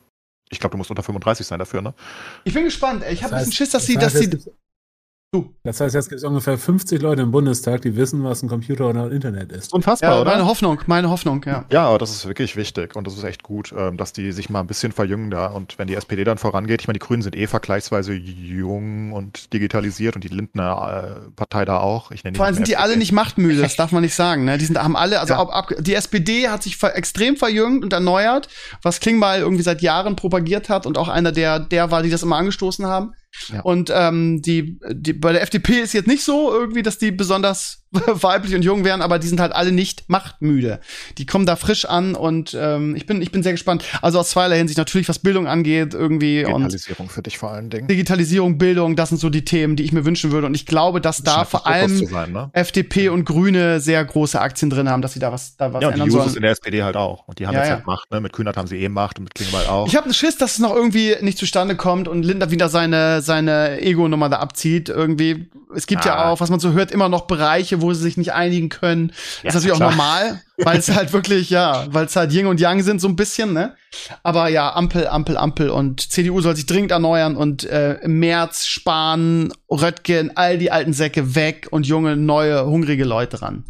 ich 0.49 0.59
glaube, 0.59 0.71
du 0.71 0.77
musst 0.77 0.89
unter 0.89 1.03
35 1.03 1.45
sein 1.45 1.59
dafür, 1.59 1.81
ne? 1.83 1.93
Ich 2.43 2.53
bin 2.55 2.63
gespannt. 2.63 3.03
Ey. 3.03 3.13
Ich 3.13 3.23
habe 3.23 3.35
ein 3.35 3.39
bisschen 3.39 3.53
Schiss, 3.53 3.69
dass 3.69 3.83
das 3.83 3.87
sie, 3.87 3.97
heißt, 3.99 4.15
dass 4.15 4.43
sie. 4.43 4.51
Du. 5.31 5.53
Das 5.63 5.79
heißt, 5.79 5.93
jetzt 5.93 6.09
gibt 6.09 6.17
es 6.21 6.25
ungefähr 6.25 6.57
50 6.57 7.03
Leute 7.03 7.21
im 7.21 7.29
Bundestag, 7.29 7.83
die 7.83 7.95
wissen, 7.95 8.23
was 8.23 8.41
ein 8.41 8.49
Computer 8.49 8.89
oder 8.89 9.03
ein 9.03 9.11
Internet 9.11 9.51
ist. 9.51 9.71
Unfassbar, 9.71 10.09
Ja, 10.15 10.21
oder? 10.21 10.31
meine 10.31 10.47
Hoffnung, 10.47 10.81
meine 10.87 11.11
Hoffnung, 11.11 11.43
ja. 11.45 11.65
Ja, 11.71 11.85
aber 11.87 11.99
das 11.99 12.09
ist 12.09 12.25
wirklich 12.27 12.55
wichtig 12.55 12.95
und 12.95 13.05
das 13.05 13.13
ist 13.15 13.23
echt 13.23 13.43
gut, 13.43 13.71
ähm, 13.77 13.95
dass 13.95 14.11
die 14.11 14.31
sich 14.31 14.49
mal 14.49 14.61
ein 14.61 14.65
bisschen 14.65 14.91
verjüngen 14.91 15.29
da. 15.29 15.45
Und 15.45 15.77
wenn 15.77 15.87
die 15.87 15.93
SPD 15.93 16.23
dann 16.23 16.39
vorangeht, 16.39 16.81
ich 16.81 16.87
meine, 16.87 16.97
die 16.97 17.05
Grünen 17.05 17.21
sind 17.21 17.35
eh 17.35 17.45
vergleichsweise 17.45 18.13
jung 18.13 19.13
und 19.13 19.53
digitalisiert 19.53 20.15
und 20.15 20.23
die 20.23 20.29
Lindner 20.29 21.27
äh, 21.27 21.31
Partei 21.35 21.63
da 21.63 21.77
auch. 21.77 22.09
Ich 22.09 22.23
nenne 22.23 22.35
Vor 22.35 22.47
allem 22.47 22.55
sind 22.55 22.67
die 22.67 22.77
alle 22.77 22.97
nicht 22.97 23.11
machtmüde, 23.11 23.61
das 23.61 23.75
darf 23.75 23.91
man 23.91 24.01
nicht 24.01 24.15
sagen. 24.15 24.45
Ne? 24.45 24.57
Die 24.57 24.65
sind 24.65 24.81
haben 24.81 24.95
alle, 24.95 25.19
also 25.19 25.35
Ja. 25.35 25.41
ab, 25.41 25.49
ab, 25.53 25.69
die 25.79 25.93
SPD 25.93 26.49
hat 26.49 26.63
sich 26.63 26.75
ver 26.77 26.95
extrem 26.97 27.37
verjüngt 27.37 27.83
und 27.83 27.93
erneuert, 27.93 28.47
was 28.81 28.99
Klingbeil 28.99 29.41
irgendwie 29.41 29.61
seit 29.61 29.83
Jahren 29.83 30.15
propagiert 30.15 30.69
hat 30.69 30.87
und 30.87 30.97
auch 30.97 31.07
einer 31.07 31.31
der, 31.31 31.59
der 31.59 31.91
war, 31.91 32.01
die 32.01 32.09
das 32.09 32.23
immer 32.23 32.37
angestoßen 32.37 32.87
haben. 32.87 33.13
Ja. 33.49 33.61
Und 33.61 33.91
ähm, 33.93 34.41
die, 34.41 34.79
die 34.89 35.13
bei 35.13 35.31
der 35.31 35.41
FDP 35.41 35.79
ist 35.79 35.93
jetzt 35.93 36.07
nicht 36.07 36.23
so 36.23 36.51
irgendwie, 36.51 36.83
dass 36.83 36.97
die 36.97 37.11
besonders 37.11 37.78
weiblich 38.07 38.53
und 38.55 38.63
jung 38.63 38.83
wären, 38.83 39.01
aber 39.01 39.17
die 39.19 39.27
sind 39.27 39.39
halt 39.39 39.51
alle 39.51 39.71
nicht 39.71 40.09
machtmüde. 40.09 40.79
Die 41.17 41.25
kommen 41.25 41.45
da 41.45 41.55
frisch 41.55 41.85
an 41.85 42.15
und 42.15 42.55
ähm, 42.59 42.95
ich 42.95 43.05
bin 43.05 43.21
ich 43.21 43.31
bin 43.31 43.41
sehr 43.43 43.51
gespannt. 43.53 43.83
Also 44.01 44.19
aus 44.19 44.29
zweierlei 44.29 44.57
Hinsicht 44.57 44.77
natürlich, 44.77 45.09
was 45.09 45.19
Bildung 45.19 45.47
angeht 45.47 45.93
irgendwie 45.93 46.45
und 46.45 46.53
Digitalisierung 46.61 47.09
für 47.09 47.21
dich 47.23 47.37
vor 47.37 47.51
allen 47.51 47.69
Dingen. 47.69 47.87
Digitalisierung, 47.87 48.57
Bildung, 48.57 48.95
das 48.95 49.09
sind 49.09 49.17
so 49.19 49.29
die 49.29 49.43
Themen, 49.43 49.75
die 49.75 49.83
ich 49.83 49.91
mir 49.91 50.05
wünschen 50.05 50.31
würde. 50.31 50.47
Und 50.47 50.53
ich 50.55 50.65
glaube, 50.65 51.01
dass 51.01 51.23
da 51.23 51.45
vor 51.45 51.65
allem 51.67 52.05
sein, 52.05 52.31
ne? 52.31 52.49
FDP 52.53 53.09
und 53.09 53.25
Grüne 53.25 53.79
sehr 53.79 54.03
große 54.05 54.39
Aktien 54.39 54.69
drin 54.69 54.89
haben, 54.89 55.01
dass 55.01 55.13
sie 55.13 55.19
da 55.19 55.31
was, 55.31 55.57
da 55.57 55.73
was 55.73 55.81
Ja, 55.81 55.87
und 55.89 55.95
die 55.95 56.01
ändern 56.01 56.21
in 56.23 56.29
sollen. 56.29 56.41
der 56.41 56.51
SPD 56.51 56.83
halt 56.83 56.95
auch. 56.95 57.27
Und 57.27 57.39
die 57.39 57.47
haben 57.47 57.53
Ja, 57.55 57.59
jetzt 57.61 57.69
ja. 57.69 57.75
halt 57.77 57.87
Macht, 57.87 58.11
ne? 58.11 58.21
Mit 58.21 58.33
Kühnert 58.33 58.55
haben 58.57 58.67
sie 58.67 58.77
eh 58.77 58.89
Macht 58.89 59.17
und 59.17 59.23
mit 59.25 59.35
Klingbeil 59.35 59.65
auch. 59.67 59.87
Ich 59.87 59.95
habe 59.95 60.05
einen 60.05 60.13
Schiss, 60.13 60.37
dass 60.37 60.53
es 60.53 60.59
noch 60.59 60.75
irgendwie 60.75 61.15
nicht 61.21 61.37
zustande 61.37 61.75
kommt 61.75 62.07
und 62.07 62.23
Linda 62.23 62.51
wieder 62.51 62.69
seine, 62.69 63.21
seine 63.21 63.81
Ego-Nummer 63.81 64.29
da 64.29 64.37
abzieht. 64.37 64.89
Irgendwie, 64.89 65.49
es 65.75 65.87
gibt 65.87 66.05
ja 66.05 66.15
Ah. 66.15 66.29
auch, 66.31 66.39
was 66.39 66.49
man 66.49 66.59
so 66.59 66.71
hört, 66.73 66.91
immer 66.91 67.07
noch 67.09 67.21
Bereiche, 67.21 67.78
wo 67.81 67.93
sie 67.93 68.01
sich 68.01 68.17
nicht 68.17 68.33
einigen 68.33 68.69
können. 68.69 69.11
Ja, 69.43 69.49
ist 69.49 69.55
natürlich 69.55 69.73
auch 69.73 69.77
klar. 69.77 69.89
normal, 69.91 70.41
weil 70.57 70.77
es 70.79 70.89
halt 70.95 71.13
wirklich, 71.13 71.49
ja, 71.49 71.85
weil 71.91 72.05
es 72.05 72.15
halt 72.15 72.31
Yin 72.33 72.45
und 72.47 72.59
Yang 72.59 72.83
sind, 72.83 73.01
so 73.01 73.07
ein 73.07 73.15
bisschen, 73.15 73.53
ne? 73.53 73.75
Aber 74.23 74.47
ja, 74.49 74.73
Ampel, 74.75 75.07
Ampel, 75.07 75.37
Ampel 75.37 75.69
und 75.69 76.11
CDU 76.11 76.41
soll 76.41 76.55
sich 76.55 76.65
dringend 76.65 76.91
erneuern 76.91 77.35
und 77.35 77.63
äh, 77.63 77.95
im 78.01 78.19
März 78.19 78.67
Spahn, 78.67 79.51
Röttgen, 79.69 80.35
all 80.35 80.57
die 80.57 80.71
alten 80.71 80.93
Säcke 80.93 81.35
weg 81.35 81.67
und 81.71 81.87
junge, 81.87 82.15
neue, 82.15 82.65
hungrige 82.65 83.05
Leute 83.05 83.41
ran. 83.41 83.65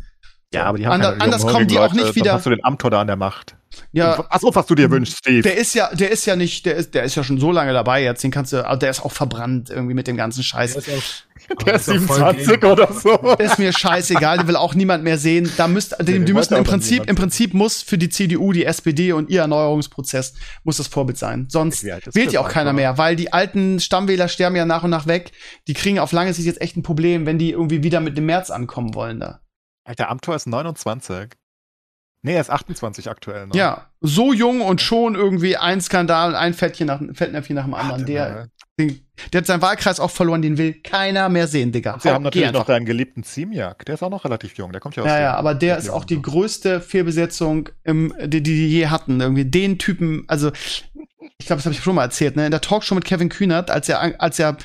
ja, 0.53 0.63
aber 0.63 0.77
die 0.77 0.85
haben 0.87 0.93
Ander- 0.93 1.11
keine 1.11 1.21
anders 1.23 1.41
kommen 1.45 1.67
die 1.67 1.75
hungrigen 1.77 1.79
auch 1.91 1.93
nicht 1.93 2.03
Leute. 2.05 2.15
wieder- 2.15 2.33
hast 2.33 2.45
du 2.45 2.49
den 2.49 2.63
Amtor 2.63 2.89
da 2.91 3.01
an 3.01 3.07
der 3.07 3.15
Macht. 3.15 3.55
Ja, 3.91 4.25
Achso, 4.29 4.53
was 4.53 4.65
du 4.65 4.73
dir 4.75 4.89
wünschst, 4.89 5.17
Steve. 5.19 5.43
Der 5.43 5.55
ist 5.55 5.75
ja, 5.75 5.93
der 5.93 6.09
ist 6.11 6.25
ja 6.25 6.35
nicht, 6.35 6.65
der 6.65 6.75
ist, 6.75 6.95
der 6.95 7.03
ist 7.03 7.13
ja 7.15 7.23
schon 7.23 7.39
so 7.39 7.51
lange 7.51 7.71
dabei 7.71 8.03
jetzt, 8.03 8.23
den 8.23 8.31
kannst 8.31 8.51
du, 8.51 8.65
also 8.65 8.79
der 8.79 8.89
ist 8.89 9.01
auch 9.05 9.11
verbrannt 9.11 9.69
irgendwie 9.69 9.93
mit 9.93 10.07
dem 10.07 10.17
ganzen 10.17 10.43
Scheiß. 10.43 10.73
Der 10.73 10.81
ist 10.81 10.89
auch, 10.89 11.28
Der 11.65 11.75
ist 11.75 11.85
27 11.85 12.63
oder 12.63 12.91
so. 12.93 13.15
Ist 13.39 13.59
mir 13.59 13.73
scheißegal, 13.73 14.37
den 14.39 14.47
will 14.47 14.55
auch 14.55 14.75
niemand 14.75 15.03
mehr 15.03 15.17
sehen. 15.17 15.51
Da 15.57 15.67
müsst, 15.67 15.95
die, 15.99 16.05
den 16.05 16.25
die 16.25 16.33
müssen 16.33 16.55
im 16.55 16.63
Prinzip, 16.63 17.09
im 17.09 17.15
Prinzip 17.15 17.53
muss 17.53 17.81
für 17.81 17.97
die 17.97 18.09
CDU, 18.09 18.51
die 18.51 18.65
SPD 18.65 19.13
und 19.13 19.29
ihr 19.29 19.41
Erneuerungsprozess 19.41 20.33
muss 20.63 20.77
das 20.77 20.87
Vorbild 20.87 21.17
sein. 21.17 21.47
Sonst 21.49 21.83
wählt 21.83 22.07
das 22.07 22.33
ja 22.33 22.39
auch 22.39 22.49
keiner 22.49 22.73
mehr, 22.73 22.97
weil 22.97 23.15
die 23.15 23.33
alten 23.33 23.79
Stammwähler 23.79 24.27
sterben 24.27 24.55
ja 24.55 24.65
nach 24.65 24.83
und 24.83 24.89
nach 24.89 25.07
weg. 25.07 25.31
Die 25.67 25.73
kriegen 25.73 25.99
auf 25.99 26.11
lange 26.11 26.33
Sicht 26.33 26.47
jetzt 26.47 26.61
echt 26.61 26.77
ein 26.77 26.83
Problem, 26.83 27.25
wenn 27.25 27.37
die 27.37 27.51
irgendwie 27.51 27.83
wieder 27.83 27.99
mit 27.99 28.17
dem 28.17 28.25
März 28.25 28.49
ankommen 28.49 28.93
wollen 28.93 29.19
da. 29.19 29.41
Alter, 29.85 30.09
Amtor 30.09 30.35
ist 30.35 30.45
29. 30.45 31.29
Nee, 32.21 32.33
er 32.33 32.41
ist 32.41 32.49
28 32.49 33.09
aktuell 33.09 33.47
noch. 33.47 33.55
Ja, 33.55 33.87
so 34.01 34.33
jung 34.33 34.59
und 34.61 34.81
schon 34.81 35.15
irgendwie 35.15 35.55
ein 35.55 35.79
Skandal, 35.79 36.35
ein 36.35 36.53
Fettchen 36.53 36.87
nach, 36.87 37.01
Fettnäpfchen 37.13 37.55
nach 37.55 37.63
dem 37.63 37.73
anderen. 37.73 38.05
Der, 38.05 38.47
den, 38.77 38.99
der 39.31 39.39
hat 39.39 39.45
seinen 39.47 39.61
Wahlkreis 39.61 40.01
auch 40.01 40.11
verloren, 40.11 40.41
den 40.41 40.57
will 40.57 40.73
keiner 40.73 41.29
mehr 41.29 41.47
sehen, 41.47 41.71
Digga. 41.71 41.97
Sie 42.01 42.09
Hau- 42.09 42.15
haben 42.15 42.23
natürlich 42.23 42.51
noch 42.51 42.65
deinen 42.65 42.85
geliebten 42.85 43.23
Ziemiak. 43.23 43.85
Der 43.85 43.95
ist 43.95 44.03
auch 44.03 44.09
noch 44.09 44.25
relativ 44.25 44.57
jung. 44.57 44.71
Der 44.73 44.81
kommt 44.81 44.97
ja 44.97 45.03
aus 45.03 45.09
Ja, 45.09 45.19
ja, 45.19 45.33
aber 45.35 45.55
der 45.55 45.77
ist 45.77 45.89
auch 45.89 46.03
die 46.03 46.21
größte 46.21 46.81
Fehlbesetzung, 46.81 47.69
im, 47.85 48.13
die, 48.21 48.43
die 48.43 48.55
die 48.55 48.67
je 48.69 48.87
hatten. 48.87 49.21
Irgendwie 49.21 49.45
den 49.45 49.77
Typen, 49.79 50.25
also 50.27 50.51
ich 51.41 51.45
glaube, 51.45 51.59
das 51.59 51.65
habe 51.65 51.73
ich 51.73 51.81
schon 51.81 51.95
mal 51.95 52.03
erzählt, 52.03 52.35
ne? 52.35 52.45
In 52.45 52.51
der 52.51 52.59
Talkshow 52.59 52.95
mit 52.95 53.05
Kevin 53.05 53.29
Kühnert, 53.29 53.71
als 53.71 53.87
er, 53.87 54.21
als 54.21 54.39
er, 54.39 54.57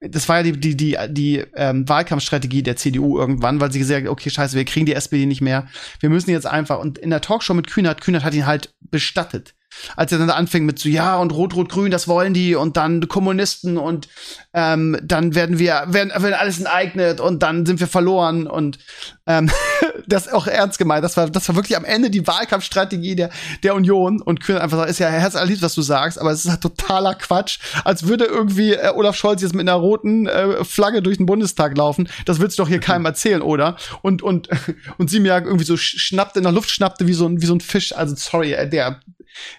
das 0.00 0.28
war 0.28 0.38
ja 0.38 0.42
die, 0.44 0.52
die, 0.52 0.76
die, 0.76 0.96
die 1.08 1.44
ähm, 1.56 1.88
Wahlkampfstrategie 1.88 2.62
der 2.62 2.76
CDU 2.76 3.18
irgendwann, 3.18 3.60
weil 3.60 3.72
sie 3.72 3.80
gesagt 3.80 4.04
hat, 4.04 4.10
okay, 4.10 4.30
scheiße, 4.30 4.56
wir 4.56 4.64
kriegen 4.64 4.86
die 4.86 4.94
SPD 4.94 5.26
nicht 5.26 5.40
mehr. 5.40 5.66
Wir 6.00 6.08
müssen 6.08 6.30
jetzt 6.30 6.46
einfach. 6.46 6.78
Und 6.78 6.98
in 6.98 7.10
der 7.10 7.20
Talkshow 7.20 7.54
mit 7.54 7.66
Kühnert, 7.66 8.00
Kühnert 8.00 8.22
hat 8.22 8.34
ihn 8.34 8.46
halt 8.46 8.74
bestattet. 8.80 9.54
Als 9.96 10.12
er 10.12 10.18
dann 10.18 10.28
da 10.28 10.34
anfing 10.34 10.64
mit 10.64 10.78
so, 10.78 10.88
ja, 10.88 11.16
und 11.16 11.32
Rot-Rot-Grün, 11.32 11.90
das 11.90 12.08
wollen 12.08 12.34
die, 12.34 12.54
und 12.54 12.76
dann 12.76 13.08
Kommunisten 13.08 13.76
und 13.76 14.08
ähm, 14.54 14.98
dann 15.02 15.34
werden 15.34 15.58
wir, 15.58 15.84
werden, 15.88 16.10
werden 16.10 16.34
alles 16.34 16.58
enteignet 16.58 17.20
und 17.20 17.42
dann 17.42 17.66
sind 17.66 17.80
wir 17.80 17.86
verloren 17.86 18.46
und 18.46 18.78
ähm, 19.26 19.50
das 20.06 20.32
auch 20.32 20.46
ernst 20.46 20.78
gemeint. 20.78 21.04
Das 21.04 21.16
war, 21.16 21.28
das 21.30 21.48
war 21.48 21.54
wirklich 21.56 21.76
am 21.76 21.84
Ende 21.84 22.10
die 22.10 22.26
Wahlkampfstrategie 22.26 23.14
der, 23.14 23.30
der 23.62 23.74
Union. 23.74 24.20
Und 24.22 24.40
Kühn 24.40 24.56
einfach 24.56 24.78
sagt, 24.78 24.90
ist 24.90 24.98
ja 24.98 25.08
herzallerliebst, 25.08 25.62
was 25.62 25.74
du 25.74 25.82
sagst, 25.82 26.18
aber 26.18 26.30
es 26.30 26.44
ist 26.44 26.50
halt 26.50 26.62
totaler 26.62 27.14
Quatsch. 27.14 27.58
Als 27.84 28.06
würde 28.06 28.24
irgendwie 28.24 28.72
äh, 28.72 28.90
Olaf 28.94 29.16
Scholz 29.16 29.42
jetzt 29.42 29.54
mit 29.54 29.68
einer 29.68 29.78
roten 29.78 30.26
äh, 30.26 30.64
Flagge 30.64 31.02
durch 31.02 31.18
den 31.18 31.26
Bundestag 31.26 31.76
laufen. 31.76 32.08
Das 32.24 32.40
willst 32.40 32.58
du 32.58 32.62
doch 32.62 32.68
hier 32.68 32.80
keinem 32.80 33.04
erzählen, 33.04 33.42
oder? 33.42 33.76
Und, 34.02 34.22
und, 34.22 34.48
und 34.98 35.10
sie 35.10 35.20
mir 35.20 35.34
irgendwie 35.36 35.64
so 35.64 35.74
sch- 35.74 35.98
schnappte, 35.98 36.38
in 36.38 36.44
der 36.44 36.52
Luft 36.52 36.70
schnappte 36.70 37.06
wie 37.06 37.14
so 37.14 37.26
ein, 37.26 37.42
wie 37.42 37.46
so 37.46 37.54
ein 37.54 37.60
Fisch. 37.60 37.92
Also, 37.94 38.14
sorry, 38.16 38.52
äh, 38.52 38.68
der, 38.68 39.00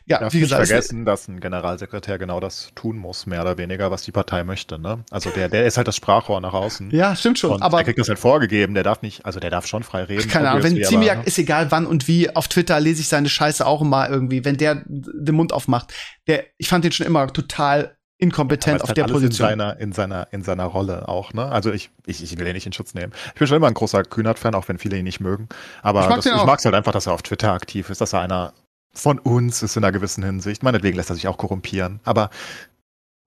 ja, 0.05 0.19
Darf 0.19 0.33
wie 0.33 0.37
nicht 0.37 0.45
gesagt, 0.45 0.63
es- 0.63 0.69
vergessen, 0.69 1.05
dass 1.05 1.27
ein 1.27 1.39
Generalsekretär 1.39 2.17
genau 2.17 2.39
das 2.39 2.71
tun 2.75 2.97
muss, 2.97 3.25
mehr 3.25 3.41
oder 3.41 3.57
weniger, 3.57 3.91
was 3.91 4.03
die 4.03 4.11
Partei 4.11 4.43
möchte. 4.43 4.79
Ne? 4.79 5.03
Also 5.11 5.29
der, 5.29 5.49
der 5.49 5.65
ist 5.65 5.77
halt 5.77 5.87
das 5.87 5.95
Sprachrohr 5.95 6.41
nach 6.41 6.53
außen. 6.53 6.91
ja, 6.91 7.15
stimmt 7.15 7.39
schon. 7.39 7.61
Aber 7.61 7.77
der 7.77 7.85
kriegt 7.85 7.99
das 7.99 8.09
halt 8.09 8.19
vorgegeben. 8.19 8.73
Der 8.73 8.83
darf 8.83 9.01
nicht, 9.01 9.25
also 9.25 9.39
der 9.39 9.49
darf 9.49 9.67
schon 9.67 9.83
frei 9.83 10.03
reden. 10.03 10.29
Keine 10.29 10.49
Ahnung, 10.49 10.63
wenn 10.63 10.73
aber, 10.75 10.83
Ziemiak 10.83 11.17
ne? 11.19 11.23
ist 11.25 11.37
egal 11.37 11.71
wann 11.71 11.85
und 11.85 12.07
wie, 12.07 12.35
auf 12.35 12.47
Twitter 12.47 12.79
lese 12.79 13.01
ich 13.01 13.07
seine 13.07 13.29
Scheiße 13.29 13.65
auch 13.65 13.81
immer 13.81 14.09
irgendwie, 14.09 14.45
wenn 14.45 14.57
der 14.57 14.83
den 14.87 15.35
Mund 15.35 15.53
aufmacht. 15.53 15.93
Der, 16.27 16.45
ich 16.57 16.67
fand 16.67 16.83
den 16.85 16.91
schon 16.91 17.05
immer 17.07 17.31
total 17.31 17.95
inkompetent 18.21 18.81
auf 18.83 18.93
der 18.93 19.03
halt 19.05 19.11
alles 19.13 19.23
Position. 19.23 19.49
In 19.49 19.59
seiner, 19.59 19.79
in 19.79 19.91
seiner, 19.93 20.27
in 20.33 20.43
seiner 20.43 20.65
Rolle 20.65 21.07
auch, 21.07 21.31
ne? 21.33 21.45
Also 21.45 21.71
ich, 21.71 21.89
ich, 22.05 22.21
ich 22.21 22.37
will 22.37 22.45
ihn 22.47 22.53
nicht 22.53 22.65
in 22.65 22.73
Schutz 22.73 22.93
nehmen. 22.93 23.13
Ich 23.27 23.33
bin 23.35 23.47
schon 23.47 23.55
immer 23.57 23.67
ein 23.67 23.73
großer 23.73 24.03
Kühnert-Fan, 24.03 24.55
auch 24.55 24.67
wenn 24.67 24.77
viele 24.77 24.97
ihn 24.97 25.05
nicht 25.05 25.21
mögen. 25.21 25.47
Aber 25.81 26.01
Ich 26.01 26.23
den 26.23 26.33
mag 26.45 26.59
es 26.59 26.65
halt 26.65 26.75
einfach, 26.75 26.91
dass 26.91 27.07
er 27.07 27.13
auf 27.13 27.21
Twitter 27.21 27.53
aktiv 27.53 27.89
ist, 27.89 28.01
dass 28.01 28.11
er 28.13 28.19
einer 28.19 28.53
von 28.99 29.19
uns 29.19 29.63
ist 29.63 29.77
in 29.77 29.83
einer 29.83 29.91
gewissen 29.91 30.23
Hinsicht. 30.23 30.63
Meinetwegen 30.63 30.97
lässt 30.97 31.09
er 31.09 31.15
sich 31.15 31.27
auch 31.27 31.37
korrumpieren. 31.37 31.99
Aber 32.03 32.29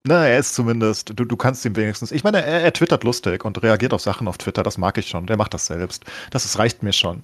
na, 0.07 0.27
er 0.27 0.39
ist 0.39 0.55
zumindest, 0.55 1.11
du, 1.19 1.25
du 1.25 1.37
kannst 1.37 1.65
ihm 1.65 1.77
wenigstens, 1.77 2.11
ich 2.11 2.25
meine, 2.25 2.45
er, 2.45 2.63
er 2.63 2.73
twittert 2.73 3.05
lustig 3.05 3.45
und 3.45 3.63
reagiert 3.63 3.93
auf 3.93 4.01
Sachen 4.03 4.27
auf 4.27 4.37
Twitter, 4.39 4.63
das 4.63 4.77
mag 4.79 4.99
ich 4.99 5.09
schon. 5.09 5.27
Der 5.27 5.37
macht 5.37 5.55
das 5.55 5.67
selbst. 5.67 6.05
Das 6.31 6.45
ist, 6.45 6.59
reicht 6.59 6.83
mir 6.83 6.93
schon. 6.93 7.23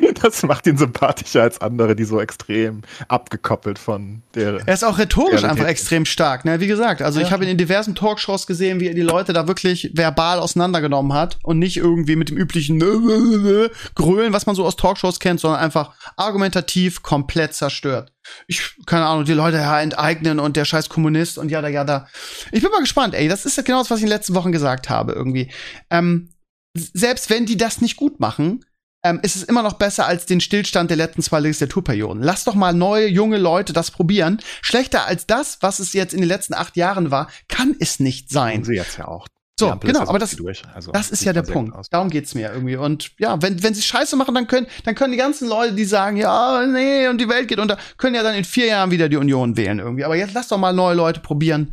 Das 0.22 0.42
macht 0.42 0.66
ihn 0.66 0.76
sympathischer 0.78 1.42
als 1.42 1.60
andere, 1.60 1.94
die 1.94 2.04
so 2.04 2.20
extrem 2.20 2.82
abgekoppelt 3.08 3.78
von 3.78 4.22
der. 4.34 4.60
Er 4.66 4.74
ist 4.74 4.84
auch 4.84 4.98
rhetorisch 4.98 5.32
Realität. 5.42 5.50
einfach 5.50 5.66
extrem 5.66 6.04
stark, 6.06 6.44
ne? 6.44 6.60
Wie 6.60 6.66
gesagt, 6.66 7.02
also 7.02 7.20
ich 7.20 7.26
Ja. 7.28 7.32
habe 7.32 7.44
ihn 7.44 7.50
in 7.50 7.58
diversen 7.58 7.94
Talkshows 7.94 8.46
gesehen, 8.46 8.80
wie 8.80 8.88
er 8.88 8.94
die 8.94 9.02
Leute 9.02 9.32
da 9.32 9.46
wirklich 9.48 9.90
verbal 9.94 10.38
auseinandergenommen 10.38 11.12
hat 11.12 11.38
und 11.42 11.58
nicht 11.58 11.76
irgendwie 11.76 12.16
mit 12.16 12.30
dem 12.30 12.36
üblichen 12.38 12.78
Grölen, 12.78 14.32
was 14.32 14.46
man 14.46 14.54
so 14.56 14.64
aus 14.64 14.76
Talkshows 14.76 15.20
kennt, 15.20 15.40
sondern 15.40 15.60
einfach 15.60 15.92
argumentativ 16.16 17.02
komplett 17.02 17.54
zerstört. 17.54 18.12
Ich, 18.46 18.76
keine 18.86 19.04
Ahnung, 19.06 19.24
die 19.24 19.32
Leute 19.34 19.58
ja 19.58 19.80
enteignen 19.80 20.40
und 20.40 20.56
der 20.56 20.64
scheiß 20.64 20.88
Kommunist 20.88 21.36
und 21.38 21.50
jada 21.50 21.68
jada. 21.68 22.08
Ich 22.52 22.62
bin 22.62 22.70
mal 22.70 22.80
gespannt, 22.80 23.14
ey. 23.14 23.28
Das 23.28 23.44
ist 23.44 23.56
ja 23.56 23.62
genau 23.62 23.78
das, 23.80 23.90
was 23.90 23.98
ich 23.98 24.04
in 24.04 24.08
den 24.08 24.16
letzten 24.16 24.34
Wochen 24.34 24.52
gesagt 24.52 24.88
habe, 24.88 25.12
irgendwie. 25.12 25.50
Ähm, 25.90 26.30
selbst 26.76 27.30
wenn 27.30 27.46
die 27.46 27.56
das 27.56 27.80
nicht 27.80 27.96
gut 27.96 28.20
machen, 28.20 28.64
ähm, 29.04 29.20
ist 29.22 29.36
es 29.36 29.44
immer 29.44 29.62
noch 29.62 29.74
besser 29.74 30.06
als 30.06 30.26
den 30.26 30.40
Stillstand 30.40 30.90
der 30.90 30.96
letzten 30.96 31.22
zwei 31.22 31.38
Legislaturperioden. 31.40 32.22
Lass 32.22 32.44
doch 32.44 32.54
mal 32.54 32.72
neue, 32.72 33.06
junge 33.06 33.38
Leute 33.38 33.72
das 33.72 33.90
probieren. 33.90 34.40
Schlechter 34.62 35.06
als 35.06 35.26
das, 35.26 35.58
was 35.60 35.78
es 35.78 35.92
jetzt 35.92 36.14
in 36.14 36.20
den 36.20 36.28
letzten 36.28 36.54
acht 36.54 36.76
Jahren 36.76 37.10
war, 37.10 37.28
kann 37.48 37.76
es 37.78 38.00
nicht 38.00 38.30
sein. 38.30 38.64
sie 38.64 38.74
jetzt 38.74 38.98
ja 38.98 39.06
auch. 39.06 39.26
So, 39.60 39.76
genau, 39.78 40.00
aber 40.00 40.18
das. 40.18 40.36
Also, 40.74 40.90
das 40.90 41.10
ist 41.10 41.24
ja 41.24 41.32
der 41.32 41.42
Punkt. 41.42 41.76
aus. 41.76 41.88
Darum 41.88 42.10
geht's 42.10 42.34
mir 42.34 42.52
irgendwie. 42.52 42.74
Und 42.74 43.12
ja, 43.18 43.40
wenn, 43.40 43.62
wenn 43.62 43.72
sie 43.72 43.82
Scheiße 43.82 44.16
machen, 44.16 44.34
dann 44.34 44.48
können, 44.48 44.66
dann 44.84 44.96
können 44.96 45.12
die 45.12 45.18
ganzen 45.18 45.48
Leute, 45.48 45.74
die 45.74 45.84
sagen, 45.84 46.16
ja, 46.16 46.66
nee, 46.66 47.06
und 47.06 47.20
die 47.20 47.28
Welt 47.28 47.46
geht 47.46 47.60
unter, 47.60 47.78
können 47.96 48.16
ja 48.16 48.24
dann 48.24 48.34
in 48.34 48.44
vier 48.44 48.66
Jahren 48.66 48.90
wieder 48.90 49.08
die 49.08 49.16
Union 49.16 49.56
wählen 49.56 49.78
irgendwie. 49.78 50.04
Aber 50.04 50.16
jetzt 50.16 50.34
lass 50.34 50.48
doch 50.48 50.58
mal 50.58 50.72
neue 50.72 50.96
Leute 50.96 51.20
probieren. 51.20 51.72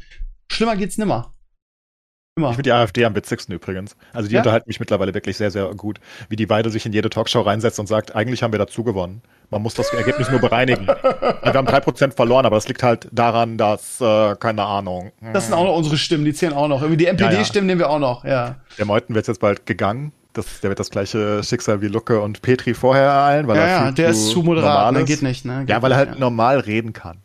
Schlimmer 0.51 0.75
geht's 0.75 0.99
nimmer. 0.99 1.33
Immer. 2.37 2.51
Ich 2.51 2.55
finde 2.55 2.69
die 2.69 2.71
AfD 2.71 3.03
am 3.03 3.13
witzigsten 3.13 3.53
übrigens. 3.53 3.97
Also 4.13 4.29
die 4.29 4.35
Ja? 4.35 4.39
unterhalten 4.39 4.69
mich 4.69 4.79
mittlerweile 4.79 5.13
wirklich 5.13 5.35
sehr, 5.35 5.51
sehr 5.51 5.65
gut. 5.75 5.99
Wie 6.29 6.37
die 6.37 6.49
Weide 6.49 6.69
sich 6.69 6.85
in 6.85 6.93
jede 6.93 7.09
Talkshow 7.09 7.41
reinsetzt 7.41 7.77
und 7.77 7.87
sagt, 7.87 8.15
eigentlich 8.15 8.41
haben 8.41 8.53
wir 8.53 8.59
dazu 8.59 8.85
gewonnen. 8.85 9.21
Man 9.49 9.61
muss 9.61 9.73
das 9.73 9.91
Ergebnis 9.91 10.31
nur 10.31 10.39
bereinigen. 10.39 10.87
Wir 11.43 11.53
haben 11.53 11.67
3% 11.67 12.13
verloren, 12.15 12.45
aber 12.45 12.55
das 12.55 12.69
liegt 12.69 12.83
halt 12.83 13.09
daran, 13.11 13.57
dass, 13.57 13.99
äh, 13.99 14.35
keine 14.37 14.63
Ahnung. 14.63 15.11
Das 15.33 15.47
sind 15.47 15.53
auch 15.55 15.65
noch 15.65 15.75
unsere 15.75 15.97
Stimmen, 15.97 16.23
die 16.23 16.33
zählen 16.33 16.53
auch 16.53 16.69
noch. 16.69 16.81
Irgendwie 16.81 16.95
die 16.99 17.03
Ja, 17.03 17.11
ja. 17.13 17.17
NPD-Stimmen 17.27 17.67
nehmen 17.67 17.79
wir 17.79 17.89
auch 17.89 17.99
noch, 17.99 18.23
ja. 18.23 18.55
Der 18.77 18.85
Meuthen 18.85 19.13
wird 19.13 19.27
jetzt 19.27 19.41
bald 19.41 19.65
gegangen. 19.65 20.13
Das, 20.31 20.61
der 20.61 20.69
wird 20.69 20.79
das 20.79 20.89
gleiche 20.89 21.43
Schicksal 21.43 21.81
wie 21.81 21.87
Lucke 21.87 22.21
und 22.21 22.41
Petri 22.41 22.73
vorher 22.73 23.03
ereilen, 23.09 23.47
weil 23.47 23.57
Ja, 23.57 23.63
er 23.63 23.69
ja, 23.87 23.91
der 23.91 24.09
ist 24.11 24.29
zu 24.29 24.41
moderat, 24.41 24.93
ne, 24.93 25.03
geht 25.03 25.21
nicht, 25.21 25.43
ne? 25.43 25.59
Geht 25.65 25.69
Ja, 25.71 25.81
weil 25.81 25.91
er 25.91 25.97
halt 25.97 26.17
normal 26.17 26.59
reden 26.61 26.93
kann. 26.93 27.17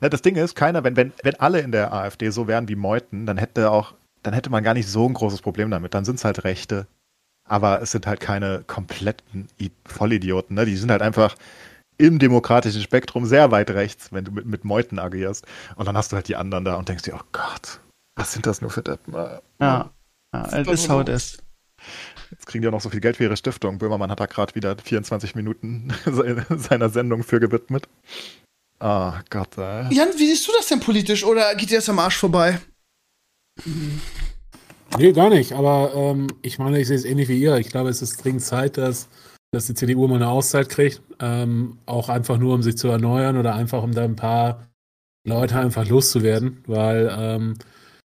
Ne, 0.00 0.08
das 0.10 0.22
Ding 0.22 0.36
ist, 0.36 0.54
keiner, 0.54 0.84
wenn, 0.84 0.96
wenn, 0.96 1.12
wenn 1.24 1.34
alle 1.40 1.58
in 1.58 1.72
der 1.72 1.92
AfD 1.92 2.30
so 2.30 2.46
wären 2.46 2.68
wie 2.68 2.76
Meuthen, 2.76 3.26
dann 3.26 3.36
hätte 3.36 3.72
auch, 3.72 3.94
dann 4.24 4.34
hätte 4.34 4.50
man 4.50 4.64
gar 4.64 4.74
nicht 4.74 4.88
so 4.88 5.08
ein 5.08 5.14
großes 5.14 5.40
Problem 5.42 5.70
damit. 5.70 5.94
Dann 5.94 6.04
sind 6.04 6.16
es 6.16 6.24
halt 6.24 6.44
Rechte. 6.44 6.86
Aber 7.46 7.82
es 7.82 7.92
sind 7.92 8.06
halt 8.06 8.20
keine 8.20 8.64
kompletten 8.66 9.48
I 9.60 9.70
Vollidioten. 9.84 10.56
Ne? 10.56 10.64
Die 10.64 10.76
sind 10.76 10.90
halt 10.90 11.02
einfach 11.02 11.36
im 11.98 12.18
demokratischen 12.18 12.82
Spektrum 12.82 13.26
sehr 13.26 13.50
weit 13.50 13.70
rechts, 13.70 14.12
wenn 14.12 14.24
du 14.24 14.32
mit, 14.32 14.46
mit 14.46 14.64
Meuthen 14.64 14.98
agierst. 14.98 15.46
Und 15.76 15.86
dann 15.86 15.96
hast 15.96 16.10
du 16.10 16.16
halt 16.16 16.26
die 16.28 16.36
anderen 16.36 16.64
da 16.64 16.76
und 16.76 16.88
denkst 16.88 17.04
dir, 17.04 17.14
oh 17.14 17.24
Gott, 17.32 17.80
was 18.16 18.32
sind 18.32 18.46
das 18.46 18.60
nur 18.62 18.70
für 18.70 18.82
Deppen? 18.82 19.14
Ja, 19.14 19.40
ja 19.60 19.90
es 20.32 20.68
ist 20.68 20.88
how 20.88 21.02
it 21.02 21.08
is. 21.10 21.38
Jetzt 22.30 22.46
kriegen 22.46 22.62
die 22.62 22.68
auch 22.68 22.72
noch 22.72 22.80
so 22.80 22.88
viel 22.90 23.00
Geld 23.00 23.18
für 23.18 23.24
ihre 23.24 23.36
Stiftung. 23.36 23.78
Böhmermann 23.78 24.10
hat 24.10 24.20
da 24.20 24.26
gerade 24.26 24.54
wieder 24.54 24.76
24 24.76 25.34
Minuten 25.34 25.92
se- 26.06 26.46
seiner 26.48 26.88
Sendung 26.88 27.22
für 27.22 27.40
gewidmet. 27.40 27.88
Ah 28.80 29.20
Gott, 29.30 29.56
ey. 29.58 29.92
Jan, 29.94 30.08
wie 30.16 30.26
siehst 30.26 30.48
du 30.48 30.52
das 30.52 30.66
denn 30.66 30.80
politisch 30.80 31.24
oder 31.24 31.54
geht 31.54 31.70
dir 31.70 31.78
das 31.78 31.88
am 31.88 31.98
Arsch 31.98 32.16
vorbei? 32.16 32.58
Nee, 34.98 35.12
gar 35.12 35.30
nicht. 35.30 35.52
Aber 35.52 35.92
ähm, 35.94 36.28
ich 36.42 36.58
meine, 36.58 36.80
ich 36.80 36.86
sehe 36.86 36.96
es 36.96 37.04
ähnlich 37.04 37.28
wie 37.28 37.40
ihr. 37.40 37.56
Ich 37.56 37.68
glaube, 37.68 37.88
es 37.88 38.02
ist 38.02 38.22
dringend 38.22 38.42
Zeit, 38.42 38.76
dass, 38.76 39.08
dass 39.52 39.66
die 39.66 39.74
CDU 39.74 40.06
mal 40.06 40.16
eine 40.16 40.28
Auszeit 40.28 40.68
kriegt. 40.68 41.02
Ähm, 41.20 41.78
auch 41.86 42.08
einfach 42.08 42.38
nur, 42.38 42.54
um 42.54 42.62
sich 42.62 42.76
zu 42.76 42.88
erneuern 42.88 43.36
oder 43.36 43.54
einfach, 43.54 43.82
um 43.82 43.92
da 43.92 44.04
ein 44.04 44.16
paar 44.16 44.68
Leute 45.26 45.58
einfach 45.58 45.88
loszuwerden. 45.88 46.62
Weil, 46.66 47.12
ähm, 47.18 47.54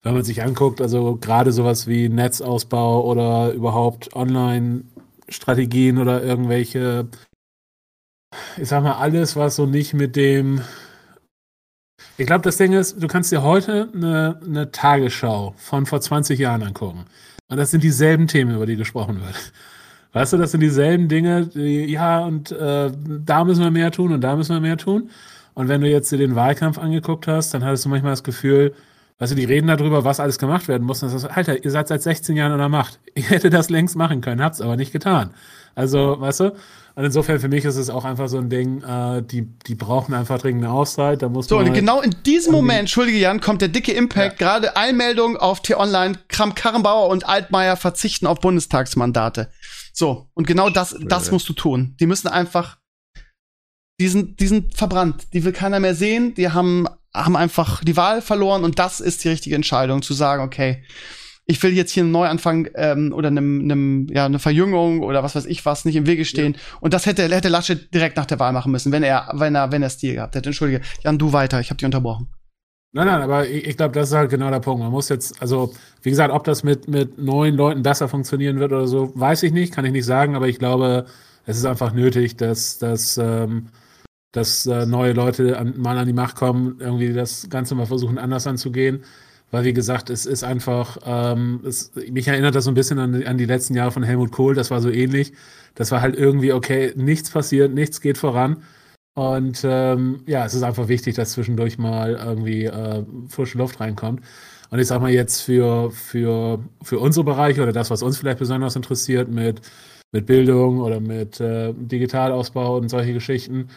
wenn 0.03 0.14
man 0.14 0.24
sich 0.24 0.44
anguckt, 0.44 0.80
also 0.80 1.18
gerade 1.18 1.52
sowas 1.52 1.88
wie 1.88 2.07
Netzausbau 2.07 3.03
oder 3.03 3.52
überhaupt 3.52 4.16
Online-Strategien 4.16 5.98
oder 5.98 6.24
irgendwelche, 6.24 7.10
ich 8.57 8.70
sag 8.70 8.84
mal, 8.84 8.94
alles, 8.94 9.36
was 9.36 9.57
so 9.57 9.66
nicht 9.66 9.94
mit 9.94 10.16
dem 10.16 10.61
ich 12.17 12.26
glaube, 12.26 12.43
das 12.43 12.57
Ding 12.57 12.73
ist, 12.73 13.01
du 13.01 13.07
kannst 13.07 13.31
dir 13.31 13.43
heute 13.43 13.89
eine, 13.93 14.39
eine 14.45 14.71
Tagesschau 14.71 15.53
von 15.57 15.85
vor 15.85 16.01
20 16.01 16.39
Jahren 16.39 16.63
angucken. 16.63 17.05
Und 17.47 17.57
das 17.57 17.71
sind 17.71 17.84
dieselben 17.84 18.27
Themen, 18.27 18.55
über 18.55 18.65
die 18.65 18.76
gesprochen 18.76 19.21
wird. 19.21 19.35
Weißt 20.13 20.34
du, 20.34 20.38
das 20.38 20.51
sind 20.51 20.61
dieselben 20.61 21.07
Dinge, 21.07 21.47
die, 21.47 21.85
ja, 21.85 22.19
und 22.19 22.51
äh, 22.51 22.91
da 23.26 23.43
müssen 23.43 23.63
wir 23.63 23.71
mehr 23.71 23.91
tun 23.91 24.11
und 24.11 24.21
da 24.21 24.35
müssen 24.35 24.55
wir 24.55 24.59
mehr 24.59 24.77
tun. 24.77 25.09
Und 25.53 25.67
wenn 25.67 25.81
du 25.81 25.89
jetzt 25.89 26.11
dir 26.11 26.17
den 26.17 26.35
Wahlkampf 26.35 26.77
angeguckt 26.77 27.27
hast, 27.27 27.53
dann 27.53 27.63
hattest 27.63 27.85
du 27.85 27.89
manchmal 27.89 28.13
das 28.13 28.23
Gefühl, 28.23 28.73
Weißt 29.19 29.34
du, 29.34 29.35
die 29.35 29.43
reden 29.43 29.67
darüber, 29.67 30.05
was 30.05 30.21
alles 30.21 30.39
gemacht 30.39 30.69
werden 30.69 30.88
muss. 30.88 31.03
Und 31.03 31.13
das 31.13 31.23
ist, 31.23 31.30
Alter, 31.30 31.61
ihr 31.63 31.71
seid 31.71 31.89
seit 31.89 32.01
16 32.01 32.38
Jahren 32.38 32.53
an 32.53 32.57
der 32.57 32.69
Macht. 32.69 32.99
Ihr 33.15 33.23
hättet 33.23 33.53
das 33.53 33.69
längst 33.69 33.97
machen 33.97 34.21
können, 34.21 34.41
habt's 34.41 34.61
aber 34.61 34.77
nicht 34.77 34.93
getan. 34.93 35.31
Also, 35.76 36.19
weißt 36.19 36.39
du? 36.39 36.55
Und 36.99 37.05
insofern 37.05 37.39
für 37.39 37.47
mich 37.47 37.63
ist 37.63 37.77
es 37.77 37.89
auch 37.89 38.03
einfach 38.03 38.27
so 38.27 38.38
ein 38.39 38.49
Ding, 38.49 38.84
äh, 38.84 39.23
die, 39.23 39.43
die 39.67 39.76
brauchen 39.76 40.13
einfach 40.13 40.38
dringend 40.38 40.65
eine 40.65 40.73
Auszeit. 40.73 41.21
Da 41.21 41.30
muss 41.30 41.47
so, 41.47 41.55
man 41.55 41.63
und 41.63 41.69
halt 41.69 41.80
genau 41.80 42.01
in 42.01 42.13
diesem 42.26 42.51
Moment, 42.51 42.81
entschuldige 42.81 43.17
Jan, 43.17 43.39
kommt 43.39 43.61
der 43.61 43.69
dicke 43.69 43.93
Impact. 43.93 44.41
Ja. 44.41 44.47
Gerade 44.47 44.76
Einmeldung 44.76 45.38
auf 45.38 45.61
T-Online, 45.61 46.19
Kram-Karrenbauer 46.27 47.07
und 47.07 47.26
Altmaier 47.26 47.77
verzichten 47.77 48.27
auf 48.27 48.41
Bundestagsmandate. 48.41 49.49
So, 49.93 50.27
und 50.34 50.45
genau 50.45 50.69
das, 50.69 50.93
das 50.99 51.31
musst 51.31 51.47
du 51.47 51.53
tun. 51.53 51.95
Die 52.01 52.05
müssen 52.05 52.27
einfach, 52.27 52.80
die 54.01 54.09
sind, 54.09 54.41
die 54.41 54.47
sind 54.47 54.76
verbrannt. 54.76 55.27
Die 55.31 55.45
will 55.45 55.53
keiner 55.53 55.80
mehr 55.80 55.95
sehen. 55.95 56.34
Die 56.34 56.49
haben, 56.49 56.85
haben 57.13 57.38
einfach 57.38 57.81
die 57.81 57.95
Wahl 57.95 58.21
verloren 58.21 58.65
und 58.65 58.77
das 58.77 58.99
ist 58.99 59.23
die 59.23 59.30
richtige 59.30 59.55
Entscheidung, 59.55 60.01
zu 60.01 60.13
sagen, 60.13 60.43
okay, 60.43 60.84
ich 61.49 61.61
will 61.63 61.73
jetzt 61.73 61.91
hier 61.91 62.03
einen 62.03 62.11
Neuanfang 62.11 62.69
ähm, 62.76 63.11
oder 63.11 63.30
einem, 63.30 63.61
einem, 63.61 64.07
ja, 64.11 64.26
eine 64.26 64.38
Verjüngung 64.38 65.01
oder 65.01 65.23
was 65.23 65.35
weiß 65.35 65.47
ich 65.47 65.65
was 65.65 65.84
nicht 65.84 65.95
im 65.95 66.05
Wege 66.05 66.23
stehen. 66.23 66.53
Ja. 66.53 66.59
Und 66.80 66.93
das 66.93 67.07
hätte, 67.07 67.27
hätte 67.27 67.49
Laschet 67.49 67.91
direkt 67.91 68.17
nach 68.17 68.27
der 68.27 68.39
Wahl 68.39 68.53
machen 68.53 68.71
müssen, 68.71 68.91
wenn 68.91 69.01
er, 69.01 69.31
wenn 69.34 69.55
er, 69.55 69.71
wenn 69.71 69.81
er 69.81 69.89
Stil 69.89 70.13
gehabt 70.13 70.35
hätte. 70.35 70.49
Entschuldige. 70.49 70.81
Jan, 71.03 71.17
du 71.17 71.34
weiter, 71.34 71.59
ich 71.59 71.71
habe 71.71 71.77
dich 71.77 71.85
unterbrochen. 71.85 72.27
Nein, 72.91 73.07
nein, 73.07 73.21
aber 73.23 73.47
ich, 73.47 73.65
ich 73.65 73.77
glaube, 73.77 73.95
das 73.95 74.09
ist 74.09 74.15
halt 74.15 74.30
genau 74.30 74.51
der 74.51 74.59
Punkt. 74.59 74.84
Man 74.84 74.91
muss 74.91 75.09
jetzt, 75.09 75.41
also, 75.41 75.73
wie 76.03 76.11
gesagt, 76.11 76.31
ob 76.31 76.43
das 76.43 76.63
mit, 76.63 76.88
mit 76.88 77.17
neuen 77.17 77.55
Leuten 77.55 77.81
besser 77.81 78.07
funktionieren 78.07 78.59
wird 78.59 78.71
oder 78.71 78.88
so, 78.88 79.11
weiß 79.15 79.41
ich 79.41 79.51
nicht, 79.51 79.73
kann 79.73 79.85
ich 79.85 79.91
nicht 79.91 80.05
sagen, 80.05 80.35
aber 80.35 80.47
ich 80.47 80.59
glaube, 80.59 81.07
es 81.47 81.57
ist 81.57 81.65
einfach 81.65 81.93
nötig, 81.93 82.38
dass, 82.38 82.77
dass, 82.77 83.17
ähm, 83.17 83.69
dass 84.34 84.67
äh, 84.67 84.85
neue 84.85 85.13
Leute 85.13 85.57
an, 85.57 85.73
mal 85.77 85.97
an 85.97 86.05
die 86.05 86.13
Macht 86.13 86.35
kommen, 86.35 86.77
irgendwie 86.80 87.11
das 87.11 87.49
Ganze 87.49 87.73
mal 87.73 87.88
versuchen, 87.88 88.19
anders 88.19 88.45
anzugehen. 88.45 89.03
Weil, 89.51 89.63
wie 89.63 89.73
gesagt, 89.73 90.09
es 90.09 90.26
ist 90.26 90.43
einfach, 90.43 90.97
ähm, 91.05 91.61
es, 91.65 91.91
mich 92.11 92.27
erinnert 92.27 92.55
das 92.55 92.65
so 92.65 92.71
ein 92.71 92.76
bisschen 92.76 92.99
an, 92.99 93.23
an 93.23 93.38
die 93.38 93.45
letzten 93.45 93.76
Jahre 93.76 93.91
von 93.91 94.03
Helmut 94.03 94.31
Kohl, 94.31 94.53
das 94.53 94.69
war 94.69 94.81
so 94.81 94.89
ähnlich. 94.89 95.34
Das 95.76 95.91
war 95.91 96.01
halt 96.01 96.15
irgendwie, 96.15 96.53
okay, 96.53 96.93
nichts 96.95 97.31
passiert, 97.31 97.73
nichts 97.73 98.01
geht 98.01 98.17
voran. 98.17 98.63
Und 99.15 99.61
ähm, 99.63 100.21
ja, 100.27 100.45
es 100.45 100.53
ist 100.53 100.63
einfach 100.63 100.88
wichtig, 100.88 101.15
dass 101.15 101.31
zwischendurch 101.31 101.77
mal 101.77 102.13
irgendwie 102.13 102.65
äh, 102.65 103.03
frische 103.27 103.57
Luft 103.57 103.80
reinkommt. 103.80 104.21
Und 104.69 104.80
ich 104.80 104.88
sag 104.88 105.01
mal 105.01 105.11
jetzt 105.11 105.41
für, 105.41 105.91
für, 105.91 106.63
für 106.84 106.99
unsere 106.99 107.23
Bereiche 107.26 107.63
oder 107.63 107.73
das, 107.73 107.89
was 107.89 108.03
uns 108.03 108.17
vielleicht 108.17 108.39
besonders 108.39 108.76
interessiert 108.76 109.30
mit, 109.30 109.61
mit 110.11 110.26
Bildung 110.27 110.80
oder 110.80 110.99
mit 110.99 111.39
äh, 111.39 111.73
Digitalausbau 111.73 112.77
und 112.77 112.89
solche 112.89 113.13
Geschichten, 113.13 113.69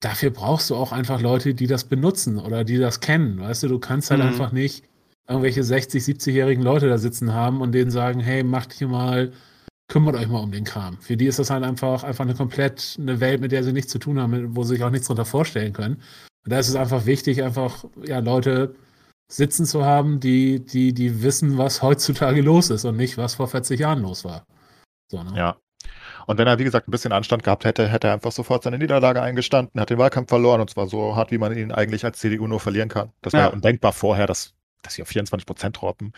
dafür 0.00 0.30
brauchst 0.30 0.70
du 0.70 0.76
auch 0.76 0.92
einfach 0.92 1.20
Leute, 1.20 1.54
die 1.54 1.66
das 1.66 1.84
benutzen 1.84 2.38
oder 2.38 2.64
die 2.64 2.78
das 2.78 3.00
kennen. 3.00 3.40
Weißt 3.40 3.62
du, 3.62 3.68
du 3.68 3.78
kannst 3.78 4.10
halt 4.10 4.20
mhm. 4.20 4.28
einfach 4.28 4.50
nicht 4.50 4.84
irgendwelche 5.30 5.62
60, 5.62 6.02
70-jährigen 6.02 6.62
Leute 6.62 6.88
da 6.88 6.98
sitzen 6.98 7.32
haben 7.32 7.60
und 7.60 7.72
denen 7.72 7.90
sagen, 7.90 8.20
hey, 8.20 8.42
macht 8.42 8.72
hier 8.72 8.88
mal, 8.88 9.32
kümmert 9.88 10.16
euch 10.16 10.28
mal 10.28 10.40
um 10.40 10.50
den 10.50 10.64
Kram. 10.64 10.98
Für 11.00 11.16
die 11.16 11.26
ist 11.26 11.38
das 11.38 11.50
halt 11.50 11.64
einfach, 11.64 12.02
einfach 12.02 12.24
eine 12.24 12.34
komplett 12.34 12.96
eine 12.98 13.20
Welt, 13.20 13.40
mit 13.40 13.52
der 13.52 13.62
sie 13.62 13.72
nichts 13.72 13.92
zu 13.92 13.98
tun 13.98 14.20
haben, 14.20 14.56
wo 14.56 14.64
sie 14.64 14.74
sich 14.74 14.84
auch 14.84 14.90
nichts 14.90 15.06
darunter 15.06 15.24
vorstellen 15.24 15.72
können. 15.72 16.02
Und 16.44 16.52
da 16.52 16.58
ist 16.58 16.68
es 16.68 16.74
einfach 16.74 17.06
wichtig, 17.06 17.42
einfach, 17.42 17.84
ja, 18.04 18.18
Leute 18.18 18.74
sitzen 19.30 19.64
zu 19.66 19.84
haben, 19.84 20.18
die, 20.18 20.64
die, 20.64 20.92
die 20.92 21.22
wissen, 21.22 21.56
was 21.56 21.82
heutzutage 21.82 22.42
los 22.42 22.70
ist 22.70 22.84
und 22.84 22.96
nicht, 22.96 23.16
was 23.16 23.34
vor 23.36 23.46
40 23.46 23.78
Jahren 23.78 24.02
los 24.02 24.24
war. 24.24 24.44
So, 25.10 25.22
ne? 25.22 25.32
Ja. 25.36 25.56
Und 26.26 26.38
wenn 26.38 26.46
er, 26.46 26.58
wie 26.58 26.64
gesagt, 26.64 26.88
ein 26.88 26.90
bisschen 26.90 27.12
Anstand 27.12 27.44
gehabt 27.44 27.64
hätte, 27.64 27.88
hätte 27.88 28.08
er 28.08 28.14
einfach 28.14 28.32
sofort 28.32 28.64
seine 28.64 28.78
Niederlage 28.78 29.22
eingestanden, 29.22 29.80
hat 29.80 29.90
den 29.90 29.98
Wahlkampf 29.98 30.28
verloren 30.28 30.60
und 30.60 30.70
zwar 30.70 30.88
so 30.88 31.14
hart, 31.16 31.30
wie 31.30 31.38
man 31.38 31.56
ihn 31.56 31.72
eigentlich 31.72 32.04
als 32.04 32.18
CDU 32.18 32.46
nur 32.46 32.60
verlieren 32.60 32.88
kann. 32.88 33.12
Das 33.22 33.32
war 33.32 33.40
ja. 33.40 33.46
undenkbar 33.48 33.92
vorher, 33.92 34.26
dass 34.26 34.54
dass 34.82 34.94
sie 34.94 35.02
auf 35.02 35.08
24 35.08 35.46
Prozent 35.46 35.80
droppen. 35.80 36.12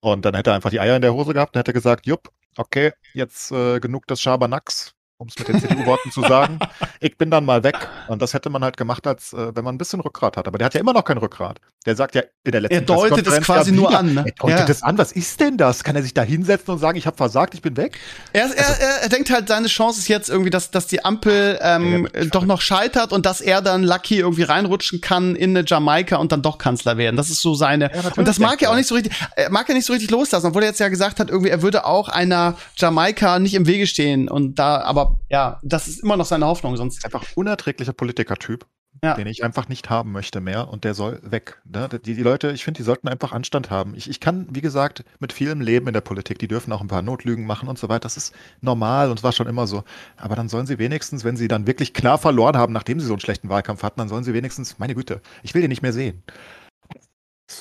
Und 0.00 0.24
dann 0.24 0.34
hätte 0.34 0.50
er 0.50 0.54
einfach 0.54 0.70
die 0.70 0.80
Eier 0.80 0.96
in 0.96 1.02
der 1.02 1.14
Hose 1.14 1.34
gehabt 1.34 1.54
und 1.54 1.60
hätte 1.60 1.72
gesagt, 1.72 2.06
jupp, 2.06 2.30
okay, 2.56 2.92
jetzt 3.14 3.52
äh, 3.52 3.80
genug 3.80 4.06
des 4.06 4.20
Schabernacks 4.20 4.94
um 5.22 5.28
es 5.28 5.38
mit 5.38 5.48
den 5.48 5.60
CDU-Worten 5.60 6.10
zu 6.10 6.20
sagen. 6.22 6.58
Ich 7.00 7.16
bin 7.16 7.30
dann 7.30 7.44
mal 7.44 7.62
weg. 7.62 7.76
Und 8.08 8.20
das 8.20 8.34
hätte 8.34 8.50
man 8.50 8.62
halt 8.64 8.76
gemacht, 8.76 9.06
als 9.06 9.32
äh, 9.32 9.54
wenn 9.54 9.64
man 9.64 9.76
ein 9.76 9.78
bisschen 9.78 10.00
Rückgrat 10.00 10.36
hat. 10.36 10.48
Aber 10.48 10.58
der 10.58 10.66
hat 10.66 10.74
ja 10.74 10.80
immer 10.80 10.92
noch 10.92 11.04
kein 11.04 11.18
Rückgrat. 11.18 11.60
Der 11.86 11.96
sagt 11.96 12.14
ja 12.14 12.22
in 12.44 12.52
der 12.52 12.60
letzten 12.60 12.74
Er 12.74 12.80
deutet 12.82 13.26
es 13.26 13.40
quasi 13.40 13.70
ja 13.70 13.76
nur 13.76 13.96
an. 13.96 14.14
Ne? 14.14 14.24
Er 14.26 14.32
deutet 14.32 14.68
es 14.68 14.80
ja. 14.80 14.86
an. 14.86 14.98
Was 14.98 15.12
ist 15.12 15.40
denn 15.40 15.56
das? 15.56 15.84
Kann 15.84 15.96
er 15.96 16.02
sich 16.02 16.14
da 16.14 16.22
hinsetzen 16.22 16.74
und 16.74 16.80
sagen, 16.80 16.98
ich 16.98 17.06
habe 17.06 17.16
versagt, 17.16 17.54
ich 17.54 17.62
bin 17.62 17.76
weg? 17.76 17.98
Er, 18.32 18.44
also, 18.44 18.54
er, 18.56 19.02
er, 19.02 19.08
denkt 19.08 19.30
halt, 19.30 19.48
seine 19.48 19.68
Chance 19.68 20.00
ist 20.00 20.08
jetzt 20.08 20.28
irgendwie, 20.28 20.50
dass, 20.50 20.70
dass 20.70 20.86
die 20.88 21.04
Ampel 21.04 21.58
ähm, 21.62 22.08
ja, 22.14 22.24
doch 22.26 22.44
noch 22.44 22.60
scheitert 22.60 23.12
und 23.12 23.24
dass 23.26 23.40
er 23.40 23.62
dann 23.62 23.84
Lucky 23.84 24.18
irgendwie 24.18 24.42
reinrutschen 24.42 25.00
kann 25.00 25.36
in 25.36 25.56
eine 25.56 25.64
Jamaika 25.66 26.16
und 26.16 26.32
dann 26.32 26.42
doch 26.42 26.58
Kanzler 26.58 26.96
werden. 26.96 27.16
Das 27.16 27.30
ist 27.30 27.42
so 27.42 27.54
seine. 27.54 27.90
und 28.16 28.26
das 28.26 28.38
mag 28.38 28.60
er 28.62 28.70
auch 28.70 28.76
nicht 28.76 28.88
so 28.88 28.94
richtig, 28.94 29.12
er 29.36 29.50
mag 29.50 29.68
er 29.68 29.74
nicht 29.74 29.86
so 29.86 29.92
richtig 29.92 30.10
loslassen, 30.10 30.46
obwohl 30.46 30.62
er 30.62 30.68
jetzt 30.68 30.80
ja 30.80 30.88
gesagt 30.88 31.20
hat, 31.20 31.30
irgendwie, 31.30 31.50
er 31.50 31.62
würde 31.62 31.84
auch 31.84 32.08
einer 32.08 32.56
Jamaika 32.76 33.38
nicht 33.38 33.54
im 33.54 33.66
Wege 33.66 33.86
stehen. 33.86 34.28
Und 34.28 34.58
da, 34.58 34.80
aber 34.80 35.11
ja, 35.28 35.58
das 35.62 35.88
ist 35.88 36.02
immer 36.02 36.16
noch 36.16 36.26
seine 36.26 36.46
Hoffnung, 36.46 36.76
sonst. 36.76 37.04
Einfach 37.04 37.24
unerträglicher 37.34 37.92
Politikertyp, 37.92 38.66
ja. 39.02 39.14
den 39.14 39.26
ich 39.26 39.44
einfach 39.44 39.68
nicht 39.68 39.90
haben 39.90 40.12
möchte 40.12 40.40
mehr 40.40 40.68
und 40.68 40.84
der 40.84 40.94
soll 40.94 41.20
weg. 41.22 41.60
Ne? 41.64 41.88
Die, 41.88 42.14
die 42.14 42.22
Leute, 42.22 42.52
ich 42.52 42.64
finde, 42.64 42.78
die 42.78 42.84
sollten 42.84 43.08
einfach 43.08 43.32
Anstand 43.32 43.70
haben. 43.70 43.94
Ich, 43.94 44.08
ich 44.10 44.20
kann, 44.20 44.46
wie 44.50 44.60
gesagt, 44.60 45.04
mit 45.20 45.32
vielem 45.32 45.60
leben 45.60 45.86
in 45.86 45.94
der 45.94 46.00
Politik. 46.00 46.38
Die 46.38 46.48
dürfen 46.48 46.72
auch 46.72 46.80
ein 46.80 46.88
paar 46.88 47.02
Notlügen 47.02 47.46
machen 47.46 47.68
und 47.68 47.78
so 47.78 47.88
weiter. 47.88 48.00
Das 48.00 48.16
ist 48.16 48.34
normal 48.60 49.10
und 49.10 49.18
es 49.18 49.24
war 49.24 49.32
schon 49.32 49.46
immer 49.46 49.66
so. 49.66 49.84
Aber 50.16 50.36
dann 50.36 50.48
sollen 50.48 50.66
sie 50.66 50.78
wenigstens, 50.78 51.24
wenn 51.24 51.36
sie 51.36 51.48
dann 51.48 51.66
wirklich 51.66 51.94
klar 51.94 52.18
verloren 52.18 52.56
haben, 52.56 52.72
nachdem 52.72 53.00
sie 53.00 53.06
so 53.06 53.14
einen 53.14 53.20
schlechten 53.20 53.48
Wahlkampf 53.48 53.82
hatten, 53.82 54.00
dann 54.00 54.08
sollen 54.08 54.24
sie 54.24 54.34
wenigstens, 54.34 54.78
meine 54.78 54.94
Güte, 54.94 55.20
ich 55.42 55.54
will 55.54 55.62
den 55.62 55.70
nicht 55.70 55.82
mehr 55.82 55.92
sehen. 55.92 56.22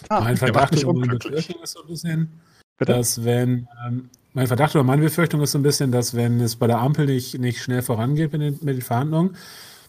Ah, 0.09 0.21
mein 0.21 0.37
Verdacht 0.37 0.73
ist 0.73 0.81
so 0.81 0.91
ein 0.91 1.87
bisschen, 1.87 2.41
dass 2.77 3.23
wenn 3.23 3.67
ähm, 3.85 4.09
mein 4.33 4.47
Verdacht 4.47 4.75
oder 4.75 4.83
meine 4.83 5.01
Befürchtung 5.01 5.41
ist 5.41 5.51
so 5.51 5.59
ein 5.59 5.63
bisschen, 5.63 5.91
dass 5.91 6.15
wenn 6.15 6.39
es 6.39 6.55
bei 6.55 6.67
der 6.67 6.79
Ampel 6.79 7.05
nicht, 7.05 7.39
nicht 7.39 7.61
schnell 7.61 7.81
vorangeht 7.81 8.31
mit 8.31 8.41
den, 8.41 8.59
mit 8.61 8.75
den 8.75 8.81
Verhandlungen, 8.81 9.35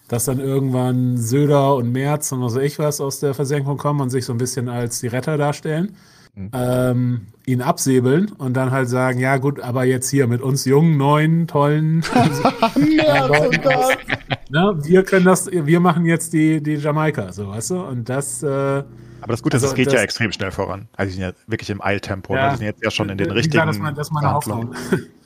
dass 0.08 0.24
dann 0.24 0.40
irgendwann 0.40 1.16
Söder 1.16 1.76
und 1.76 1.92
Merz 1.92 2.32
und 2.32 2.42
was 2.42 2.54
weiß 2.54 2.62
ich 2.62 2.78
was 2.78 3.00
aus 3.00 3.20
der 3.20 3.34
Versenkung 3.34 3.78
kommen 3.78 4.00
und 4.00 4.10
sich 4.10 4.24
so 4.24 4.32
ein 4.32 4.38
bisschen 4.38 4.68
als 4.68 5.00
die 5.00 5.06
Retter 5.06 5.38
darstellen, 5.38 5.94
mhm. 6.34 6.50
ähm, 6.52 7.20
ihn 7.46 7.62
absäbeln 7.62 8.32
und 8.32 8.54
dann 8.54 8.72
halt 8.72 8.88
sagen, 8.88 9.20
ja 9.20 9.36
gut, 9.36 9.60
aber 9.60 9.84
jetzt 9.84 10.10
hier 10.10 10.26
mit 10.26 10.42
uns 10.42 10.64
jungen, 10.64 10.96
neuen, 10.96 11.46
tollen 11.46 12.02
Leuten, 12.82 13.60
ne, 14.50 14.76
wir 14.82 15.04
können 15.04 15.24
das, 15.24 15.50
wir 15.50 15.80
machen 15.80 16.04
jetzt 16.04 16.32
die, 16.32 16.60
die 16.62 16.74
Jamaika, 16.74 17.32
so 17.32 17.48
weißt 17.48 17.70
du, 17.70 17.80
und 17.80 18.08
das 18.08 18.42
äh, 18.42 18.82
aber 19.22 19.32
das 19.32 19.42
Gute 19.42 19.56
ist, 19.56 19.62
also, 19.62 19.72
es 19.72 19.76
geht 19.76 19.86
das, 19.86 19.94
ja 19.94 20.00
extrem 20.00 20.32
schnell 20.32 20.50
voran. 20.50 20.88
Also 20.96 21.10
die 21.10 21.14
sind 21.14 21.22
ja 21.22 21.32
wirklich 21.46 21.70
im 21.70 21.82
Eiltempo. 21.82 22.34
Ja, 22.34 22.46
ne? 22.46 22.52
Die 22.52 22.56
sind 22.58 22.66
jetzt 22.66 22.84
ja 22.84 22.90
schon 22.90 23.08
in 23.08 23.18
den 23.18 23.30
richtigen. 23.30 23.66
Das, 23.66 23.78
das 23.96 24.08
ist 24.08 24.12
meine 24.12 24.32
Hoffnung. 24.32 24.74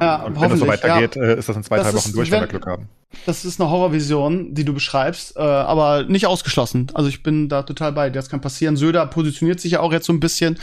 Ja, 0.00 0.22
und 0.22 0.40
wenn 0.40 0.52
es 0.52 0.60
so 0.60 0.66
weitergeht, 0.66 1.16
ja. 1.16 1.22
Äh, 1.22 1.38
ist 1.38 1.48
das 1.48 1.56
in 1.56 1.64
zwei, 1.64 1.78
das 1.78 1.88
drei 1.88 1.94
Wochen 1.94 2.12
durch, 2.12 2.30
wenn 2.30 2.40
wir 2.40 2.46
Glück 2.46 2.66
haben. 2.66 2.88
Das 3.26 3.44
ist 3.44 3.60
eine 3.60 3.70
Horrorvision, 3.70 4.54
die 4.54 4.64
du 4.64 4.74
beschreibst, 4.74 5.36
äh, 5.36 5.40
aber 5.40 6.04
nicht 6.04 6.26
ausgeschlossen. 6.26 6.88
Also 6.94 7.08
ich 7.08 7.22
bin 7.22 7.48
da 7.48 7.62
total 7.62 7.92
bei. 7.92 8.10
Das 8.10 8.28
kann 8.28 8.40
passieren. 8.40 8.76
Söder 8.76 9.06
positioniert 9.06 9.60
sich 9.60 9.72
ja 9.72 9.80
auch 9.80 9.92
jetzt 9.92 10.06
so 10.06 10.12
ein 10.12 10.20
bisschen 10.20 10.58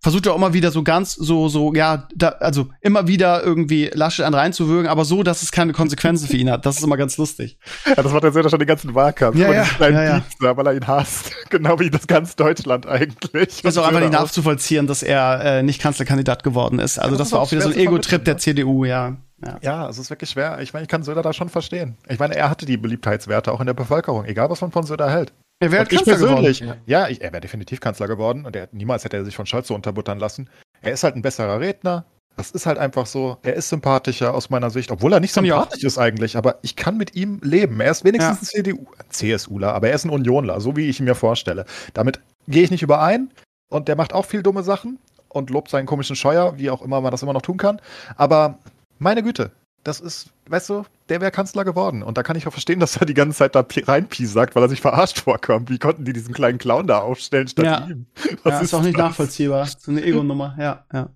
versucht 0.00 0.26
ja 0.26 0.32
auch 0.32 0.36
immer 0.36 0.52
wieder 0.52 0.70
so 0.70 0.82
ganz, 0.82 1.14
so, 1.14 1.48
so, 1.48 1.74
ja, 1.74 2.06
da, 2.14 2.28
also 2.28 2.68
immer 2.80 3.08
wieder 3.08 3.42
irgendwie 3.42 3.90
Laschet 3.92 4.24
an 4.24 4.34
reinzuwürgen, 4.34 4.88
aber 4.88 5.04
so, 5.04 5.22
dass 5.22 5.42
es 5.42 5.50
keine 5.50 5.72
Konsequenzen 5.72 6.28
für 6.28 6.36
ihn 6.36 6.50
hat. 6.50 6.64
Das 6.64 6.76
ist 6.76 6.84
immer 6.84 6.96
ganz 6.96 7.16
lustig. 7.16 7.58
Ja, 7.86 8.02
das 8.02 8.12
macht 8.12 8.24
er 8.24 8.32
selber 8.32 8.50
schon 8.50 8.58
den 8.58 8.66
ganzen 8.66 8.94
Wahlkampf. 8.94 9.38
Ja, 9.38 9.52
ja, 9.52 9.64
ja, 9.80 10.02
ja. 10.02 10.22
Da, 10.40 10.56
weil 10.56 10.66
er 10.66 10.74
ihn 10.74 10.86
hasst. 10.86 11.32
genau 11.50 11.78
wie 11.78 11.88
das 11.88 12.06
ganz 12.06 12.34
Deutschland 12.34 12.86
eigentlich. 12.86 13.62
Das 13.62 13.74
ist 13.74 13.78
auch 13.78 13.86
einfach 13.86 14.00
nicht 14.00 14.12
nachzuvollziehen, 14.12 14.86
dass 14.86 15.02
er 15.02 15.44
äh, 15.44 15.62
nicht 15.62 15.80
Kanzlerkandidat 15.80 16.42
geworden 16.42 16.78
ist. 16.78 16.98
Also 16.98 17.12
ja, 17.14 17.18
das, 17.18 17.28
das 17.28 17.32
war 17.32 17.42
auch 17.42 17.52
wieder 17.52 17.62
so 17.62 17.68
ein 17.68 17.76
Ego-Trip 17.76 18.24
der 18.24 18.38
CDU, 18.38 18.84
ja. 18.84 19.16
Ja. 19.44 19.58
ja, 19.62 19.88
es 19.88 19.98
ist 19.98 20.10
wirklich 20.10 20.30
schwer. 20.30 20.58
Ich 20.60 20.72
meine, 20.72 20.84
ich 20.84 20.88
kann 20.88 21.02
Söder 21.02 21.22
da 21.22 21.32
schon 21.32 21.48
verstehen. 21.48 21.96
Ich 22.08 22.18
meine, 22.18 22.34
er 22.34 22.48
hatte 22.48 22.64
die 22.64 22.76
Beliebtheitswerte 22.76 23.52
auch 23.52 23.60
in 23.60 23.66
der 23.66 23.74
Bevölkerung, 23.74 24.24
egal 24.24 24.50
was 24.50 24.60
man 24.60 24.72
von 24.72 24.84
Söder 24.84 25.10
hält. 25.10 25.32
Er 25.58 25.72
wäre 25.72 25.86
Kanzler 25.86 26.16
persönlich, 26.16 26.60
geworden. 26.60 26.80
Ja, 26.86 27.08
ich, 27.08 27.22
er 27.22 27.32
wäre 27.32 27.40
definitiv 27.40 27.80
Kanzler 27.80 28.08
geworden 28.08 28.44
und 28.44 28.54
er, 28.54 28.68
niemals 28.72 29.04
hätte 29.04 29.16
er 29.16 29.24
sich 29.24 29.36
von 29.36 29.46
Scholz 29.46 29.68
so 29.68 29.74
unterbuttern 29.74 30.18
lassen. 30.18 30.50
Er 30.82 30.92
ist 30.92 31.02
halt 31.02 31.16
ein 31.16 31.22
besserer 31.22 31.60
Redner. 31.60 32.04
Das 32.36 32.50
ist 32.50 32.66
halt 32.66 32.76
einfach 32.76 33.06
so. 33.06 33.38
Er 33.42 33.54
ist 33.54 33.70
sympathischer 33.70 34.34
aus 34.34 34.50
meiner 34.50 34.68
Sicht, 34.68 34.90
obwohl 34.90 35.14
er 35.14 35.20
nicht 35.20 35.32
sympathisch 35.32 35.84
ist 35.84 35.96
eigentlich, 35.96 36.36
aber 36.36 36.58
ich 36.60 36.76
kann 36.76 36.98
mit 36.98 37.14
ihm 37.14 37.40
leben. 37.42 37.80
Er 37.80 37.90
ist 37.90 38.04
wenigstens 38.04 38.52
ja. 38.52 38.58
ein 38.58 38.64
CDU, 38.64 38.86
CSUler, 39.08 39.72
aber 39.72 39.88
er 39.88 39.94
ist 39.94 40.04
ein 40.04 40.10
Unionler, 40.10 40.60
so 40.60 40.76
wie 40.76 40.90
ich 40.90 41.00
ihn 41.00 41.06
mir 41.06 41.14
vorstelle. 41.14 41.64
Damit 41.94 42.20
gehe 42.46 42.62
ich 42.62 42.70
nicht 42.70 42.82
überein 42.82 43.30
und 43.70 43.88
der 43.88 43.96
macht 43.96 44.12
auch 44.12 44.26
viel 44.26 44.42
dumme 44.42 44.62
Sachen 44.62 44.98
und 45.30 45.48
lobt 45.48 45.70
seinen 45.70 45.86
komischen 45.86 46.16
Scheuer, 46.16 46.58
wie 46.58 46.68
auch 46.68 46.82
immer 46.82 47.00
man 47.00 47.10
das 47.10 47.22
immer 47.22 47.32
noch 47.32 47.42
tun 47.42 47.56
kann. 47.56 47.80
Aber 48.16 48.58
meine 48.98 49.22
Güte, 49.22 49.52
das 49.86 50.00
ist, 50.00 50.30
weißt 50.48 50.70
du, 50.70 50.84
der 51.08 51.20
wäre 51.20 51.30
Kanzler 51.30 51.64
geworden. 51.64 52.02
Und 52.02 52.18
da 52.18 52.22
kann 52.22 52.36
ich 52.36 52.46
auch 52.46 52.52
verstehen, 52.52 52.80
dass 52.80 52.96
er 52.96 53.06
die 53.06 53.14
ganze 53.14 53.38
Zeit 53.38 53.54
da 53.54 53.64
reinpie 53.70 54.26
sagt, 54.26 54.56
weil 54.56 54.62
er 54.62 54.68
sich 54.68 54.80
verarscht 54.80 55.20
vorkommt. 55.20 55.70
Wie 55.70 55.78
konnten 55.78 56.04
die 56.04 56.12
diesen 56.12 56.34
kleinen 56.34 56.58
Clown 56.58 56.86
da 56.86 56.98
aufstellen 56.98 57.46
statt 57.46 57.64
ja. 57.64 57.86
ihm? 57.86 58.06
Was 58.42 58.52
ja, 58.52 58.58
ist, 58.58 58.64
ist 58.64 58.74
auch 58.74 58.82
nicht 58.82 58.98
das? 58.98 59.06
nachvollziehbar. 59.06 59.66
So 59.66 59.92
eine 59.92 60.02
Ego-Nummer, 60.02 60.56
ja, 60.58 60.84
ja. 60.92 61.08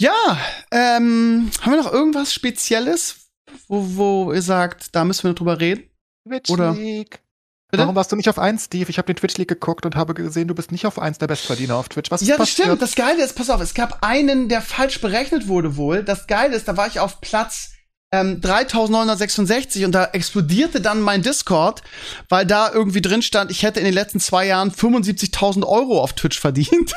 Ja, 0.00 0.38
ähm, 0.70 1.50
haben 1.60 1.72
wir 1.72 1.82
noch 1.82 1.92
irgendwas 1.92 2.32
Spezielles, 2.32 3.28
wo, 3.66 3.96
wo 3.96 4.32
ihr 4.32 4.42
sagt, 4.42 4.94
da 4.94 5.04
müssen 5.04 5.24
wir 5.24 5.34
drüber 5.34 5.58
reden? 5.58 5.90
Witch 6.24 6.50
Oder? 6.50 6.72
League. 6.72 7.20
Bitte? 7.70 7.82
Warum 7.82 7.96
warst 7.96 8.10
du 8.10 8.16
nicht 8.16 8.30
auf 8.30 8.38
1, 8.38 8.64
Steve? 8.64 8.88
Ich 8.88 8.96
habe 8.96 9.06
den 9.06 9.16
Twitch 9.16 9.36
League 9.36 9.48
geguckt 9.48 9.84
und 9.84 9.94
habe 9.94 10.14
gesehen, 10.14 10.48
du 10.48 10.54
bist 10.54 10.72
nicht 10.72 10.86
auf 10.86 10.98
1 10.98 11.18
der 11.18 11.26
Bestverdiener 11.26 11.76
auf 11.76 11.90
Twitch. 11.90 12.10
Was 12.10 12.22
ja, 12.22 12.38
das 12.38 12.48
passiert? 12.48 12.68
stimmt. 12.68 12.82
Das 12.82 12.94
Geile 12.94 13.22
ist, 13.22 13.36
pass 13.36 13.50
auf, 13.50 13.60
es 13.60 13.74
gab 13.74 14.02
einen, 14.02 14.48
der 14.48 14.62
falsch 14.62 15.02
berechnet 15.02 15.48
wurde 15.48 15.76
wohl. 15.76 16.02
Das 16.02 16.26
Geile 16.26 16.56
ist, 16.56 16.66
da 16.66 16.78
war 16.78 16.86
ich 16.86 16.98
auf 16.98 17.20
Platz 17.20 17.72
ähm, 18.10 18.40
3966 18.40 19.84
und 19.84 19.92
da 19.92 20.06
explodierte 20.06 20.80
dann 20.80 21.02
mein 21.02 21.20
Discord, 21.20 21.82
weil 22.30 22.46
da 22.46 22.72
irgendwie 22.72 23.02
drin 23.02 23.20
stand, 23.20 23.50
ich 23.50 23.62
hätte 23.62 23.80
in 23.80 23.84
den 23.84 23.92
letzten 23.92 24.18
zwei 24.18 24.46
Jahren 24.46 24.70
75.000 24.70 25.66
Euro 25.66 26.02
auf 26.02 26.14
Twitch 26.14 26.40
verdient. 26.40 26.94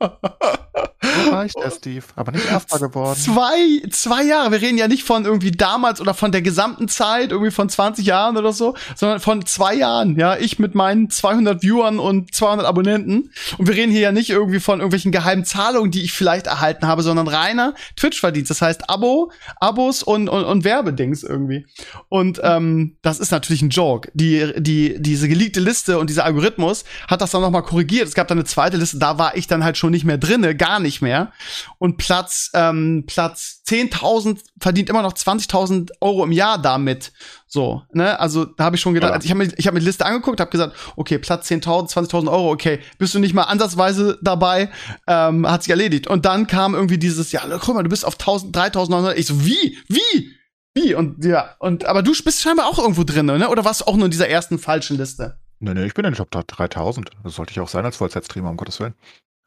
So 1.24 1.30
reicht 1.30 1.56
er, 1.56 1.70
Steve. 1.70 2.04
Aber 2.16 2.32
nicht 2.32 2.50
Erster 2.50 2.78
geworden. 2.78 3.18
Zwei, 3.18 3.88
zwei 3.90 4.24
Jahre. 4.24 4.52
Wir 4.52 4.60
reden 4.60 4.78
ja 4.78 4.88
nicht 4.88 5.04
von 5.04 5.24
irgendwie 5.24 5.50
damals 5.50 6.00
oder 6.00 6.14
von 6.14 6.32
der 6.32 6.42
gesamten 6.42 6.88
Zeit, 6.88 7.30
irgendwie 7.30 7.50
von 7.50 7.68
20 7.68 8.06
Jahren 8.06 8.36
oder 8.36 8.52
so, 8.52 8.74
sondern 8.96 9.20
von 9.20 9.44
zwei 9.46 9.74
Jahren. 9.74 10.18
Ja, 10.18 10.36
ich 10.36 10.58
mit 10.58 10.74
meinen 10.74 11.10
200 11.10 11.62
Viewern 11.62 11.98
und 11.98 12.34
200 12.34 12.66
Abonnenten. 12.66 13.30
Und 13.58 13.68
wir 13.68 13.74
reden 13.74 13.92
hier 13.92 14.00
ja 14.00 14.12
nicht 14.12 14.30
irgendwie 14.30 14.60
von 14.60 14.80
irgendwelchen 14.80 15.12
geheimen 15.12 15.44
Zahlungen, 15.44 15.90
die 15.90 16.02
ich 16.02 16.12
vielleicht 16.12 16.46
erhalten 16.46 16.86
habe, 16.86 17.02
sondern 17.02 17.28
reiner 17.28 17.74
Twitch-Verdienst. 17.96 18.50
Das 18.50 18.62
heißt 18.62 18.88
Abo, 18.88 19.32
Abos 19.56 20.02
und, 20.02 20.28
und, 20.28 20.44
und 20.44 20.64
Werbedings 20.64 21.22
irgendwie. 21.22 21.66
Und 22.08 22.40
ähm, 22.42 22.96
das 23.02 23.20
ist 23.20 23.30
natürlich 23.30 23.62
ein 23.62 23.70
Joke. 23.70 24.10
Die, 24.14 24.52
die, 24.56 24.96
diese 25.00 25.28
geleakte 25.28 25.60
Liste 25.60 25.98
und 25.98 26.10
dieser 26.10 26.24
Algorithmus 26.24 26.84
hat 27.08 27.20
das 27.20 27.30
dann 27.30 27.42
noch 27.42 27.50
mal 27.50 27.62
korrigiert. 27.62 28.08
Es 28.08 28.14
gab 28.14 28.28
dann 28.28 28.38
eine 28.38 28.44
zweite 28.44 28.76
Liste, 28.76 28.98
da 28.98 29.18
war 29.18 29.36
ich 29.36 29.46
dann 29.46 29.64
halt 29.64 29.76
schon 29.76 29.90
nicht 29.90 30.04
mehr 30.04 30.18
drinne, 30.18 30.54
gar 30.54 30.80
nicht 30.80 30.99
mehr. 31.02 31.32
Und 31.78 31.96
Platz, 31.96 32.50
ähm, 32.54 33.04
Platz 33.06 33.62
10.000 33.66 34.40
verdient 34.60 34.90
immer 34.90 35.02
noch 35.02 35.12
20.000 35.12 35.90
Euro 36.00 36.24
im 36.24 36.32
Jahr 36.32 36.60
damit. 36.60 37.12
So, 37.46 37.82
ne? 37.92 38.18
Also 38.18 38.44
da 38.44 38.64
habe 38.64 38.76
ich 38.76 38.82
schon 38.82 38.94
gedacht, 38.94 39.12
also 39.12 39.24
ich 39.24 39.30
habe 39.30 39.44
mir, 39.44 39.52
ich 39.56 39.66
hab 39.66 39.74
mir 39.74 39.80
die 39.80 39.86
Liste 39.86 40.06
angeguckt, 40.06 40.40
habe 40.40 40.50
gesagt, 40.50 40.76
okay, 40.96 41.18
Platz 41.18 41.50
10.000, 41.50 41.92
20.000 41.92 42.30
Euro, 42.30 42.50
okay, 42.50 42.80
bist 42.98 43.14
du 43.14 43.18
nicht 43.18 43.34
mal 43.34 43.44
ansatzweise 43.44 44.18
dabei, 44.22 44.70
ähm, 45.06 45.48
hat 45.48 45.62
sich 45.62 45.70
erledigt. 45.70 46.06
Und 46.06 46.24
dann 46.24 46.46
kam 46.46 46.74
irgendwie 46.74 46.98
dieses, 46.98 47.32
ja, 47.32 47.42
guck 47.60 47.74
mal, 47.74 47.82
du 47.82 47.90
bist 47.90 48.04
auf 48.04 48.16
1.000, 48.16 48.52
3.900. 48.52 49.14
Ich 49.14 49.26
so, 49.26 49.44
wie, 49.44 49.78
wie, 49.88 50.32
wie? 50.74 50.94
Und 50.94 51.24
ja, 51.24 51.56
und 51.58 51.84
aber 51.86 52.02
du 52.02 52.12
bist 52.24 52.40
scheinbar 52.40 52.66
auch 52.66 52.78
irgendwo 52.78 53.04
drin, 53.04 53.26
ne? 53.26 53.48
Oder 53.48 53.64
warst 53.64 53.80
du 53.80 53.84
auch 53.86 53.96
nur 53.96 54.04
in 54.04 54.10
dieser 54.10 54.28
ersten 54.28 54.58
falschen 54.58 54.96
Liste? 54.96 55.38
Nee, 55.60 55.74
nee, 55.74 55.84
ich 55.84 55.94
bin 55.94 56.04
in 56.04 56.12
den 56.12 56.16
Top 56.16 56.30
3000. 56.30 57.10
Das 57.22 57.34
sollte 57.34 57.52
ich 57.52 57.60
auch 57.60 57.68
sein 57.68 57.84
als 57.84 57.98
Vollzeitstreamer, 57.98 58.50
um 58.50 58.56
Gottes 58.56 58.80
Willen. 58.80 58.94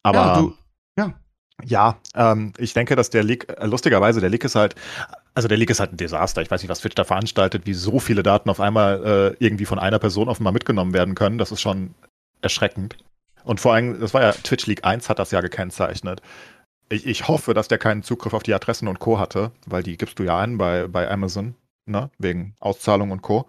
Aber 0.04 0.18
ja, 0.18 0.38
du, 0.38 0.58
ja. 0.98 1.14
Ja, 1.64 1.98
ähm, 2.16 2.54
ich 2.58 2.74
denke, 2.74 2.96
dass 2.96 3.10
der 3.10 3.24
Leak, 3.24 3.48
äh, 3.50 3.66
lustigerweise, 3.66 4.20
der 4.20 4.30
Leak 4.30 4.44
ist 4.44 4.56
halt, 4.56 4.76
also 5.36 5.48
der 5.48 5.58
Leak 5.58 5.70
ist 5.70 5.80
halt 5.80 5.94
ein 5.94 5.98
Desaster. 5.98 6.42
Ich 6.42 6.52
weiß 6.52 6.62
nicht, 6.62 6.70
was 6.70 6.80
Twitch 6.80 6.96
da 6.96 7.04
veranstaltet, 7.04 7.66
wie 7.66 7.74
so 7.74 8.00
viele 8.00 8.24
Daten 8.24 8.50
auf 8.50 8.60
einmal 8.60 9.36
äh, 9.40 9.44
irgendwie 9.44 9.66
von 9.66 9.80
einer 9.80 10.00
Person 10.00 10.30
offenbar 10.30 10.54
mitgenommen 10.54 10.94
werden 10.94 11.16
können. 11.16 11.38
Das 11.38 11.52
ist 11.52 11.62
schon 11.62 11.94
erschreckend. 12.42 12.98
Und 13.44 13.60
vor 13.60 13.74
allem, 13.74 14.00
das 14.00 14.14
war 14.14 14.22
ja 14.22 14.32
Twitch 14.32 14.66
Leak 14.68 14.86
1 14.86 15.10
hat 15.10 15.20
das 15.20 15.32
ja 15.32 15.42
gekennzeichnet. 15.42 16.22
Ich, 16.90 17.06
ich 17.06 17.28
hoffe, 17.28 17.54
dass 17.54 17.68
der 17.68 17.78
keinen 17.78 18.04
Zugriff 18.04 18.34
auf 18.34 18.44
die 18.44 18.54
Adressen 18.54 18.88
und 18.88 19.00
Co. 19.00 19.20
hatte, 19.20 19.52
weil 19.66 19.84
die 19.84 19.98
gibst 19.98 20.20
du 20.20 20.24
ja 20.24 20.40
ein 20.40 20.58
bei, 20.58 20.88
bei 20.88 21.10
Amazon, 21.10 21.56
ne? 21.86 22.10
Wegen 22.20 22.56
Auszahlung 22.60 23.12
und 23.12 23.22
Co. 23.22 23.48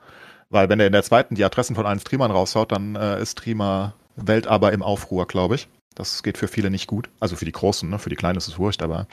Weil 0.51 0.69
wenn 0.69 0.81
er 0.81 0.87
in 0.87 0.93
der 0.93 1.03
zweiten 1.03 1.35
die 1.35 1.45
Adressen 1.45 1.75
von 1.75 1.87
allen 1.87 2.01
Streamern 2.01 2.31
raushaut, 2.31 2.73
dann 2.73 2.97
äh, 2.97 3.21
ist 3.21 3.33
Streamer 3.33 3.95
Welt 4.17 4.47
aber 4.47 4.73
im 4.73 4.83
Aufruhr, 4.83 5.27
glaube 5.27 5.57
ich. 5.57 5.69
Das 5.95 6.23
geht 6.23 6.39
für 6.39 6.49
viele 6.49 6.71
nicht 6.71 6.87
gut. 6.87 7.09
Also 7.21 7.37
für 7.37 7.45
die 7.45 7.53
Großen, 7.53 7.89
ne? 7.89 7.99
für 7.99 8.11
die 8.11 8.16
Kleinen 8.16 8.39
ist 8.39 8.49
es 8.49 8.59
wurscht, 8.59 8.83
aber 8.83 9.07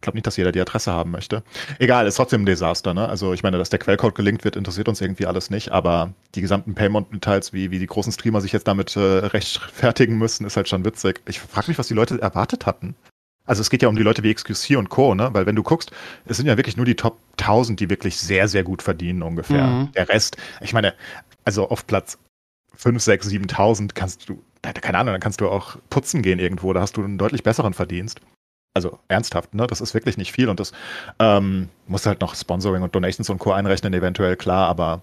ich 0.00 0.02
glaube 0.02 0.16
nicht, 0.16 0.26
dass 0.26 0.38
jeder 0.38 0.50
die 0.50 0.60
Adresse 0.60 0.92
haben 0.92 1.10
möchte. 1.10 1.42
Egal, 1.78 2.06
ist 2.06 2.14
trotzdem 2.14 2.42
ein 2.42 2.46
Desaster. 2.46 2.94
Ne? 2.94 3.06
Also 3.06 3.34
ich 3.34 3.42
meine, 3.42 3.58
dass 3.58 3.68
der 3.68 3.78
Quellcode 3.78 4.14
gelinkt 4.14 4.44
wird, 4.44 4.56
interessiert 4.56 4.88
uns 4.88 5.02
irgendwie 5.02 5.26
alles 5.26 5.50
nicht, 5.50 5.72
aber 5.72 6.14
die 6.34 6.40
gesamten 6.40 6.74
Payment-Details, 6.74 7.52
wie, 7.52 7.70
wie 7.70 7.78
die 7.78 7.86
großen 7.86 8.10
Streamer 8.10 8.40
sich 8.40 8.52
jetzt 8.52 8.66
damit 8.66 8.96
äh, 8.96 9.00
rechtfertigen 9.26 10.16
müssen, 10.16 10.46
ist 10.46 10.56
halt 10.56 10.68
schon 10.70 10.86
witzig. 10.86 11.20
Ich 11.26 11.40
frage 11.40 11.68
mich, 11.68 11.78
was 11.78 11.88
die 11.88 11.94
Leute 11.94 12.20
erwartet 12.20 12.64
hatten. 12.64 12.94
Also 13.44 13.60
es 13.62 13.68
geht 13.68 13.82
ja 13.82 13.88
um 13.88 13.96
die 13.96 14.02
Leute 14.02 14.22
wie 14.22 14.32
XQC 14.32 14.78
und 14.78 14.90
Co., 14.90 15.14
ne? 15.14 15.30
Weil 15.32 15.44
wenn 15.44 15.56
du 15.56 15.62
guckst, 15.62 15.90
es 16.24 16.36
sind 16.36 16.46
ja 16.46 16.56
wirklich 16.56 16.76
nur 16.76 16.86
die 16.86 16.94
Top 16.94 17.18
1000, 17.38 17.80
die 17.80 17.90
wirklich 17.90 18.16
sehr, 18.16 18.48
sehr 18.48 18.62
gut 18.62 18.80
verdienen 18.80 19.22
ungefähr. 19.22 19.66
Mhm. 19.66 19.92
Der 19.92 20.08
Rest, 20.08 20.36
ich 20.60 20.72
meine, 20.72 20.94
also 21.44 21.68
auf 21.68 21.86
Platz 21.86 22.16
5, 22.76 23.02
6, 23.02 23.28
7.000 23.28 23.90
kannst 23.92 24.28
du 24.28 24.42
keine 24.62 24.98
Ahnung, 24.98 25.14
dann 25.14 25.20
kannst 25.20 25.40
du 25.40 25.48
auch 25.48 25.76
putzen 25.88 26.22
gehen 26.22 26.38
irgendwo, 26.38 26.72
da 26.72 26.80
hast 26.80 26.96
du 26.96 27.04
einen 27.04 27.18
deutlich 27.18 27.42
besseren 27.42 27.74
Verdienst. 27.74 28.20
Also 28.72 29.00
ernsthaft, 29.08 29.54
ne? 29.54 29.66
Das 29.66 29.80
ist 29.80 29.94
wirklich 29.94 30.16
nicht 30.16 30.32
viel 30.32 30.48
und 30.48 30.60
das 30.60 30.72
ähm, 31.18 31.68
musst 31.88 32.06
halt 32.06 32.20
noch 32.20 32.36
Sponsoring 32.36 32.82
und 32.82 32.94
Donations 32.94 33.28
und 33.28 33.38
Co. 33.38 33.52
einrechnen, 33.52 33.92
eventuell, 33.92 34.36
klar, 34.36 34.68
aber 34.68 35.02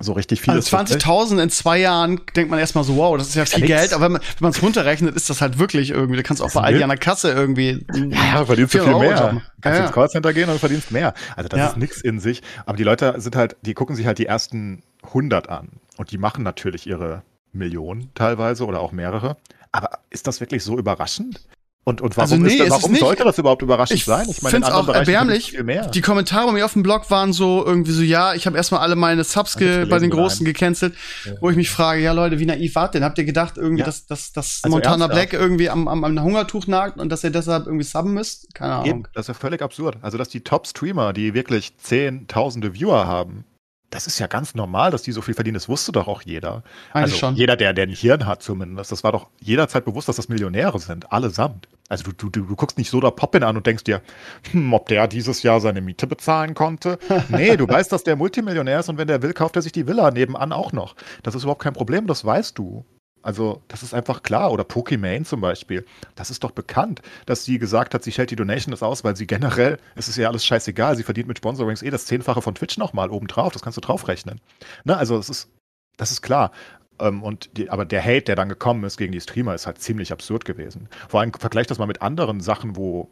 so 0.00 0.12
richtig 0.12 0.40
viel. 0.40 0.54
Also 0.54 0.76
20.000 0.76 1.42
in 1.42 1.50
zwei 1.50 1.78
Jahren 1.78 2.20
denkt 2.36 2.50
man 2.50 2.60
erstmal 2.60 2.84
so, 2.84 2.96
wow, 2.96 3.16
das 3.16 3.28
ist 3.28 3.34
ja 3.34 3.44
viel 3.46 3.68
ja, 3.68 3.78
Geld, 3.78 3.92
aber 3.92 4.12
wenn 4.12 4.20
man 4.40 4.50
es 4.50 4.62
runterrechnet, 4.62 5.16
ist 5.16 5.28
das 5.28 5.40
halt 5.40 5.58
wirklich 5.58 5.90
irgendwie, 5.90 6.16
du 6.16 6.22
kannst 6.22 6.40
auch 6.40 6.52
bei 6.52 6.60
Aldi 6.60 6.82
an 6.82 6.88
der 6.88 6.98
Kasse 6.98 7.32
irgendwie. 7.32 7.84
Ja, 8.10 8.44
verdienst 8.44 8.74
du 8.74 8.78
viel 8.78 8.88
Euro 8.88 9.00
mehr. 9.00 9.18
Haben. 9.18 9.42
Kannst 9.60 9.78
ja, 9.78 9.86
ins 9.86 9.94
Callcenter 9.94 10.32
gehen 10.32 10.48
und 10.48 10.60
verdienst 10.60 10.92
mehr. 10.92 11.14
Also 11.34 11.48
das 11.48 11.58
ja. 11.58 11.66
ist 11.68 11.76
nichts 11.78 12.00
in 12.00 12.20
sich. 12.20 12.42
Aber 12.64 12.76
die 12.76 12.84
Leute 12.84 13.14
sind 13.18 13.34
halt, 13.34 13.56
die 13.62 13.74
gucken 13.74 13.96
sich 13.96 14.06
halt 14.06 14.18
die 14.18 14.26
ersten 14.26 14.82
100 15.02 15.48
an 15.48 15.68
und 15.96 16.12
die 16.12 16.18
machen 16.18 16.44
natürlich 16.44 16.86
ihre 16.86 17.22
Millionen 17.58 18.10
teilweise 18.14 18.64
oder 18.64 18.80
auch 18.80 18.92
mehrere. 18.92 19.36
Aber 19.72 19.90
ist 20.10 20.26
das 20.26 20.40
wirklich 20.40 20.64
so 20.64 20.78
überraschend? 20.78 21.40
Und, 21.88 22.02
und 22.02 22.18
warum, 22.18 22.32
also 22.32 22.36
nee, 22.36 22.58
das, 22.58 22.68
warum 22.68 22.94
sollte 22.96 23.24
das 23.24 23.38
überhaupt 23.38 23.62
überraschend 23.62 23.98
ich 23.98 24.04
sein? 24.04 24.26
Ich 24.28 24.42
meine, 24.42 24.50
finde 24.50 24.68
es 24.68 24.74
auch 24.74 24.88
erbärmlich. 24.88 25.56
Die 25.94 26.00
Kommentare 26.02 26.44
bei 26.44 26.52
mir 26.52 26.66
auf 26.66 26.74
dem 26.74 26.82
Blog 26.82 27.10
waren 27.10 27.32
so 27.32 27.64
irgendwie 27.64 27.92
so, 27.92 28.02
ja, 28.02 28.34
ich 28.34 28.46
habe 28.46 28.58
erstmal 28.58 28.82
alle 28.82 28.94
meine 28.94 29.24
Subs 29.24 29.54
bei 29.56 29.98
den 29.98 30.10
Großen 30.10 30.44
rein. 30.44 30.52
gecancelt, 30.52 30.94
ja. 31.24 31.32
wo 31.40 31.48
ich 31.48 31.56
mich 31.56 31.70
frage, 31.70 32.02
ja 32.02 32.12
Leute, 32.12 32.38
wie 32.40 32.44
naiv 32.44 32.74
wart 32.74 32.92
denn? 32.92 33.04
Habt 33.04 33.16
ihr 33.16 33.24
gedacht 33.24 33.56
irgendwie, 33.56 33.80
ja. 33.80 33.86
dass, 33.86 34.04
dass, 34.04 34.32
dass 34.34 34.60
also 34.64 34.76
Montana 34.76 35.06
Black 35.06 35.32
irgendwie 35.32 35.70
am, 35.70 35.88
am, 35.88 36.04
am 36.04 36.22
Hungertuch 36.22 36.66
nagt 36.66 36.98
und 36.98 37.08
dass 37.08 37.24
ihr 37.24 37.30
deshalb 37.30 37.64
irgendwie 37.64 37.86
subben 37.86 38.12
müsst? 38.12 38.54
Keine 38.54 38.74
Ahnung. 38.74 38.86
Eben, 38.86 39.02
das 39.14 39.24
ist 39.24 39.28
ja 39.28 39.34
völlig 39.34 39.62
absurd. 39.62 39.96
Also, 40.02 40.18
dass 40.18 40.28
die 40.28 40.42
Top-Streamer, 40.42 41.14
die 41.14 41.32
wirklich 41.32 41.78
zehntausende 41.78 42.74
Viewer 42.74 43.06
haben, 43.06 43.44
das 43.90 44.06
ist 44.06 44.18
ja 44.18 44.26
ganz 44.26 44.54
normal, 44.54 44.90
dass 44.90 45.02
die 45.02 45.12
so 45.12 45.22
viel 45.22 45.34
verdienen. 45.34 45.54
Das 45.54 45.68
wusste 45.68 45.92
doch 45.92 46.08
auch 46.08 46.22
jeder. 46.22 46.62
Eigentlich 46.92 47.14
also 47.14 47.16
schon. 47.16 47.34
jeder, 47.36 47.56
der, 47.56 47.72
der 47.72 47.86
ein 47.86 47.90
Hirn 47.90 48.26
hat 48.26 48.42
zumindest. 48.42 48.92
Das 48.92 49.02
war 49.02 49.12
doch 49.12 49.28
jederzeit 49.40 49.84
bewusst, 49.84 50.08
dass 50.08 50.16
das 50.16 50.28
Millionäre 50.28 50.78
sind. 50.78 51.10
Allesamt. 51.10 51.68
Also 51.88 52.12
du, 52.12 52.28
du, 52.28 52.42
du 52.42 52.54
guckst 52.54 52.76
nicht 52.76 52.90
so 52.90 53.00
da 53.00 53.10
Poppin 53.10 53.42
an 53.42 53.56
und 53.56 53.66
denkst 53.66 53.84
dir, 53.84 54.02
hm, 54.50 54.74
ob 54.74 54.88
der 54.88 55.08
dieses 55.08 55.42
Jahr 55.42 55.60
seine 55.60 55.80
Miete 55.80 56.06
bezahlen 56.06 56.54
konnte. 56.54 56.98
Nee, 57.28 57.56
du 57.56 57.68
weißt, 57.68 57.92
dass 57.92 58.04
der 58.04 58.16
Multimillionär 58.16 58.80
ist 58.80 58.88
und 58.88 58.98
wenn 58.98 59.06
der 59.06 59.22
will, 59.22 59.32
kauft 59.32 59.56
er 59.56 59.62
sich 59.62 59.72
die 59.72 59.86
Villa 59.86 60.10
nebenan 60.10 60.52
auch 60.52 60.72
noch. 60.72 60.94
Das 61.22 61.34
ist 61.34 61.42
überhaupt 61.42 61.62
kein 61.62 61.72
Problem, 61.72 62.06
das 62.06 62.24
weißt 62.24 62.56
du. 62.58 62.84
Also, 63.22 63.62
das 63.68 63.82
ist 63.82 63.94
einfach 63.94 64.22
klar. 64.22 64.52
Oder 64.52 64.64
Pokimane 64.64 65.24
zum 65.24 65.40
Beispiel. 65.40 65.84
Das 66.14 66.30
ist 66.30 66.44
doch 66.44 66.50
bekannt, 66.50 67.02
dass 67.26 67.44
sie 67.44 67.58
gesagt 67.58 67.94
hat, 67.94 68.02
sie 68.02 68.12
stellt 68.12 68.30
die 68.30 68.36
Donations 68.36 68.82
aus, 68.82 69.04
weil 69.04 69.16
sie 69.16 69.26
generell, 69.26 69.78
es 69.94 70.08
ist 70.08 70.16
ja 70.16 70.28
alles 70.28 70.46
scheißegal, 70.46 70.96
sie 70.96 71.02
verdient 71.02 71.28
mit 71.28 71.38
Sponsorings 71.38 71.82
eh 71.82 71.90
das 71.90 72.06
Zehnfache 72.06 72.42
von 72.42 72.54
Twitch 72.54 72.78
nochmal 72.78 73.10
obendrauf. 73.10 73.52
Das 73.52 73.62
kannst 73.62 73.76
du 73.76 73.80
draufrechnen. 73.80 74.40
Ne? 74.84 74.96
Also, 74.96 75.16
das 75.16 75.28
ist, 75.28 75.50
das 75.96 76.12
ist 76.12 76.22
klar. 76.22 76.52
Ähm, 77.00 77.22
und 77.22 77.56
die, 77.56 77.70
aber 77.70 77.84
der 77.84 78.02
Hate, 78.02 78.22
der 78.22 78.36
dann 78.36 78.48
gekommen 78.48 78.84
ist 78.84 78.96
gegen 78.96 79.12
die 79.12 79.20
Streamer, 79.20 79.54
ist 79.54 79.66
halt 79.66 79.78
ziemlich 79.78 80.12
absurd 80.12 80.44
gewesen. 80.44 80.88
Vor 81.08 81.20
allem 81.20 81.32
vergleich 81.32 81.66
das 81.66 81.78
mal 81.78 81.86
mit 81.86 82.02
anderen 82.02 82.40
Sachen, 82.40 82.76
wo 82.76 83.10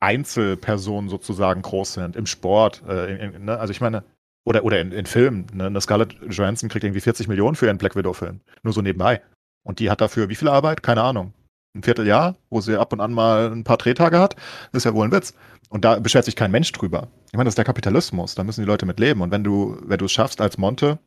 Einzelpersonen 0.00 1.10
sozusagen 1.10 1.62
groß 1.62 1.94
sind, 1.94 2.16
im 2.16 2.26
Sport. 2.26 2.82
Äh, 2.88 3.14
in, 3.14 3.34
in, 3.34 3.44
ne? 3.44 3.58
Also, 3.58 3.70
ich 3.70 3.80
meine, 3.80 4.04
oder, 4.44 4.64
oder 4.64 4.80
in, 4.80 4.92
in 4.92 5.06
Filmen. 5.06 5.46
Ne? 5.52 5.66
Eine 5.66 5.80
Scarlett 5.80 6.16
Johansson 6.28 6.68
kriegt 6.68 6.84
irgendwie 6.84 7.00
40 7.00 7.28
Millionen 7.28 7.56
für 7.56 7.66
ihren 7.66 7.78
Black 7.78 7.96
Widow-Film. 7.96 8.40
Nur 8.62 8.72
so 8.72 8.82
nebenbei. 8.82 9.22
Und 9.62 9.78
die 9.78 9.90
hat 9.90 10.00
dafür 10.00 10.28
wie 10.28 10.34
viel 10.34 10.48
Arbeit? 10.48 10.82
Keine 10.82 11.02
Ahnung. 11.02 11.32
Ein 11.76 11.82
Vierteljahr, 11.82 12.36
wo 12.48 12.60
sie 12.60 12.78
ab 12.78 12.92
und 12.92 13.00
an 13.00 13.12
mal 13.12 13.52
ein 13.52 13.64
paar 13.64 13.76
Drehtage 13.76 14.18
hat. 14.18 14.34
Das 14.72 14.80
ist 14.80 14.84
ja 14.84 14.94
wohl 14.94 15.06
ein 15.06 15.12
Witz. 15.12 15.34
Und 15.68 15.84
da 15.84 16.00
beschwert 16.00 16.24
sich 16.24 16.34
kein 16.34 16.50
Mensch 16.50 16.72
drüber. 16.72 17.08
Ich 17.26 17.34
meine, 17.34 17.44
das 17.44 17.52
ist 17.52 17.58
der 17.58 17.64
Kapitalismus. 17.64 18.34
Da 18.34 18.42
müssen 18.42 18.62
die 18.62 18.66
Leute 18.66 18.86
mit 18.86 18.98
leben. 18.98 19.20
Und 19.20 19.30
wenn 19.30 19.44
du, 19.44 19.78
wenn 19.84 19.98
du 19.98 20.06
es 20.06 20.12
schaffst 20.12 20.40
als 20.40 20.58
Monte, 20.58 20.98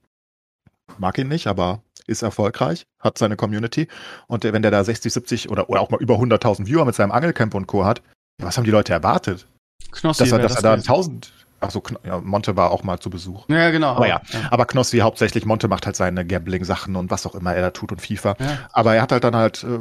mag 0.97 1.18
ihn 1.18 1.27
nicht, 1.27 1.47
aber 1.47 1.81
ist 2.07 2.22
erfolgreich, 2.22 2.85
hat 2.99 3.18
seine 3.18 3.35
Community. 3.35 3.88
Und 4.27 4.43
wenn 4.43 4.61
der 4.61 4.72
da 4.72 4.84
60, 4.84 5.11
70 5.11 5.49
oder, 5.49 5.69
oder 5.69 5.81
auch 5.81 5.89
mal 5.89 6.01
über 6.01 6.15
100.000 6.15 6.65
Viewer 6.65 6.85
mit 6.85 6.95
seinem 6.95 7.11
Angelcamp 7.11 7.53
und 7.55 7.68
Co. 7.68 7.85
hat, 7.85 8.01
was 8.41 8.57
haben 8.57 8.65
die 8.65 8.72
Leute 8.72 8.93
erwartet? 8.93 9.47
Knossi, 9.91 10.23
dass 10.23 10.31
er, 10.31 10.39
dass 10.39 10.55
er 10.55 10.61
da 10.61 10.73
1000, 10.73 11.31
Achso, 11.64 11.81
ja, 12.06 12.19
Monte 12.19 12.56
war 12.56 12.72
auch 12.72 12.84
mal 12.84 12.99
zu 12.99 13.10
Besuch. 13.10 13.45
Ja, 13.48 13.72
genau. 13.72 13.95
Aber 13.95 14.07
ja, 14.07 14.22
ja. 14.31 14.40
aber 14.52 14.65
Knossi 14.65 14.99
hauptsächlich, 14.99 15.45
Monte 15.45 15.68
macht 15.68 15.85
halt 15.85 15.95
seine 15.95 16.26
Gambling-Sachen 16.26 16.95
und 16.95 17.10
was 17.10 17.26
auch 17.26 17.35
immer 17.35 17.56
er 17.56 17.61
da 17.61 17.69
tut 17.69 17.91
und 17.91 18.02
FIFA. 18.02 18.35
Ja. 18.40 18.57
Aber 18.73 18.95
er 18.95 19.02
hat 19.02 19.11
halt 19.11 19.23
dann 19.23 19.35
halt, 19.35 19.64
äh, 19.64 19.80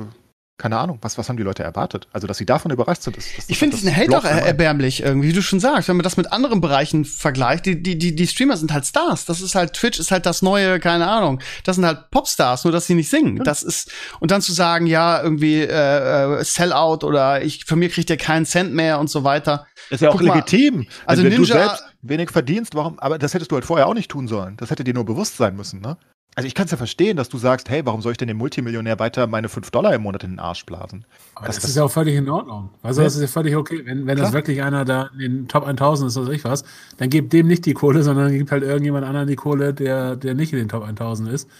keine 0.62 0.78
Ahnung, 0.78 0.98
was, 1.02 1.18
was 1.18 1.28
haben 1.28 1.36
die 1.36 1.42
Leute 1.42 1.64
erwartet? 1.64 2.06
Also, 2.12 2.28
dass 2.28 2.38
sie 2.38 2.46
davon 2.46 2.70
überrascht 2.70 3.02
sind, 3.02 3.16
ist, 3.16 3.36
ist 3.36 3.50
Ich 3.50 3.58
finde 3.58 3.74
diesen 3.74 3.94
Hate 3.94 4.16
auch 4.16 4.22
erbärmlich 4.22 5.02
irgendwie, 5.02 5.30
wie 5.30 5.32
du 5.32 5.42
schon 5.42 5.58
sagst, 5.58 5.88
wenn 5.88 5.96
man 5.96 6.04
das 6.04 6.16
mit 6.16 6.32
anderen 6.32 6.60
Bereichen 6.60 7.04
vergleicht. 7.04 7.66
Die, 7.66 7.82
die, 7.82 7.98
die, 7.98 8.14
die 8.14 8.26
Streamer 8.28 8.56
sind 8.56 8.72
halt 8.72 8.86
Stars. 8.86 9.24
Das 9.24 9.40
ist 9.40 9.56
halt, 9.56 9.72
Twitch 9.72 9.98
ist 9.98 10.12
halt 10.12 10.24
das 10.24 10.40
neue, 10.40 10.78
keine 10.78 11.08
Ahnung. 11.08 11.40
Das 11.64 11.74
sind 11.74 11.84
halt 11.84 12.12
Popstars, 12.12 12.62
nur 12.62 12.70
dass 12.70 12.86
sie 12.86 12.94
nicht 12.94 13.10
singen. 13.10 13.38
Ja. 13.38 13.42
Das 13.42 13.64
ist, 13.64 13.90
und 14.20 14.30
dann 14.30 14.40
zu 14.40 14.52
sagen, 14.52 14.86
ja, 14.86 15.20
irgendwie, 15.20 15.62
äh, 15.62 16.38
äh 16.38 16.44
Sellout 16.44 17.04
oder 17.04 17.42
ich, 17.42 17.64
von 17.64 17.80
mir 17.80 17.88
kriegt 17.88 18.08
ihr 18.08 18.16
keinen 18.16 18.46
Cent 18.46 18.72
mehr 18.72 19.00
und 19.00 19.10
so 19.10 19.24
weiter. 19.24 19.66
Ist 19.90 20.00
ja 20.00 20.10
auch 20.10 20.12
Guck 20.12 20.22
legitim. 20.22 20.76
Mal, 20.76 20.86
also 21.06 21.24
wenn 21.24 21.32
Ninja, 21.32 21.56
du 21.56 21.60
selbst 21.60 21.84
wenig 22.02 22.30
verdienst, 22.30 22.76
warum? 22.76 23.00
Aber 23.00 23.18
das 23.18 23.34
hättest 23.34 23.50
du 23.50 23.56
halt 23.56 23.64
vorher 23.64 23.88
auch 23.88 23.94
nicht 23.94 24.12
tun 24.12 24.28
sollen. 24.28 24.56
Das 24.58 24.70
hätte 24.70 24.84
dir 24.84 24.94
nur 24.94 25.04
bewusst 25.04 25.38
sein 25.38 25.56
müssen, 25.56 25.80
ne? 25.80 25.96
Also 26.34 26.46
ich 26.46 26.54
kann 26.54 26.64
es 26.64 26.70
ja 26.70 26.78
verstehen, 26.78 27.18
dass 27.18 27.28
du 27.28 27.36
sagst, 27.36 27.68
hey, 27.68 27.84
warum 27.84 28.00
soll 28.00 28.12
ich 28.12 28.18
denn 28.18 28.28
dem 28.28 28.38
Multimillionär 28.38 28.98
weiter 28.98 29.26
meine 29.26 29.50
5 29.50 29.70
Dollar 29.70 29.94
im 29.94 30.02
Monat 30.02 30.24
in 30.24 30.30
den 30.30 30.38
Arsch 30.38 30.64
blasen? 30.64 31.04
Aber 31.34 31.46
das, 31.46 31.56
das 31.56 31.64
ist 31.66 31.76
ja 31.76 31.84
auch 31.84 31.90
völlig 31.90 32.16
in 32.16 32.28
Ordnung. 32.28 32.70
Also 32.82 33.02
das 33.02 33.16
ist 33.16 33.20
ja 33.20 33.26
völlig 33.28 33.54
okay. 33.54 33.82
Wenn, 33.84 34.06
wenn 34.06 34.16
das 34.16 34.32
wirklich 34.32 34.62
einer 34.62 34.86
da 34.86 35.10
in 35.14 35.18
den 35.18 35.48
Top 35.48 35.66
1000 35.66 36.08
ist, 36.08 36.16
was 36.16 36.26
weiß 36.26 36.34
ich 36.34 36.44
was, 36.44 36.64
dann 36.96 37.10
gebt 37.10 37.34
dem 37.34 37.48
nicht 37.48 37.66
die 37.66 37.74
Kohle, 37.74 38.02
sondern 38.02 38.32
gibt 38.32 38.50
halt 38.50 38.62
irgendjemand 38.62 39.04
anderen 39.04 39.26
die 39.26 39.36
Kohle, 39.36 39.74
der, 39.74 40.16
der 40.16 40.34
nicht 40.34 40.54
in 40.54 40.58
den 40.58 40.68
Top 40.68 40.84
1000 40.84 41.28
ist. 41.28 41.50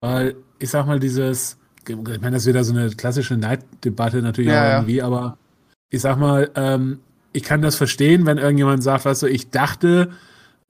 Weil 0.00 0.36
ich 0.58 0.68
sag 0.68 0.86
mal, 0.86 1.00
dieses, 1.00 1.56
ich 1.88 1.96
meine, 1.96 2.32
das 2.32 2.42
ist 2.42 2.48
wieder 2.48 2.64
so 2.64 2.74
eine 2.74 2.90
klassische 2.90 3.36
Neiddebatte 3.36 4.20
natürlich 4.20 4.52
ja, 4.52 4.76
irgendwie, 4.76 4.96
ja. 4.96 5.06
aber 5.06 5.38
ich 5.88 6.02
sag 6.02 6.18
mal, 6.18 6.50
ähm, 6.54 6.98
ich 7.32 7.44
kann 7.44 7.62
das 7.62 7.76
verstehen, 7.76 8.26
wenn 8.26 8.36
irgendjemand 8.36 8.82
sagt, 8.82 9.06
weißt 9.06 9.22
du, 9.22 9.26
ich 9.26 9.50
dachte, 9.50 10.10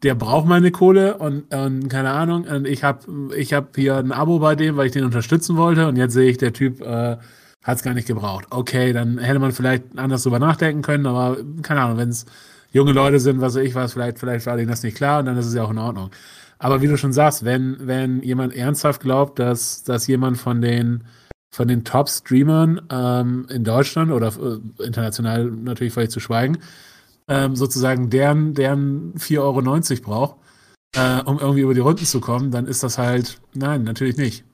der 0.03 0.15
braucht 0.15 0.47
meine 0.47 0.71
Kohle 0.71 1.19
und, 1.19 1.53
und 1.53 1.89
keine 1.89 2.11
Ahnung, 2.11 2.45
und 2.45 2.67
ich 2.67 2.85
habe 2.85 3.35
ich 3.37 3.53
hab 3.53 3.75
hier 3.75 3.97
ein 3.97 4.13
Abo 4.13 4.39
bei 4.39 4.55
dem, 4.55 4.77
weil 4.77 4.87
ich 4.87 4.93
den 4.93 5.05
unterstützen 5.05 5.57
wollte 5.57 5.89
und 5.89 5.97
jetzt 5.97 6.15
sehe 6.15 6.31
ich, 6.31 6.39
der 6.39 6.53
Typ 6.53 6.81
äh, 6.81 7.17
hat 7.65 7.77
es 7.77 7.83
gar 7.83 7.95
nicht 7.95 8.07
gebraucht. 8.07 8.47
Okay, 8.51 8.93
dann 8.93 9.19
hätte 9.19 9.41
man 9.41 9.53
vielleicht 9.53 9.85
anders 9.97 10.23
drüber 10.23 10.39
nachdenken 10.39 10.83
können, 10.83 11.07
aber 11.07 11.39
keine 11.63 11.83
Ahnung, 11.83 11.99
wenn 11.99 12.11
es 12.11 12.27
junge 12.71 12.93
Leute 12.93 13.19
sind, 13.19 13.41
was 13.41 13.57
weiß 13.57 13.65
ich 13.65 13.75
was, 13.75 13.93
vielleicht, 13.93 14.19
vielleicht 14.19 14.47
war 14.47 14.57
denen 14.57 14.69
das 14.69 14.83
nicht 14.83 14.97
klar 14.97 15.21
und 15.21 15.27
dann 15.27 15.37
ist 15.37 15.47
es 15.47 15.55
ja 15.55 15.65
auch 15.65 15.71
in 15.71 15.79
Ordnung. 15.79 16.11
Aber 16.61 16.81
wie 16.81 16.89
du 16.89 16.97
schon 16.97 17.13
sagst, 17.13 17.45
wenn, 17.45 17.77
wenn 17.81 18.23
jemand 18.23 18.55
ernsthaft 18.55 19.01
glaubt, 19.01 19.39
dass, 19.39 19.83
dass 19.85 20.07
jemand 20.07 20.39
von 20.39 20.61
den 20.61 21.05
von 21.51 21.67
den 21.67 21.83
Top-Streamern 21.83 22.83
ähm, 22.91 23.47
in 23.49 23.65
Deutschland 23.65 24.13
oder 24.13 24.29
äh, 24.29 24.85
international 24.85 25.47
natürlich 25.47 25.95
vielleicht 25.95 26.13
zu 26.13 26.21
schweigen, 26.21 26.59
ähm, 27.29 27.57
sozusagen 27.57 28.11
deren, 28.11 28.55
deren 28.55 29.15
4,90 29.15 29.39
Euro 29.41 30.03
braucht, 30.03 30.37
äh, 30.97 31.23
um 31.23 31.39
irgendwie 31.39 31.61
über 31.61 31.75
die 31.75 31.81
Runden 31.81 32.05
zu 32.05 32.21
kommen, 32.21 32.51
dann 32.51 32.67
ist 32.67 32.83
das 32.83 32.99
halt, 32.99 33.41
nein, 33.55 33.85
natürlich 33.85 34.17
nicht. 34.17 34.45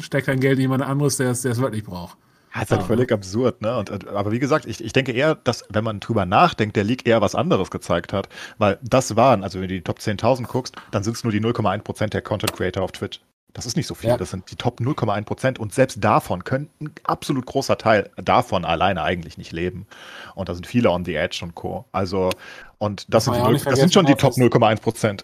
Steckt 0.00 0.28
dein 0.28 0.40
Geld 0.40 0.56
in 0.56 0.62
jemand 0.62 0.82
anderes, 0.82 1.18
der 1.18 1.30
es 1.30 1.44
wirklich 1.44 1.84
braucht. 1.84 2.16
Ja, 2.54 2.62
ist 2.62 2.70
halt 2.70 2.82
ja. 2.82 2.86
völlig 2.86 3.10
absurd, 3.10 3.62
ne? 3.62 3.76
Und, 3.76 4.08
aber 4.08 4.30
wie 4.30 4.38
gesagt, 4.38 4.66
ich, 4.66 4.82
ich 4.82 4.92
denke 4.92 5.12
eher, 5.12 5.34
dass, 5.34 5.64
wenn 5.70 5.82
man 5.82 5.98
drüber 5.98 6.24
nachdenkt, 6.24 6.76
der 6.76 6.84
League 6.84 7.06
eher 7.06 7.20
was 7.20 7.34
anderes 7.34 7.70
gezeigt 7.70 8.12
hat. 8.12 8.28
Weil 8.58 8.78
das 8.82 9.16
waren, 9.16 9.42
also 9.42 9.60
wenn 9.60 9.68
du 9.68 9.74
die 9.74 9.82
Top 9.82 9.98
10.000 9.98 10.46
guckst, 10.46 10.76
dann 10.92 11.02
sind 11.02 11.16
es 11.16 11.24
nur 11.24 11.32
die 11.32 11.40
0,1% 11.40 12.08
der 12.10 12.22
Content 12.22 12.52
Creator 12.52 12.84
auf 12.84 12.92
Twitch. 12.92 13.20
Das 13.54 13.66
ist 13.66 13.76
nicht 13.76 13.86
so 13.86 13.94
viel. 13.94 14.10
Ja. 14.10 14.16
Das 14.16 14.30
sind 14.30 14.50
die 14.50 14.56
Top 14.56 14.80
0,1 14.80 15.24
Prozent. 15.24 15.58
Und 15.60 15.72
selbst 15.72 16.02
davon 16.02 16.42
können 16.42 16.68
ein 16.80 16.90
absolut 17.04 17.46
großer 17.46 17.78
Teil 17.78 18.10
davon 18.16 18.64
alleine 18.64 19.02
eigentlich 19.02 19.38
nicht 19.38 19.52
leben. 19.52 19.86
Und 20.34 20.48
da 20.48 20.54
sind 20.54 20.66
viele 20.66 20.90
on 20.90 21.04
the 21.04 21.14
edge 21.14 21.40
und 21.42 21.54
Co. 21.54 21.84
Also, 21.92 22.30
und 22.78 23.06
das, 23.08 23.24
sind, 23.24 23.36
die, 23.36 23.64
das 23.64 23.78
sind 23.78 23.94
schon 23.94 24.06
die 24.06 24.16
Top 24.16 24.34
0,1 24.34 24.80
Prozent. 24.80 25.22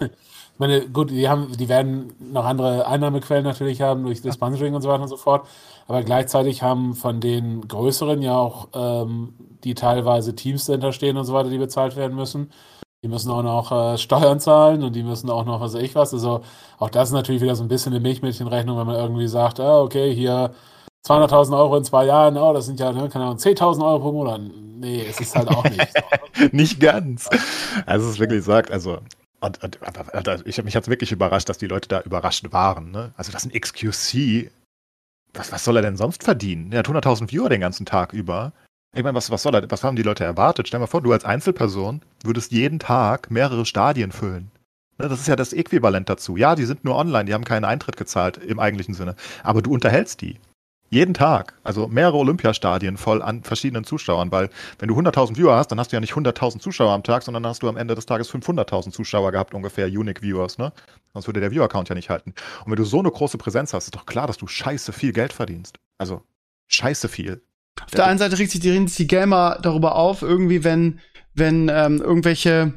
ich 0.00 0.08
meine, 0.58 0.88
gut, 0.88 1.10
die 1.10 1.28
haben, 1.28 1.52
die 1.58 1.68
werden 1.68 2.14
noch 2.32 2.46
andere 2.46 2.86
Einnahmequellen 2.86 3.44
natürlich 3.44 3.82
haben 3.82 4.04
durch 4.04 4.22
das 4.22 4.36
Sponsoring 4.36 4.74
und 4.74 4.80
so 4.80 4.88
weiter 4.88 5.02
und 5.02 5.08
so 5.08 5.18
fort. 5.18 5.46
Aber 5.88 6.02
gleichzeitig 6.02 6.62
haben 6.62 6.94
von 6.94 7.20
den 7.20 7.68
größeren 7.68 8.22
ja 8.22 8.34
auch 8.34 8.68
ähm, 8.72 9.34
die 9.62 9.74
teilweise 9.74 10.34
Teams 10.34 10.64
dahinter 10.64 10.92
stehen 10.92 11.18
und 11.18 11.26
so 11.26 11.34
weiter, 11.34 11.50
die 11.50 11.58
bezahlt 11.58 11.96
werden 11.96 12.16
müssen. 12.16 12.50
Die 13.02 13.08
müssen 13.08 13.30
auch 13.30 13.42
noch 13.42 13.72
äh, 13.72 13.96
Steuern 13.96 14.40
zahlen 14.40 14.82
und 14.82 14.94
die 14.94 15.02
müssen 15.02 15.30
auch 15.30 15.46
noch 15.46 15.60
was 15.60 15.72
weiß 15.72 15.82
ich 15.82 15.94
was. 15.94 16.12
Also 16.12 16.42
auch 16.78 16.90
das 16.90 17.08
ist 17.08 17.14
natürlich 17.14 17.40
wieder 17.40 17.56
so 17.56 17.64
ein 17.64 17.68
bisschen 17.68 17.92
eine 17.94 18.00
Milchmädchenrechnung, 18.00 18.76
wenn 18.78 18.86
man 18.86 18.96
irgendwie 18.96 19.26
sagt, 19.26 19.58
ah, 19.58 19.80
okay, 19.80 20.14
hier 20.14 20.52
200.000 21.06 21.56
Euro 21.56 21.76
in 21.78 21.84
zwei 21.84 22.04
Jahren, 22.04 22.36
oh, 22.36 22.52
das 22.52 22.66
sind 22.66 22.78
ja, 22.78 22.92
ne, 22.92 23.08
keine 23.08 23.24
Ahnung, 23.24 23.38
10.000 23.38 23.82
Euro 23.82 24.00
pro 24.00 24.12
Monat. 24.12 24.42
Nee, 24.42 25.06
es 25.08 25.18
ist 25.18 25.34
halt 25.34 25.48
auch 25.48 25.64
nicht. 25.64 25.92
Nicht 26.52 26.80
ganz. 26.80 27.28
Also 27.86 28.06
es 28.06 28.14
ist 28.14 28.18
wirklich 28.18 28.44
sagt, 28.44 28.70
also 28.70 28.98
und, 29.40 29.62
und, 29.62 29.78
und, 29.82 30.46
ich, 30.46 30.62
mich 30.62 30.76
hat 30.76 30.84
es 30.84 30.90
wirklich 30.90 31.12
überrascht, 31.12 31.48
dass 31.48 31.58
die 31.58 31.66
Leute 31.66 31.88
da 31.88 32.00
überrascht 32.02 32.52
waren. 32.52 32.90
Ne? 32.90 33.12
Also 33.16 33.32
das 33.32 33.44
ist 33.44 33.54
ein 33.54 33.58
XQC. 33.58 34.50
Was, 35.32 35.52
was 35.52 35.64
soll 35.64 35.76
er 35.76 35.82
denn 35.82 35.96
sonst 35.96 36.22
verdienen? 36.22 36.72
Er 36.72 36.80
hat 36.80 36.88
100.000 36.88 37.30
Viewer 37.30 37.48
den 37.48 37.60
ganzen 37.60 37.86
Tag 37.86 38.12
über. 38.12 38.52
Ich 38.96 39.04
meine, 39.04 39.14
was, 39.14 39.30
was 39.30 39.42
soll 39.42 39.52
das? 39.52 39.64
Was 39.68 39.84
haben 39.84 39.96
die 39.96 40.02
Leute 40.02 40.24
erwartet? 40.24 40.66
Stell 40.66 40.78
dir 40.78 40.82
mal 40.82 40.86
vor, 40.88 41.02
du 41.02 41.12
als 41.12 41.24
Einzelperson 41.24 42.02
würdest 42.24 42.50
jeden 42.50 42.80
Tag 42.80 43.30
mehrere 43.30 43.64
Stadien 43.64 44.10
füllen. 44.10 44.50
Ne, 44.98 45.08
das 45.08 45.20
ist 45.20 45.28
ja 45.28 45.36
das 45.36 45.52
Äquivalent 45.52 46.08
dazu. 46.08 46.36
Ja, 46.36 46.56
die 46.56 46.64
sind 46.64 46.84
nur 46.84 46.96
online, 46.96 47.24
die 47.24 47.34
haben 47.34 47.44
keinen 47.44 47.64
Eintritt 47.64 47.96
gezahlt 47.96 48.36
im 48.38 48.58
eigentlichen 48.58 48.94
Sinne. 48.94 49.14
Aber 49.44 49.62
du 49.62 49.72
unterhältst 49.72 50.20
die. 50.20 50.40
Jeden 50.92 51.14
Tag. 51.14 51.54
Also 51.62 51.86
mehrere 51.86 52.16
Olympiastadien 52.16 52.96
voll 52.96 53.22
an 53.22 53.44
verschiedenen 53.44 53.84
Zuschauern, 53.84 54.32
weil 54.32 54.50
wenn 54.80 54.88
du 54.88 54.98
100.000 54.98 55.36
Viewer 55.36 55.54
hast, 55.54 55.68
dann 55.68 55.78
hast 55.78 55.92
du 55.92 55.96
ja 55.96 56.00
nicht 56.00 56.14
100.000 56.14 56.58
Zuschauer 56.58 56.92
am 56.92 57.04
Tag, 57.04 57.22
sondern 57.22 57.46
hast 57.46 57.62
du 57.62 57.68
am 57.68 57.76
Ende 57.76 57.94
des 57.94 58.06
Tages 58.06 58.28
500.000 58.28 58.90
Zuschauer 58.90 59.30
gehabt, 59.30 59.54
ungefähr 59.54 59.86
Unique 59.86 60.20
Viewers, 60.20 60.58
ne? 60.58 60.72
Sonst 61.12 61.28
würde 61.28 61.38
der 61.38 61.52
Viewer-Count 61.52 61.88
ja 61.88 61.94
nicht 61.94 62.10
halten. 62.10 62.34
Und 62.64 62.72
wenn 62.72 62.76
du 62.76 62.84
so 62.84 62.98
eine 62.98 63.10
große 63.10 63.38
Präsenz 63.38 63.72
hast, 63.72 63.84
ist 63.84 63.94
doch 63.94 64.04
klar, 64.04 64.26
dass 64.26 64.36
du 64.36 64.48
scheiße 64.48 64.92
viel 64.92 65.12
Geld 65.12 65.32
verdienst. 65.32 65.78
Also 65.96 66.24
scheiße 66.66 67.08
viel. 67.08 67.40
Auf 67.84 67.92
der 67.92 68.06
einen 68.06 68.18
Seite 68.18 68.38
regt 68.38 68.50
sich 68.50 68.60
die, 68.60 68.84
die 68.84 69.06
Gamer 69.06 69.58
darüber 69.62 69.96
auf, 69.96 70.22
irgendwie, 70.22 70.64
wenn, 70.64 71.00
wenn 71.34 71.68
ähm, 71.68 72.00
irgendwelche 72.00 72.74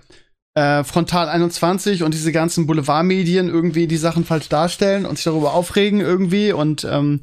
äh, 0.55 0.84
Frontal 0.84 1.30
21 1.30 2.03
und 2.03 2.13
diese 2.13 2.31
ganzen 2.31 2.67
Boulevardmedien 2.67 3.49
irgendwie 3.49 3.88
die 3.88 3.97
Sachen 3.97 4.25
falsch 4.25 4.49
darstellen 4.49 5.05
und 5.05 5.15
sich 5.15 5.25
darüber 5.25 5.53
aufregen 5.53 5.99
irgendwie 5.99 6.51
und 6.51 6.84
ähm, 6.84 7.21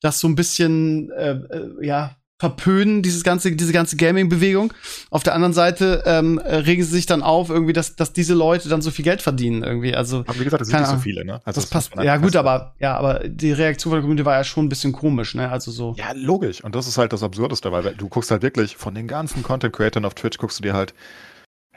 das 0.00 0.20
so 0.20 0.28
ein 0.28 0.36
bisschen 0.36 1.10
äh, 1.10 1.32
äh, 1.32 1.86
ja 1.86 2.17
verpönen, 2.38 3.02
dieses 3.02 3.24
ganze, 3.24 3.50
diese 3.52 3.72
ganze 3.72 3.96
Gaming-Bewegung. 3.96 4.72
Auf 5.10 5.24
der 5.24 5.34
anderen 5.34 5.52
Seite 5.52 6.04
ähm, 6.06 6.38
regen 6.38 6.84
sie 6.84 6.90
sich 6.90 7.06
dann 7.06 7.22
auf, 7.22 7.50
irgendwie, 7.50 7.72
dass, 7.72 7.96
dass 7.96 8.12
diese 8.12 8.34
Leute 8.34 8.68
dann 8.68 8.80
so 8.80 8.92
viel 8.92 9.04
Geld 9.04 9.22
verdienen, 9.22 9.64
irgendwie. 9.64 9.94
Also, 9.94 10.18
aber 10.20 10.38
wie 10.38 10.44
gesagt, 10.44 10.60
das 10.60 10.68
sind 10.68 10.78
nicht 10.78 10.90
so 10.90 10.98
viele, 10.98 11.24
ne? 11.24 11.40
Also 11.44 11.60
das, 11.60 11.68
das 11.68 11.90
passt. 11.90 11.92
Ja, 12.04 12.16
gut, 12.16 12.36
aber, 12.36 12.74
ja, 12.78 12.96
aber 12.96 13.20
die 13.26 13.50
Reaktion 13.50 13.90
von 13.90 13.96
der 13.96 14.02
Community 14.02 14.24
war 14.24 14.36
ja 14.36 14.44
schon 14.44 14.66
ein 14.66 14.68
bisschen 14.68 14.92
komisch, 14.92 15.34
ne? 15.34 15.50
Also 15.50 15.72
so. 15.72 15.96
Ja, 15.98 16.12
logisch. 16.14 16.62
Und 16.62 16.76
das 16.76 16.86
ist 16.86 16.96
halt 16.96 17.12
das 17.12 17.24
Absurdeste, 17.24 17.72
weil 17.72 17.94
du 17.96 18.08
guckst 18.08 18.30
halt 18.30 18.42
wirklich 18.42 18.76
von 18.76 18.94
den 18.94 19.08
ganzen 19.08 19.42
Content-Creatern 19.42 20.04
auf 20.04 20.14
Twitch, 20.14 20.38
guckst 20.38 20.60
du 20.60 20.62
dir 20.62 20.74
halt 20.74 20.94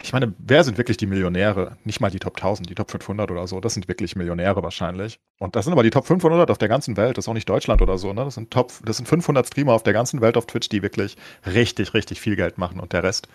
ich 0.04 0.14
meine, 0.14 0.34
wer 0.38 0.64
sind 0.64 0.78
wirklich 0.78 0.98
die 0.98 1.06
Millionäre? 1.06 1.78
Nicht 1.84 2.00
mal 2.00 2.12
die 2.12 2.20
Top 2.20 2.36
1000, 2.36 2.70
die 2.70 2.76
Top 2.76 2.92
500 2.92 3.32
oder 3.32 3.48
so. 3.48 3.60
Das 3.60 3.74
sind 3.74 3.88
wirklich 3.88 4.16
Millionäre 4.16 4.64
wahrscheinlich. 4.64 5.20
Und 5.40 5.56
das 5.56 5.66
sind 5.66 5.74
aber 5.74 5.84
die 5.84 5.90
Top 5.90 6.06
500 6.06 6.50
auf 6.50 6.58
der 6.58 6.68
ganzen 6.68 6.98
Welt. 6.98 7.18
Das 7.18 7.26
ist 7.26 7.30
auch 7.30 7.34
nicht 7.34 7.50
Deutschland 7.50 7.82
oder 7.82 7.98
so. 7.98 8.14
Ne? 8.14 8.24
Das 8.24 8.36
sind 8.36 8.52
Top, 8.52 8.72
das 8.86 8.98
sind 8.98 9.08
500 9.08 9.48
Streamer 9.48 9.74
auf 9.74 9.84
der 9.84 9.94
ganzen 9.94 10.22
Welt 10.22 10.38
auf 10.38 10.46
Twitch, 10.46 10.70
die 10.70 10.82
wirklich 10.82 11.18
richtig, 11.46 11.94
richtig 11.94 12.22
viel 12.22 12.36
Geld 12.36 12.58
machen. 12.58 12.80
Und 12.80 12.94
der 12.94 13.04
Rest, 13.04 13.28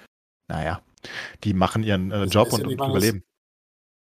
naja, 0.48 0.80
die 1.44 1.54
machen 1.54 1.82
ihren 1.82 2.10
äh, 2.10 2.24
Job 2.24 2.52
und, 2.52 2.64
und 2.64 2.72
überleben. 2.72 3.22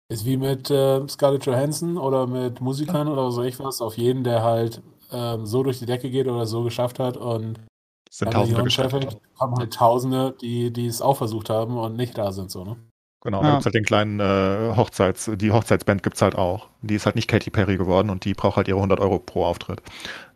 Ist 0.09 0.25
wie 0.25 0.37
mit 0.37 0.71
äh, 0.71 1.07
Scarlett 1.09 1.47
Johansson 1.47 1.99
oder 1.99 2.27
mit 2.27 2.61
Musikern 2.61 3.09
oder 3.09 3.33
so 3.33 3.43
ich 3.43 3.59
was. 3.59 3.81
Auf 3.81 3.97
jeden, 3.97 4.23
der 4.23 4.43
halt 4.43 4.83
äh, 5.11 5.39
so 5.43 5.63
durch 5.63 5.81
die 5.81 5.87
Decke 5.87 6.11
geht 6.11 6.29
oder 6.29 6.47
so 6.47 6.63
geschafft 6.63 6.99
hat 6.99 7.17
und 7.17 7.59
sind 8.17 8.33
Tausende 8.33 8.63
gescheitert. 8.63 9.21
haben 9.39 9.57
halt 9.57 9.75
Tausende, 9.75 10.35
die, 10.41 10.73
die 10.73 10.87
es 10.87 11.03
auch 11.03 11.19
versucht 11.19 11.51
haben 11.51 11.77
und 11.77 11.97
nicht 11.97 12.17
da 12.17 12.33
sind, 12.33 12.51
so, 12.51 12.65
ne? 12.65 12.77
Genau, 13.21 13.43
ja. 13.43 13.45
da 13.45 13.51
gibt's 13.53 13.67
halt 13.67 13.75
den 13.75 13.85
kleinen 13.85 14.21
äh, 14.21 14.75
Hochzeits, 14.77 15.31
die 15.35 15.51
Hochzeitsband 15.51 16.03
gibt's 16.03 16.23
halt 16.23 16.35
auch. 16.37 16.69
Die 16.81 16.95
ist 16.95 17.05
halt 17.05 17.17
nicht 17.17 17.29
Katy 17.29 17.51
Perry 17.51 17.77
geworden 17.77 18.09
und 18.09 18.25
die 18.25 18.35
braucht 18.35 18.57
halt 18.57 18.69
ihre 18.69 18.79
100 18.79 19.01
Euro 19.01 19.19
pro 19.19 19.45
Auftritt. 19.45 19.83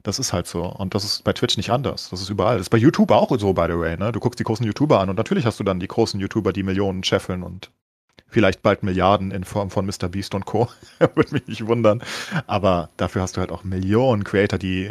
Das 0.02 0.19
ist 0.19 0.32
halt 0.32 0.47
so. 0.47 0.65
Und 0.65 0.94
das 0.94 1.05
ist 1.05 1.24
bei 1.24 1.32
Twitch 1.32 1.57
nicht 1.57 1.70
anders. 1.70 2.11
Das 2.11 2.20
ist 2.20 2.28
überall. 2.28 2.57
Das 2.57 2.66
ist 2.66 2.70
bei 2.70 2.78
YouTube 2.78 3.12
auch 3.12 3.31
so, 3.39 3.52
by 3.52 3.66
the 3.69 3.78
way. 3.78 3.97
Ne? 3.97 4.12
Du 4.12 4.20
guckst 4.20 4.40
die 4.40 4.44
großen 4.44 4.66
YouTuber 4.66 5.01
an 5.01 5.09
und 5.09 5.16
natürlich 5.16 5.47
hast 5.47 5.61
du 5.61 5.65
dann 5.65 5.78
die 5.81 5.89
großen 5.89 6.19
YouTuber, 6.20 6.52
die 6.52 6.65
Millionen 6.65 7.05
scheffeln 7.05 7.43
und 7.44 7.70
vielleicht 8.27 8.62
bald 8.62 8.82
Milliarden 8.82 9.31
in 9.31 9.44
Form 9.44 9.70
von 9.70 9.86
Mr. 9.86 10.09
Beast 10.09 10.35
und 10.35 10.44
Co. 10.44 10.69
Würde 10.98 11.32
mich 11.32 11.47
nicht 11.47 11.66
wundern. 11.66 12.02
Aber 12.47 12.90
dafür 12.97 13.23
hast 13.23 13.36
du 13.36 13.40
halt 13.40 13.52
auch 13.52 13.65
Millionen 13.65 14.24
Creator, 14.24 14.59
die 14.59 14.90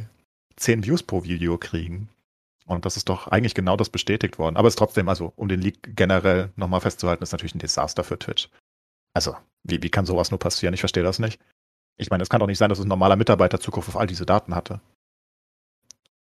10 0.55 0.85
Views 0.85 1.03
pro 1.03 1.23
Video 1.23 1.57
kriegen. 1.57 2.09
Und 2.69 2.85
das 2.85 2.97
ist 2.97 3.09
doch 3.09 3.27
eigentlich 3.27 3.55
genau 3.55 3.75
das 3.75 3.89
bestätigt 3.89 4.37
worden. 4.37 4.55
Aber 4.55 4.67
es 4.67 4.73
ist 4.73 4.77
trotzdem, 4.77 5.09
also 5.09 5.33
um 5.35 5.47
den 5.47 5.59
Leak 5.59 5.95
generell 5.95 6.51
nochmal 6.55 6.81
festzuhalten, 6.81 7.23
ist 7.23 7.31
natürlich 7.31 7.55
ein 7.55 7.59
Desaster 7.59 8.03
für 8.03 8.19
Twitch. 8.19 8.47
Also, 9.15 9.35
wie, 9.63 9.81
wie 9.81 9.89
kann 9.89 10.05
sowas 10.05 10.29
nur 10.29 10.39
passieren? 10.39 10.75
Ich 10.75 10.79
verstehe 10.79 11.01
das 11.01 11.17
nicht. 11.17 11.41
Ich 11.97 12.11
meine, 12.11 12.21
es 12.21 12.29
kann 12.29 12.39
doch 12.39 12.45
nicht 12.45 12.59
sein, 12.59 12.69
dass 12.69 12.79
ein 12.79 12.87
normaler 12.87 13.15
Mitarbeiter 13.15 13.59
Zugriff 13.59 13.87
auf 13.89 13.97
all 13.97 14.05
diese 14.05 14.27
Daten 14.27 14.53
hatte. 14.53 14.81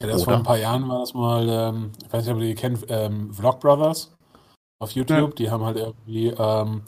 Ja, 0.02 0.08
das 0.08 0.16
Oder? 0.16 0.24
vor 0.24 0.34
ein 0.34 0.42
paar 0.42 0.58
Jahren 0.58 0.86
war 0.88 0.98
das 0.98 1.14
mal, 1.14 1.48
ähm, 1.48 1.92
ich 2.04 2.12
weiß 2.12 2.26
nicht, 2.26 2.34
ob 2.34 2.40
ihr 2.42 2.48
die 2.48 2.54
kennt, 2.54 2.84
ähm, 2.88 3.32
Vlog 3.32 3.60
Brothers 3.60 4.14
auf 4.78 4.90
YouTube. 4.90 5.30
Ja. 5.30 5.36
Die 5.36 5.50
haben 5.50 5.64
halt 5.64 5.78
irgendwie, 5.78 6.28
ähm, 6.28 6.82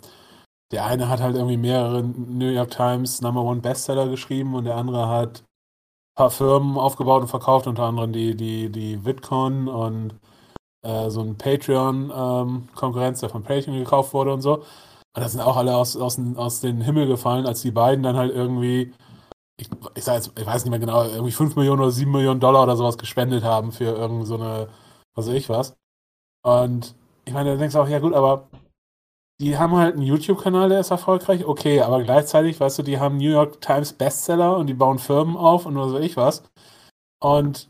der 0.72 0.84
eine 0.84 1.08
hat 1.08 1.20
halt 1.20 1.36
irgendwie 1.36 1.56
mehrere 1.56 2.02
New 2.02 2.50
York 2.50 2.70
Times 2.70 3.22
Number 3.22 3.42
One 3.42 3.62
Bestseller 3.62 4.08
geschrieben 4.08 4.54
und 4.54 4.64
der 4.64 4.76
andere 4.76 5.08
hat 5.08 5.42
paar 6.18 6.30
Firmen 6.30 6.76
aufgebaut 6.76 7.22
und 7.22 7.28
verkauft, 7.28 7.68
unter 7.68 7.84
anderem 7.84 8.12
die, 8.12 8.34
die, 8.34 8.70
die 8.70 9.04
VidCon 9.04 9.68
und 9.68 10.14
äh, 10.82 11.10
so 11.10 11.20
ein 11.22 11.38
Patreon-Konkurrenz, 11.38 13.18
ähm, 13.18 13.20
der 13.20 13.30
von 13.30 13.44
Patreon 13.44 13.78
gekauft 13.78 14.12
wurde 14.14 14.32
und 14.32 14.42
so. 14.42 14.56
Und 14.56 14.64
das 15.14 15.32
sind 15.32 15.40
auch 15.40 15.56
alle 15.56 15.76
aus, 15.76 15.96
aus, 15.96 16.18
aus 16.36 16.60
den 16.60 16.80
Himmel 16.80 17.06
gefallen, 17.06 17.46
als 17.46 17.62
die 17.62 17.70
beiden 17.70 18.02
dann 18.02 18.16
halt 18.16 18.34
irgendwie, 18.34 18.92
ich, 19.60 19.68
ich 19.94 20.04
sag 20.04 20.16
jetzt, 20.16 20.32
ich 20.38 20.46
weiß 20.46 20.64
nicht 20.64 20.70
mehr 20.70 20.80
genau, 20.80 21.04
irgendwie 21.04 21.32
5 21.32 21.54
Millionen 21.56 21.82
oder 21.82 21.92
7 21.92 22.10
Millionen 22.10 22.40
Dollar 22.40 22.64
oder 22.64 22.76
sowas 22.76 22.98
gespendet 22.98 23.44
haben 23.44 23.72
für 23.72 23.84
irgend 23.84 24.26
so 24.26 24.34
eine, 24.34 24.68
was 25.14 25.28
weiß 25.28 25.34
ich 25.34 25.48
was. 25.48 25.76
Und 26.42 26.96
ich 27.26 27.34
meine, 27.34 27.52
da 27.52 27.56
denkst 27.58 27.74
du 27.74 27.80
auch, 27.80 27.88
ja 27.88 28.00
gut, 28.00 28.14
aber 28.14 28.48
die 29.40 29.56
haben 29.56 29.77
halt 29.77 29.94
einen 29.94 30.02
YouTube-Kanal, 30.02 30.69
der 30.69 30.81
ist 30.81 30.90
erfolgreich, 30.90 31.44
okay, 31.44 31.81
aber 31.81 32.02
gleichzeitig, 32.02 32.59
weißt 32.59 32.81
du, 32.81 32.82
die 32.82 32.98
haben 32.98 33.19
New 33.19 33.31
York 33.31 33.60
Times 33.60 33.93
Bestseller 33.93 34.56
und 34.56 34.66
die 34.66 34.74
bauen 34.74 34.98
Firmen 34.98 35.36
auf 35.36 35.66
und 35.66 35.74
nur 35.74 35.89
so 35.89 35.98
ich 35.98 36.16
was. 36.16 36.43
Und 37.20 37.69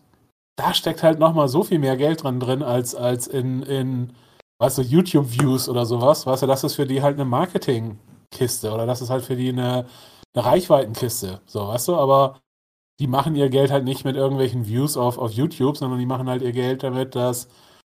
da 0.57 0.75
steckt 0.75 1.03
halt 1.03 1.19
nochmal 1.19 1.49
so 1.49 1.63
viel 1.63 1.79
mehr 1.79 1.97
Geld 1.97 2.23
dran 2.23 2.41
drin, 2.41 2.63
als, 2.63 2.95
als 2.95 3.27
in, 3.27 3.63
in, 3.63 4.13
weißt 4.59 4.79
du, 4.79 4.83
YouTube-Views 4.83 5.69
oder 5.69 5.87
sowas. 5.87 6.27
Weißt 6.27 6.43
du, 6.43 6.47
das 6.47 6.65
ist 6.65 6.75
für 6.75 6.87
die 6.87 7.03
halt 7.03 7.17
eine 7.17 7.27
Marketing-Kiste 7.27 8.73
oder 8.73 8.87
das 8.87 9.03
ist 9.03 9.11
halt 9.11 9.25
für 9.25 9.37
die 9.37 9.51
eine, 9.51 9.87
eine 10.35 10.45
Reichweitenkiste. 10.45 11.41
So, 11.47 11.69
weißt 11.69 11.89
du, 11.89 11.97
aber 11.97 12.41
die 13.01 13.07
machen 13.07 13.37
ihr 13.37 13.51
Geld 13.51 13.71
halt 13.71 13.85
nicht 13.85 14.05
mit 14.05 14.17
irgendwelchen 14.17 14.67
Views 14.67 14.97
auf, 14.97 15.19
auf 15.19 15.33
YouTube, 15.33 15.77
sondern 15.77 16.01
die 16.01 16.07
machen 16.07 16.29
halt 16.29 16.43
ihr 16.43 16.53
Geld 16.53 16.83
damit, 16.83 17.15
dass 17.15 17.49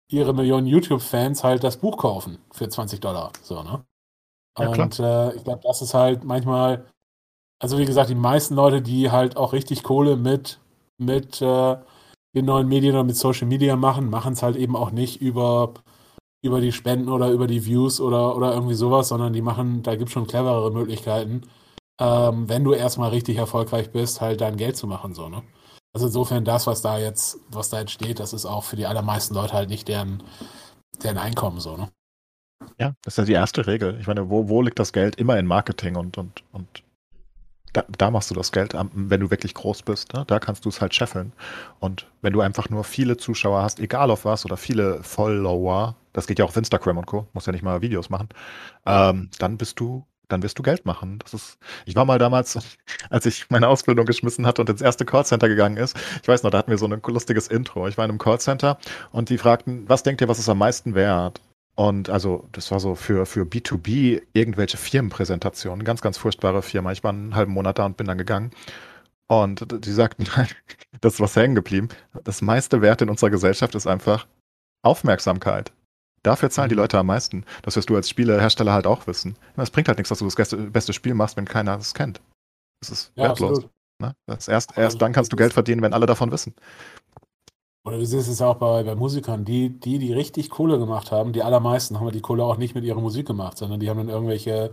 ihre 0.08 0.34
Millionen 0.34 0.66
YouTube-Fans 0.66 1.44
halt 1.44 1.64
das 1.64 1.78
Buch 1.78 1.96
kaufen 1.98 2.38
für 2.52 2.68
20 2.68 3.00
Dollar. 3.00 3.32
So, 3.42 3.62
ne? 3.62 3.84
Ja, 4.58 4.68
und 4.68 4.98
äh, 5.00 5.34
ich 5.34 5.44
glaube, 5.44 5.60
das 5.64 5.82
ist 5.82 5.94
halt 5.94 6.24
manchmal, 6.24 6.86
also 7.60 7.78
wie 7.78 7.84
gesagt, 7.84 8.10
die 8.10 8.14
meisten 8.14 8.54
Leute, 8.54 8.82
die 8.82 9.10
halt 9.10 9.36
auch 9.36 9.52
richtig 9.52 9.82
Kohle 9.82 10.16
mit, 10.16 10.60
mit 10.98 11.42
äh, 11.42 11.76
den 12.34 12.44
neuen 12.44 12.68
Medien 12.68 12.94
oder 12.94 13.04
mit 13.04 13.16
Social 13.16 13.48
Media 13.48 13.76
machen, 13.76 14.10
machen 14.10 14.34
es 14.34 14.42
halt 14.42 14.56
eben 14.56 14.76
auch 14.76 14.90
nicht 14.90 15.20
über, 15.20 15.74
über 16.42 16.60
die 16.60 16.72
Spenden 16.72 17.08
oder 17.08 17.30
über 17.30 17.46
die 17.46 17.64
Views 17.64 18.00
oder, 18.00 18.36
oder 18.36 18.54
irgendwie 18.54 18.74
sowas, 18.74 19.08
sondern 19.08 19.32
die 19.32 19.42
machen, 19.42 19.82
da 19.82 19.96
gibt 19.96 20.08
es 20.08 20.12
schon 20.12 20.26
cleverere 20.26 20.70
Möglichkeiten, 20.70 21.42
ähm, 22.00 22.48
wenn 22.48 22.64
du 22.64 22.72
erstmal 22.72 23.10
richtig 23.10 23.38
erfolgreich 23.38 23.90
bist, 23.92 24.20
halt 24.20 24.40
dein 24.40 24.56
Geld 24.56 24.76
zu 24.76 24.86
machen, 24.86 25.14
so, 25.14 25.28
ne? 25.28 25.42
Also 25.94 26.06
insofern 26.06 26.44
das, 26.44 26.66
was 26.66 26.82
da 26.82 26.98
jetzt, 26.98 27.38
was 27.50 27.70
da 27.70 27.80
entsteht, 27.80 28.18
das 28.18 28.32
ist 28.32 28.46
auch 28.46 28.64
für 28.64 28.76
die 28.76 28.86
allermeisten 28.86 29.34
Leute 29.34 29.52
halt 29.52 29.68
nicht 29.68 29.86
deren, 29.86 30.22
deren 31.02 31.18
Einkommen 31.18 31.60
so, 31.60 31.76
ne? 31.76 31.88
Ja, 32.78 32.94
das 33.02 33.14
ist 33.14 33.18
ja 33.18 33.24
die 33.24 33.32
erste 33.32 33.66
Regel. 33.66 33.98
Ich 34.00 34.06
meine, 34.06 34.28
wo, 34.30 34.48
wo 34.48 34.62
liegt 34.62 34.78
das 34.78 34.92
Geld? 34.92 35.16
Immer 35.16 35.38
in 35.38 35.46
Marketing 35.46 35.96
und, 35.96 36.18
und, 36.18 36.42
und 36.50 36.82
da, 37.72 37.84
da 37.98 38.10
machst 38.10 38.30
du 38.30 38.34
das 38.34 38.52
Geld, 38.52 38.74
wenn 38.74 39.20
du 39.20 39.30
wirklich 39.30 39.54
groß 39.54 39.82
bist. 39.82 40.14
Ne? 40.14 40.24
Da 40.26 40.38
kannst 40.38 40.64
du 40.64 40.68
es 40.68 40.80
halt 40.80 40.94
scheffeln. 40.94 41.32
Und 41.78 42.06
wenn 42.22 42.32
du 42.32 42.40
einfach 42.40 42.70
nur 42.70 42.84
viele 42.84 43.16
Zuschauer 43.16 43.62
hast, 43.62 43.80
egal 43.80 44.10
auf 44.10 44.24
was, 44.24 44.44
oder 44.44 44.56
viele 44.56 45.02
Follower, 45.02 45.94
das 46.12 46.26
geht 46.26 46.38
ja 46.38 46.44
auch 46.44 46.50
auf 46.50 46.56
Instagram 46.56 46.98
und 46.98 47.06
Co., 47.06 47.26
musst 47.32 47.46
ja 47.46 47.52
nicht 47.52 47.62
mal 47.62 47.82
Videos 47.82 48.10
machen, 48.10 48.28
ähm, 48.86 49.30
dann 49.38 49.58
bist 49.58 49.78
du 49.78 50.06
dann 50.28 50.42
wirst 50.42 50.58
du 50.58 50.62
Geld 50.62 50.86
machen. 50.86 51.18
Das 51.20 51.34
ist, 51.34 51.58
ich 51.86 51.96
war 51.96 52.04
mal 52.04 52.18
damals, 52.18 52.58
als 53.10 53.26
ich 53.26 53.50
meine 53.50 53.68
Ausbildung 53.68 54.06
geschmissen 54.06 54.46
hatte 54.46 54.62
und 54.62 54.70
ins 54.70 54.80
erste 54.80 55.04
Callcenter 55.04 55.48
gegangen 55.48 55.76
ist, 55.76 55.96
ich 56.22 56.28
weiß 56.28 56.42
noch, 56.42 56.50
da 56.50 56.58
hatten 56.58 56.70
wir 56.70 56.78
so 56.78 56.86
ein 56.86 57.00
lustiges 57.06 57.48
Intro. 57.48 57.88
Ich 57.88 57.98
war 57.98 58.04
in 58.04 58.10
einem 58.10 58.18
Callcenter 58.18 58.78
und 59.12 59.28
die 59.28 59.38
fragten, 59.38 59.88
was 59.88 60.02
denkt 60.02 60.20
ihr, 60.20 60.28
was 60.28 60.38
ist 60.38 60.48
am 60.48 60.58
meisten 60.58 60.94
wert? 60.94 61.40
Und 61.76 62.08
also, 62.08 62.48
das 62.52 62.70
war 62.70 62.78
so 62.78 62.94
für, 62.94 63.26
für 63.26 63.42
B2B 63.42 64.22
irgendwelche 64.32 64.76
Firmenpräsentationen, 64.76 65.84
ganz, 65.84 66.00
ganz 66.02 66.18
furchtbare 66.18 66.62
Firma. 66.62 66.92
Ich 66.92 67.02
war 67.02 67.10
einen 67.10 67.34
halben 67.34 67.52
Monat 67.52 67.78
da 67.78 67.86
und 67.86 67.96
bin 67.96 68.06
dann 68.06 68.18
gegangen. 68.18 68.52
Und 69.26 69.84
die 69.84 69.92
sagten, 69.92 70.26
das 71.00 71.14
ist 71.14 71.20
was 71.20 71.36
hängen 71.36 71.54
geblieben. 71.54 71.88
Das 72.22 72.42
meiste 72.42 72.80
Wert 72.82 73.02
in 73.02 73.10
unserer 73.10 73.30
Gesellschaft 73.30 73.74
ist 73.74 73.86
einfach 73.86 74.26
Aufmerksamkeit. 74.82 75.72
Dafür 76.24 76.50
zahlen 76.50 76.70
die 76.70 76.74
mhm. 76.74 76.80
Leute 76.80 76.98
am 76.98 77.06
meisten. 77.06 77.44
Das 77.62 77.76
wirst 77.76 77.88
du 77.90 77.96
als 77.96 78.08
Spielehersteller 78.08 78.72
halt 78.72 78.86
auch 78.86 79.06
wissen. 79.06 79.36
Es 79.56 79.70
bringt 79.70 79.88
halt 79.88 79.98
nichts, 79.98 80.08
dass 80.08 80.18
du 80.18 80.28
das 80.28 80.56
beste 80.72 80.92
Spiel 80.92 81.14
machst, 81.14 81.36
wenn 81.36 81.44
keiner 81.44 81.78
es 81.78 81.94
kennt. 81.94 82.20
Das 82.80 82.90
ist 82.90 83.12
ja, 83.14 83.24
wertlos. 83.24 83.66
Ne? 84.00 84.16
Das 84.26 84.48
erst, 84.48 84.76
erst 84.76 85.00
dann 85.00 85.12
kannst 85.12 85.32
du 85.32 85.36
Geld 85.36 85.52
verdienen, 85.52 85.82
wenn 85.82 85.92
alle 85.92 86.06
davon 86.06 86.32
wissen. 86.32 86.54
Oder 87.86 87.98
du 87.98 88.06
siehst 88.06 88.28
es 88.28 88.40
auch 88.40 88.56
bei, 88.56 88.82
bei 88.82 88.94
Musikern, 88.94 89.44
die, 89.44 89.68
die, 89.68 89.98
die 89.98 90.14
richtig 90.14 90.48
Kohle 90.48 90.78
gemacht 90.78 91.12
haben, 91.12 91.34
die 91.34 91.42
allermeisten 91.42 92.00
haben 92.00 92.10
die 92.10 92.22
Kohle 92.22 92.42
auch 92.42 92.56
nicht 92.56 92.74
mit 92.74 92.84
ihrer 92.84 93.00
Musik 93.00 93.26
gemacht, 93.26 93.58
sondern 93.58 93.78
die 93.78 93.90
haben 93.90 93.98
dann 93.98 94.08
irgendwelche 94.08 94.70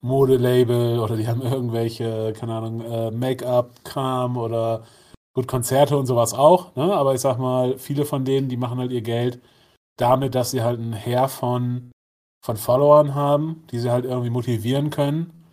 Modelabel 0.00 0.98
oder 0.98 1.16
die 1.16 1.28
haben 1.28 1.42
irgendwelche, 1.42 2.32
keine 2.32 2.54
Ahnung, 2.54 2.80
äh, 2.80 3.10
Make-up-Kram 3.10 4.38
oder 4.38 4.84
gut, 5.34 5.46
Konzerte 5.46 5.98
und 5.98 6.06
sowas 6.06 6.32
auch, 6.32 6.74
ne? 6.74 6.94
Aber 6.94 7.14
ich 7.14 7.20
sag 7.20 7.38
mal, 7.38 7.76
viele 7.76 8.06
von 8.06 8.24
denen, 8.24 8.48
die 8.48 8.56
machen 8.56 8.78
halt 8.78 8.92
ihr 8.92 9.02
Geld 9.02 9.40
damit, 9.98 10.34
dass 10.34 10.52
sie 10.52 10.62
halt 10.62 10.80
ein 10.80 10.94
Heer 10.94 11.28
von, 11.28 11.90
von 12.44 12.56
Followern 12.56 13.14
haben, 13.14 13.64
die 13.70 13.78
sie 13.78 13.90
halt 13.90 14.04
irgendwie 14.06 14.30
motivieren 14.30 14.90
können, 14.90 15.44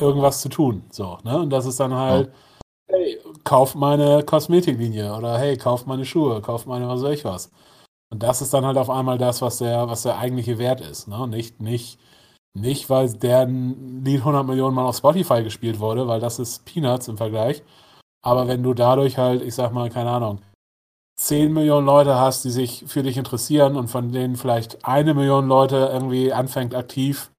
irgendwas 0.00 0.42
zu 0.42 0.48
tun. 0.50 0.84
So, 0.90 1.18
ne? 1.24 1.38
Und 1.38 1.50
das 1.50 1.64
ist 1.66 1.80
dann 1.80 1.94
halt, 1.94 2.28
ja. 2.90 2.96
hey, 2.96 3.18
kauf 3.44 3.74
meine 3.74 4.22
Kosmetiklinie 4.24 5.14
oder 5.16 5.38
hey, 5.38 5.56
kauf 5.56 5.86
meine 5.86 6.04
Schuhe, 6.04 6.40
kauf 6.42 6.66
meine 6.66 6.88
was 6.88 7.02
weiß 7.02 7.14
ich 7.14 7.24
was. 7.24 7.50
Und 8.10 8.22
das 8.22 8.42
ist 8.42 8.52
dann 8.54 8.64
halt 8.64 8.76
auf 8.78 8.90
einmal 8.90 9.18
das, 9.18 9.42
was 9.42 9.58
der, 9.58 9.88
was 9.88 10.02
der 10.02 10.18
eigentliche 10.18 10.58
Wert 10.58 10.80
ist. 10.80 11.08
Ne? 11.08 11.26
Nicht, 11.28 11.60
nicht, 11.60 11.98
nicht, 12.54 12.90
weil 12.90 13.12
der 13.12 13.46
Lied 13.46 14.20
100 14.20 14.46
Millionen 14.46 14.74
Mal 14.74 14.86
auf 14.86 14.96
Spotify 14.96 15.42
gespielt 15.42 15.80
wurde, 15.80 16.06
weil 16.06 16.20
das 16.20 16.38
ist 16.38 16.64
Peanuts 16.64 17.08
im 17.08 17.16
Vergleich. 17.16 17.62
Aber 18.22 18.48
wenn 18.48 18.62
du 18.62 18.74
dadurch 18.74 19.18
halt, 19.18 19.42
ich 19.42 19.54
sag 19.54 19.72
mal, 19.72 19.90
keine 19.90 20.10
Ahnung, 20.10 20.40
10 21.16 21.52
Millionen 21.52 21.86
Leute 21.86 22.16
hast, 22.16 22.44
die 22.44 22.50
sich 22.50 22.84
für 22.86 23.02
dich 23.02 23.16
interessieren 23.16 23.76
und 23.76 23.88
von 23.88 24.12
denen 24.12 24.36
vielleicht 24.36 24.84
eine 24.84 25.14
Million 25.14 25.46
Leute 25.46 25.90
irgendwie 25.92 26.32
anfängt 26.32 26.74
aktiv 26.74 27.30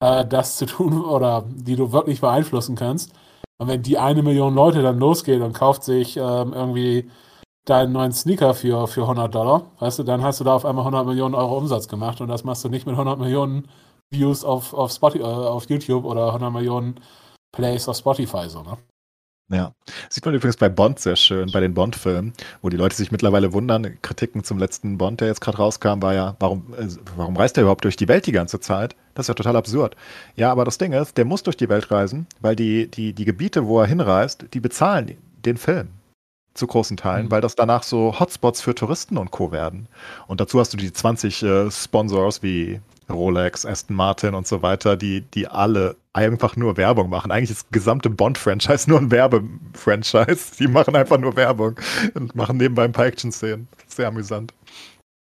äh, 0.00 0.24
das 0.26 0.56
zu 0.56 0.66
tun 0.66 1.04
oder 1.04 1.44
die 1.48 1.76
du 1.76 1.92
wirklich 1.92 2.20
beeinflussen 2.20 2.76
kannst. 2.76 3.12
Und 3.58 3.68
wenn 3.68 3.82
die 3.82 3.98
eine 3.98 4.22
Million 4.22 4.54
Leute 4.54 4.82
dann 4.82 4.98
losgeht 4.98 5.40
und 5.40 5.52
kauft 5.54 5.84
sich 5.84 6.16
ähm, 6.16 6.52
irgendwie 6.52 7.10
deinen 7.66 7.92
neuen 7.92 8.12
Sneaker 8.12 8.54
für, 8.54 8.86
für 8.88 9.02
100 9.02 9.34
Dollar, 9.34 9.70
weißt 9.78 10.00
du, 10.00 10.02
dann 10.02 10.22
hast 10.22 10.40
du 10.40 10.44
da 10.44 10.54
auf 10.54 10.64
einmal 10.66 10.84
100 10.84 11.06
Millionen 11.06 11.34
Euro 11.34 11.56
Umsatz 11.58 11.88
gemacht 11.88 12.20
und 12.20 12.28
das 12.28 12.44
machst 12.44 12.64
du 12.64 12.68
nicht 12.68 12.86
mit 12.86 12.94
100 12.94 13.18
Millionen 13.18 13.68
Views 14.12 14.44
auf, 14.44 14.74
auf, 14.74 14.92
Spotify, 14.92 15.22
äh, 15.22 15.26
auf 15.26 15.68
YouTube 15.68 16.04
oder 16.04 16.28
100 16.28 16.52
Millionen 16.52 17.00
Plays 17.52 17.88
auf 17.88 17.96
Spotify, 17.96 18.48
so, 18.48 18.62
ne? 18.62 18.76
Ja. 19.50 19.74
Sieht 20.08 20.24
man 20.24 20.34
übrigens 20.34 20.56
bei 20.56 20.68
Bond 20.68 20.98
sehr 20.98 21.16
schön, 21.16 21.50
bei 21.52 21.60
den 21.60 21.74
Bond-Filmen, 21.74 22.32
wo 22.62 22.70
die 22.70 22.78
Leute 22.78 22.96
sich 22.96 23.12
mittlerweile 23.12 23.52
wundern. 23.52 23.98
Kritiken 24.00 24.42
zum 24.42 24.58
letzten 24.58 24.96
Bond, 24.96 25.20
der 25.20 25.28
jetzt 25.28 25.42
gerade 25.42 25.58
rauskam, 25.58 26.00
war 26.00 26.14
ja, 26.14 26.36
warum, 26.40 26.72
äh, 26.74 26.88
warum 27.16 27.36
reist 27.36 27.56
er 27.58 27.62
überhaupt 27.62 27.84
durch 27.84 27.96
die 27.96 28.08
Welt 28.08 28.26
die 28.26 28.32
ganze 28.32 28.58
Zeit? 28.58 28.96
Das 29.14 29.24
ist 29.24 29.28
ja 29.28 29.34
total 29.34 29.56
absurd. 29.56 29.96
Ja, 30.34 30.50
aber 30.50 30.64
das 30.64 30.78
Ding 30.78 30.92
ist, 30.92 31.18
der 31.18 31.26
muss 31.26 31.42
durch 31.42 31.56
die 31.56 31.68
Welt 31.68 31.90
reisen, 31.90 32.26
weil 32.40 32.56
die, 32.56 32.88
die, 32.90 33.12
die 33.12 33.24
Gebiete, 33.24 33.66
wo 33.66 33.80
er 33.80 33.86
hinreist, 33.86 34.46
die 34.54 34.60
bezahlen 34.60 35.16
den 35.44 35.58
Film 35.58 35.88
zu 36.54 36.66
großen 36.66 36.96
Teilen, 36.96 37.26
mhm. 37.26 37.30
weil 37.30 37.40
das 37.40 37.56
danach 37.56 37.82
so 37.82 38.18
Hotspots 38.18 38.62
für 38.62 38.74
Touristen 38.74 39.18
und 39.18 39.30
Co. 39.30 39.52
werden. 39.52 39.88
Und 40.26 40.40
dazu 40.40 40.58
hast 40.58 40.72
du 40.72 40.76
die 40.76 40.92
20 40.92 41.42
äh, 41.42 41.70
Sponsors 41.70 42.42
wie 42.42 42.80
Rolex, 43.10 43.66
Aston 43.66 43.96
Martin 43.96 44.34
und 44.34 44.46
so 44.46 44.62
weiter, 44.62 44.96
die, 44.96 45.20
die 45.20 45.48
alle 45.48 45.96
einfach 46.14 46.56
nur 46.56 46.76
Werbung 46.76 47.10
machen. 47.10 47.30
Eigentlich 47.30 47.50
ist 47.50 47.64
das 47.64 47.70
gesamte 47.70 48.08
Bond-Franchise 48.08 48.88
nur 48.88 49.00
ein 49.00 49.10
Werbe-Franchise. 49.10 50.56
Die 50.58 50.68
machen 50.68 50.96
einfach 50.96 51.18
nur 51.18 51.36
Werbung 51.36 51.78
und 52.14 52.34
machen 52.34 52.56
nebenbei 52.56 52.84
ein 52.84 52.92
paar 52.92 53.06
Action-Szenen. 53.06 53.68
Sehr 53.88 54.08
amüsant. 54.08 54.54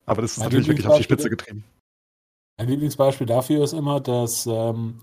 Aber 0.06 0.24
das 0.24 0.32
ist 0.32 0.40
mein 0.40 0.48
natürlich 0.48 0.68
wirklich 0.68 0.88
auf 0.88 0.98
die 0.98 1.04
Spitze 1.04 1.30
getrieben. 1.30 1.64
Ein 2.58 2.68
Lieblingsbeispiel 2.68 3.28
dafür 3.28 3.64
ist 3.64 3.74
immer, 3.74 4.02
dass 4.02 4.46
ähm, 4.48 5.00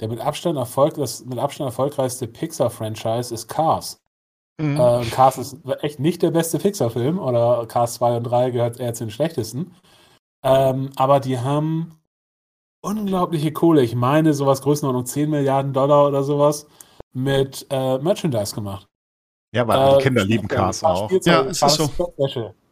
der 0.00 0.08
mit 0.08 0.20
Abstand, 0.20 0.58
Erfolg, 0.58 0.94
das 0.94 1.24
mit 1.24 1.38
Abstand 1.38 1.68
erfolgreichste 1.68 2.26
Pixar-Franchise 2.26 3.32
ist 3.32 3.48
Cars. 3.48 4.00
Mhm. 4.58 4.80
Äh, 4.80 5.04
Cars 5.10 5.36
ist 5.36 5.58
echt 5.82 6.00
nicht 6.00 6.22
der 6.22 6.30
beste 6.30 6.58
Pixar-Film 6.58 7.18
oder 7.18 7.66
Cars 7.66 7.94
2 7.94 8.16
und 8.16 8.24
3 8.24 8.50
gehört 8.50 8.80
eher 8.80 8.94
zu 8.94 9.04
den 9.04 9.10
schlechtesten. 9.10 9.74
Ähm, 10.42 10.90
aber 10.96 11.20
die 11.20 11.38
haben 11.38 11.98
unglaubliche 12.86 13.52
Kohle. 13.52 13.82
Ich 13.82 13.94
meine, 13.94 14.32
sowas 14.32 14.62
Größenordnung 14.62 15.06
10 15.06 15.30
Milliarden 15.30 15.72
Dollar 15.72 16.06
oder 16.06 16.22
sowas 16.22 16.66
mit 17.12 17.66
äh, 17.70 17.98
Merchandise 17.98 18.54
gemacht. 18.54 18.86
Ja, 19.52 19.66
weil 19.66 19.78
äh, 19.78 19.96
die 19.96 20.02
Kinder 20.04 20.24
lieben 20.24 20.48
Cars 20.48 20.84
auch. 20.84 21.10
Ja, 21.24 21.40
ist 21.40 21.62
das 21.62 21.76
so. 21.76 21.90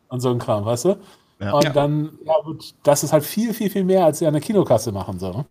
Und 0.08 0.20
so 0.20 0.30
ein 0.30 0.38
Kram, 0.38 0.64
weißt 0.64 0.84
du? 0.84 0.96
Ja. 1.40 1.52
Und 1.52 1.64
ja. 1.64 1.70
dann, 1.70 2.18
ja 2.24 2.34
gut, 2.44 2.74
das 2.82 3.02
ist 3.02 3.12
halt 3.12 3.24
viel, 3.24 3.52
viel, 3.52 3.70
viel 3.70 3.84
mehr, 3.84 4.04
als 4.04 4.18
sie 4.18 4.26
an 4.26 4.34
der 4.34 4.42
Kinokasse 4.42 4.92
machen, 4.92 5.18
so. 5.18 5.44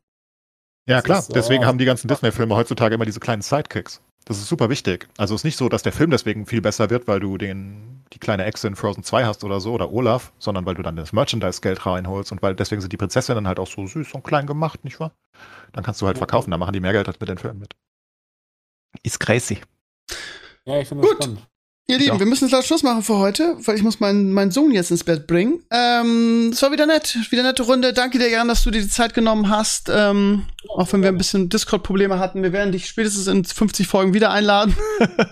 Ja, 0.88 0.98
das 0.98 1.04
klar. 1.04 1.20
Ist, 1.20 1.36
deswegen 1.36 1.64
äh, 1.64 1.66
haben 1.66 1.78
die 1.78 1.86
ganzen 1.86 2.08
Disney-Filme 2.08 2.56
heutzutage 2.56 2.96
immer 2.96 3.06
diese 3.06 3.20
kleinen 3.20 3.42
Sidekicks. 3.42 4.02
Das 4.26 4.38
ist 4.38 4.48
super 4.48 4.70
wichtig. 4.70 5.08
Also 5.18 5.36
es 5.36 5.42
ist 5.42 5.46
nicht 5.46 5.58
so, 5.58 5.68
dass 5.68 5.84
der 5.84 5.92
Film 5.92 6.10
deswegen 6.10 6.46
viel 6.46 6.62
besser 6.62 6.90
wird, 6.90 7.08
weil 7.08 7.20
du 7.20 7.38
den, 7.38 8.04
die 8.14 8.20
kleine 8.20 8.46
Echse 8.46 8.68
in 8.68 8.76
Frozen 8.76 9.04
2 9.04 9.26
hast 9.26 9.44
oder 9.44 9.60
so 9.60 9.74
oder 9.74 9.92
Olaf, 9.92 10.32
sondern 10.40 10.66
weil 10.66 10.76
du 10.76 10.82
dann 10.82 10.96
das 10.96 11.12
Merchandise-Geld 11.12 11.86
reinholst 11.86 12.32
und 12.32 12.42
weil 12.42 12.56
deswegen 12.56 12.82
sind 12.82 12.94
die 12.94 12.98
Prinzessinnen 12.98 13.48
halt 13.48 13.60
auch 13.60 13.68
so 13.68 13.86
süß 13.86 14.14
und 14.14 14.24
klein 14.24 14.48
gemacht, 14.48 14.84
nicht 14.86 15.00
wahr? 15.00 15.14
Dann 15.74 15.84
kannst 15.84 16.02
du 16.02 16.08
halt 16.08 16.18
verkaufen, 16.18 16.52
dann 16.52 16.60
machen 16.60 16.74
die 16.74 16.80
mehr 16.80 16.94
Geld 16.94 17.08
als 17.08 17.20
mit 17.20 17.28
den 17.28 17.38
Filmen 17.38 17.60
mit. 17.60 17.76
Ist 19.04 19.20
crazy. 19.20 19.60
Ja, 20.66 20.80
ich 20.80 20.88
finde 20.88 21.06
das 21.06 21.16
spannend. 21.16 21.48
Ihr 21.86 21.98
Lieben, 21.98 22.14
ja. 22.14 22.20
wir 22.20 22.26
müssen 22.26 22.46
jetzt 22.46 22.54
leider 22.54 22.64
Schluss 22.64 22.82
machen 22.82 23.04
für 23.04 23.18
heute, 23.18 23.58
weil 23.66 23.76
ich 23.76 23.84
muss 23.84 24.00
meinen, 24.00 24.32
meinen 24.32 24.52
Sohn 24.52 24.72
jetzt 24.72 24.90
ins 24.90 25.04
Bett 25.04 25.28
bringen. 25.28 25.60
Ähm, 25.70 26.52
es 26.54 26.62
war 26.62 26.72
wieder 26.72 26.86
nett, 26.86 27.18
wieder 27.30 27.44
nette 27.44 27.64
Runde. 27.64 27.92
Danke 27.92 28.20
dir, 28.20 28.30
Jan, 28.30 28.48
dass 28.48 28.64
du 28.64 28.72
dir 28.72 28.82
die 28.82 28.88
Zeit 28.88 29.14
genommen 29.14 29.50
hast. 29.50 29.92
Ähm, 29.94 30.46
auch 30.70 30.94
wenn 30.94 31.02
wir 31.02 31.10
ein 31.10 31.18
bisschen 31.18 31.50
Discord-Probleme 31.50 32.20
hatten. 32.20 32.42
Wir 32.42 32.54
werden 32.54 32.72
dich 32.72 32.88
spätestens 32.88 33.28
in 33.28 33.44
50 33.44 33.86
Folgen 33.86 34.14
wieder 34.14 34.32
einladen. 34.32 34.78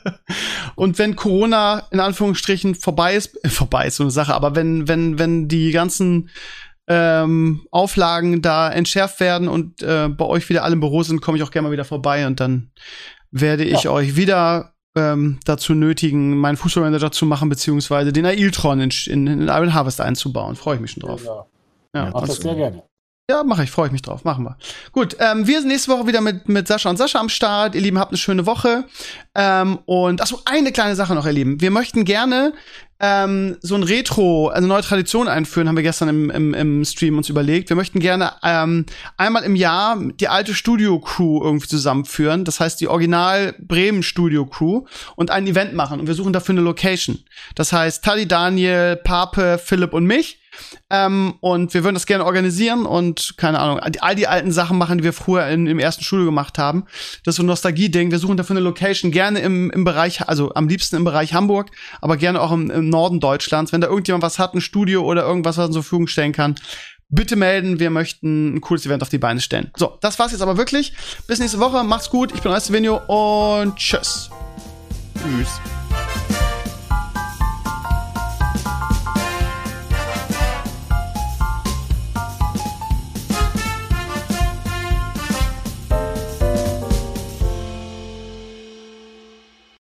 Und 0.76 1.00
wenn 1.00 1.16
Corona 1.16 1.88
in 1.92 2.02
Anführungsstrichen 2.02 2.76
vorbei 2.76 3.16
ist, 3.16 3.42
äh, 3.46 3.50
vorbei 3.50 3.88
ist 3.88 3.96
so 3.96 4.04
eine 4.04 4.12
Sache, 4.12 4.34
aber 4.34 4.54
wenn, 4.54 4.90
wenn, 4.90 5.18
wenn 5.18 5.48
die 5.48 5.72
ganzen 5.72 6.30
ähm, 6.88 7.66
Auflagen 7.72 8.42
da 8.42 8.70
entschärft 8.70 9.22
werden 9.22 9.48
und 9.48 9.82
äh, 9.84 10.10
bei 10.10 10.26
euch 10.26 10.50
wieder 10.50 10.66
alle 10.66 10.74
im 10.74 10.82
Büro 10.82 11.04
sind, 11.04 11.22
komme 11.22 11.38
ich 11.38 11.44
auch 11.46 11.52
gerne 11.52 11.70
mal 11.70 11.72
wieder 11.72 11.86
vorbei 11.86 12.28
und 12.28 12.42
dann 12.42 12.72
werde 13.32 13.64
ich 13.64 13.84
ja. 13.84 13.92
euch 13.92 14.18
wieder 14.18 14.74
ähm, 14.96 15.40
dazu 15.46 15.74
nötigen, 15.74 16.38
meinen 16.38 16.58
Fußballmanager 16.58 17.12
zu 17.12 17.26
machen, 17.26 17.50
beziehungsweise 17.50 18.12
den 18.12 18.26
Ailtron 18.26 18.82
in, 18.82 18.92
in, 19.08 19.28
in 19.28 19.48
Iron 19.48 19.74
Harvest 19.74 20.02
einzubauen. 20.02 20.56
Freue 20.56 20.76
ich 20.76 20.82
mich 20.82 20.92
schon 20.92 21.02
drauf. 21.02 21.24
Ja, 21.24 21.46
ja. 21.96 22.06
ja 22.06 22.12
das 22.12 22.36
sehr 22.38 22.56
gerne. 22.56 22.84
Ja, 23.30 23.44
mache 23.44 23.64
ich, 23.64 23.72
freue 23.72 23.88
ich 23.88 23.92
mich 23.94 24.02
drauf. 24.02 24.26
Machen 24.26 24.44
wir. 24.44 24.58
Gut, 24.92 25.16
ähm, 25.20 25.48
wir 25.48 25.60
sind 25.60 25.70
nächste 25.70 25.92
Woche 25.92 26.06
wieder 26.06 26.20
mit, 26.20 26.50
mit 26.50 26.68
Sascha 26.68 26.90
und 26.90 26.98
Sascha 26.98 27.20
am 27.20 27.30
Start. 27.30 27.76
Ihr 27.76 27.82
Lieben, 27.82 27.98
habt 27.98 28.12
eine 28.12 28.18
schöne 28.18 28.46
Woche. 28.46 28.86
Ähm, 29.36 29.80
und 29.86 30.22
achso, 30.22 30.42
eine 30.44 30.72
kleine 30.74 30.96
Sache 30.96 31.16
noch, 31.16 31.26
ihr 31.26 31.32
Lieben. 31.32 31.62
Wir 31.62 31.72
möchten 31.72 32.04
gerne 32.04 32.52
ähm, 33.00 33.58
so 33.62 33.76
ein 33.76 33.84
Retro, 33.84 34.50
also 34.50 34.68
neue 34.68 34.82
Tradition 34.82 35.28
einführen, 35.28 35.68
haben 35.68 35.78
wir 35.78 35.84
gestern 35.84 36.10
im, 36.10 36.30
im, 36.30 36.54
im 36.54 36.84
Stream 36.84 37.18
uns 37.18 37.30
überlegt. 37.30 37.70
Wir 37.70 37.78
möchten 37.78 38.00
gerne 38.00 38.34
ähm, 38.44 38.86
einmal 39.18 39.44
im 39.44 39.56
Jahr 39.56 39.98
die 40.00 40.28
alte 40.28 40.54
Studio-Crew 40.54 41.42
irgendwie 41.42 41.68
zusammenführen. 41.68 42.44
Das 42.44 42.60
heißt, 42.60 42.82
die 42.82 42.90
Original 42.90 43.56
Bremen 43.60 44.04
Studio-Crew 44.04 44.86
und 45.16 45.32
ein 45.32 45.48
Event 45.48 45.74
machen. 45.74 46.02
Und 46.02 46.08
wir 46.08 46.16
suchen 46.16 46.34
dafür 46.34 46.54
eine 46.54 46.62
Location. 46.62 47.24
Das 47.56 47.72
heißt, 47.72 48.04
Tali, 48.04 48.28
Daniel, 48.28 48.98
Pape, 48.98 49.58
Philipp 49.58 49.94
und 49.94 50.06
mich 50.06 50.41
ähm, 50.90 51.36
und 51.40 51.74
wir 51.74 51.84
würden 51.84 51.96
das 51.96 52.06
gerne 52.06 52.26
organisieren 52.26 52.86
und, 52.86 53.36
keine 53.38 53.60
Ahnung, 53.60 53.80
all 53.80 54.16
die 54.16 54.28
alten 54.28 54.52
Sachen 54.52 54.78
machen, 54.78 55.00
die 55.00 55.04
wir 55.04 55.14
früher 55.14 55.48
in, 55.48 55.68
im 55.68 55.80
ersten 55.80 56.04
Studio 56.04 56.26
gemacht 56.26 56.58
haben. 56.58 56.86
Das 57.24 57.34
ist 57.34 57.38
so 57.38 57.44
ein 57.44 57.48
Nostalgie-Ding. 57.48 58.12
Wir 58.12 58.20
suchen 58.20 58.38
dafür 58.38 58.56
eine 58.56 58.64
Location, 58.64 59.12
gerne 59.12 59.40
im, 59.40 59.72
im 59.72 59.84
Bereich, 59.84 60.28
also 60.28 60.54
am 60.54 60.68
liebsten 60.68 60.96
im 60.96 61.04
Bereich 61.04 61.34
Hamburg, 61.34 61.72
aber 62.02 62.18
gerne 62.18 62.42
auch 62.42 62.52
im, 62.52 62.70
im 62.70 62.90
Norden 62.90 63.20
Deutschlands. 63.20 63.72
Wenn 63.72 63.82
da 63.82 63.88
irgendjemand 63.88 64.24
was 64.24 64.40
hat, 64.40 64.54
ein 64.54 64.62
Studio 64.62 65.04
oder 65.04 65.24
irgendwas, 65.24 65.58
was 65.58 65.68
uns 65.68 65.74
zur 65.74 65.84
Verfügung 65.84 66.08
stellen 66.08 66.32
kann, 66.34 66.56
bitte 67.12 67.36
melden. 67.36 67.80
Wir 67.80 67.90
möchten 67.90 68.56
ein 68.56 68.62
cooles 68.62 68.86
Event 68.86 69.04
auf 69.04 69.10
die 69.10 69.18
Beine 69.18 69.42
stellen. 69.42 69.72
So, 69.76 69.98
das 70.02 70.18
war's 70.18 70.32
jetzt 70.32 70.42
aber 70.42 70.58
wirklich. 70.58 70.94
Bis 71.28 71.40
nächste 71.40 71.60
Woche. 71.60 71.84
Macht's 71.84 72.10
gut. 72.10 72.34
Ich 72.34 72.42
bin 72.42 72.52
Eustevenio 72.52 73.02
und 73.08 73.76
tschüss. 73.76 74.30
Tschüss. 75.18 75.81